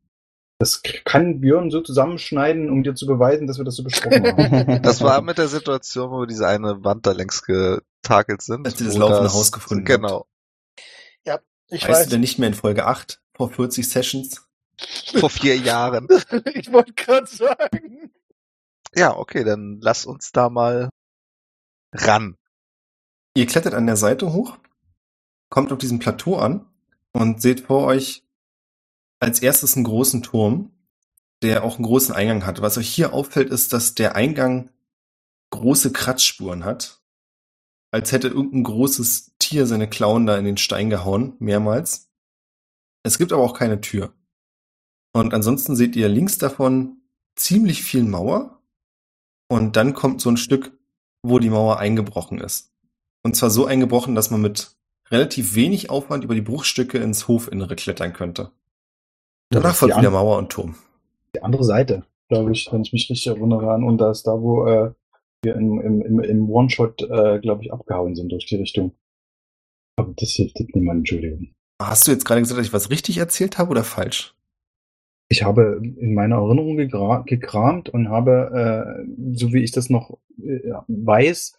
das 0.60 0.82
kann 1.04 1.40
Björn 1.40 1.70
so 1.70 1.80
zusammenschneiden, 1.80 2.70
um 2.70 2.84
dir 2.84 2.94
zu 2.94 3.06
beweisen, 3.06 3.48
dass 3.48 3.58
wir 3.58 3.64
das 3.64 3.74
so 3.74 3.82
besprochen 3.82 4.24
haben. 4.24 4.82
Das 4.82 5.00
war 5.00 5.20
mit 5.22 5.38
der 5.38 5.48
Situation, 5.48 6.10
wo 6.12 6.20
wir 6.20 6.26
diese 6.28 6.46
eine 6.46 6.84
Wand 6.84 7.06
da 7.06 7.12
längs 7.12 7.42
getakelt 7.42 8.42
sind. 8.42 8.64
Als 8.64 8.80
ihr 8.80 8.86
das 8.86 8.96
laufende 8.96 9.32
Haus 9.32 9.50
gefunden 9.50 9.84
Genau. 9.84 10.26
Ich 11.70 11.82
weißt 11.82 12.00
weiß. 12.00 12.04
du 12.06 12.10
denn 12.10 12.20
nicht 12.20 12.38
mehr 12.38 12.48
in 12.48 12.54
Folge 12.54 12.86
8 12.86 13.22
vor 13.32 13.50
40 13.50 13.88
Sessions? 13.88 14.46
Vor 15.14 15.30
vier 15.30 15.56
Jahren. 15.56 16.08
ich 16.54 16.72
wollte 16.72 16.94
gerade 16.94 17.26
sagen. 17.26 18.10
Ja, 18.94 19.16
okay, 19.16 19.44
dann 19.44 19.78
lass 19.80 20.04
uns 20.04 20.32
da 20.32 20.50
mal 20.50 20.90
ran. 21.92 22.36
Ihr 23.34 23.46
klettert 23.46 23.74
an 23.74 23.86
der 23.86 23.96
Seite 23.96 24.32
hoch, 24.32 24.58
kommt 25.48 25.70
auf 25.70 25.78
diesem 25.78 26.00
Plateau 26.00 26.36
an 26.36 26.66
und 27.12 27.40
seht 27.40 27.60
vor 27.60 27.84
euch 27.84 28.24
als 29.20 29.40
erstes 29.40 29.76
einen 29.76 29.84
großen 29.84 30.22
Turm, 30.22 30.72
der 31.42 31.62
auch 31.62 31.76
einen 31.76 31.86
großen 31.86 32.14
Eingang 32.14 32.44
hat. 32.46 32.60
Was 32.60 32.78
euch 32.78 32.88
hier 32.88 33.12
auffällt, 33.12 33.50
ist, 33.50 33.72
dass 33.72 33.94
der 33.94 34.16
Eingang 34.16 34.70
große 35.50 35.92
Kratzspuren 35.92 36.64
hat. 36.64 37.00
Als 37.92 38.12
hätte 38.12 38.28
irgendein 38.28 38.64
großes 38.64 39.32
Tier 39.38 39.66
seine 39.66 39.88
Klauen 39.88 40.26
da 40.26 40.36
in 40.38 40.44
den 40.44 40.56
Stein 40.56 40.90
gehauen, 40.90 41.34
mehrmals. 41.38 42.10
Es 43.02 43.18
gibt 43.18 43.32
aber 43.32 43.42
auch 43.42 43.54
keine 43.54 43.80
Tür. 43.80 44.12
Und 45.12 45.34
ansonsten 45.34 45.74
seht 45.76 45.96
ihr 45.96 46.08
links 46.08 46.38
davon 46.38 46.98
ziemlich 47.34 47.82
viel 47.82 48.04
Mauer. 48.04 48.62
Und 49.48 49.76
dann 49.76 49.94
kommt 49.94 50.20
so 50.20 50.30
ein 50.30 50.36
Stück, 50.36 50.78
wo 51.22 51.38
die 51.38 51.50
Mauer 51.50 51.78
eingebrochen 51.78 52.38
ist. 52.38 52.72
Und 53.22 53.34
zwar 53.34 53.50
so 53.50 53.66
eingebrochen, 53.66 54.14
dass 54.14 54.30
man 54.30 54.40
mit 54.40 54.76
relativ 55.10 55.54
wenig 55.54 55.90
Aufwand 55.90 56.22
über 56.22 56.34
die 56.34 56.40
Bruchstücke 56.40 56.98
ins 56.98 57.26
Hofinnere 57.26 57.74
klettern 57.74 58.12
könnte. 58.12 58.52
Danach 59.50 59.74
folgt 59.74 59.98
wieder 59.98 60.10
Mauer 60.10 60.38
und 60.38 60.50
Turm. 60.50 60.76
Die 61.34 61.42
andere 61.42 61.64
Seite, 61.64 62.04
glaube 62.28 62.52
ich, 62.52 62.68
wenn 62.70 62.82
ich 62.82 62.92
mich 62.92 63.10
richtig 63.10 63.26
erinnere 63.26 63.72
an. 63.72 63.84
Und 63.84 63.98
da 63.98 64.10
ist 64.10 64.26
da, 64.26 64.40
wo 64.40 64.66
äh, 64.66 64.92
wir 65.42 65.54
im, 65.56 65.80
im, 65.80 66.20
im, 66.20 66.50
One-Shot, 66.50 67.02
äh, 67.02 67.40
glaube 67.40 67.64
ich, 67.64 67.72
abgehauen 67.72 68.14
sind 68.14 68.30
durch 68.30 68.46
die 68.46 68.56
Richtung. 68.56 68.92
Aber 69.96 70.12
das 70.16 70.30
hilft 70.30 70.58
niemand, 70.74 71.00
Entschuldigung. 71.00 71.50
Hast 71.80 72.06
du 72.06 72.12
jetzt 72.12 72.24
gerade 72.24 72.40
gesagt, 72.40 72.58
dass 72.60 72.66
ich 72.66 72.72
was 72.72 72.90
richtig 72.90 73.18
erzählt 73.18 73.58
habe 73.58 73.70
oder 73.70 73.84
falsch? 73.84 74.34
Ich 75.28 75.42
habe 75.42 75.80
in 75.82 76.14
meiner 76.14 76.36
Erinnerung 76.36 76.76
gegra 76.76 77.22
gekramt 77.26 77.88
und 77.88 78.08
habe, 78.08 79.04
äh, 79.06 79.34
so 79.34 79.52
wie 79.52 79.62
ich 79.62 79.70
das 79.70 79.88
noch 79.88 80.18
äh, 80.42 80.72
weiß, 80.88 81.56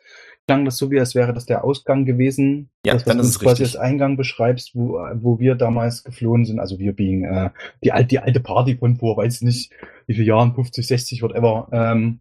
klang 0.51 0.65
das 0.65 0.77
so, 0.77 0.91
wie 0.91 0.99
als 0.99 1.15
wäre 1.15 1.33
das 1.33 1.45
der 1.45 1.63
Ausgang 1.63 2.05
gewesen. 2.05 2.69
Ja, 2.85 2.93
das, 2.93 3.01
was 3.01 3.05
dann 3.05 3.17
du 3.17 3.23
ist 3.23 3.27
uns 3.29 3.39
quasi 3.39 3.63
richtig. 3.63 3.79
als 3.79 3.89
Eingang 3.89 4.17
beschreibst, 4.17 4.75
wo, 4.75 4.99
wo 5.15 5.39
wir 5.39 5.55
damals 5.55 6.03
geflohen 6.03 6.45
sind. 6.45 6.59
Also 6.59 6.77
wir 6.79 6.93
being 6.93 7.23
äh, 7.23 7.49
die, 7.83 7.91
alte, 7.91 8.07
die 8.07 8.19
alte 8.19 8.39
Party 8.39 8.77
von 8.77 8.97
vor, 8.97 9.17
weiß 9.17 9.41
nicht, 9.41 9.71
wie 10.07 10.13
viele 10.13 10.27
Jahren, 10.27 10.53
50, 10.53 10.85
60, 10.85 11.21
whatever, 11.23 11.67
ähm, 11.71 12.19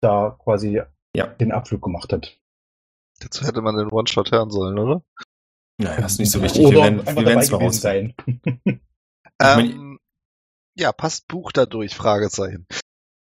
da 0.00 0.36
quasi 0.42 0.82
Ja. 1.14 1.26
den 1.26 1.52
Abflug 1.52 1.82
gemacht 1.82 2.12
hat. 2.12 2.38
Dazu 3.20 3.46
hätte 3.46 3.60
man 3.60 3.76
den 3.76 3.88
One-Shot 3.88 4.32
hören 4.32 4.50
sollen, 4.50 4.78
oder? 4.78 5.02
Naja, 5.78 6.04
ist 6.06 6.18
nicht 6.18 6.30
so 6.30 6.42
wichtig. 6.42 6.66
Oder 6.66 6.74
wir 6.74 6.82
werden, 6.82 7.00
einfach 7.00 7.16
wir 7.16 7.24
dabei 7.24 7.46
gewesen 7.46 7.80
sein. 7.80 8.14
Ähm, 9.40 9.98
ja, 10.76 10.92
passt 10.92 11.28
Buch 11.28 11.52
da 11.52 11.66
durch? 11.66 11.94
Fragezeichen. 11.94 12.66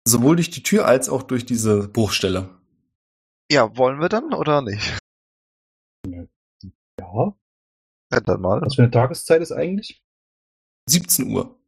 Sowohl 0.06 0.36
durch 0.36 0.50
die 0.50 0.62
Tür 0.62 0.86
als 0.86 1.08
auch 1.08 1.22
durch 1.22 1.46
diese 1.46 1.88
Bruchstelle. 1.88 2.50
Ja, 3.52 3.76
wollen 3.76 4.00
wir 4.00 4.08
dann 4.08 4.32
oder 4.32 4.62
nicht? 4.62 4.98
ja, 6.06 6.26
Ja, 6.98 8.20
dann 8.20 8.40
mal. 8.40 8.62
was 8.62 8.76
für 8.76 8.82
eine 8.82 8.90
Tageszeit 8.90 9.42
ist 9.42 9.52
eigentlich? 9.52 10.02
17 10.88 11.30
Uhr. 11.30 11.60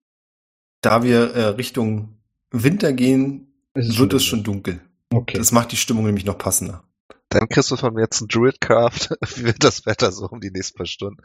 Da 0.81 1.03
wir 1.03 1.35
äh, 1.35 1.45
Richtung 1.49 2.17
Winter 2.51 2.95
gehen, 2.95 3.53
Es 3.75 3.99
wird 3.99 4.13
schon 4.13 4.17
es 4.17 4.25
schon 4.25 4.45
dunkel. 4.45 4.81
Okay. 5.13 5.37
Das 5.37 5.53
macht 5.53 5.73
die 5.73 5.77
Stimmung 5.77 6.07
nämlich 6.07 6.25
noch 6.25 6.39
passender. 6.39 6.89
Dann 7.29 7.51
kriegst 7.51 7.71
du 7.71 7.77
von 7.77 7.93
mir 7.93 8.01
jetzt 8.01 8.23
einen 8.23 8.29
Druidcraft. 8.29 9.11
Wie 9.37 9.45
wird 9.45 9.63
das 9.63 9.85
Wetter 9.85 10.11
so 10.11 10.27
um 10.27 10.41
die 10.41 10.51
nächsten 10.51 10.79
paar 10.79 10.87
Stunden? 10.87 11.23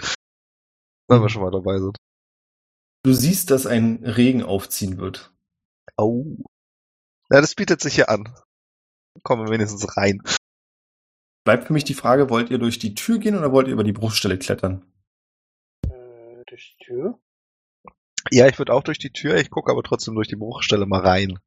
Wenn 1.07 1.21
wir 1.21 1.29
schon 1.29 1.41
mal 1.41 1.51
dabei 1.51 1.79
sind. 1.79 1.95
Du 3.03 3.13
siehst, 3.13 3.49
dass 3.49 3.65
ein 3.65 4.03
Regen 4.03 4.43
aufziehen 4.43 4.97
wird. 4.97 5.33
Oh. 5.97 6.35
Ja, 7.31 7.39
das 7.39 7.55
bietet 7.55 7.79
sich 7.79 7.95
hier 7.95 8.09
an. 8.09 8.35
Kommen 9.23 9.45
wir 9.45 9.51
wenigstens 9.53 9.95
rein. 9.95 10.21
Bleibt 11.49 11.65
für 11.65 11.73
mich 11.73 11.83
die 11.83 11.95
Frage, 11.95 12.29
wollt 12.29 12.51
ihr 12.51 12.59
durch 12.59 12.77
die 12.77 12.93
Tür 12.93 13.17
gehen 13.17 13.35
oder 13.35 13.51
wollt 13.51 13.65
ihr 13.65 13.73
über 13.73 13.83
die 13.83 13.91
Bruchstelle 13.91 14.37
klettern? 14.37 14.85
Äh, 15.81 16.43
durch 16.45 16.77
die 16.77 16.85
Tür. 16.85 17.17
Ja, 18.29 18.47
ich 18.47 18.59
würde 18.59 18.71
auch 18.71 18.83
durch 18.83 18.99
die 18.99 19.09
Tür, 19.09 19.33
ich 19.33 19.49
gucke 19.49 19.71
aber 19.71 19.81
trotzdem 19.81 20.13
durch 20.13 20.27
die 20.27 20.35
Bruchstelle 20.35 20.85
mal 20.85 21.01
rein. 21.01 21.39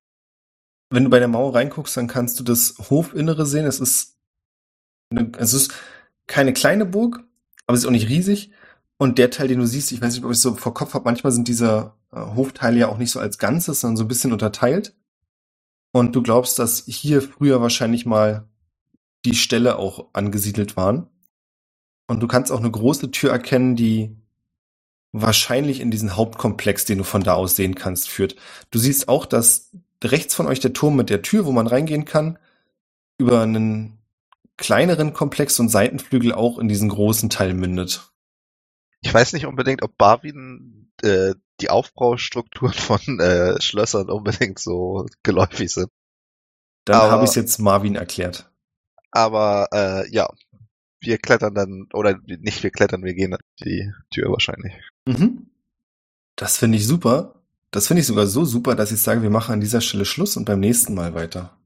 Wenn 0.91 1.05
du 1.05 1.11
bei 1.11 1.21
der 1.21 1.29
Mauer 1.29 1.55
reinguckst, 1.55 1.97
dann 1.97 2.09
kannst 2.09 2.41
du 2.41 2.43
das 2.43 2.75
Hofinnere 2.91 3.47
sehen. 3.47 3.65
Es 3.65 3.79
ist, 3.79 4.19
eine, 5.11 5.31
es 5.39 5.53
ist 5.53 5.73
keine 6.27 6.53
kleine 6.53 6.85
Burg, 6.85 7.23
aber 7.69 7.77
es 7.77 7.83
ist 7.83 7.87
auch 7.87 7.93
nicht 7.93 8.09
riesig. 8.09 8.51
Und 8.99 9.19
der 9.19 9.31
Teil, 9.31 9.47
den 9.47 9.61
du 9.61 9.69
siehst, 9.69 9.93
ich 9.93 10.03
weiß 10.03 10.15
nicht, 10.15 10.25
ob 10.25 10.33
ich 10.33 10.39
es 10.39 10.43
so 10.43 10.57
vor 10.57 10.75
Kopf 10.75 10.95
habe, 10.95 11.05
manchmal 11.05 11.33
sind 11.33 11.47
diese 11.47 11.93
äh, 12.11 12.17
Hofteile 12.17 12.77
ja 12.77 12.89
auch 12.89 12.99
nicht 12.99 13.13
so 13.13 13.21
als 13.21 13.39
Ganzes, 13.39 13.83
sondern 13.83 13.99
so 13.99 14.03
ein 14.03 14.09
bisschen 14.09 14.33
unterteilt. 14.33 14.97
Und 15.93 16.17
du 16.17 16.25
glaubst, 16.25 16.59
dass 16.59 16.87
hier 16.87 17.23
früher 17.23 17.61
wahrscheinlich 17.61 18.05
mal 18.05 18.49
die 19.25 19.35
Ställe 19.35 19.79
auch 19.79 20.09
angesiedelt 20.13 20.77
waren. 20.77 21.09
Und 22.07 22.21
du 22.21 22.27
kannst 22.29 22.53
auch 22.53 22.59
eine 22.59 22.71
große 22.71 23.11
Tür 23.11 23.31
erkennen, 23.31 23.77
die 23.77 24.17
wahrscheinlich 25.13 25.81
in 25.81 25.91
diesen 25.91 26.17
Hauptkomplex, 26.17 26.85
den 26.85 26.99
du 26.99 27.05
von 27.05 27.23
da 27.23 27.35
aus 27.35 27.55
sehen 27.57 27.75
kannst, 27.75 28.09
führt. 28.09 28.37
Du 28.71 28.79
siehst 28.79 29.09
auch, 29.09 29.27
dass 29.27 29.71
rechts 30.03 30.35
von 30.35 30.47
euch 30.47 30.61
der 30.61 30.73
Turm 30.73 30.97
mit 30.97 31.11
der 31.11 31.23
Tür, 31.23 31.45
wo 31.47 31.53
man 31.53 31.67
reingehen 31.67 32.05
kann, 32.05 32.39
über 33.19 33.43
einen 33.43 33.99
kleineren 34.57 35.13
Komplex 35.13 35.61
und 35.61 35.69
Seitenflügel 35.69 36.33
auch 36.33 36.59
in 36.59 36.69
diesen 36.69 36.89
großen 36.89 37.31
Teil 37.31 37.55
mündet. 37.55 38.11
Ich 39.01 39.13
weiß 39.13 39.33
nicht 39.33 39.47
unbedingt, 39.47 39.83
ob 39.83 39.97
Barwin 39.97 40.91
äh, 41.03 41.35
die 41.61 41.71
Aufbaustrukturen 41.71 42.73
von 42.75 43.21
äh, 43.21 43.61
Schlössern 43.61 44.11
unbedingt 44.11 44.59
so 44.59 45.07
geläufig 45.23 45.73
sind. 45.73 45.89
Dann 46.85 47.01
Aber- 47.01 47.11
habe 47.11 47.25
ich 47.25 47.31
es 47.31 47.37
jetzt 47.37 47.59
Marvin 47.59 47.95
erklärt. 47.97 48.52
Aber 49.13 49.69
äh, 49.73 50.11
ja, 50.11 50.29
wir 51.01 51.19
klettern 51.19 51.55
dann, 51.55 51.89
oder 51.93 52.19
nicht 52.27 52.63
wir 52.63 52.71
klettern, 52.71 53.05
wir 53.05 53.15
gehen 53.15 53.37
die 53.61 53.93
Tür 54.13 54.31
wahrscheinlich. 54.31 54.73
Mhm. 55.07 55.47
Das 56.37 56.59
finde 56.59 56.79
ich 56.79 56.87
super. 56.87 57.43
Das 57.71 57.87
finde 57.87 58.01
ich 58.01 58.07
sogar 58.07 58.27
so 58.27 58.45
super, 58.45 58.75
dass 58.75 58.93
ich 58.93 59.01
sage, 59.01 59.23
wir 59.23 59.31
machen 59.31 59.53
an 59.53 59.61
dieser 59.61 59.81
Stelle 59.81 60.05
Schluss 60.05 60.37
und 60.37 60.45
beim 60.45 60.61
nächsten 60.61 60.95
Mal 60.95 61.15
weiter. 61.15 61.57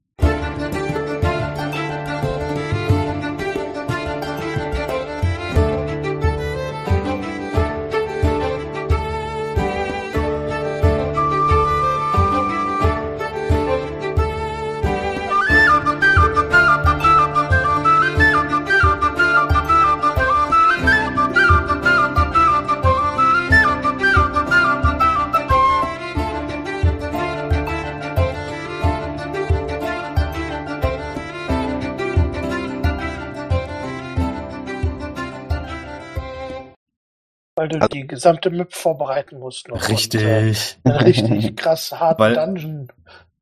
Weil 37.66 37.78
du 37.80 37.84
Also- 37.84 37.88
die 37.88 38.06
gesamte 38.06 38.50
MIP 38.50 38.72
vorbereiten 38.74 39.38
musst 39.38 39.68
noch. 39.68 39.88
Richtig. 39.88 40.76
Und, 40.84 40.92
äh, 40.92 40.96
richtig 41.04 41.56
krass 41.56 41.92
harten 41.92 42.20
Weil- 42.20 42.34
Dungeon. 42.34 42.88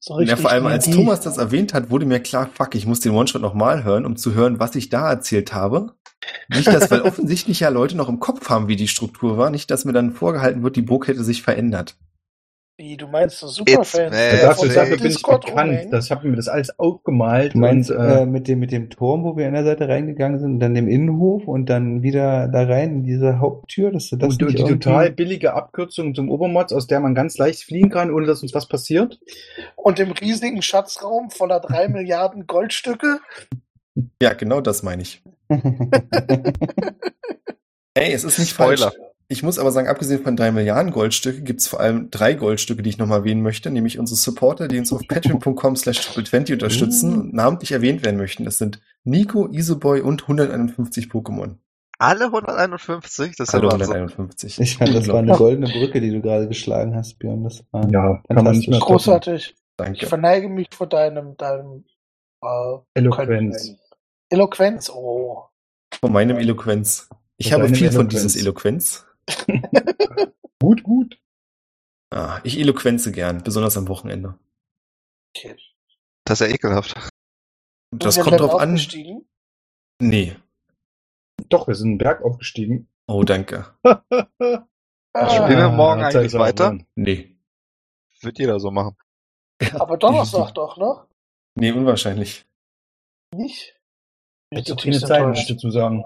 So 0.00 0.14
Ja, 0.14 0.18
richtig 0.20 0.40
vor 0.40 0.50
allem 0.50 0.66
als. 0.66 0.90
Thomas 0.90 1.20
das 1.20 1.38
erwähnt 1.38 1.72
hat, 1.72 1.88
wurde 1.90 2.04
mir 2.04 2.20
klar, 2.20 2.50
fuck, 2.52 2.74
ich 2.74 2.84
muss 2.86 3.00
den 3.00 3.12
One-Shot 3.12 3.40
nochmal 3.40 3.84
hören, 3.84 4.04
um 4.04 4.16
zu 4.16 4.34
hören, 4.34 4.60
was 4.60 4.74
ich 4.76 4.90
da 4.90 5.08
erzählt 5.10 5.54
habe. 5.54 5.92
Nicht, 6.48 6.66
dass, 6.66 6.90
weil 6.90 7.00
offensichtlich 7.02 7.60
ja 7.60 7.70
Leute 7.70 7.96
noch 7.96 8.10
im 8.10 8.20
Kopf 8.20 8.50
haben, 8.50 8.68
wie 8.68 8.76
die 8.76 8.88
Struktur 8.88 9.38
war, 9.38 9.48
nicht, 9.50 9.70
dass 9.70 9.86
mir 9.86 9.92
dann 9.94 10.12
vorgehalten 10.12 10.62
wird, 10.62 10.76
die 10.76 10.82
Burg 10.82 11.08
hätte 11.08 11.24
sich 11.24 11.42
verändert. 11.42 11.96
Wie, 12.76 12.96
du 12.96 13.06
meinst 13.06 13.38
so 13.38 13.46
Superfans? 13.46 14.10
die 14.16 14.36
Ja, 14.36 14.46
Dafür, 14.48 14.68
nee. 14.68 14.74
dafür 14.74 14.96
bin 14.96 15.06
ich 15.06 15.12
Discord 15.14 15.46
bekannt. 15.46 15.86
Das 15.92 16.10
habe 16.10 16.28
mir 16.28 16.34
das 16.34 16.48
alles 16.48 16.76
aufgemalt. 16.76 17.54
Du 17.54 17.58
meinst 17.58 17.88
und, 17.92 17.96
äh, 18.00 18.22
äh, 18.22 18.26
mit, 18.26 18.48
dem, 18.48 18.58
mit 18.58 18.72
dem 18.72 18.90
Turm, 18.90 19.22
wo 19.22 19.36
wir 19.36 19.46
an 19.46 19.54
der 19.54 19.62
Seite 19.64 19.88
reingegangen 19.88 20.40
sind, 20.40 20.54
und 20.54 20.60
dann 20.60 20.74
dem 20.74 20.88
Innenhof 20.88 21.46
und 21.46 21.66
dann 21.70 22.02
wieder 22.02 22.48
da 22.48 22.64
rein 22.64 22.90
in 22.96 23.02
diese 23.04 23.38
Haupttür, 23.38 23.92
dass 23.92 24.10
du 24.10 24.16
das 24.16 24.30
und, 24.34 24.42
nicht 24.42 24.58
die 24.58 24.62
irgendwie- 24.62 24.80
total 24.80 25.12
billige 25.12 25.54
Abkürzung 25.54 26.16
zum 26.16 26.28
Obermods, 26.28 26.72
aus 26.72 26.88
der 26.88 26.98
man 26.98 27.14
ganz 27.14 27.38
leicht 27.38 27.62
fliehen 27.62 27.90
kann, 27.90 28.12
ohne 28.12 28.26
dass 28.26 28.42
uns 28.42 28.52
was 28.54 28.66
passiert. 28.66 29.20
Und 29.76 30.00
im 30.00 30.10
riesigen 30.10 30.60
Schatzraum 30.60 31.30
voller 31.30 31.60
drei 31.60 31.86
Milliarden 31.94 32.48
Goldstücke. 32.48 33.20
Ja, 34.20 34.32
genau 34.32 34.60
das 34.60 34.82
meine 34.82 35.02
ich. 35.02 35.22
Ey, 37.94 38.12
es 38.12 38.24
ist 38.24 38.40
nicht 38.40 38.50
Spoiler. 38.50 38.90
falsch. 38.90 38.96
Ich 39.28 39.42
muss 39.42 39.58
aber 39.58 39.72
sagen, 39.72 39.88
abgesehen 39.88 40.22
von 40.22 40.36
drei 40.36 40.52
Milliarden 40.52 40.92
Goldstücke 40.92 41.40
gibt 41.42 41.60
es 41.60 41.68
vor 41.68 41.80
allem 41.80 42.10
drei 42.10 42.34
Goldstücke, 42.34 42.82
die 42.82 42.90
ich 42.90 42.98
nochmal 42.98 43.20
erwähnen 43.20 43.42
möchte, 43.42 43.70
nämlich 43.70 43.98
unsere 43.98 44.16
Supporter, 44.16 44.68
die 44.68 44.78
uns 44.78 44.92
auf 44.92 45.00
patreon.com 45.08 45.76
slash 45.76 46.00
triple20 46.00 46.52
unterstützen 46.54 47.14
und 47.14 47.34
namentlich 47.34 47.72
erwähnt 47.72 48.04
werden 48.04 48.18
möchten. 48.18 48.44
Das 48.44 48.58
sind 48.58 48.80
Nico, 49.04 49.48
Isoboy 49.50 50.00
und 50.02 50.22
151 50.22 51.06
Pokémon. 51.06 51.56
Alle 51.98 52.26
151? 52.26 53.36
Das 53.36 53.48
ist 53.48 53.52
ja 53.54 53.60
Hallo 53.60 53.70
Wahnsinn. 53.70 53.94
151. 53.94 54.60
Ich 54.60 54.76
fand, 54.76 54.94
das 54.94 55.08
war 55.08 55.20
eine 55.20 55.32
goldene 55.36 55.68
Brücke, 55.68 56.00
die 56.00 56.10
du 56.10 56.20
gerade 56.20 56.48
geschlagen 56.48 56.94
hast, 56.94 57.18
Björn. 57.18 57.44
Das 57.44 57.64
war 57.70 57.88
Ja, 57.90 58.20
kann 58.28 58.44
man 58.44 58.56
nicht 58.56 58.68
mehr. 58.68 58.80
Großartig. 58.80 59.50
Ich 59.50 59.56
Danke. 59.76 60.06
verneige 60.06 60.48
mich 60.48 60.68
vor 60.72 60.86
deinem, 60.86 61.36
deinem 61.36 61.84
äh, 62.42 62.78
Eloquenz. 62.94 63.62
Können. 63.62 63.78
Eloquenz, 64.28 64.90
oh. 64.90 65.44
Von 66.00 66.12
meinem 66.12 66.36
Eloquenz. 66.38 67.08
Ich 67.36 67.50
Von 67.52 67.62
habe 67.62 67.74
viel 67.74 67.90
von 67.90 68.02
Eloquenz. 68.02 68.22
dieses 68.22 68.36
Eloquenz. 68.36 69.06
Gut, 70.60 70.82
gut. 70.82 71.20
Ah, 72.10 72.40
ich 72.44 72.58
eloquenze 72.58 73.12
gern, 73.12 73.42
besonders 73.42 73.76
am 73.76 73.88
Wochenende. 73.88 74.38
Okay. 75.36 75.56
Das 76.24 76.40
ist 76.40 76.46
ja 76.48 76.54
ekelhaft. 76.54 76.94
Und 77.92 78.04
das 78.04 78.18
kommt 78.18 78.40
drauf 78.40 78.54
an. 78.54 78.70
aufgestiegen? 78.70 79.28
Nee. 80.00 80.36
Doch, 81.50 81.68
wir 81.68 81.74
sind 81.74 81.88
einen 81.90 81.98
Berg 81.98 82.22
aufgestiegen. 82.22 82.88
Oh, 83.08 83.24
danke. 83.24 83.74
Ah, 85.16 85.30
Spielen 85.30 85.58
wir 85.60 85.68
morgen 85.68 86.00
Zeit 86.02 86.16
eigentlich 86.16 86.32
weiter? 86.32 86.64
dran. 86.70 86.86
Nee. 86.96 87.36
Wird 88.22 88.36
jeder 88.40 88.58
so 88.58 88.72
machen. 88.72 88.96
aber 89.74 89.96
Donnerstag 89.96 90.52
doch, 90.54 90.76
ne? 90.76 91.06
Nee, 91.54 91.70
unwahrscheinlich. 91.70 92.44
Nicht? 93.32 93.78
Ich 94.50 94.58
habe 94.58 94.70
Jetzt 94.70 94.82
keine 94.82 94.98
Zeit, 94.98 95.24
muss 95.28 95.38
ich 95.38 95.46
dazu 95.46 95.70
sagen. 95.70 96.02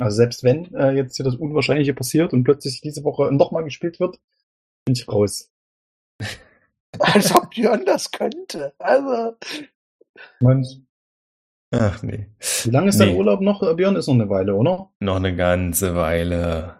Also 0.00 0.16
selbst 0.16 0.44
wenn 0.44 0.72
äh, 0.74 0.92
jetzt 0.92 1.16
hier 1.16 1.24
das 1.24 1.34
Unwahrscheinliche 1.36 1.94
passiert 1.94 2.32
und 2.32 2.44
plötzlich 2.44 2.80
diese 2.80 3.02
Woche 3.04 3.32
nochmal 3.32 3.64
gespielt 3.64 3.98
wird, 4.00 4.20
bin 4.84 4.94
ich 4.94 5.08
raus. 5.08 5.50
Als 7.00 7.34
ob 7.34 7.50
Björn 7.50 7.84
das 7.84 8.10
könnte. 8.10 8.72
Also, 8.78 9.36
Meinst, 10.40 10.80
Ach, 11.74 12.02
nee. 12.02 12.26
wie 12.64 12.70
lange 12.70 12.88
ist 12.88 12.98
dein 12.98 13.10
Nee. 13.10 13.16
Urlaub 13.16 13.40
noch, 13.40 13.62
äh, 13.62 13.74
Björn? 13.74 13.94
Ist 13.96 14.06
noch 14.08 14.14
eine 14.14 14.28
Weile, 14.30 14.54
oder? 14.54 14.90
Noch 15.00 15.16
eine 15.16 15.36
ganze 15.36 15.94
Weile. 15.94 16.76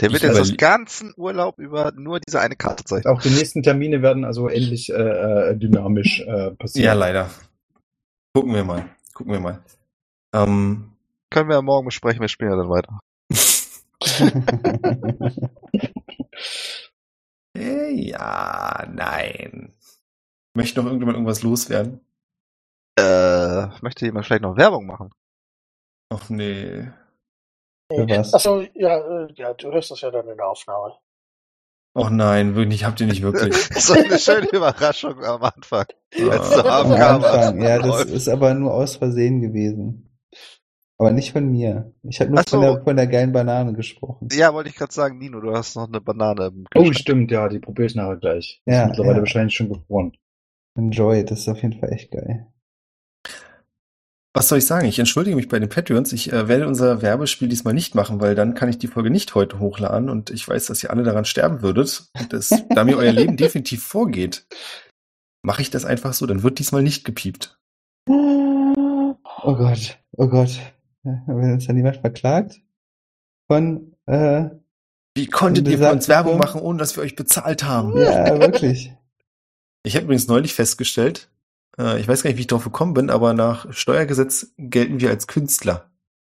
Der 0.00 0.10
wird 0.12 0.22
Ich 0.22 0.28
jetzt 0.28 0.38
das 0.38 0.50
überle- 0.50 0.56
ganzen 0.58 1.14
Urlaub 1.16 1.58
über 1.58 1.92
nur 1.96 2.20
diese 2.20 2.40
eine 2.40 2.56
Karte 2.56 2.84
zeigen. 2.84 3.08
Auch 3.08 3.22
die 3.22 3.30
nächsten 3.30 3.62
Termine 3.62 4.02
werden 4.02 4.24
also 4.24 4.48
ähnlich 4.50 4.90
äh, 4.90 4.94
äh, 5.52 5.56
dynamisch 5.56 6.20
äh, 6.20 6.50
passieren. 6.52 6.84
Ja, 6.86 6.92
leider. 6.92 7.30
Gucken 8.34 8.54
wir 8.54 8.64
mal. 8.64 8.84
Gucken 9.14 9.32
wir 9.32 9.40
mal. 9.40 9.62
Ähm, 10.34 10.91
Können 11.32 11.48
wir 11.48 11.56
ja 11.56 11.62
morgen 11.62 11.86
besprechen, 11.86 12.20
wir 12.20 12.28
spielen 12.28 12.50
ja 12.50 12.56
dann 12.58 12.68
weiter. 12.68 13.00
äh, 17.56 17.90
ja, 17.90 18.86
nein. 18.92 19.72
Möchte 20.54 20.80
noch 20.80 20.86
irgendjemand 20.86 21.16
irgendwas 21.16 21.42
loswerden? 21.42 22.04
Äh, 22.98 23.68
möchte 23.80 24.04
jemand 24.04 24.26
vielleicht 24.26 24.42
noch 24.42 24.58
Werbung 24.58 24.84
machen? 24.84 25.10
Ach 26.10 26.28
nee. 26.28 26.90
Für 27.90 28.06
was? 28.08 28.34
achso, 28.34 28.60
ja, 28.74 28.98
äh, 28.98 29.32
ja, 29.34 29.54
du 29.54 29.72
hörst 29.72 29.90
das 29.90 30.02
ja 30.02 30.10
dann 30.10 30.28
in 30.28 30.36
der 30.36 30.46
Aufnahme. 30.48 30.98
Ach 31.94 32.10
nein, 32.10 32.54
wirklich, 32.54 32.84
habt 32.84 33.00
ihr 33.00 33.06
nicht 33.06 33.22
wirklich. 33.22 33.54
so 33.82 33.94
eine 33.94 34.18
schöne 34.18 34.48
Überraschung 34.50 35.24
am 35.24 35.42
Anfang. 35.42 35.86
Als 36.14 36.50
du 36.50 36.64
Ah. 36.66 36.80
Am 36.80 36.92
Aufgabe 36.92 37.30
Anfang, 37.30 37.62
ja, 37.62 37.78
das 37.78 38.04
ist 38.04 38.28
aber 38.28 38.52
nur 38.52 38.74
aus 38.74 38.96
Versehen 38.96 39.40
gewesen. 39.40 40.10
Aber 41.02 41.10
nicht 41.10 41.32
von 41.32 41.50
mir. 41.50 41.92
Ich 42.04 42.20
habe 42.20 42.30
nur 42.30 42.44
so. 42.46 42.50
von, 42.50 42.60
der, 42.60 42.84
von 42.84 42.94
der 42.94 43.08
geilen 43.08 43.32
Banane 43.32 43.72
gesprochen. 43.72 44.28
Ja, 44.30 44.54
wollte 44.54 44.70
ich 44.70 44.76
gerade 44.76 44.92
sagen, 44.92 45.18
Nino, 45.18 45.40
du 45.40 45.52
hast 45.52 45.74
noch 45.74 45.88
eine 45.88 46.00
Banane 46.00 46.46
im 46.46 46.64
Oh, 46.76 46.92
stimmt, 46.92 47.32
ja, 47.32 47.48
die 47.48 47.58
probiere 47.58 47.86
ich 47.86 47.96
nachher 47.96 48.18
gleich. 48.18 48.62
Die 48.64 48.70
Ja, 48.70 48.82
ist 48.82 48.90
mittlerweile 48.90 49.16
ja. 49.16 49.22
wahrscheinlich 49.22 49.56
schon 49.56 49.68
gefroren. 49.68 50.12
Enjoy, 50.78 51.24
das 51.24 51.40
ist 51.40 51.48
auf 51.48 51.60
jeden 51.60 51.80
Fall 51.80 51.92
echt 51.92 52.12
geil. 52.12 52.46
Was 54.32 54.48
soll 54.48 54.58
ich 54.58 54.66
sagen? 54.66 54.86
Ich 54.86 55.00
entschuldige 55.00 55.34
mich 55.34 55.48
bei 55.48 55.58
den 55.58 55.68
Patreons. 55.68 56.12
Ich 56.12 56.32
äh, 56.32 56.46
werde 56.46 56.68
unser 56.68 57.02
Werbespiel 57.02 57.48
diesmal 57.48 57.74
nicht 57.74 57.96
machen, 57.96 58.20
weil 58.20 58.36
dann 58.36 58.54
kann 58.54 58.68
ich 58.68 58.78
die 58.78 58.86
Folge 58.86 59.10
nicht 59.10 59.34
heute 59.34 59.58
hochladen 59.58 60.08
und 60.08 60.30
ich 60.30 60.46
weiß, 60.46 60.66
dass 60.66 60.84
ihr 60.84 60.90
alle 60.92 61.02
daran 61.02 61.24
sterben 61.24 61.62
würdet. 61.62 62.10
Und 62.16 62.32
das, 62.32 62.50
da 62.70 62.84
mir 62.84 62.96
euer 62.96 63.10
Leben 63.10 63.36
definitiv 63.36 63.82
vorgeht, 63.82 64.46
mache 65.44 65.62
ich 65.62 65.70
das 65.70 65.84
einfach 65.84 66.12
so. 66.12 66.26
Dann 66.26 66.44
wird 66.44 66.60
diesmal 66.60 66.84
nicht 66.84 67.04
gepiept. 67.04 67.58
Oh 68.08 69.16
Gott, 69.56 69.98
oh 70.12 70.28
Gott. 70.28 70.60
Wenn 71.02 71.52
uns 71.54 71.66
dann 71.66 71.76
jemand 71.76 71.96
verklagt 71.96 72.60
von, 73.50 73.94
äh, 74.06 74.50
Wie 75.16 75.26
konntet 75.26 75.66
ihr 75.68 75.78
für 75.78 75.90
uns 75.92 76.08
Werbung 76.08 76.38
machen, 76.38 76.60
ohne 76.60 76.78
dass 76.78 76.96
wir 76.96 77.02
euch 77.02 77.16
bezahlt 77.16 77.64
haben? 77.64 77.96
ja, 77.98 78.38
wirklich. 78.40 78.92
Ich 79.84 79.96
habe 79.96 80.04
übrigens 80.04 80.28
neulich 80.28 80.54
festgestellt, 80.54 81.28
äh, 81.76 81.98
ich 82.00 82.06
weiß 82.06 82.22
gar 82.22 82.30
nicht, 82.30 82.36
wie 82.36 82.42
ich 82.42 82.46
drauf 82.46 82.62
gekommen 82.62 82.94
bin, 82.94 83.10
aber 83.10 83.34
nach 83.34 83.72
Steuergesetz 83.72 84.52
gelten 84.56 85.00
wir 85.00 85.10
als 85.10 85.26
Künstler, 85.26 85.90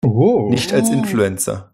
Oh, 0.04 0.48
nicht 0.48 0.72
als. 0.72 0.88
Influencer. 0.90 1.72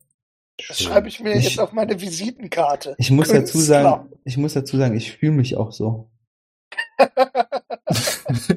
Das 0.67 0.81
schreibe 0.83 1.09
ich 1.09 1.21
mir 1.21 1.35
Ich- 1.35 1.45
jetzt 1.45 1.61
auf 1.61 1.73
meine 1.75 2.01
Visitenkarte. 2.01 2.95
Ich 2.97 3.11
muss 3.11 3.29
dazu 3.29 3.53
Künstler. 3.59 3.83
sagen, 3.83 4.09
ich 4.25 4.39
muss 4.39 4.55
dazu 4.55 4.79
sagen, 4.79 4.97
ich 4.97 5.13
fühle 5.13 5.33
mich 5.33 5.57
auch 5.59 5.73
so. 5.73 6.09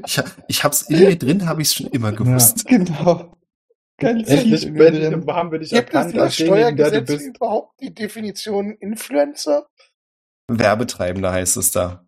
ich, 0.06 0.22
ich 0.48 0.64
hab's 0.64 0.84
in 0.84 1.00
mir 1.00 1.18
drin, 1.20 1.48
habe 1.48 1.62
ich 1.62 1.68
es 1.68 1.74
schon 1.76 1.88
immer 1.88 2.12
gewusst. 2.14 2.66
Genau. 2.66 3.36
Ganz 4.02 4.28
Endlich, 4.30 4.62
tief 4.62 4.70
in 4.70 4.74
mir 4.74 4.86
endlich 4.88 5.10
drin. 5.10 5.26
haben 5.28 5.52
wir 5.52 5.60
dich 5.60 5.70
Gibt 5.70 5.90
es 5.90 5.96
erkannt 5.96 6.16
das 6.18 6.36
du 6.38 6.46
Steuergesetz 6.46 7.08
bist. 7.08 7.28
überhaupt 7.38 7.80
die 7.80 7.94
Definition 7.94 8.72
Influencer? 8.80 9.68
Werbetreibender 10.50 11.32
heißt 11.32 11.58
es 11.58 11.72
da. 11.72 12.06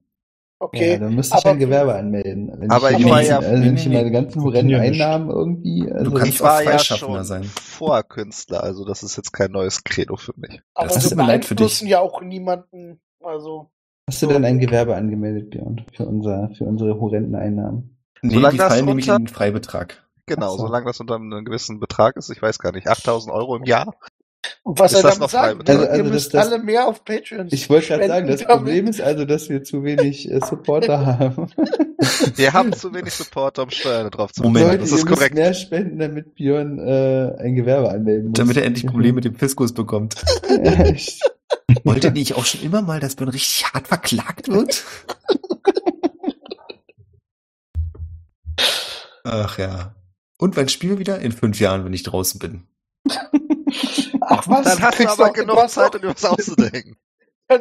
Okay. 0.60 0.94
Ja, 0.94 0.98
dann 1.00 1.16
müsste 1.16 1.38
ich 1.38 1.44
aber- 1.46 1.54
ein 1.56 1.60
Gewerbe 1.60 1.94
anmelden. 1.96 2.50
Wenn 2.58 2.72
Aber 2.72 2.92
ich, 2.92 3.00
ich 3.00 3.06
war 3.10 3.22
ja- 3.22 3.40
also 3.40 3.52
wenn 3.64 3.76
ich 3.76 3.88
meine 3.90 4.12
ganzen 4.12 4.42
horrenden. 4.44 4.80
Einnahmen 4.80 5.30
irgendwie, 5.30 5.92
also 5.92 6.12
kannst 6.12 6.28
Ich 6.36 6.42
auch 6.42 6.46
war 6.46 6.64
ja 6.64 6.70
Freischaffender 6.72 7.16
schon 7.18 7.24
sein. 7.26 7.44
Vorkünstler, 7.44 8.64
also 8.64 8.86
das 8.86 9.04
ist 9.04 9.18
jetzt 9.18 9.34
kein 9.34 9.52
neues 9.52 9.84
Credo 9.84 10.16
für 10.16 10.34
mich. 10.38 10.62
aber 10.74 10.88
das 10.88 11.04
sie 11.04 11.10
tut 11.10 11.18
mir 11.18 11.28
leid 11.28 11.44
für 11.44 11.56
dich. 11.56 11.60
beeinflussen 11.66 11.88
ja 11.88 12.00
auch 12.00 12.22
niemanden. 12.22 13.02
Also, 13.22 13.72
hast 14.08 14.22
du 14.22 14.28
denn 14.28 14.46
ein 14.46 14.60
Gewerbe 14.60 14.96
angemeldet, 14.96 15.50
Björn, 15.50 15.86
für 15.94 16.06
unser, 16.06 16.50
für 16.58 16.64
unsere 16.64 16.98
horrenden 17.00 17.36
Einnahmen? 17.36 17.98
Nee, 18.22 18.36
Solange 18.36 18.54
die 18.54 18.60
fallen 18.60 18.86
nämlich 18.86 19.08
in 19.10 19.18
den 19.18 19.28
Freibetrag. 19.28 20.03
Genau, 20.26 20.52
so. 20.58 20.66
solange 20.68 20.86
das 20.86 21.00
unter 21.00 21.16
einem 21.16 21.44
gewissen 21.44 21.80
Betrag 21.80 22.16
ist, 22.16 22.30
ich 22.30 22.42
weiß 22.42 22.60
gar 22.60 22.72
nicht, 22.72 22.88
8000 22.88 23.34
Euro 23.34 23.56
im 23.58 23.64
Jahr, 23.66 23.94
Und 24.64 24.78
was 24.78 24.92
Ist 24.92 24.98
er 25.00 25.04
das 25.04 25.12
damit 25.14 25.22
noch 25.22 25.30
sagt? 25.30 25.70
Also- 25.70 25.84
also 25.88 26.04
ihr 26.04 26.10
müsst 26.10 26.34
das- 26.34 26.48
alle 26.48 26.60
mehr 26.62 26.86
auf 26.88 27.06
Patreon 27.06 27.48
Ich 27.52 27.70
wollte 27.70 27.88
gerade 27.88 28.08
sagen, 28.08 28.28
das 28.28 28.42
damit- 28.42 28.56
Problem 28.58 28.88
ist 28.88 29.02
also, 29.02 29.24
dass 29.26 29.48
wir 29.50 29.64
zu 29.64 29.84
wenig 29.84 30.30
äh, 30.32 30.40
Supporter 30.46 31.06
haben. 31.06 31.48
Wir 32.36 32.52
haben 32.52 32.74
zu 32.74 32.94
wenig 32.94 33.14
Supporter, 33.14 33.64
um 33.64 33.70
Steuern 33.70 34.12
drauf 34.12 34.34
zu 34.34 34.44
Moment. 34.44 34.66
Leute, 34.66 34.80
das 34.80 34.90
ihr 34.92 34.98
ist 34.98 35.04
müsst 35.06 35.16
korrekt. 35.16 35.36
mehr 35.36 35.54
spenden, 35.54 36.00
damit 36.00 36.36
Björn 36.36 36.78
äh, 36.80 37.34
ein 37.40 37.56
Gewerbe 37.56 37.90
anmelden 37.92 38.30
muss. 38.32 38.38
Damit 38.38 38.58
er 38.58 38.66
endlich 38.66 38.86
Probleme 38.86 39.16
mit 39.16 39.24
dem 39.26 39.36
Fiskus 39.36 39.74
bekommt. 39.74 40.16
Wollte 41.86 42.12
nicht 42.12 42.36
auch 42.36 42.44
schon 42.46 42.62
immer 42.62 42.82
mal, 42.82 43.00
dass 43.00 43.16
Björn 43.16 43.30
richtig 43.30 43.66
hart 43.74 43.88
verklagt 43.88 44.50
wird? 44.50 44.84
Ach 49.24 49.58
ja. 49.58 49.96
Und 50.44 50.58
wann 50.58 50.68
spielen 50.68 50.96
wir 50.96 51.00
wieder? 51.00 51.20
In 51.20 51.32
fünf 51.32 51.62
Jahren, 51.62 51.86
wenn 51.86 51.94
ich 51.94 52.04
draußen 52.04 52.38
bin. 52.38 52.64
Ach 54.20 54.46
was, 54.50 54.66
Dann 54.66 54.82
hast 54.82 55.00
du 55.00 55.08
aber 55.08 55.32
genug 55.32 55.70
Zeit, 55.70 55.96
um 55.96 56.02
dir 56.02 56.10
was 56.10 56.26
auszudenken. 56.26 56.98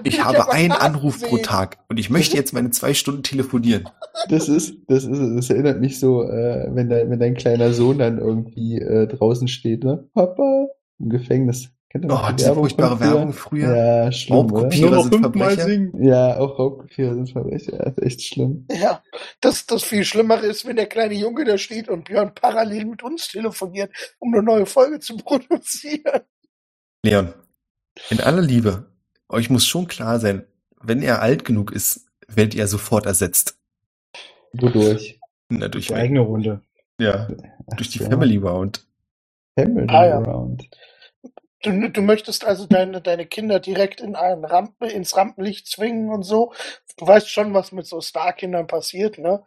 Ich 0.04 0.24
habe 0.24 0.50
einen 0.50 0.72
Anruf 0.72 1.20
pro 1.20 1.36
sehen. 1.36 1.44
Tag 1.44 1.76
und 1.88 1.98
ich 1.98 2.08
möchte 2.08 2.36
jetzt 2.36 2.54
meine 2.54 2.70
zwei 2.70 2.94
Stunden 2.94 3.24
telefonieren. 3.24 3.88
Das 4.28 4.48
ist, 4.48 4.76
das 4.86 5.04
ist, 5.04 5.20
das 5.36 5.50
erinnert 5.50 5.80
mich 5.80 6.00
so, 6.00 6.22
äh, 6.22 6.70
wenn 6.70 6.88
dein, 6.88 7.10
wenn 7.10 7.18
dein 7.18 7.34
kleiner 7.34 7.72
Sohn 7.72 7.98
dann 7.98 8.18
irgendwie 8.18 8.78
äh, 8.78 9.06
draußen 9.06 9.48
steht, 9.48 9.84
ne? 9.84 10.08
Papa, 10.14 10.68
im 10.98 11.10
Gefängnis. 11.10 11.72
Kennt 11.92 12.04
ihr 12.06 12.08
noch 12.08 12.24
Oh, 12.24 12.30
die 12.30 12.36
diese 12.36 12.48
Werbung 12.48 12.62
furchtbare 12.64 12.96
früher? 12.96 13.10
Werbung 13.12 13.32
früher. 13.34 13.76
Ja, 13.76 14.12
schlimm? 14.12 14.36
Raubkopierer 14.38 14.90
Nur 14.90 14.96
noch 14.96 15.02
sind 15.02 15.12
fünfmal 15.22 15.50
Verbrecher. 15.50 15.64
singen. 15.68 16.04
Ja, 16.04 16.36
auch 16.38 16.58
Raubkopierer 16.58 17.14
sind 17.14 17.30
Verbrecher. 17.30 17.72
Ja, 17.76 17.82
ist 17.90 18.02
echt 18.02 18.22
schlimm. 18.22 18.66
Ja, 18.70 19.02
das, 19.42 19.66
das 19.66 19.84
viel 19.84 20.04
Schlimmere 20.04 20.46
ist, 20.46 20.66
wenn 20.66 20.76
der 20.76 20.86
kleine 20.86 21.14
Junge 21.14 21.44
da 21.44 21.58
steht 21.58 21.90
und 21.90 22.04
Björn 22.04 22.34
parallel 22.34 22.86
mit 22.86 23.02
uns 23.02 23.28
telefoniert, 23.28 23.92
um 24.18 24.32
eine 24.32 24.42
neue 24.42 24.64
Folge 24.64 25.00
zu 25.00 25.16
produzieren. 25.18 26.22
Leon, 27.04 27.34
in 28.08 28.20
aller 28.20 28.42
Liebe, 28.42 28.86
euch 29.28 29.50
muss 29.50 29.66
schon 29.66 29.86
klar 29.86 30.18
sein, 30.18 30.46
wenn 30.80 31.02
er 31.02 31.20
alt 31.20 31.44
genug 31.44 31.72
ist, 31.72 32.06
werdet 32.26 32.54
ihr 32.54 32.66
sofort 32.68 33.04
ersetzt. 33.04 33.58
Wodurch? 34.54 35.20
Na, 35.50 35.68
durch, 35.68 35.88
Die 35.88 35.94
eigene 35.94 36.20
Runde. 36.20 36.62
ja, 36.98 37.28
Ach 37.70 37.76
durch 37.76 37.90
die 37.90 37.98
so. 37.98 38.06
Family 38.06 38.38
Round. 38.38 38.86
Family 39.58 39.86
Ah, 39.88 40.06
ja. 40.06 40.18
Round. 40.18 40.62
Du, 41.62 41.88
du 41.90 42.02
möchtest 42.02 42.44
also 42.44 42.66
deine, 42.66 43.00
deine 43.00 43.26
Kinder 43.26 43.60
direkt 43.60 44.00
in 44.00 44.16
ein 44.16 44.44
Rampe, 44.44 44.88
ins 44.88 45.16
Rampenlicht 45.16 45.68
zwingen 45.68 46.10
und 46.10 46.24
so. 46.24 46.52
Du 46.96 47.06
weißt 47.06 47.30
schon, 47.30 47.54
was 47.54 47.70
mit 47.72 47.86
so 47.86 48.00
Starkindern 48.00 48.66
passiert, 48.66 49.18
ne? 49.18 49.44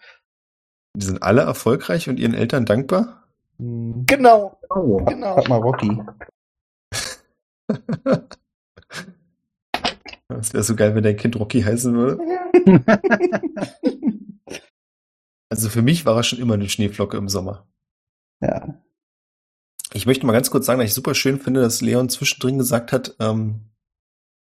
Die 0.95 1.05
sind 1.05 1.21
alle 1.21 1.41
erfolgreich 1.41 2.07
und 2.07 2.17
ihren 2.19 2.33
Eltern 2.33 2.65
dankbar. 2.65 3.27
Hm. 3.57 4.05
Genau, 4.07 4.57
Oh. 4.69 5.03
genau. 5.03 5.35
Frag 5.35 5.49
mal 5.49 5.59
Rocky. 5.59 6.01
Das 10.27 10.53
wäre 10.53 10.63
so 10.63 10.75
geil, 10.75 10.95
wenn 10.95 11.03
dein 11.03 11.17
Kind 11.17 11.39
Rocky 11.39 11.61
heißen 11.61 11.95
würde. 11.95 12.19
Also 15.51 15.69
für 15.69 15.83
mich 15.83 16.07
war 16.07 16.17
er 16.17 16.23
schon 16.23 16.39
immer 16.39 16.55
eine 16.55 16.67
Schneeflocke 16.67 17.15
im 17.17 17.29
Sommer. 17.29 17.67
Ja. 18.41 18.81
Ich 19.95 20.05
möchte 20.05 20.25
mal 20.25 20.33
ganz 20.33 20.51
kurz 20.51 20.65
sagen, 20.65 20.79
dass 20.79 20.89
ich 20.89 20.93
super 20.93 21.15
schön 21.15 21.39
finde, 21.39 21.61
dass 21.61 21.79
Leon 21.79 22.09
zwischendrin 22.09 22.57
gesagt 22.57 22.91
hat, 22.91 23.15
ähm, 23.19 23.61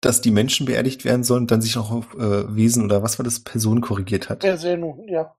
dass 0.00 0.22
die 0.22 0.30
Menschen 0.30 0.64
beerdigt 0.64 1.04
werden 1.04 1.24
sollen 1.24 1.42
und 1.42 1.50
dann 1.50 1.60
sich 1.60 1.76
noch 1.76 1.90
auf 1.90 2.14
äh, 2.14 2.56
Wesen 2.56 2.82
oder 2.82 3.02
was 3.02 3.18
war 3.18 3.24
das, 3.24 3.40
Personen 3.40 3.82
korrigiert 3.82 4.30
hat. 4.30 4.42
Der 4.42 4.56
Senu, 4.56 5.04
ja. 5.06 5.36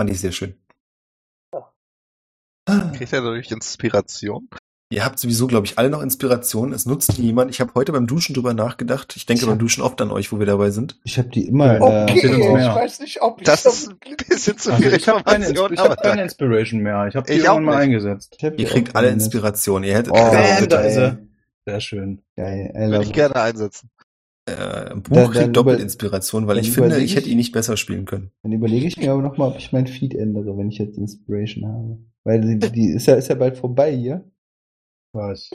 Fand 0.00 0.10
ich 0.10 0.20
sehr 0.20 0.32
schön. 0.32 0.58
Kriegt 2.66 3.12
er 3.12 3.20
dadurch 3.20 3.50
Inspiration? 3.50 4.48
Ihr 4.94 5.04
habt 5.04 5.18
sowieso, 5.18 5.46
glaube 5.48 5.66
ich, 5.66 5.76
alle 5.76 5.90
noch 5.90 6.00
Inspiration. 6.02 6.72
Es 6.72 6.86
nutzt 6.86 7.18
niemand. 7.18 7.50
Ich 7.50 7.60
habe 7.60 7.72
heute 7.74 7.90
beim 7.90 8.06
Duschen 8.06 8.32
drüber 8.34 8.54
nachgedacht. 8.54 9.14
Ich 9.16 9.26
denke 9.26 9.42
Ich 9.42 9.48
beim 9.48 9.58
Duschen 9.58 9.82
oft 9.82 10.00
an 10.00 10.10
euch, 10.12 10.30
wo 10.30 10.38
wir 10.38 10.46
dabei 10.46 10.70
sind. 10.70 11.00
Ich 11.04 11.18
habe 11.18 11.28
die 11.30 11.46
immer. 11.48 11.76
Äh, 11.76 11.80
Okay, 12.14 12.28
uns 12.28 12.38
ich 12.38 12.74
weiß 12.74 13.00
nicht, 13.00 13.20
ob 13.22 13.40
ich 13.40 13.46
Das 13.46 13.66
ist 13.66 13.88
ein 13.90 14.16
bisschen 14.28 14.56
zu 14.56 14.72
viel 14.74 14.84
Also 14.86 14.96
ich 14.96 15.08
habe 15.08 15.24
keine, 15.24 15.50
ich 15.50 15.58
aber 15.58 15.76
hab 15.76 16.02
keine. 16.02 16.22
Inspiration 16.22 16.80
mehr. 16.80 17.06
Ich 17.08 17.16
habe 17.16 17.26
die 17.26 17.32
Ich 17.38 17.48
auch 17.48 17.54
irgendwann 17.54 17.74
mal 17.74 17.82
eingesetzt. 17.82 18.36
ich 18.38 18.42
Ihr 18.44 18.50
kriegt 18.66 18.94
alle 18.94 19.08
verwendet. 19.08 19.12
Inspiration. 19.26 19.82
Ihr 19.84 19.94
hättet 19.94 20.12
Oh, 20.12 20.14
Bam, 20.14 20.32
da 20.32 20.80
ist 20.82 20.96
geil. 20.96 21.18
er. 21.66 21.72
Sehr 21.72 21.80
schön. 21.80 22.20
Geil. 22.36 22.72
I 22.76 22.90
Würde 22.90 23.04
ich 23.04 23.12
gerne 23.12 23.36
einsetzen. 23.36 23.90
äh, 24.46 24.94
Buch 24.94 25.02
dann 25.10 25.30
kriegt 25.32 25.56
Doppelinspiration, 25.56 26.46
weil 26.46 26.58
ich 26.58 26.70
finde, 26.70 26.88
überleg 26.90 27.04
ich 27.06 27.16
hätte 27.16 27.26
ich- 27.26 27.32
ihn 27.32 27.38
nicht 27.38 27.52
besser 27.52 27.76
spielen 27.76 28.04
können. 28.04 28.30
Dann 28.42 28.52
überlege 28.52 28.86
ich 28.86 28.96
mir 28.96 29.10
aber 29.12 29.22
nochmal, 29.22 29.48
ob 29.48 29.58
ich 29.58 29.72
mein 29.72 29.86
Feed 29.88 30.14
ändere, 30.14 30.56
wenn 30.56 30.68
ich 30.68 30.78
jetzt 30.78 30.98
Inspiration 30.98 31.66
habe. 31.66 31.98
Weil 32.22 32.40
die, 32.58 32.70
die 32.70 32.90
ist 32.92 33.06
ja, 33.06 33.14
ist 33.16 33.28
ja 33.28 33.34
bald 33.34 33.56
vorbei 33.56 33.92
hier. 33.96 34.24
Was? 35.14 35.50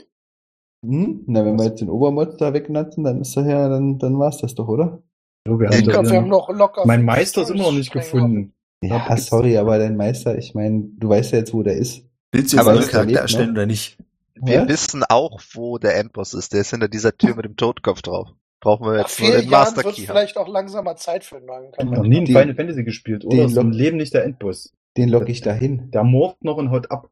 Hm? 0.84 1.24
Na, 1.26 1.44
wenn 1.44 1.56
wir 1.58 1.66
jetzt 1.66 1.80
den 1.80 1.90
Obermods 1.90 2.36
da 2.38 2.52
wegnatzen, 2.54 3.04
dann 3.04 3.20
ist 3.20 3.36
doch 3.36 3.44
ja, 3.44 3.68
dann, 3.68 3.98
dann 3.98 4.18
war's 4.18 4.38
das 4.38 4.54
doch, 4.54 4.66
oder? 4.68 5.02
So, 5.46 5.58
wir 5.60 5.68
Ich 5.70 5.76
haben 5.76 5.84
glaube, 5.84 6.08
wir 6.08 6.12
da 6.14 6.20
haben 6.22 6.28
noch 6.28 6.48
locker. 6.50 6.82
mein 6.86 7.04
Meister 7.04 7.42
ist 7.42 7.50
immer 7.50 7.64
noch 7.64 7.72
nicht 7.72 7.92
gefunden. 7.92 8.54
Ja, 8.82 9.06
gibt's- 9.08 9.26
sorry, 9.26 9.58
aber 9.58 9.78
dein 9.78 9.96
Meister, 9.96 10.38
ich 10.38 10.54
meine, 10.54 10.84
du 10.96 11.08
weißt 11.08 11.32
ja 11.32 11.38
jetzt, 11.38 11.52
wo 11.52 11.62
der 11.62 11.76
ist. 11.76 12.02
Willst 12.32 12.52
du 12.52 12.56
jetzt 12.56 12.60
Aber 12.60 12.70
einen 12.70 12.80
das 12.80 12.88
Charakter 12.88 13.08
erlebt, 13.10 13.20
erstellen 13.22 13.46
ne? 13.48 13.52
oder 13.52 13.66
nicht? 13.66 13.98
Wir 14.42 14.62
Was? 14.62 14.68
wissen 14.68 15.04
auch, 15.08 15.40
wo 15.52 15.76
der 15.76 15.96
Endboss 15.96 16.32
ist. 16.32 16.54
Der 16.54 16.62
ist 16.62 16.70
hinter 16.70 16.88
dieser 16.88 17.16
Tür 17.16 17.36
mit 17.36 17.44
dem 17.44 17.56
Totkopf 17.56 18.00
drauf. 18.00 18.28
Brauchen 18.62 18.86
wir 18.86 18.92
Nach 18.92 19.08
jetzt 19.08 19.20
nur 19.20 19.28
vier 19.28 19.40
den 19.40 19.50
Jahren 19.50 19.64
Master 19.64 19.84
wird 19.84 19.94
Key 19.96 20.02
haben. 20.02 20.06
vielleicht 20.16 20.36
auch 20.38 20.48
langsamer 20.48 20.96
Zeit 20.96 21.24
für 21.24 21.36
einen 21.36 21.46
neuen 21.46 21.72
Ich 21.78 21.84
noch 21.84 22.02
nie 22.04 22.18
ein 22.20 22.26
Final 22.26 22.54
Fantasy 22.54 22.84
gespielt, 22.84 23.24
oder? 23.26 23.36
den 23.36 23.46
Ist 23.48 23.56
im 23.58 23.70
Leben 23.70 23.96
nicht 23.98 24.14
der 24.14 24.24
Endboss. 24.24 24.72
Den 24.96 25.08
lock 25.10 25.28
ich 25.28 25.40
dahin. 25.42 25.90
Der 25.90 26.04
morpht 26.04 26.42
noch 26.42 26.56
und 26.56 26.70
haut 26.70 26.90
ab. 26.90 27.10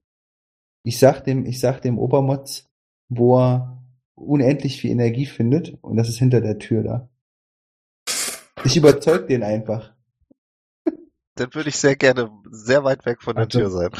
Ich 0.85 0.99
sag 0.99 1.23
dem, 1.25 1.45
ich 1.47 1.61
sag 1.61 1.81
dem 1.83 1.99
Obermods, 1.99 2.69
wo 3.09 3.39
er 3.39 3.83
unendlich 4.15 4.81
viel 4.81 4.91
Energie 4.91 5.27
findet, 5.27 5.79
und 5.83 5.97
das 5.97 6.09
ist 6.09 6.19
hinter 6.19 6.41
der 6.41 6.59
Tür 6.59 6.83
da. 6.83 7.09
Ich 8.65 8.77
überzeug 8.77 9.29
den 9.29 9.43
einfach. 9.43 9.95
Dann 11.37 11.55
würde 11.55 11.69
ich 11.69 11.77
sehr 11.77 11.95
gerne 11.95 12.31
sehr 12.51 12.83
weit 12.83 13.07
weg 13.07 13.23
von 13.23 13.37
der 13.37 13.45
Also- 13.45 13.59
Tür 13.61 13.71
sein. 13.71 13.91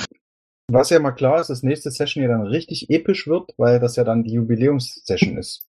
Was 0.71 0.91
ja 0.91 0.99
mal 0.99 1.13
klar 1.13 1.41
ist, 1.41 1.49
dass 1.49 1.63
nächste 1.63 1.91
Session 1.91 2.23
ja 2.23 2.29
dann 2.29 2.43
richtig 2.43 2.91
episch 2.91 3.27
wird, 3.27 3.55
weil 3.57 3.81
das 3.81 3.97
ja 3.97 4.05
dann 4.05 4.23
die 4.23 4.33
Jubiläumssession 4.33 5.39
ist. 5.39 5.67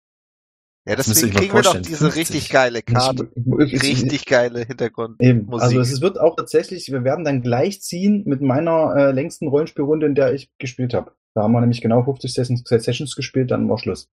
Ja, 0.86 0.96
deswegen 0.96 1.34
kriegen 1.34 1.54
wir 1.54 1.62
doch 1.62 1.76
diese 1.80 1.96
50. 2.10 2.14
richtig 2.16 2.50
geile 2.50 2.82
Karte. 2.82 3.30
Ich- 3.60 3.72
ich- 3.72 3.82
Richtig 3.82 4.26
geile 4.26 4.64
Hintergrund. 4.66 5.16
Eben. 5.20 5.46
Musik. 5.46 5.62
Also 5.62 5.80
es 5.80 6.00
wird 6.02 6.20
auch 6.20 6.36
tatsächlich, 6.36 6.88
wir 6.92 7.04
werden 7.04 7.24
dann 7.24 7.40
gleich 7.40 7.80
ziehen 7.80 8.22
mit 8.26 8.42
meiner 8.42 8.94
äh, 8.94 9.10
längsten 9.12 9.48
Rollenspielrunde, 9.48 10.06
in 10.06 10.14
der 10.14 10.34
ich 10.34 10.50
gespielt 10.58 10.92
habe. 10.92 11.12
Da 11.34 11.42
haben 11.44 11.52
wir 11.52 11.60
nämlich 11.60 11.80
genau 11.80 12.02
50 12.04 12.32
Sessions, 12.34 12.62
Sessions 12.66 13.16
gespielt, 13.16 13.50
dann 13.50 13.68
war 13.68 13.78
Schluss. 13.78 14.10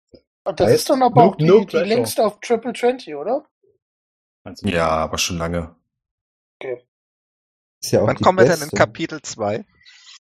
Und 0.44 0.58
das 0.60 0.66
Heißt, 0.68 0.76
ist 0.80 0.90
dann 0.90 1.02
aber 1.02 1.22
no- 1.22 1.28
auch 1.30 1.36
die, 1.36 1.44
no 1.46 1.64
die 1.64 1.76
längste 1.76 2.24
auf 2.26 2.40
Triple 2.40 2.72
20, 2.72 3.14
oder? 3.14 3.46
Ja, 4.62 4.88
aber 4.88 5.18
schon 5.18 5.38
lange. 5.38 5.74
Ist 6.62 7.90
ja 7.92 8.02
auch 8.02 8.06
Wann 8.08 8.16
kommen 8.16 8.38
wir 8.38 8.44
denn 8.46 8.62
in. 8.62 8.70
Kapitel 8.76 9.20
2? 9.22 9.64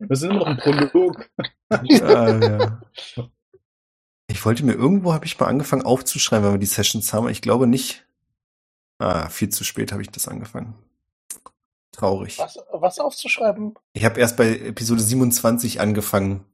Wir 0.00 0.16
sind 0.16 0.30
immer 0.30 0.40
noch 0.40 0.46
im 0.46 0.56
Prolog. 0.58 1.28
Ah, 1.70 1.82
ja. 1.82 2.80
Ich 4.30 4.44
wollte 4.44 4.64
mir 4.64 4.74
irgendwo 4.74 5.12
habe 5.14 5.24
ich 5.24 5.38
mal 5.40 5.46
angefangen 5.46 5.82
aufzuschreiben, 5.84 6.44
wenn 6.44 6.52
wir 6.54 6.58
die 6.58 6.66
Sessions 6.66 7.12
haben. 7.12 7.28
Ich 7.28 7.40
glaube 7.42 7.66
nicht. 7.66 8.04
Ah, 8.98 9.28
viel 9.28 9.48
zu 9.48 9.64
spät 9.64 9.90
habe 9.92 10.02
ich 10.02 10.10
das 10.10 10.28
angefangen. 10.28 10.74
Traurig. 11.92 12.38
Was, 12.38 12.58
was 12.72 12.98
aufzuschreiben? 13.00 13.74
Ich 13.94 14.04
habe 14.04 14.20
erst 14.20 14.36
bei 14.36 14.50
Episode 14.58 15.00
27 15.00 15.80
angefangen 15.80 16.44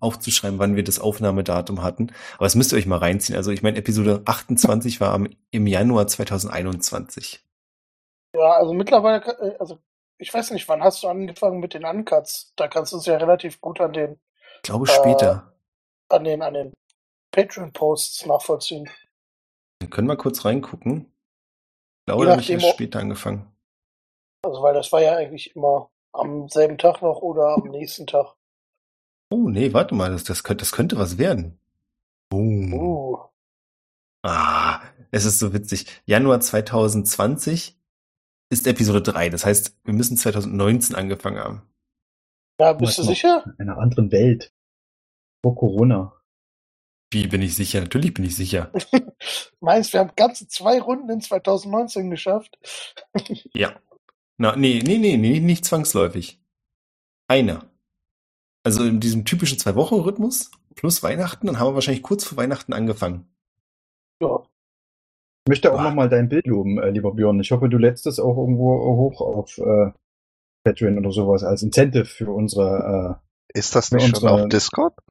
aufzuschreiben, 0.00 0.58
wann 0.58 0.76
wir 0.76 0.84
das 0.84 0.98
Aufnahmedatum 0.98 1.82
hatten. 1.82 2.10
Aber 2.34 2.44
das 2.44 2.56
müsst 2.56 2.72
ihr 2.72 2.78
euch 2.78 2.86
mal 2.86 2.98
reinziehen. 2.98 3.36
Also 3.36 3.50
ich 3.52 3.62
meine, 3.62 3.78
Episode 3.78 4.22
28 4.26 5.00
war 5.00 5.12
am, 5.14 5.28
im 5.50 5.66
Januar 5.66 6.06
2021. 6.06 7.42
Ja, 8.34 8.52
also 8.54 8.74
mittlerweile, 8.74 9.24
äh, 9.40 9.56
also 9.58 9.78
ich 10.18 10.32
weiß 10.34 10.50
nicht, 10.50 10.68
wann 10.68 10.82
hast 10.82 11.02
du 11.02 11.08
angefangen 11.08 11.60
mit 11.60 11.72
den 11.74 11.84
Uncuts? 11.84 12.52
Da 12.56 12.68
kannst 12.68 12.92
du 12.92 12.96
es 12.98 13.06
ja 13.06 13.16
relativ 13.16 13.60
gut 13.60 13.80
an 13.80 13.92
den, 13.92 14.18
Ich 14.56 14.62
glaube 14.62 14.86
Äh, 14.88 14.92
später. 14.92 15.52
an 16.08 16.24
den, 16.24 16.42
an 16.42 16.54
den 16.54 16.72
Patreon-Posts 17.34 18.26
nachvollziehen. 18.26 18.88
Wir 19.80 19.90
können 19.90 20.06
mal 20.06 20.16
kurz 20.16 20.44
reingucken. 20.44 21.12
Ich 22.00 22.06
glaube, 22.06 22.26
da 22.26 22.32
habe 22.32 22.42
ich 22.42 22.50
erst 22.50 22.68
später 22.68 23.00
angefangen. 23.00 23.52
Also 24.44 24.62
weil 24.62 24.74
das 24.74 24.92
war 24.92 25.02
ja 25.02 25.16
eigentlich 25.16 25.56
immer 25.56 25.90
am 26.12 26.48
selben 26.48 26.78
Tag 26.78 27.02
noch 27.02 27.22
oder 27.22 27.54
am 27.54 27.68
nächsten 27.70 28.06
Tag. 28.06 28.34
Oh, 29.30 29.48
nee, 29.48 29.72
warte 29.72 29.94
mal, 29.94 30.12
das, 30.12 30.24
das, 30.24 30.44
könnte, 30.44 30.62
das 30.62 30.72
könnte 30.72 30.96
was 30.96 31.18
werden. 31.18 31.58
Boom. 32.30 32.72
Uh. 32.72 33.18
Ah, 34.22 34.80
es 35.10 35.24
ist 35.24 35.38
so 35.38 35.52
witzig. 35.52 35.86
Januar 36.06 36.40
2020 36.40 37.76
ist 38.50 38.66
Episode 38.66 39.02
3. 39.02 39.30
Das 39.30 39.44
heißt, 39.44 39.76
wir 39.84 39.94
müssen 39.94 40.16
2019 40.16 40.94
angefangen 40.94 41.38
haben. 41.38 41.62
Ja, 42.60 42.74
bist 42.74 42.98
du 42.98 43.02
sicher? 43.02 43.44
In 43.58 43.68
einer 43.68 43.78
anderen 43.78 44.12
Welt. 44.12 44.54
Vor 45.42 45.56
Corona. 45.56 46.14
Wie 47.14 47.26
bin 47.28 47.42
ich 47.42 47.54
sicher? 47.54 47.80
Natürlich 47.80 48.12
bin 48.12 48.24
ich 48.24 48.34
sicher. 48.36 48.72
Meinst, 49.60 49.92
wir 49.92 50.00
haben 50.00 50.10
ganze 50.16 50.48
zwei 50.48 50.80
Runden 50.80 51.08
in 51.10 51.20
2019 51.20 52.10
geschafft? 52.10 52.58
Ja. 53.54 53.80
Na, 54.36 54.56
nee, 54.56 54.82
nee, 54.84 54.98
nee, 54.98 55.16
nee, 55.16 55.38
nicht 55.40 55.64
zwangsläufig. 55.64 56.40
Eine. 57.28 57.60
Also 58.64 58.84
in 58.84 58.98
diesem 58.98 59.24
typischen 59.24 59.58
Zwei-Wochen-Rhythmus 59.58 60.50
plus 60.74 61.02
Weihnachten, 61.04 61.46
dann 61.46 61.58
haben 61.60 61.68
wir 61.68 61.74
wahrscheinlich 61.74 62.02
kurz 62.02 62.24
vor 62.24 62.36
Weihnachten 62.36 62.72
angefangen. 62.72 63.28
Ja. 64.20 64.40
Ich 65.46 65.50
möchte 65.50 65.72
auch 65.72 65.80
nochmal 65.80 66.08
dein 66.08 66.28
Bild 66.28 66.46
loben, 66.46 66.78
äh, 66.78 66.90
lieber 66.90 67.14
Björn. 67.14 67.38
Ich 67.38 67.52
hoffe, 67.52 67.68
du 67.68 67.78
lädst 67.78 68.06
es 68.06 68.18
auch 68.18 68.36
irgendwo 68.36 68.74
hoch 68.96 69.20
auf 69.20 69.56
äh, 69.58 69.92
Patreon 70.64 70.98
oder 70.98 71.12
sowas 71.12 71.44
als 71.44 71.62
Incentive 71.62 72.06
für 72.06 72.30
unsere. 72.32 73.20
Ist 73.52 73.76
das 73.76 73.92
nicht 73.92 74.02
schon 74.06 74.14
unsere- 74.14 74.32
auf 74.44 74.48
Discord? 74.48 74.98
Äh, 74.98 75.02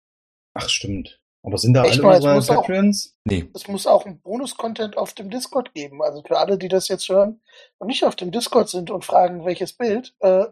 ach, 0.55 0.67
stimmt. 0.69 1.21
Aber 1.45 1.57
sind 1.57 1.73
da 1.73 1.83
Echt 1.83 1.95
alle 1.95 2.03
mal, 2.03 2.17
es 2.17 2.23
muss 2.23 2.35
unsere 2.35 2.57
auch- 2.59 2.65
Patreons? 2.65 3.15
Nee, 3.25 3.49
Es 3.53 3.67
muss 3.67 3.85
auch 3.85 4.05
einen 4.05 4.19
Bonus-Content 4.21 4.97
auf 4.97 5.13
dem 5.13 5.29
Discord 5.29 5.73
geben. 5.73 6.01
Also 6.01 6.23
für 6.25 6.37
alle, 6.39 6.57
die 6.57 6.69
das 6.69 6.87
jetzt 6.87 7.07
hören 7.09 7.41
und 7.79 7.87
nicht 7.87 8.05
auf 8.05 8.15
dem 8.15 8.31
Discord 8.31 8.69
sind 8.69 8.89
und 8.89 9.03
fragen, 9.03 9.43
welches 9.45 9.73
Bild, 9.73 10.15
äh, 10.21 10.45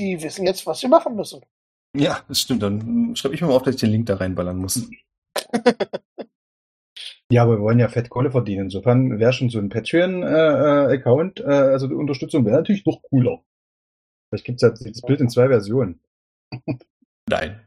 die 0.00 0.22
wissen 0.22 0.46
jetzt, 0.46 0.66
was 0.66 0.80
sie 0.80 0.88
machen 0.88 1.16
müssen. 1.16 1.42
ja, 1.94 2.20
das 2.28 2.40
stimmt. 2.40 2.62
Dann 2.62 3.14
schreibe 3.16 3.34
ich 3.34 3.40
mir 3.42 3.48
mal 3.48 3.54
auf, 3.56 3.62
dass 3.62 3.74
ich 3.74 3.80
den 3.80 3.90
Link 3.90 4.06
da 4.06 4.16
reinballern 4.16 4.56
muss. 4.56 4.88
Ja, 7.28 7.42
aber 7.42 7.56
wir 7.56 7.62
wollen 7.62 7.80
ja 7.80 7.88
fett 7.88 8.08
Kohle 8.08 8.30
verdienen. 8.30 8.66
Insofern 8.66 9.18
wäre 9.18 9.32
schon 9.32 9.50
so 9.50 9.58
ein 9.58 9.68
Patreon-Account, 9.68 11.40
äh, 11.40 11.44
also 11.44 11.88
die 11.88 11.94
Unterstützung 11.94 12.44
wäre 12.46 12.54
natürlich 12.58 12.86
noch 12.86 13.02
cooler. 13.02 13.42
Vielleicht 14.30 14.44
gibt's 14.44 14.62
ja 14.62 14.70
das 14.70 15.02
Bild 15.02 15.20
in 15.20 15.28
zwei 15.28 15.48
Versionen. 15.48 16.00
Nein. 17.28 17.60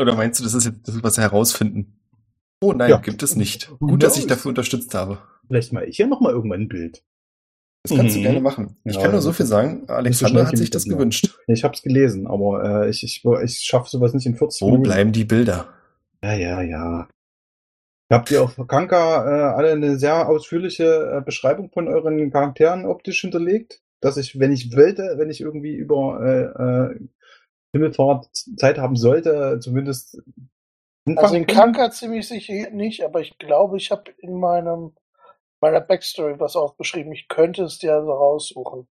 Oder 0.00 0.14
meinst 0.16 0.40
du, 0.40 0.44
das 0.44 0.54
ist 0.54 0.64
jetzt 0.64 0.88
das, 0.88 1.02
was 1.02 1.16
wir 1.16 1.22
herausfinden? 1.24 1.96
Oh 2.60 2.72
nein, 2.72 2.90
Ja. 2.90 2.98
gibt 2.98 3.22
es 3.22 3.36
nicht. 3.36 3.70
Gut, 3.78 4.02
dass 4.02 4.16
ich 4.18 4.26
dafür 4.26 4.50
unterstützt 4.50 4.94
habe. 4.94 5.18
Vielleicht 5.46 5.72
mal 5.72 5.84
ich 5.88 5.98
ja 5.98 6.06
noch 6.06 6.20
mal 6.20 6.32
irgendwann 6.32 6.62
ein 6.62 6.68
Bild. 6.68 7.02
Das 7.82 7.96
kannst 7.96 8.14
du 8.14 8.18
Mhm. 8.18 8.22
gerne 8.24 8.40
machen. 8.40 8.76
Ich 8.84 8.94
Ja, 8.96 9.02
kann 9.02 9.12
nur 9.12 9.22
so 9.22 9.32
viel 9.32 9.46
sagen, 9.46 9.84
Alexander 9.88 10.40
schnell 10.40 10.46
hat 10.46 10.56
sich 10.58 10.68
das 10.70 10.84
noch. 10.86 10.96
gewünscht. 10.98 11.34
Ich 11.46 11.64
hab's 11.64 11.82
gelesen, 11.82 12.26
aber 12.26 12.84
äh, 12.84 12.90
ich, 12.90 13.02
ich, 13.02 13.24
ich 13.44 13.58
schaffe 13.60 13.88
sowas 13.88 14.12
nicht 14.12 14.26
in 14.26 14.36
40 14.36 14.60
Wo 14.60 14.66
Minuten. 14.66 14.82
bleiben 14.82 15.12
die 15.12 15.24
Bilder? 15.24 15.68
Ja, 16.22 16.34
ja, 16.34 16.60
ja. 16.60 17.08
Habt 18.12 18.30
ihr 18.32 18.42
auf 18.42 18.56
Kanka 18.66 19.24
äh, 19.24 19.54
alle 19.54 19.70
eine 19.72 19.98
sehr 19.98 20.28
ausführliche 20.28 21.18
äh, 21.18 21.24
Beschreibung 21.24 21.70
von 21.70 21.88
euren 21.88 22.30
Charakteren 22.30 22.84
optisch 22.84 23.20
hinterlegt? 23.22 23.80
Dass 24.02 24.16
ich, 24.16 24.38
wenn 24.38 24.52
ich 24.52 24.74
wollte, 24.76 25.14
wenn 25.16 25.30
ich 25.30 25.40
irgendwie 25.40 25.74
über 25.74 26.20
äh, 26.22 26.92
äh, 26.94 27.00
Himmelfahrt 27.72 28.28
Zeit 28.56 28.78
haben 28.78 28.96
sollte, 28.96 29.58
zumindest 29.60 30.20
Also 31.16 31.34
in 31.34 31.46
kann? 31.46 31.72
Kranker 31.72 31.90
ziemlich 31.90 32.26
sicher 32.28 32.70
nicht, 32.70 33.04
aber 33.04 33.20
ich 33.20 33.38
glaube, 33.38 33.76
ich 33.76 33.90
habe 33.90 34.10
in 34.18 34.38
meinem 34.38 34.92
meiner 35.62 35.80
Backstory 35.82 36.40
was 36.40 36.56
aufgeschrieben. 36.56 37.12
Ich 37.12 37.28
könnte 37.28 37.64
es 37.64 37.78
dir 37.78 37.94
also 37.94 38.12
raussuchen. 38.12 38.88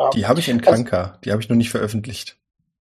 Ja. 0.00 0.10
Die 0.10 0.26
habe 0.26 0.38
ich 0.40 0.48
in 0.48 0.60
Also- 0.60 0.70
Kanka. 0.84 1.18
Die 1.24 1.32
habe 1.32 1.42
ich 1.42 1.48
noch 1.48 1.56
nicht 1.56 1.70
veröffentlicht. 1.70 2.38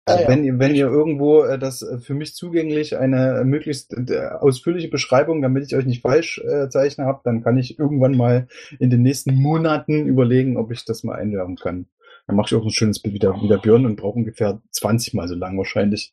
Also 0.04 0.20
Ah, 0.20 0.22
ja. 0.22 0.28
wenn, 0.30 0.42
ihr, 0.44 0.58
wenn 0.58 0.74
ihr 0.74 0.86
irgendwo 0.86 1.42
äh, 1.42 1.58
das 1.58 1.82
äh, 1.82 1.98
für 1.98 2.14
mich 2.14 2.34
zugänglich 2.34 2.96
eine 2.96 3.40
äh, 3.40 3.44
möglichst 3.44 3.92
äh, 3.92 4.26
ausführliche 4.40 4.88
Beschreibung, 4.88 5.42
damit 5.42 5.66
ich 5.66 5.76
euch 5.76 5.84
nicht 5.84 6.00
falsch 6.02 6.38
äh, 6.38 6.68
zeichne 6.70 7.04
habe, 7.04 7.20
dann 7.24 7.42
kann 7.44 7.58
ich 7.58 7.78
irgendwann 7.78 8.16
mal 8.16 8.48
in 8.80 8.88
den 8.90 9.02
nächsten 9.02 9.34
Monaten 9.34 10.06
überlegen, 10.06 10.56
ob 10.56 10.72
ich 10.72 10.84
das 10.86 11.04
mal 11.04 11.14
einwerfen 11.16 11.56
kann. 11.56 11.86
Dann 12.28 12.36
mache 12.36 12.54
ich 12.54 12.60
auch 12.60 12.64
ein 12.64 12.70
schönes 12.70 13.00
Bild 13.00 13.14
wie 13.14 13.18
der, 13.18 13.34
wie 13.40 13.48
der 13.48 13.56
Björn 13.56 13.86
und 13.86 13.96
brauche 13.96 14.18
ungefähr 14.18 14.60
20 14.70 15.14
mal 15.14 15.26
so 15.26 15.34
lang 15.34 15.56
wahrscheinlich. 15.56 16.12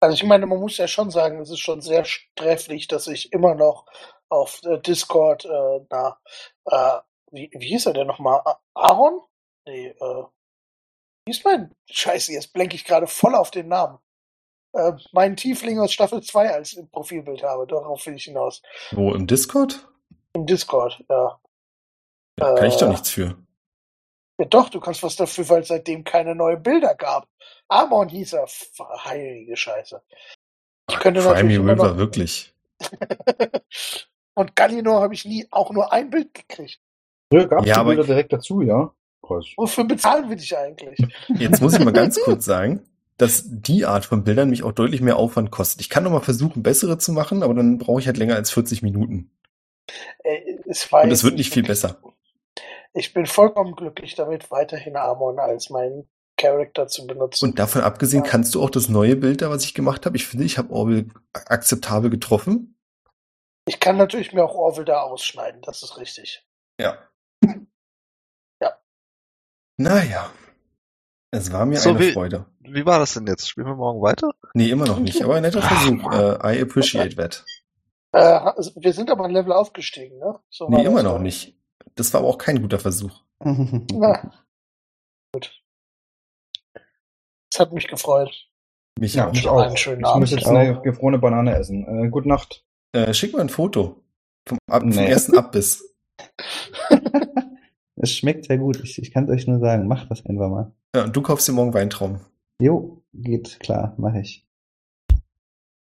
Also 0.00 0.14
ich 0.14 0.22
meine, 0.22 0.46
man 0.46 0.60
muss 0.60 0.76
ja 0.78 0.86
schon 0.86 1.10
sagen, 1.10 1.40
es 1.40 1.50
ist 1.50 1.58
schon 1.58 1.80
sehr 1.80 2.04
sträflich, 2.04 2.86
dass 2.86 3.08
ich 3.08 3.32
immer 3.32 3.56
noch 3.56 3.86
auf 4.28 4.60
äh, 4.64 4.78
Discord, 4.80 5.44
äh, 5.44 5.80
na, 5.90 6.18
äh, 6.66 7.00
wie, 7.32 7.50
wie 7.52 7.66
hieß 7.66 7.86
er 7.86 7.94
denn 7.94 8.06
nochmal? 8.06 8.42
Aaron? 8.74 9.20
Nee, 9.66 9.88
äh, 9.88 10.22
wie 11.26 11.32
ist 11.32 11.44
mein? 11.44 11.74
Scheiße, 11.90 12.32
jetzt 12.32 12.52
blenke 12.52 12.76
ich 12.76 12.84
gerade 12.84 13.08
voll 13.08 13.34
auf 13.34 13.50
den 13.50 13.66
Namen. 13.66 13.98
Äh, 14.72 14.92
meinen 15.12 15.34
Tiefling 15.34 15.80
aus 15.80 15.92
Staffel 15.92 16.22
2 16.22 16.50
als 16.50 16.80
Profilbild 16.92 17.42
habe. 17.42 17.66
Darauf 17.66 18.06
will 18.06 18.14
ich 18.14 18.24
hinaus. 18.24 18.62
Wo, 18.92 19.12
im 19.14 19.26
Discord? 19.26 19.88
Im 20.34 20.46
Discord, 20.46 21.04
ja. 21.10 21.40
Da 22.36 22.54
kann 22.54 22.68
ich 22.68 22.76
doch 22.76 22.86
Äh, 22.86 22.90
nichts 22.90 23.10
für. 23.10 23.36
Ja, 24.38 24.44
doch, 24.46 24.68
du 24.68 24.80
kannst 24.80 25.02
was 25.02 25.16
dafür, 25.16 25.48
weil 25.48 25.62
es 25.62 25.68
seitdem 25.68 26.04
keine 26.04 26.34
neuen 26.34 26.62
Bilder 26.62 26.94
gab. 26.94 27.28
Amon 27.68 28.08
hieß 28.08 28.34
er. 28.34 28.46
Heilige 29.04 29.56
Scheiße. 29.56 30.00
Ich 30.90 30.98
könnte 30.98 31.20
Crimey 31.20 31.34
natürlich 31.34 31.56
immer 31.56 31.72
River, 31.72 31.88
noch, 31.88 31.96
wirklich. 31.98 32.54
Und 34.34 34.54
Gallinor 34.54 35.02
habe 35.02 35.14
ich 35.14 35.24
nie 35.24 35.46
auch 35.50 35.72
nur 35.72 35.92
ein 35.92 36.10
Bild 36.10 36.32
gekriegt. 36.32 36.80
Früher 37.32 37.48
gab 37.48 37.62
es 37.62 37.66
Ja, 37.68 37.78
aber- 37.78 37.90
Bilder 37.90 38.04
direkt 38.04 38.32
dazu, 38.32 38.62
ja. 38.62 38.92
Krass. 39.26 39.46
Wofür 39.56 39.84
bezahlen 39.84 40.28
wir 40.28 40.36
dich 40.36 40.56
eigentlich? 40.56 40.98
Jetzt 41.28 41.60
muss 41.60 41.74
ich 41.74 41.84
mal 41.84 41.92
ganz 41.92 42.18
kurz 42.20 42.44
sagen, 42.44 42.88
dass 43.16 43.42
die 43.44 43.84
Art 43.84 44.04
von 44.04 44.22
Bildern 44.22 44.48
mich 44.48 44.62
auch 44.62 44.70
deutlich 44.72 45.00
mehr 45.00 45.16
Aufwand 45.16 45.50
kostet. 45.50 45.80
Ich 45.80 45.90
kann 45.90 46.04
noch 46.04 46.12
mal 46.12 46.20
versuchen, 46.20 46.62
bessere 46.62 46.98
zu 46.98 47.12
machen, 47.12 47.42
aber 47.42 47.52
dann 47.54 47.78
brauche 47.78 48.00
ich 48.00 48.06
halt 48.06 48.16
länger 48.16 48.36
als 48.36 48.52
40 48.52 48.82
Minuten. 48.82 49.32
Äh, 50.22 50.54
es 50.66 50.86
Und 50.86 51.10
es 51.10 51.24
wird 51.24 51.34
nicht 51.34 51.52
viel 51.52 51.64
besser. 51.64 51.98
Ich 52.98 53.14
bin 53.14 53.26
vollkommen 53.26 53.76
glücklich 53.76 54.16
damit, 54.16 54.50
weiterhin 54.50 54.96
Amon 54.96 55.38
als 55.38 55.70
meinen 55.70 56.08
Charakter 56.36 56.88
zu 56.88 57.06
benutzen. 57.06 57.44
Und 57.50 57.58
davon 57.58 57.82
abgesehen, 57.82 58.24
Ja. 58.24 58.30
kannst 58.30 58.54
du 58.54 58.62
auch 58.62 58.70
das 58.70 58.88
neue 58.88 59.14
Bild 59.14 59.40
da, 59.42 59.50
was 59.50 59.64
ich 59.64 59.72
gemacht 59.74 60.04
habe, 60.04 60.16
ich 60.16 60.26
finde, 60.26 60.44
ich 60.44 60.58
habe 60.58 60.72
Orwell 60.72 61.08
akzeptabel 61.32 62.10
getroffen. 62.10 62.74
ich 63.68 63.78
kann 63.80 63.96
natürlich 63.98 64.32
mir 64.32 64.42
auch 64.44 64.54
Orville 64.54 64.86
da 64.86 65.02
ausschneiden, 65.02 65.60
das 65.62 65.82
ist 65.82 65.96
richtig. 65.98 66.44
Ja. 66.80 66.98
Ja. 68.60 68.78
Naja. 69.76 70.30
Es 71.30 71.52
war 71.52 71.66
mir 71.66 71.78
So 71.78 71.90
eine 71.90 71.98
wie- 72.00 72.12
Freude. 72.12 72.46
Wie 72.60 72.84
war 72.86 72.98
das 72.98 73.14
denn 73.14 73.26
jetzt? 73.26 73.48
Spielen 73.48 73.66
wir 73.66 73.76
morgen 73.76 74.00
weiter? 74.02 74.30
Nee, 74.54 74.70
immer 74.70 74.86
noch 74.86 74.98
nicht, 74.98 75.22
aber 75.22 75.36
ein 75.36 75.42
netter 75.42 75.62
Versuch. 75.62 76.12
Äh, 76.12 76.56
I 76.58 76.62
appreciate 76.62 77.14
that. 77.16 77.44
Äh, 78.12 78.18
also 78.18 78.72
wir 78.76 78.92
sind 78.92 79.10
aber 79.10 79.24
ein 79.26 79.30
Level 79.32 79.52
aufgestiegen, 79.52 80.18
ne? 80.18 80.38
So 80.50 80.68
Nee, 80.68 80.84
immer 80.84 81.02
noch 81.02 81.18
nicht. 81.18 81.57
Das 81.98 82.12
war 82.14 82.20
aber 82.20 82.28
auch 82.28 82.38
kein 82.38 82.62
guter 82.62 82.78
Versuch. 82.78 83.20
Na, 83.42 84.30
gut. 85.32 85.62
Es 87.52 87.58
hat 87.58 87.72
mich 87.72 87.88
gefreut. 87.88 88.48
Mich 89.00 89.14
Ja, 89.14 89.28
auch. 89.28 89.32
mich 89.32 89.48
auch. 89.48 89.60
einen 89.60 89.76
schönen 89.76 90.00
Ich 90.00 90.02
muss 90.04 90.12
Abend. 90.14 90.30
jetzt 90.30 90.46
eine 90.46 90.80
gefrorene 90.82 91.18
Banane 91.18 91.56
essen. 91.56 91.86
Äh, 92.04 92.08
gute 92.08 92.28
Nacht. 92.28 92.64
Äh, 92.92 93.12
schick 93.14 93.32
mal 93.32 93.40
ein 93.40 93.48
Foto 93.48 94.02
vom, 94.48 94.58
Ab 94.70 94.82
vom 94.82 94.90
Nee. 94.90 95.06
ersten 95.08 95.36
Abbiss. 95.36 95.94
Es 98.00 98.12
schmeckt 98.12 98.44
sehr 98.46 98.58
gut. 98.58 98.78
Ich, 98.84 98.96
ich 99.02 99.10
kann 99.10 99.24
es 99.24 99.30
euch 99.30 99.48
nur 99.48 99.58
sagen, 99.58 99.88
macht 99.88 100.08
das 100.08 100.24
einfach 100.24 100.48
mal. 100.48 100.72
Ja, 100.94 101.02
und 101.02 101.16
du 101.16 101.20
kaufst 101.20 101.48
dir 101.48 101.52
morgen 101.52 101.74
Weintrauben. 101.74 102.20
Jo, 102.62 103.02
geht 103.12 103.58
klar, 103.58 103.94
mache 103.98 104.20
ich. 104.20 104.46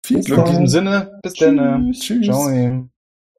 Viel 0.05 0.17
Bis 0.17 0.27
Glück. 0.27 0.39
In 0.41 0.47
diesem 0.47 0.67
Sinne, 0.67 1.21
bis 1.23 1.35
dann. 1.35 1.93
Tschüss. 1.93 2.25
Ciao. 2.25 2.89